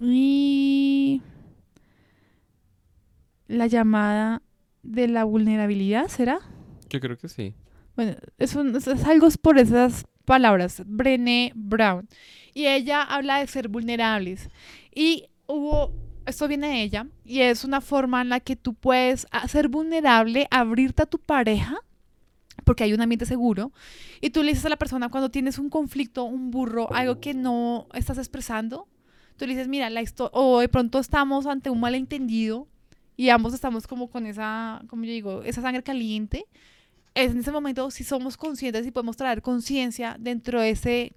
Y 0.00 1.22
la 3.46 3.66
llamada 3.66 4.42
de 4.82 5.08
la 5.08 5.24
vulnerabilidad, 5.24 6.08
¿será? 6.08 6.38
Yo 6.90 7.00
creo 7.00 7.16
que 7.16 7.28
sí. 7.28 7.54
Bueno, 7.96 8.16
es, 8.38 8.54
un- 8.56 8.74
es- 8.76 8.86
es 8.86 9.04
algo 9.04 9.28
por 9.40 9.58
esas 9.58 10.04
palabras, 10.24 10.82
Brené 10.86 11.52
Brown. 11.54 12.08
Y 12.52 12.66
ella 12.66 13.02
habla 13.02 13.38
de 13.38 13.46
ser 13.46 13.68
vulnerables. 13.68 14.48
Y 14.94 15.26
hubo, 15.46 15.92
esto 16.26 16.48
viene 16.48 16.68
de 16.68 16.82
ella, 16.82 17.06
y 17.24 17.40
es 17.40 17.64
una 17.64 17.80
forma 17.80 18.22
en 18.22 18.28
la 18.28 18.40
que 18.40 18.56
tú 18.56 18.74
puedes 18.74 19.26
ser 19.48 19.68
vulnerable, 19.68 20.48
abrirte 20.50 21.02
a 21.02 21.06
tu 21.06 21.18
pareja, 21.18 21.76
porque 22.64 22.84
hay 22.84 22.92
un 22.92 23.00
ambiente 23.00 23.26
seguro, 23.26 23.72
y 24.20 24.30
tú 24.30 24.42
le 24.42 24.50
dices 24.50 24.66
a 24.66 24.70
la 24.70 24.76
persona 24.76 25.08
cuando 25.08 25.30
tienes 25.30 25.58
un 25.58 25.70
conflicto, 25.70 26.24
un 26.24 26.50
burro, 26.50 26.92
algo 26.94 27.20
que 27.20 27.34
no 27.34 27.86
estás 27.92 28.18
expresando, 28.18 28.88
tú 29.36 29.46
le 29.46 29.54
dices, 29.54 29.68
mira, 29.68 29.90
la 29.90 30.02
o 30.32 30.60
de 30.60 30.68
pronto 30.68 30.98
estamos 30.98 31.46
ante 31.46 31.70
un 31.70 31.80
malentendido, 31.80 32.68
y 33.16 33.28
ambos 33.28 33.54
estamos 33.54 33.86
como 33.86 34.08
con 34.08 34.26
esa, 34.26 34.82
como 34.88 35.04
yo 35.04 35.12
digo, 35.12 35.42
esa 35.42 35.62
sangre 35.62 35.82
caliente, 35.82 36.46
es 37.14 37.30
en 37.30 37.38
ese 37.38 37.52
momento 37.52 37.90
si 37.92 38.02
somos 38.02 38.36
conscientes 38.36 38.86
y 38.86 38.90
podemos 38.90 39.16
traer 39.16 39.40
conciencia 39.40 40.16
dentro 40.18 40.60
de 40.60 40.70
ese 40.70 41.12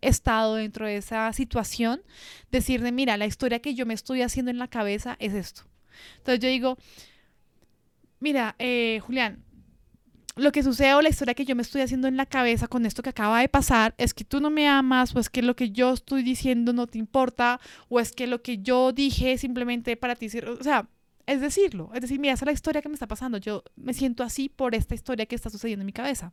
estado, 0.00 0.56
dentro 0.56 0.86
de 0.86 0.96
esa 0.96 1.32
situación, 1.32 2.02
decirle, 2.50 2.92
mira, 2.92 3.16
la 3.16 3.26
historia 3.26 3.60
que 3.60 3.74
yo 3.74 3.86
me 3.86 3.94
estoy 3.94 4.22
haciendo 4.22 4.50
en 4.50 4.58
la 4.58 4.68
cabeza 4.68 5.16
es 5.18 5.34
esto. 5.34 5.62
Entonces 6.18 6.40
yo 6.40 6.48
digo, 6.48 6.78
mira, 8.20 8.54
eh, 8.58 9.00
Julián, 9.04 9.44
lo 10.38 10.52
que 10.52 10.62
sucede 10.62 10.94
o 10.94 11.02
la 11.02 11.08
historia 11.08 11.34
que 11.34 11.44
yo 11.44 11.56
me 11.56 11.62
estoy 11.62 11.80
haciendo 11.80 12.06
en 12.06 12.16
la 12.16 12.26
cabeza 12.26 12.68
con 12.68 12.86
esto 12.86 13.02
que 13.02 13.10
acaba 13.10 13.40
de 13.40 13.48
pasar 13.48 13.94
es 13.98 14.14
que 14.14 14.24
tú 14.24 14.40
no 14.40 14.50
me 14.50 14.68
amas 14.68 15.14
o 15.14 15.18
es 15.18 15.28
que 15.28 15.42
lo 15.42 15.56
que 15.56 15.70
yo 15.70 15.92
estoy 15.92 16.22
diciendo 16.22 16.72
no 16.72 16.86
te 16.86 16.98
importa 16.98 17.60
o 17.88 17.98
es 17.98 18.12
que 18.12 18.26
lo 18.26 18.40
que 18.40 18.58
yo 18.58 18.92
dije 18.92 19.36
simplemente 19.36 19.96
para 19.96 20.14
ti, 20.14 20.26
o 20.26 20.62
sea, 20.62 20.88
es 21.26 21.40
decirlo, 21.40 21.90
es 21.92 22.00
decir, 22.00 22.20
mira, 22.20 22.34
esa 22.34 22.44
es 22.44 22.46
la 22.46 22.52
historia 22.52 22.80
que 22.80 22.88
me 22.88 22.94
está 22.94 23.08
pasando, 23.08 23.38
yo 23.38 23.64
me 23.76 23.92
siento 23.94 24.22
así 24.22 24.48
por 24.48 24.74
esta 24.74 24.94
historia 24.94 25.26
que 25.26 25.34
está 25.34 25.50
sucediendo 25.50 25.82
en 25.82 25.86
mi 25.86 25.92
cabeza. 25.92 26.32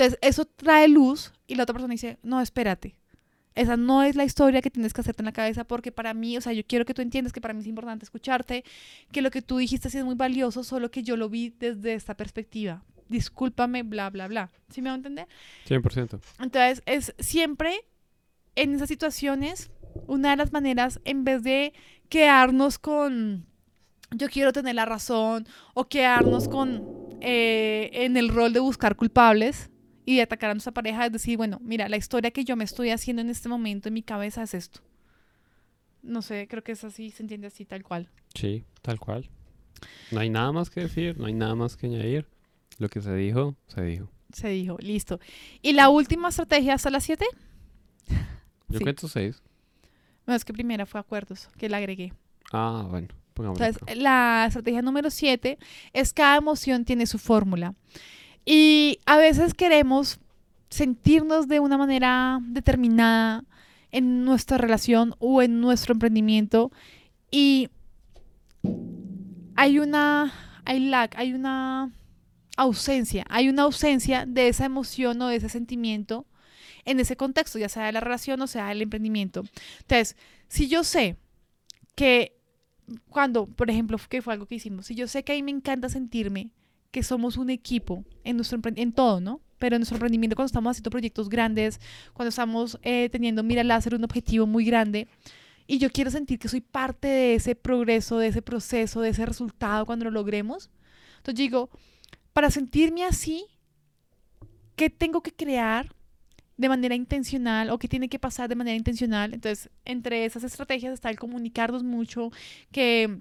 Entonces, 0.00 0.18
eso 0.22 0.46
trae 0.46 0.88
luz 0.88 1.30
y 1.46 1.56
la 1.56 1.64
otra 1.64 1.74
persona 1.74 1.92
dice, 1.92 2.18
no, 2.22 2.40
espérate, 2.40 2.96
esa 3.54 3.76
no 3.76 4.02
es 4.02 4.16
la 4.16 4.24
historia 4.24 4.62
que 4.62 4.70
tienes 4.70 4.94
que 4.94 5.02
hacerte 5.02 5.20
en 5.20 5.26
la 5.26 5.32
cabeza 5.32 5.64
porque 5.64 5.92
para 5.92 6.14
mí, 6.14 6.38
o 6.38 6.40
sea, 6.40 6.54
yo 6.54 6.62
quiero 6.66 6.86
que 6.86 6.94
tú 6.94 7.02
entiendas 7.02 7.34
que 7.34 7.42
para 7.42 7.52
mí 7.52 7.60
es 7.60 7.66
importante 7.66 8.06
escucharte, 8.06 8.64
que 9.12 9.20
lo 9.20 9.30
que 9.30 9.42
tú 9.42 9.58
dijiste 9.58 9.90
sí 9.90 9.98
es 9.98 10.04
muy 10.06 10.14
valioso, 10.14 10.64
solo 10.64 10.90
que 10.90 11.02
yo 11.02 11.18
lo 11.18 11.28
vi 11.28 11.50
desde 11.50 11.92
esta 11.92 12.16
perspectiva. 12.16 12.82
Discúlpame, 13.10 13.82
bla, 13.82 14.08
bla, 14.08 14.26
bla. 14.26 14.50
¿Sí 14.70 14.80
me 14.80 14.88
va 14.88 14.94
a 14.94 14.96
entender? 14.96 15.28
100%. 15.68 16.18
Entonces, 16.38 16.82
es 16.86 17.14
siempre 17.18 17.84
en 18.56 18.74
esas 18.74 18.88
situaciones 18.88 19.70
una 20.06 20.30
de 20.30 20.36
las 20.36 20.50
maneras, 20.50 20.98
en 21.04 21.24
vez 21.24 21.42
de 21.42 21.74
quedarnos 22.08 22.78
con 22.78 23.44
yo 24.12 24.30
quiero 24.30 24.54
tener 24.54 24.76
la 24.76 24.86
razón 24.86 25.46
o 25.74 25.88
quedarnos 25.88 26.48
con 26.48 27.18
eh, 27.20 27.90
en 27.92 28.16
el 28.16 28.30
rol 28.30 28.54
de 28.54 28.60
buscar 28.60 28.96
culpables 28.96 29.69
y 30.14 30.20
atacar 30.20 30.50
a 30.50 30.54
nuestra 30.54 30.72
pareja, 30.72 31.06
es 31.06 31.12
decir, 31.12 31.36
bueno, 31.36 31.58
mira, 31.62 31.88
la 31.88 31.96
historia 31.96 32.30
que 32.30 32.44
yo 32.44 32.56
me 32.56 32.64
estoy 32.64 32.90
haciendo 32.90 33.22
en 33.22 33.30
este 33.30 33.48
momento 33.48 33.88
en 33.88 33.94
mi 33.94 34.02
cabeza 34.02 34.42
es 34.42 34.54
esto. 34.54 34.80
No 36.02 36.22
sé, 36.22 36.46
creo 36.48 36.62
que 36.64 36.72
es 36.72 36.82
así, 36.84 37.10
se 37.10 37.22
entiende 37.22 37.46
así, 37.46 37.64
tal 37.64 37.82
cual. 37.82 38.08
Sí, 38.34 38.64
tal 38.82 38.98
cual. 38.98 39.28
No 40.10 40.20
hay 40.20 40.30
nada 40.30 40.50
más 40.52 40.70
que 40.70 40.80
decir, 40.80 41.18
no 41.18 41.26
hay 41.26 41.34
nada 41.34 41.54
más 41.54 41.76
que 41.76 41.86
añadir. 41.86 42.26
Lo 42.78 42.88
que 42.88 43.00
se 43.00 43.14
dijo, 43.14 43.56
se 43.66 43.82
dijo. 43.82 44.10
Se 44.32 44.48
dijo, 44.48 44.76
listo. 44.80 45.20
Y 45.62 45.72
la 45.74 45.88
última 45.90 46.28
estrategia 46.28 46.74
hasta 46.74 46.90
las 46.90 47.04
7. 47.04 47.24
Yo 48.68 48.78
Sí. 48.78 48.84
cuento 48.84 49.08
seis. 49.08 49.42
Bueno, 50.24 50.36
es 50.36 50.44
que 50.44 50.52
primera 50.52 50.86
fue 50.86 51.00
acuerdos, 51.00 51.48
que 51.58 51.68
la 51.68 51.78
agregué. 51.78 52.12
Ah, 52.52 52.86
bueno, 52.88 53.08
Entonces, 53.36 53.76
acá. 53.82 53.94
la 53.94 54.44
estrategia 54.46 54.82
número 54.82 55.10
7 55.10 55.58
es 55.92 56.12
cada 56.12 56.36
emoción 56.36 56.84
tiene 56.84 57.06
su 57.06 57.18
fórmula. 57.18 57.74
Y 58.52 58.98
a 59.06 59.16
veces 59.16 59.54
queremos 59.54 60.18
sentirnos 60.70 61.46
de 61.46 61.60
una 61.60 61.78
manera 61.78 62.40
determinada 62.42 63.44
en 63.92 64.24
nuestra 64.24 64.58
relación 64.58 65.14
o 65.20 65.40
en 65.40 65.60
nuestro 65.60 65.92
emprendimiento 65.92 66.72
y 67.30 67.68
hay 69.54 69.78
una 69.78 70.32
hay 70.64 70.80
lag, 70.80 71.10
hay 71.14 71.32
una 71.32 71.92
ausencia, 72.56 73.24
hay 73.28 73.48
una 73.48 73.62
ausencia 73.62 74.26
de 74.26 74.48
esa 74.48 74.64
emoción 74.64 75.22
o 75.22 75.28
de 75.28 75.36
ese 75.36 75.48
sentimiento 75.48 76.26
en 76.84 76.98
ese 76.98 77.16
contexto, 77.16 77.56
ya 77.56 77.68
sea 77.68 77.86
de 77.86 77.92
la 77.92 78.00
relación 78.00 78.42
o 78.42 78.48
sea 78.48 78.66
del 78.70 78.82
emprendimiento. 78.82 79.44
Entonces, 79.82 80.16
si 80.48 80.66
yo 80.66 80.82
sé 80.82 81.14
que 81.94 82.36
cuando, 83.10 83.46
por 83.46 83.70
ejemplo, 83.70 83.96
que 84.08 84.22
fue 84.22 84.32
algo 84.32 84.46
que 84.46 84.56
hicimos, 84.56 84.86
si 84.86 84.96
yo 84.96 85.06
sé 85.06 85.22
que 85.22 85.34
a 85.34 85.36
mí 85.36 85.44
me 85.44 85.52
encanta 85.52 85.88
sentirme 85.88 86.50
que 86.90 87.02
somos 87.02 87.36
un 87.36 87.50
equipo 87.50 88.04
en 88.24 88.36
nuestro 88.36 88.58
en 88.64 88.92
todo, 88.92 89.20
¿no? 89.20 89.40
Pero 89.58 89.76
en 89.76 89.80
nuestro 89.80 89.96
emprendimiento 89.96 90.36
cuando 90.36 90.46
estamos 90.46 90.70
haciendo 90.72 90.90
proyectos 90.90 91.28
grandes, 91.28 91.80
cuando 92.14 92.30
estamos 92.30 92.78
eh, 92.82 93.08
teniendo 93.10 93.42
mira 93.42 93.62
láser 93.62 93.94
un 93.94 94.04
objetivo 94.04 94.46
muy 94.46 94.64
grande 94.64 95.08
y 95.66 95.78
yo 95.78 95.90
quiero 95.90 96.10
sentir 96.10 96.38
que 96.38 96.48
soy 96.48 96.60
parte 96.60 97.06
de 97.06 97.34
ese 97.36 97.54
progreso, 97.54 98.18
de 98.18 98.28
ese 98.28 98.42
proceso, 98.42 99.02
de 99.02 99.10
ese 99.10 99.24
resultado 99.24 99.86
cuando 99.86 100.06
lo 100.06 100.10
logremos. 100.10 100.70
Entonces 101.18 101.36
digo, 101.36 101.70
para 102.32 102.50
sentirme 102.50 103.04
así, 103.04 103.44
¿qué 104.74 104.90
tengo 104.90 105.22
que 105.22 105.32
crear 105.32 105.94
de 106.56 106.68
manera 106.68 106.94
intencional 106.94 107.70
o 107.70 107.78
qué 107.78 107.86
tiene 107.86 108.08
que 108.08 108.18
pasar 108.18 108.48
de 108.48 108.56
manera 108.56 108.76
intencional? 108.76 109.32
Entonces, 109.32 109.70
entre 109.84 110.24
esas 110.24 110.42
estrategias 110.42 110.92
está 110.92 111.08
el 111.10 111.18
comunicarnos 111.18 111.84
mucho, 111.84 112.32
que 112.72 113.20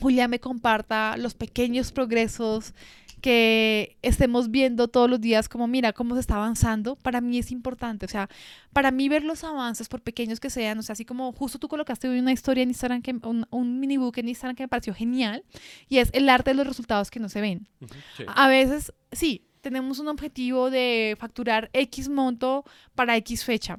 Julia 0.00 0.28
me 0.28 0.40
comparta 0.40 1.16
los 1.16 1.34
pequeños 1.34 1.92
progresos 1.92 2.74
que 3.20 3.96
estemos 4.02 4.50
viendo 4.50 4.88
todos 4.88 5.08
los 5.08 5.20
días 5.20 5.48
como 5.48 5.66
mira 5.68 5.92
cómo 5.92 6.14
se 6.14 6.20
está 6.20 6.36
avanzando, 6.36 6.96
para 6.96 7.20
mí 7.20 7.38
es 7.38 7.50
importante. 7.52 8.06
O 8.06 8.08
sea, 8.08 8.28
para 8.72 8.90
mí 8.90 9.08
ver 9.08 9.24
los 9.24 9.44
avances, 9.44 9.88
por 9.88 10.02
pequeños 10.02 10.40
que 10.40 10.50
sean, 10.50 10.78
o 10.78 10.82
sea, 10.82 10.94
así 10.94 11.04
como 11.04 11.32
justo 11.32 11.58
tú 11.58 11.68
colocaste 11.68 12.08
hoy 12.08 12.18
una 12.18 12.32
historia 12.32 12.62
en 12.62 12.70
Instagram, 12.70 13.02
que, 13.02 13.12
un, 13.12 13.46
un 13.50 13.80
mini 13.80 13.96
book 13.96 14.18
en 14.18 14.28
Instagram 14.28 14.56
que 14.56 14.64
me 14.64 14.68
pareció 14.68 14.94
genial, 14.94 15.44
y 15.88 15.98
es 15.98 16.10
el 16.12 16.28
arte 16.28 16.50
de 16.50 16.54
los 16.54 16.66
resultados 16.66 17.10
que 17.10 17.20
no 17.20 17.28
se 17.28 17.40
ven. 17.40 17.68
Sí. 18.16 18.24
A 18.26 18.48
veces, 18.48 18.92
sí, 19.12 19.46
tenemos 19.60 19.98
un 19.98 20.08
objetivo 20.08 20.70
de 20.70 21.16
facturar 21.18 21.70
X 21.72 22.08
monto 22.08 22.64
para 22.94 23.16
X 23.16 23.44
fecha. 23.44 23.78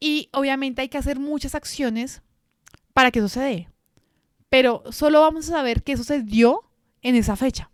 Y 0.00 0.28
obviamente 0.32 0.82
hay 0.82 0.88
que 0.88 0.98
hacer 0.98 1.20
muchas 1.20 1.54
acciones 1.54 2.22
para 2.92 3.10
que 3.10 3.20
eso 3.20 3.28
se 3.28 3.40
dé. 3.40 3.68
Pero 4.48 4.82
solo 4.90 5.20
vamos 5.20 5.48
a 5.48 5.52
saber 5.52 5.82
que 5.82 5.92
eso 5.92 6.04
se 6.04 6.22
dio 6.22 6.62
en 7.02 7.14
esa 7.14 7.36
fecha. 7.36 7.70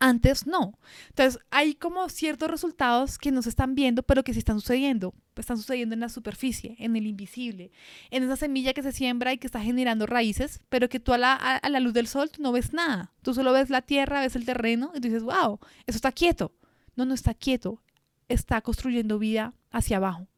Antes 0.00 0.46
no. 0.46 0.78
Entonces 1.08 1.40
hay 1.50 1.74
como 1.74 2.08
ciertos 2.08 2.50
resultados 2.50 3.18
que 3.18 3.30
no 3.30 3.42
se 3.42 3.48
están 3.48 3.74
viendo, 3.74 4.02
pero 4.02 4.24
que 4.24 4.32
sí 4.32 4.38
están 4.38 4.60
sucediendo. 4.60 5.14
Están 5.36 5.56
sucediendo 5.56 5.94
en 5.94 6.00
la 6.00 6.08
superficie, 6.08 6.76
en 6.78 6.96
el 6.96 7.06
invisible, 7.06 7.72
en 8.10 8.22
esa 8.22 8.36
semilla 8.36 8.72
que 8.72 8.82
se 8.82 8.92
siembra 8.92 9.32
y 9.32 9.38
que 9.38 9.46
está 9.46 9.60
generando 9.60 10.06
raíces, 10.06 10.60
pero 10.68 10.88
que 10.88 11.00
tú 11.00 11.12
a 11.12 11.18
la, 11.18 11.34
a, 11.34 11.68
la 11.68 11.80
luz 11.80 11.92
del 11.92 12.06
sol 12.06 12.30
tú 12.30 12.42
no 12.42 12.52
ves 12.52 12.72
nada. 12.72 13.12
Tú 13.22 13.34
solo 13.34 13.52
ves 13.52 13.70
la 13.70 13.82
tierra, 13.82 14.20
ves 14.20 14.36
el 14.36 14.44
terreno 14.44 14.92
y 14.94 15.00
tú 15.00 15.08
dices, 15.08 15.22
wow, 15.22 15.58
eso 15.86 15.96
está 15.96 16.12
quieto. 16.12 16.52
No, 16.96 17.04
no 17.04 17.14
está 17.14 17.34
quieto. 17.34 17.82
Está 18.28 18.60
construyendo 18.60 19.18
vida 19.18 19.54
hacia 19.70 19.96
abajo 19.96 20.28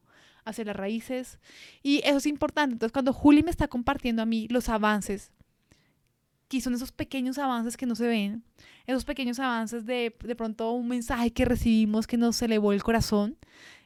hacia 0.46 0.64
las 0.64 0.76
raíces. 0.76 1.38
Y 1.82 2.00
eso 2.04 2.18
es 2.18 2.26
importante. 2.26 2.74
Entonces, 2.74 2.92
cuando 2.92 3.12
Juli 3.12 3.42
me 3.42 3.50
está 3.50 3.68
compartiendo 3.68 4.22
a 4.22 4.26
mí 4.26 4.46
los 4.48 4.68
avances, 4.68 5.32
que 6.48 6.60
son 6.60 6.74
esos 6.74 6.92
pequeños 6.92 7.38
avances 7.38 7.76
que 7.76 7.86
no 7.86 7.94
se 7.94 8.06
ven, 8.06 8.44
esos 8.86 9.04
pequeños 9.04 9.38
avances 9.38 9.84
de 9.84 10.14
de 10.22 10.36
pronto 10.36 10.70
un 10.72 10.88
mensaje 10.88 11.32
que 11.32 11.44
recibimos 11.44 12.06
que 12.06 12.16
nos 12.16 12.40
elevó 12.42 12.72
el 12.72 12.82
corazón, 12.82 13.36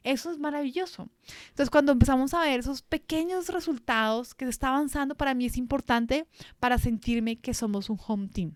eso 0.03 0.31
es 0.31 0.39
maravilloso. 0.39 1.09
Entonces, 1.51 1.71
cuando 1.71 1.93
empezamos 1.93 2.33
a 2.33 2.41
ver 2.41 2.61
esos 2.61 2.83
pequeños 2.83 3.49
resultados 3.49 4.35
que 4.35 4.47
se 4.47 4.51
está 4.51 4.69
avanzando, 4.69 5.15
para 5.15 5.35
mí 5.35 5.47
es 5.47 5.57
importante 5.57 6.27
para 6.59 6.79
sentirme 6.79 7.37
que 7.37 7.55
somos 7.55 7.91
un 7.91 7.99
home 8.07 8.29
team. 8.29 8.55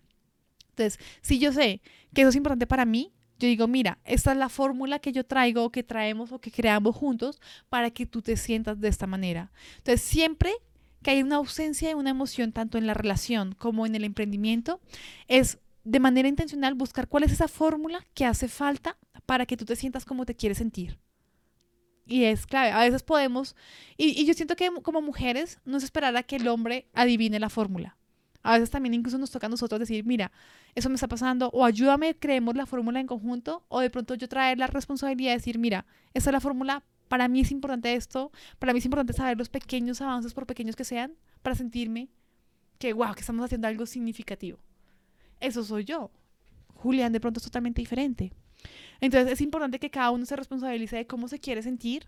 Entonces, 0.69 0.99
si 1.21 1.39
yo 1.39 1.51
sé 1.51 1.81
que 2.13 2.21
eso 2.21 2.29
es 2.29 2.35
importante 2.35 2.67
para 2.67 2.85
mí, 2.85 3.13
yo 3.37 3.47
digo, 3.47 3.67
mira, 3.67 3.99
esta 4.05 4.31
es 4.31 4.37
la 4.37 4.49
fórmula 4.49 4.99
que 4.99 5.11
yo 5.11 5.25
traigo, 5.25 5.69
que 5.69 5.83
traemos 5.83 6.31
o 6.31 6.39
que 6.39 6.51
creamos 6.51 6.95
juntos 6.95 7.39
para 7.69 7.91
que 7.91 8.05
tú 8.05 8.21
te 8.21 8.37
sientas 8.37 8.79
de 8.79 8.87
esta 8.87 9.07
manera. 9.07 9.51
Entonces, 9.77 10.01
siempre 10.01 10.53
que 11.05 11.11
hay 11.11 11.21
una 11.21 11.35
ausencia 11.35 11.87
de 11.87 11.93
una 11.93 12.09
emoción, 12.09 12.51
tanto 12.51 12.79
en 12.79 12.87
la 12.87 12.95
relación 12.95 13.53
como 13.59 13.85
en 13.85 13.93
el 13.93 14.03
emprendimiento, 14.03 14.81
es 15.27 15.59
de 15.83 15.99
manera 15.99 16.27
intencional 16.27 16.73
buscar 16.73 17.07
cuál 17.07 17.23
es 17.23 17.31
esa 17.31 17.47
fórmula 17.47 18.03
que 18.15 18.25
hace 18.25 18.47
falta 18.47 18.97
para 19.27 19.45
que 19.45 19.55
tú 19.55 19.65
te 19.65 19.75
sientas 19.75 20.03
como 20.03 20.25
te 20.25 20.33
quieres 20.33 20.57
sentir. 20.57 20.97
Y 22.07 22.23
es 22.23 22.47
clave. 22.47 22.71
A 22.71 22.79
veces 22.79 23.03
podemos, 23.03 23.55
y, 23.97 24.25
yo 24.25 24.33
siento 24.33 24.55
que 24.55 24.67
como 24.81 24.99
mujeres 25.03 25.59
no 25.63 25.77
es 25.77 25.83
esperar 25.83 26.17
a 26.17 26.23
que 26.23 26.37
el 26.37 26.47
hombre 26.47 26.87
adivine 26.95 27.39
la 27.39 27.51
fórmula. 27.51 27.97
A 28.41 28.53
veces 28.53 28.71
también 28.71 28.95
incluso 28.95 29.19
nos 29.19 29.29
toca 29.29 29.45
a 29.45 29.49
nosotros 29.51 29.79
decir, 29.79 30.05
mira, 30.05 30.31
eso 30.73 30.89
me 30.89 30.95
está 30.95 31.07
pasando, 31.07 31.51
o 31.53 31.65
ayúdame, 31.65 32.15
creemos 32.15 32.55
la 32.55 32.65
fórmula 32.65 32.99
en 32.99 33.05
conjunto, 33.05 33.63
o 33.67 33.79
de 33.79 33.91
pronto 33.91 34.15
yo 34.15 34.27
traer 34.27 34.57
la 34.57 34.65
responsabilidad 34.65 35.33
de 35.33 35.37
decir, 35.37 35.59
mira, 35.59 35.85
esa 36.15 36.31
es 36.31 36.33
la 36.33 36.41
fórmula, 36.41 36.83
para 37.07 37.27
mí 37.27 37.41
es 37.41 37.51
importante 37.51 37.93
esto, 37.93 38.31
para 38.59 38.73
mí 38.73 38.79
es 38.79 38.85
importante 38.85 39.13
saber 39.13 39.37
los 39.37 39.49
pequeños 39.49 40.01
avances, 40.01 40.33
por 40.33 40.45
pequeños 40.45 40.75
que 40.75 40.83
sean, 40.83 41.13
para 41.41 41.55
sentirme 41.55 42.09
que, 42.79 42.93
wow, 42.93 43.13
que 43.13 43.21
estamos 43.21 43.45
haciendo 43.45 43.67
algo 43.67 43.85
significativo. 43.85 44.59
Eso 45.39 45.63
soy 45.63 45.85
yo. 45.85 46.11
Julián 46.73 47.13
de 47.13 47.19
pronto 47.19 47.39
es 47.39 47.43
totalmente 47.43 47.81
diferente. 47.81 48.31
Entonces 48.99 49.31
es 49.33 49.41
importante 49.41 49.79
que 49.79 49.89
cada 49.89 50.11
uno 50.11 50.25
se 50.25 50.35
responsabilice 50.35 50.95
de 50.97 51.07
cómo 51.07 51.27
se 51.27 51.39
quiere 51.39 51.61
sentir 51.61 52.07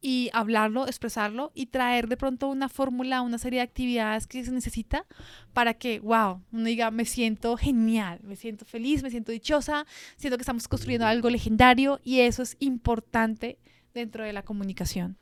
y 0.00 0.30
hablarlo, 0.32 0.86
expresarlo 0.86 1.50
y 1.54 1.66
traer 1.66 2.08
de 2.08 2.16
pronto 2.16 2.48
una 2.48 2.68
fórmula, 2.68 3.20
una 3.22 3.38
serie 3.38 3.58
de 3.58 3.64
actividades 3.64 4.26
que 4.26 4.44
se 4.44 4.52
necesita 4.52 5.06
para 5.52 5.74
que, 5.74 5.98
wow, 6.00 6.40
uno 6.52 6.64
diga, 6.64 6.90
me 6.90 7.04
siento 7.04 7.56
genial, 7.56 8.20
me 8.22 8.36
siento 8.36 8.64
feliz, 8.64 9.02
me 9.02 9.10
siento 9.10 9.32
dichosa, 9.32 9.86
siento 10.16 10.36
que 10.36 10.42
estamos 10.42 10.68
construyendo 10.68 11.06
algo 11.06 11.30
legendario 11.30 12.00
y 12.04 12.20
eso 12.20 12.42
es 12.42 12.56
importante 12.60 13.58
dentro 13.98 14.24
de 14.24 14.32
la 14.32 14.42
comunicación. 14.42 15.16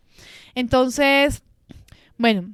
Entonces, 0.54 1.42
bueno, 2.18 2.50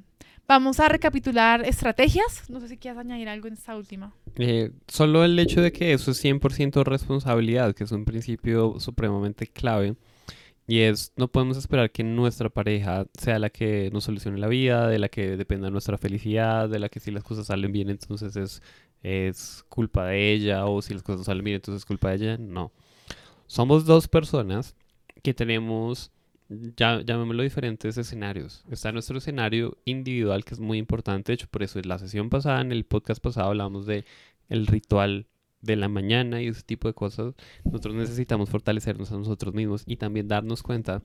vamos 0.49 0.81
a 0.81 0.89
recapitular 0.89 1.65
estrategias. 1.66 2.49
No 2.51 2.61
sé 2.61 2.69
si 2.69 2.77
quieres 2.77 2.99
añadir 2.99 3.28
algo 3.28 3.49
en 3.49 3.55
esta 3.55 3.77
última. 3.77 4.15
Eh, 4.36 4.70
solo 4.89 5.24
el 5.24 5.39
hecho 5.39 5.61
de 5.61 5.73
que 5.73 5.93
eso 5.93 6.11
es 6.11 6.24
100% 6.24 6.85
responsabilidad, 6.85 7.74
que 7.74 7.85
es 7.85 7.93
un 7.93 8.05
principio 8.05 8.78
supremamente 8.78 9.47
clave. 9.47 9.97
Y 10.66 10.81
es, 10.81 11.12
no 11.16 11.28
podemos 11.28 11.57
esperar 11.57 11.90
que 11.90 12.05
nuestra 12.05 12.49
pareja 12.49 13.07
sea 13.19 13.39
la 13.39 13.51
que 13.51 13.90
nos 13.93 14.05
solucione 14.05 14.39
la 14.39 14.47
vida, 14.47 14.86
de 14.86 14.99
la 14.99 15.09
que 15.09 15.36
dependa 15.36 15.70
nuestra 15.70 15.99
felicidad, 15.99 16.69
de 16.69 16.78
la 16.78 16.89
que 16.89 17.01
si 17.01 17.11
las 17.11 17.24
cosas 17.24 17.47
salen 17.47 17.73
bien 17.73 17.90
entonces 17.90 18.36
es, 18.36 18.62
es 19.03 19.65
culpa 19.69 20.07
de 20.07 20.32
ella, 20.32 20.66
o 20.66 20.81
si 20.81 20.94
las 20.94 21.03
cosas 21.03 21.27
salen 21.27 21.44
bien 21.44 21.57
entonces 21.57 21.82
es 21.82 21.85
culpa 21.85 22.11
de 22.11 22.16
ella. 22.16 22.39
No. 22.39 22.73
Somos 23.47 23.85
dos 23.85 24.07
personas 24.09 24.77
que 25.23 25.35
tenemos, 25.35 26.12
ya, 26.77 27.01
llamémoslo 27.03 27.43
diferentes 27.43 27.97
escenarios. 27.97 28.65
Está 28.70 28.93
nuestro 28.93 29.19
escenario 29.19 29.78
individual 29.85 30.44
que 30.44 30.55
es 30.55 30.61
muy 30.61 30.78
importante. 30.78 31.32
De 31.32 31.35
hecho, 31.35 31.49
por 31.51 31.62
eso 31.62 31.78
en 31.78 31.89
la 31.89 31.99
sesión 31.99 32.28
pasada, 32.28 32.61
en 32.61 32.73
el 32.73 32.85
podcast 32.85 33.23
pasado, 33.23 33.49
hablamos 33.49 33.86
de 33.86 34.05
el 34.49 34.66
ritual 34.66 35.27
de 35.62 35.77
la 35.77 35.89
mañana 35.89 36.43
y 36.43 36.49
ese 36.49 36.62
tipo 36.62 36.89
de 36.89 36.94
cosas, 36.94 37.35
nosotros 37.65 37.94
necesitamos 37.94 38.51
fortalecernos 38.51 39.12
a 39.12 39.16
nosotros 39.16 39.55
mismos 39.55 39.85
y 39.86 39.97
también 39.97 40.27
darnos 40.27 40.62
cuenta 40.62 41.03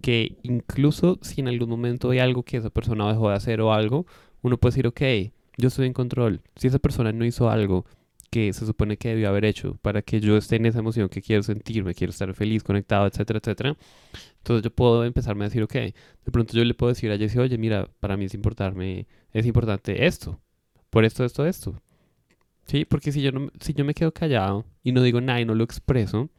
que 0.00 0.36
incluso 0.42 1.18
si 1.22 1.40
en 1.40 1.48
algún 1.48 1.70
momento 1.70 2.10
hay 2.10 2.18
algo 2.18 2.42
que 2.42 2.56
esa 2.56 2.70
persona 2.70 3.08
dejó 3.08 3.30
de 3.30 3.36
hacer 3.36 3.60
o 3.60 3.72
algo, 3.72 4.06
uno 4.42 4.58
puede 4.58 4.72
decir, 4.72 4.86
ok, 4.88 5.32
yo 5.56 5.68
estoy 5.68 5.86
en 5.86 5.92
control. 5.92 6.42
Si 6.56 6.66
esa 6.66 6.80
persona 6.80 7.12
no 7.12 7.24
hizo 7.24 7.48
algo 7.48 7.86
que 8.32 8.54
se 8.54 8.64
supone 8.64 8.96
que 8.96 9.10
debió 9.10 9.28
haber 9.28 9.44
hecho 9.44 9.76
para 9.82 10.00
que 10.00 10.18
yo 10.18 10.38
esté 10.38 10.56
en 10.56 10.64
esa 10.64 10.78
emoción 10.78 11.10
que 11.10 11.20
quiero 11.20 11.42
sentirme, 11.42 11.94
quiero 11.94 12.12
estar 12.12 12.32
feliz, 12.32 12.62
conectado, 12.64 13.06
etcétera, 13.06 13.40
etcétera, 13.40 13.76
entonces 14.38 14.64
yo 14.64 14.70
puedo 14.74 15.04
empezarme 15.04 15.44
a 15.44 15.48
decir, 15.48 15.62
ok, 15.62 15.74
de 15.74 16.32
pronto 16.32 16.54
yo 16.54 16.64
le 16.64 16.72
puedo 16.72 16.88
decir 16.94 17.12
a 17.12 17.18
Jessie, 17.18 17.38
oye, 17.40 17.58
mira, 17.58 17.90
para 18.00 18.16
mí 18.16 18.24
es 18.24 18.32
importante, 18.32 19.06
es 19.34 19.44
importante 19.44 20.06
esto, 20.06 20.40
por 20.88 21.04
esto, 21.04 21.26
esto, 21.26 21.44
esto. 21.44 21.82
Sí, 22.64 22.86
porque 22.86 23.12
si 23.12 23.20
yo, 23.20 23.32
no, 23.32 23.50
si 23.60 23.74
yo 23.74 23.84
me 23.84 23.92
quedo 23.92 24.12
callado 24.12 24.64
y 24.82 24.92
no 24.92 25.02
digo 25.02 25.20
nada 25.20 25.42
y 25.42 25.44
no 25.44 25.54
lo 25.54 25.64
expreso, 25.64 26.30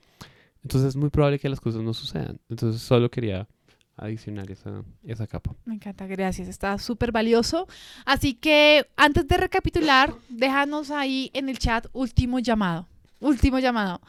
entonces 0.64 0.90
es 0.90 0.96
muy 0.96 1.12
probable 1.12 1.38
que 1.38 1.48
las 1.48 1.60
cosas 1.60 1.84
no 1.84 1.94
sucedan. 1.94 2.40
Entonces 2.50 2.82
solo 2.82 3.12
quería 3.12 3.48
adicionar 3.96 4.50
esa, 4.50 4.84
esa 5.04 5.28
capa. 5.28 5.56
Me 5.66 5.76
encanta, 5.76 6.08
gracias. 6.08 6.48
Está 6.48 6.78
súper 6.78 7.12
valioso. 7.12 7.68
Así 8.06 8.34
que 8.34 8.88
antes 8.96 9.28
de 9.28 9.38
recapitular, 9.38 10.14
déjanos 10.30 10.92
ahí 10.92 11.32
en 11.34 11.50
el 11.50 11.60
chat 11.60 11.88
último 11.94 12.40
llamado. 12.40 12.88
Último 13.20 13.60
llamado. 13.60 14.02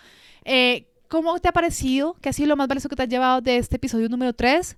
Eh, 0.44 0.88
¿Cómo 1.08 1.38
te 1.38 1.48
ha 1.48 1.52
parecido? 1.52 2.16
¿Qué 2.20 2.30
ha 2.30 2.32
sido 2.32 2.48
lo 2.48 2.56
más 2.56 2.66
valioso 2.66 2.88
que 2.88 2.96
te 2.96 3.02
has 3.02 3.08
llevado 3.08 3.40
de 3.40 3.58
este 3.58 3.76
episodio 3.76 4.08
número 4.08 4.32
3? 4.32 4.76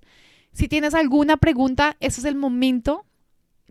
Si 0.51 0.67
tienes 0.67 0.93
alguna 0.93 1.37
pregunta, 1.37 1.95
ese 1.99 2.21
es 2.21 2.25
el 2.25 2.35
momento 2.35 3.05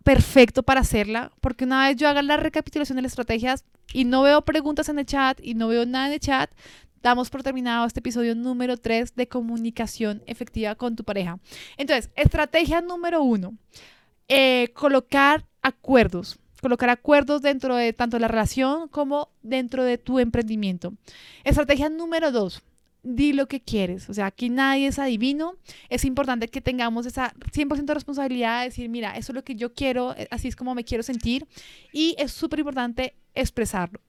perfecto 0.03 0.63
para 0.63 0.81
hacerla, 0.81 1.33
porque 1.41 1.65
una 1.65 1.89
vez 1.89 1.97
yo 1.97 2.09
haga 2.09 2.23
la 2.23 2.37
recapitulación 2.37 2.95
de 2.95 3.03
las 3.03 3.13
estrategias 3.13 3.65
y 3.93 4.05
no 4.05 4.23
veo 4.23 4.43
preguntas 4.43 4.89
en 4.89 5.01
el 5.01 5.07
chat 5.07 5.41
y 5.43 5.55
no 5.55 5.67
veo 5.67 5.85
nada 5.85 6.07
en 6.07 6.13
el 6.13 6.21
chat, 6.21 6.49
damos 7.07 7.31
por 7.31 7.45
terminado 7.45 7.87
este 7.87 8.01
episodio 8.01 8.35
número 8.35 8.77
3 8.77 9.15
de 9.15 9.29
comunicación 9.29 10.25
efectiva 10.27 10.75
con 10.75 10.97
tu 10.97 11.05
pareja. 11.05 11.39
Entonces, 11.77 12.11
estrategia 12.17 12.81
número 12.81 13.23
uno, 13.23 13.55
eh, 14.27 14.73
colocar 14.75 15.45
acuerdos. 15.63 16.37
Colocar 16.61 16.91
acuerdos 16.91 17.43
dentro 17.43 17.77
de 17.77 17.93
tanto 17.93 18.19
la 18.19 18.27
relación 18.27 18.89
como 18.89 19.29
dentro 19.43 19.85
de 19.85 19.99
tu 19.99 20.19
emprendimiento. 20.19 20.95
Estrategia 21.45 21.89
número 21.89 22.33
dos, 22.33 22.61
di 23.05 23.33
lo 23.33 23.47
que 23.47 23.61
quieres. 23.61 24.11
O 24.11 24.15
sea, 24.15 24.27
aquí 24.27 24.51
nadie 24.51 24.89
es 24.89 24.99
adivino. 24.99 25.55
Es 25.89 26.05
importante 26.05 26.49
que 26.49 26.61
tengamos 26.61 27.07
esa 27.07 27.33
100% 27.53 27.85
de 27.85 27.95
responsabilidad 27.95 28.63
de 28.63 28.71
decir, 28.71 28.89
mira, 28.89 29.17
eso 29.17 29.31
es 29.31 29.37
lo 29.37 29.45
que 29.45 29.55
yo 29.55 29.75
quiero, 29.75 30.17
eh, 30.17 30.27
así 30.33 30.49
es 30.49 30.57
como 30.57 30.75
me 30.75 30.83
quiero 30.83 31.05
sentir. 31.05 31.47
Y 31.93 32.17
es 32.19 32.33
súper 32.33 32.59
importante 32.59 33.15
expresarlo. 33.33 34.01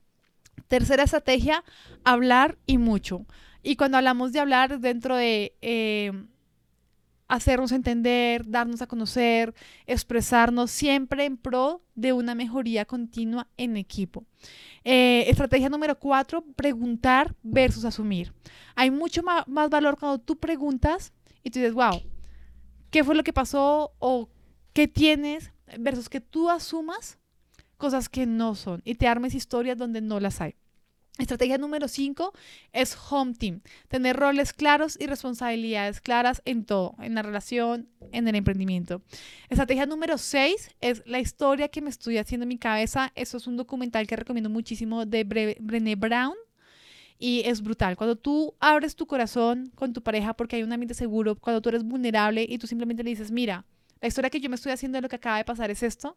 Tercera 0.67 1.03
estrategia, 1.03 1.63
hablar 2.03 2.57
y 2.65 2.77
mucho. 2.77 3.25
Y 3.63 3.75
cuando 3.75 3.97
hablamos 3.97 4.31
de 4.31 4.39
hablar 4.39 4.79
dentro 4.79 5.15
de 5.15 5.55
eh, 5.61 6.11
hacernos 7.27 7.71
entender, 7.71 8.49
darnos 8.49 8.81
a 8.81 8.87
conocer, 8.87 9.53
expresarnos 9.85 10.71
siempre 10.71 11.25
en 11.25 11.37
pro 11.37 11.81
de 11.95 12.13
una 12.13 12.35
mejoría 12.35 12.85
continua 12.85 13.47
en 13.57 13.77
equipo. 13.77 14.25
Eh, 14.83 15.25
estrategia 15.27 15.69
número 15.69 15.99
cuatro, 15.99 16.43
preguntar 16.55 17.35
versus 17.43 17.85
asumir. 17.85 18.33
Hay 18.75 18.91
mucho 18.91 19.21
más 19.23 19.69
valor 19.69 19.97
cuando 19.99 20.19
tú 20.19 20.37
preguntas 20.37 21.11
y 21.43 21.49
tú 21.49 21.59
dices, 21.59 21.73
wow, 21.73 22.01
¿qué 22.89 23.03
fue 23.03 23.15
lo 23.15 23.23
que 23.23 23.33
pasó 23.33 23.91
o 23.99 24.29
qué 24.73 24.87
tienes? 24.87 25.51
Versus 25.79 26.07
que 26.07 26.21
tú 26.21 26.49
asumas 26.49 27.19
cosas 27.77 28.09
que 28.09 28.25
no 28.25 28.55
son 28.55 28.81
y 28.83 28.95
te 28.95 29.07
armes 29.07 29.35
historias 29.35 29.77
donde 29.77 30.01
no 30.01 30.19
las 30.19 30.41
hay. 30.41 30.55
Estrategia 31.17 31.57
número 31.57 31.87
5 31.87 32.31
es 32.73 32.95
home 33.09 33.33
team, 33.33 33.61
tener 33.87 34.15
roles 34.15 34.53
claros 34.53 34.97
y 34.99 35.07
responsabilidades 35.07 35.99
claras 35.99 36.43
en 36.45 36.63
todo, 36.63 36.95
en 36.99 37.15
la 37.15 37.23
relación, 37.23 37.89
en 38.11 38.27
el 38.27 38.35
emprendimiento. 38.35 39.01
Estrategia 39.49 39.87
número 39.87 40.19
6 40.19 40.75
es 40.79 41.01
la 41.07 41.19
historia 41.19 41.69
que 41.69 41.81
me 41.81 41.89
estoy 41.89 42.19
haciendo 42.19 42.43
en 42.43 42.49
mi 42.49 42.59
cabeza. 42.59 43.11
Eso 43.15 43.37
es 43.37 43.47
un 43.47 43.57
documental 43.57 44.05
que 44.05 44.15
recomiendo 44.15 44.51
muchísimo 44.51 45.07
de 45.07 45.23
Brené 45.59 45.95
Brown 45.95 46.35
y 47.17 47.41
es 47.45 47.63
brutal. 47.63 47.97
Cuando 47.97 48.15
tú 48.15 48.53
abres 48.59 48.95
tu 48.95 49.07
corazón 49.07 49.71
con 49.73 49.93
tu 49.93 50.03
pareja 50.03 50.35
porque 50.35 50.57
hay 50.57 50.63
un 50.63 50.71
ambiente 50.71 50.93
seguro, 50.93 51.35
cuando 51.35 51.61
tú 51.63 51.69
eres 51.69 51.83
vulnerable 51.83 52.45
y 52.47 52.59
tú 52.59 52.67
simplemente 52.67 53.03
le 53.03 53.09
dices, 53.09 53.31
mira, 53.31 53.65
la 54.01 54.07
historia 54.07 54.29
que 54.29 54.39
yo 54.39 54.49
me 54.49 54.55
estoy 54.55 54.71
haciendo 54.71 54.97
de 54.97 55.01
lo 55.01 55.09
que 55.09 55.15
acaba 55.15 55.37
de 55.37 55.45
pasar 55.45 55.71
es 55.71 55.81
esto, 55.81 56.15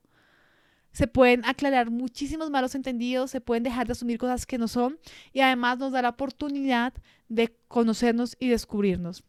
se 0.92 1.06
pueden 1.06 1.44
aclarar 1.44 1.90
muchísimos 1.90 2.50
malos 2.50 2.74
entendidos, 2.74 3.30
se 3.30 3.40
pueden 3.40 3.62
dejar 3.62 3.86
de 3.86 3.92
asumir 3.92 4.18
cosas 4.18 4.46
que 4.46 4.58
no 4.58 4.68
son 4.68 4.98
y 5.32 5.40
además 5.40 5.78
nos 5.78 5.92
da 5.92 6.02
la 6.02 6.10
oportunidad 6.10 6.92
de 7.28 7.54
conocernos 7.68 8.36
y 8.40 8.48
descubrirnos. 8.48 9.24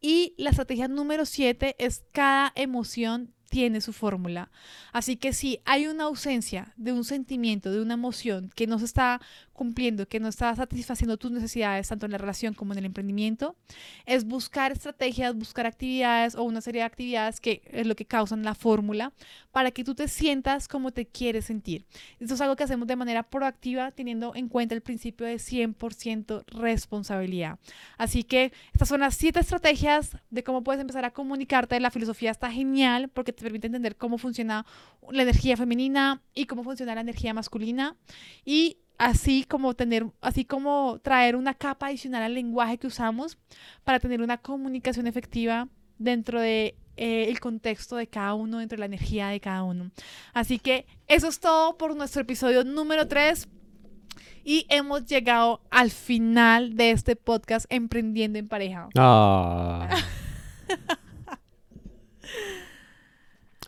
Y 0.00 0.34
la 0.36 0.50
estrategia 0.50 0.88
número 0.88 1.26
siete 1.26 1.76
es 1.78 2.04
cada 2.12 2.52
emoción 2.54 3.32
tiene 3.48 3.80
su 3.80 3.92
fórmula. 3.92 4.50
Así 4.92 5.16
que 5.16 5.32
si 5.32 5.60
hay 5.64 5.86
una 5.86 6.04
ausencia 6.04 6.72
de 6.76 6.92
un 6.92 7.04
sentimiento, 7.04 7.70
de 7.70 7.80
una 7.80 7.94
emoción 7.94 8.50
que 8.54 8.66
no 8.66 8.78
se 8.78 8.84
está 8.84 9.20
cumpliendo, 9.56 10.06
que 10.06 10.20
no 10.20 10.28
está 10.28 10.54
satisfaciendo 10.54 11.16
tus 11.16 11.32
necesidades, 11.32 11.88
tanto 11.88 12.06
en 12.06 12.12
la 12.12 12.18
relación 12.18 12.54
como 12.54 12.72
en 12.72 12.78
el 12.78 12.84
emprendimiento, 12.84 13.56
es 14.04 14.24
buscar 14.24 14.70
estrategias, 14.70 15.34
buscar 15.34 15.66
actividades 15.66 16.36
o 16.36 16.44
una 16.44 16.60
serie 16.60 16.82
de 16.82 16.86
actividades 16.86 17.40
que 17.40 17.62
es 17.72 17.86
lo 17.86 17.96
que 17.96 18.04
causan 18.04 18.44
la 18.44 18.54
fórmula 18.54 19.12
para 19.50 19.70
que 19.70 19.82
tú 19.82 19.94
te 19.94 20.06
sientas 20.08 20.68
como 20.68 20.92
te 20.92 21.06
quieres 21.06 21.46
sentir. 21.46 21.86
Esto 22.20 22.34
es 22.34 22.40
algo 22.40 22.56
que 22.56 22.64
hacemos 22.64 22.86
de 22.86 22.96
manera 22.96 23.24
proactiva 23.24 23.90
teniendo 23.90 24.34
en 24.34 24.48
cuenta 24.48 24.74
el 24.74 24.82
principio 24.82 25.26
de 25.26 25.36
100% 25.36 26.44
responsabilidad. 26.48 27.58
Así 27.98 28.22
que 28.22 28.52
estas 28.72 28.88
son 28.88 29.00
las 29.00 29.14
siete 29.14 29.40
estrategias 29.40 30.16
de 30.30 30.44
cómo 30.44 30.62
puedes 30.62 30.80
empezar 30.80 31.04
a 31.04 31.12
comunicarte. 31.12 31.80
La 31.80 31.90
filosofía 31.90 32.30
está 32.30 32.50
genial 32.50 33.08
porque 33.08 33.32
te 33.32 33.42
permite 33.42 33.66
entender 33.66 33.96
cómo 33.96 34.18
funciona 34.18 34.66
la 35.10 35.22
energía 35.22 35.56
femenina 35.56 36.22
y 36.34 36.46
cómo 36.46 36.62
funciona 36.62 36.94
la 36.94 37.00
energía 37.00 37.32
masculina. 37.34 37.96
Y 38.44 38.78
así 38.98 39.44
como 39.44 39.74
tener, 39.74 40.06
así 40.20 40.44
como 40.44 41.00
traer 41.02 41.36
una 41.36 41.54
capa 41.54 41.86
adicional 41.86 42.22
al 42.22 42.34
lenguaje 42.34 42.78
que 42.78 42.86
usamos 42.86 43.38
para 43.84 44.00
tener 44.00 44.22
una 44.22 44.38
comunicación 44.38 45.06
efectiva 45.06 45.68
dentro 45.98 46.40
de 46.40 46.76
eh, 46.96 47.26
el 47.28 47.40
contexto 47.40 47.96
de 47.96 48.06
cada 48.06 48.34
uno, 48.34 48.58
dentro 48.58 48.76
de 48.76 48.80
la 48.80 48.86
energía 48.86 49.28
de 49.28 49.40
cada 49.40 49.62
uno. 49.64 49.90
Así 50.32 50.58
que 50.58 50.86
eso 51.08 51.28
es 51.28 51.40
todo 51.40 51.76
por 51.76 51.94
nuestro 51.94 52.22
episodio 52.22 52.64
número 52.64 53.06
3. 53.06 53.48
Y 54.44 54.64
hemos 54.68 55.04
llegado 55.06 55.60
al 55.70 55.90
final 55.90 56.76
de 56.76 56.92
este 56.92 57.16
podcast 57.16 57.66
Emprendiendo 57.68 58.38
en 58.38 58.46
Pareja. 58.46 58.88
Ah. 58.96 59.88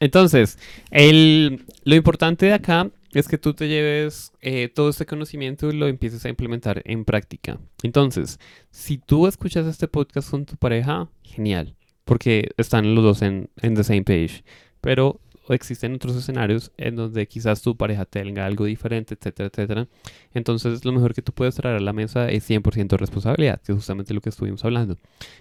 Entonces, 0.00 0.58
el, 0.90 1.66
lo 1.82 1.96
importante 1.96 2.46
de 2.46 2.54
acá 2.54 2.90
es 3.12 3.28
que 3.28 3.38
tú 3.38 3.54
te 3.54 3.68
lleves 3.68 4.32
eh, 4.40 4.68
todo 4.68 4.90
este 4.90 5.06
conocimiento 5.06 5.68
y 5.70 5.76
lo 5.76 5.86
empieces 5.86 6.24
a 6.24 6.28
implementar 6.28 6.82
en 6.84 7.04
práctica. 7.04 7.58
Entonces, 7.82 8.38
si 8.70 8.98
tú 8.98 9.26
escuchas 9.26 9.66
este 9.66 9.88
podcast 9.88 10.30
con 10.30 10.44
tu 10.44 10.56
pareja, 10.56 11.08
genial, 11.22 11.74
porque 12.04 12.50
están 12.56 12.94
los 12.94 13.04
dos 13.04 13.22
en, 13.22 13.50
en 13.62 13.74
the 13.74 13.84
same 13.84 14.02
page. 14.02 14.44
Pero 14.80 15.20
existen 15.54 15.94
otros 15.94 16.16
escenarios 16.16 16.72
en 16.76 16.96
donde 16.96 17.26
quizás 17.26 17.62
tu 17.62 17.76
pareja 17.76 18.04
tenga 18.04 18.46
algo 18.46 18.64
diferente, 18.64 19.14
etcétera, 19.14 19.48
etcétera. 19.52 19.88
Entonces, 20.34 20.84
lo 20.84 20.92
mejor 20.92 21.14
que 21.14 21.22
tú 21.22 21.32
puedes 21.32 21.54
traer 21.54 21.76
a 21.76 21.80
la 21.80 21.92
mesa 21.92 22.28
es 22.30 22.48
100% 22.48 22.96
responsabilidad, 22.96 23.60
que 23.60 23.72
es 23.72 23.76
justamente 23.76 24.14
lo 24.14 24.20
que 24.20 24.28
estuvimos 24.28 24.64
hablando. 24.64 24.96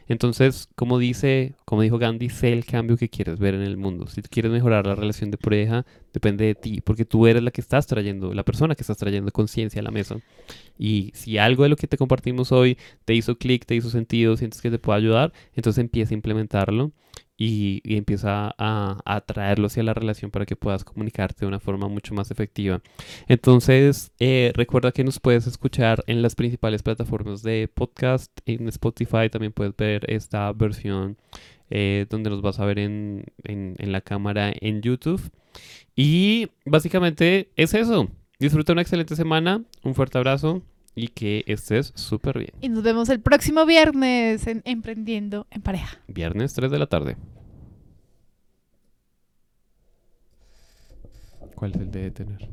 Entonces, 0.07 0.69
como 0.75 0.99
dice, 0.99 1.55
como 1.65 1.81
dijo 1.81 1.97
Gandhi, 1.97 2.29
sé 2.29 2.53
el 2.53 2.65
cambio 2.65 2.97
que 2.97 3.09
quieres 3.09 3.39
ver 3.39 3.53
en 3.53 3.61
el 3.61 3.77
mundo. 3.77 4.07
Si 4.07 4.21
quieres 4.21 4.51
mejorar 4.51 4.87
la 4.87 4.95
relación 4.95 5.31
de 5.31 5.37
pareja, 5.37 5.85
depende 6.13 6.45
de 6.45 6.55
ti, 6.55 6.81
porque 6.81 7.05
tú 7.05 7.27
eres 7.27 7.43
la 7.43 7.51
que 7.51 7.61
estás 7.61 7.87
trayendo, 7.87 8.33
la 8.33 8.43
persona 8.43 8.75
que 8.75 8.81
estás 8.81 8.97
trayendo 8.97 9.31
conciencia 9.31 9.81
a 9.81 9.83
la 9.83 9.91
mesa. 9.91 10.17
Y 10.77 11.11
si 11.13 11.37
algo 11.37 11.63
de 11.63 11.69
lo 11.69 11.75
que 11.75 11.87
te 11.87 11.97
compartimos 11.97 12.51
hoy 12.51 12.77
te 13.05 13.13
hizo 13.13 13.37
clic, 13.37 13.65
te 13.65 13.75
hizo 13.75 13.89
sentido, 13.89 14.37
sientes 14.37 14.61
que 14.61 14.71
te 14.71 14.79
puede 14.79 14.99
ayudar, 14.99 15.33
entonces 15.53 15.81
empieza 15.81 16.13
a 16.13 16.15
implementarlo 16.15 16.91
y, 17.37 17.81
empieza 17.95 18.53
a, 18.57 18.97
a, 19.05 19.21
traerlo 19.21 19.67
hacia 19.67 19.83
la 19.83 19.93
relación 19.93 20.31
para 20.31 20.45
que 20.45 20.55
puedas 20.55 20.83
comunicarte 20.83 21.41
de 21.41 21.47
una 21.47 21.59
forma 21.59 21.87
mucho 21.87 22.13
más 22.15 22.31
efectiva. 22.31 22.81
Entonces, 23.27 24.11
eh, 24.19 24.51
recuerda 24.55 24.91
que 24.91 25.03
nos 25.03 25.19
puedes 25.19 25.45
escuchar 25.47 26.03
en 26.07 26.21
las 26.21 26.35
principales 26.35 26.83
plataformas 26.83 27.43
de 27.43 27.69
podcast, 27.73 28.31
en 28.45 28.67
Spotify 28.69 29.29
también 29.31 29.53
puedes 29.53 29.75
ver 29.75 30.09
esta 30.11 30.51
versión 30.53 31.17
eh, 31.69 32.07
donde 32.09 32.29
nos 32.29 32.41
vas 32.41 32.59
a 32.59 32.65
ver 32.65 32.79
en, 32.79 33.25
en 33.43 33.91
la 33.91 34.01
cámara 34.01 34.51
en 34.59 34.81
YouTube. 34.81 35.21
Y 35.95 36.47
básicamente 36.65 37.51
es 37.55 37.73
eso. 37.73 38.09
Disfruta 38.39 38.73
una 38.73 38.81
excelente 38.81 39.15
semana, 39.15 39.63
un 39.83 39.95
fuerte 39.95 40.17
abrazo 40.17 40.61
y 40.97 41.09
que 41.09 41.43
estés 41.45 41.93
súper 41.95 42.39
bien. 42.39 42.53
Y 42.59 42.69
nos 42.69 42.81
vemos 42.81 43.07
el 43.09 43.21
próximo 43.21 43.67
viernes 43.67 44.47
en 44.47 44.63
Emprendiendo 44.65 45.45
en 45.51 45.61
Pareja. 45.61 45.99
Viernes 46.07 46.55
3 46.55 46.71
de 46.71 46.79
la 46.79 46.87
tarde. 46.87 47.17
¿Cuál 51.53 51.71
es 51.75 51.81
el 51.81 51.91
de 51.91 52.01
detener? 52.01 52.49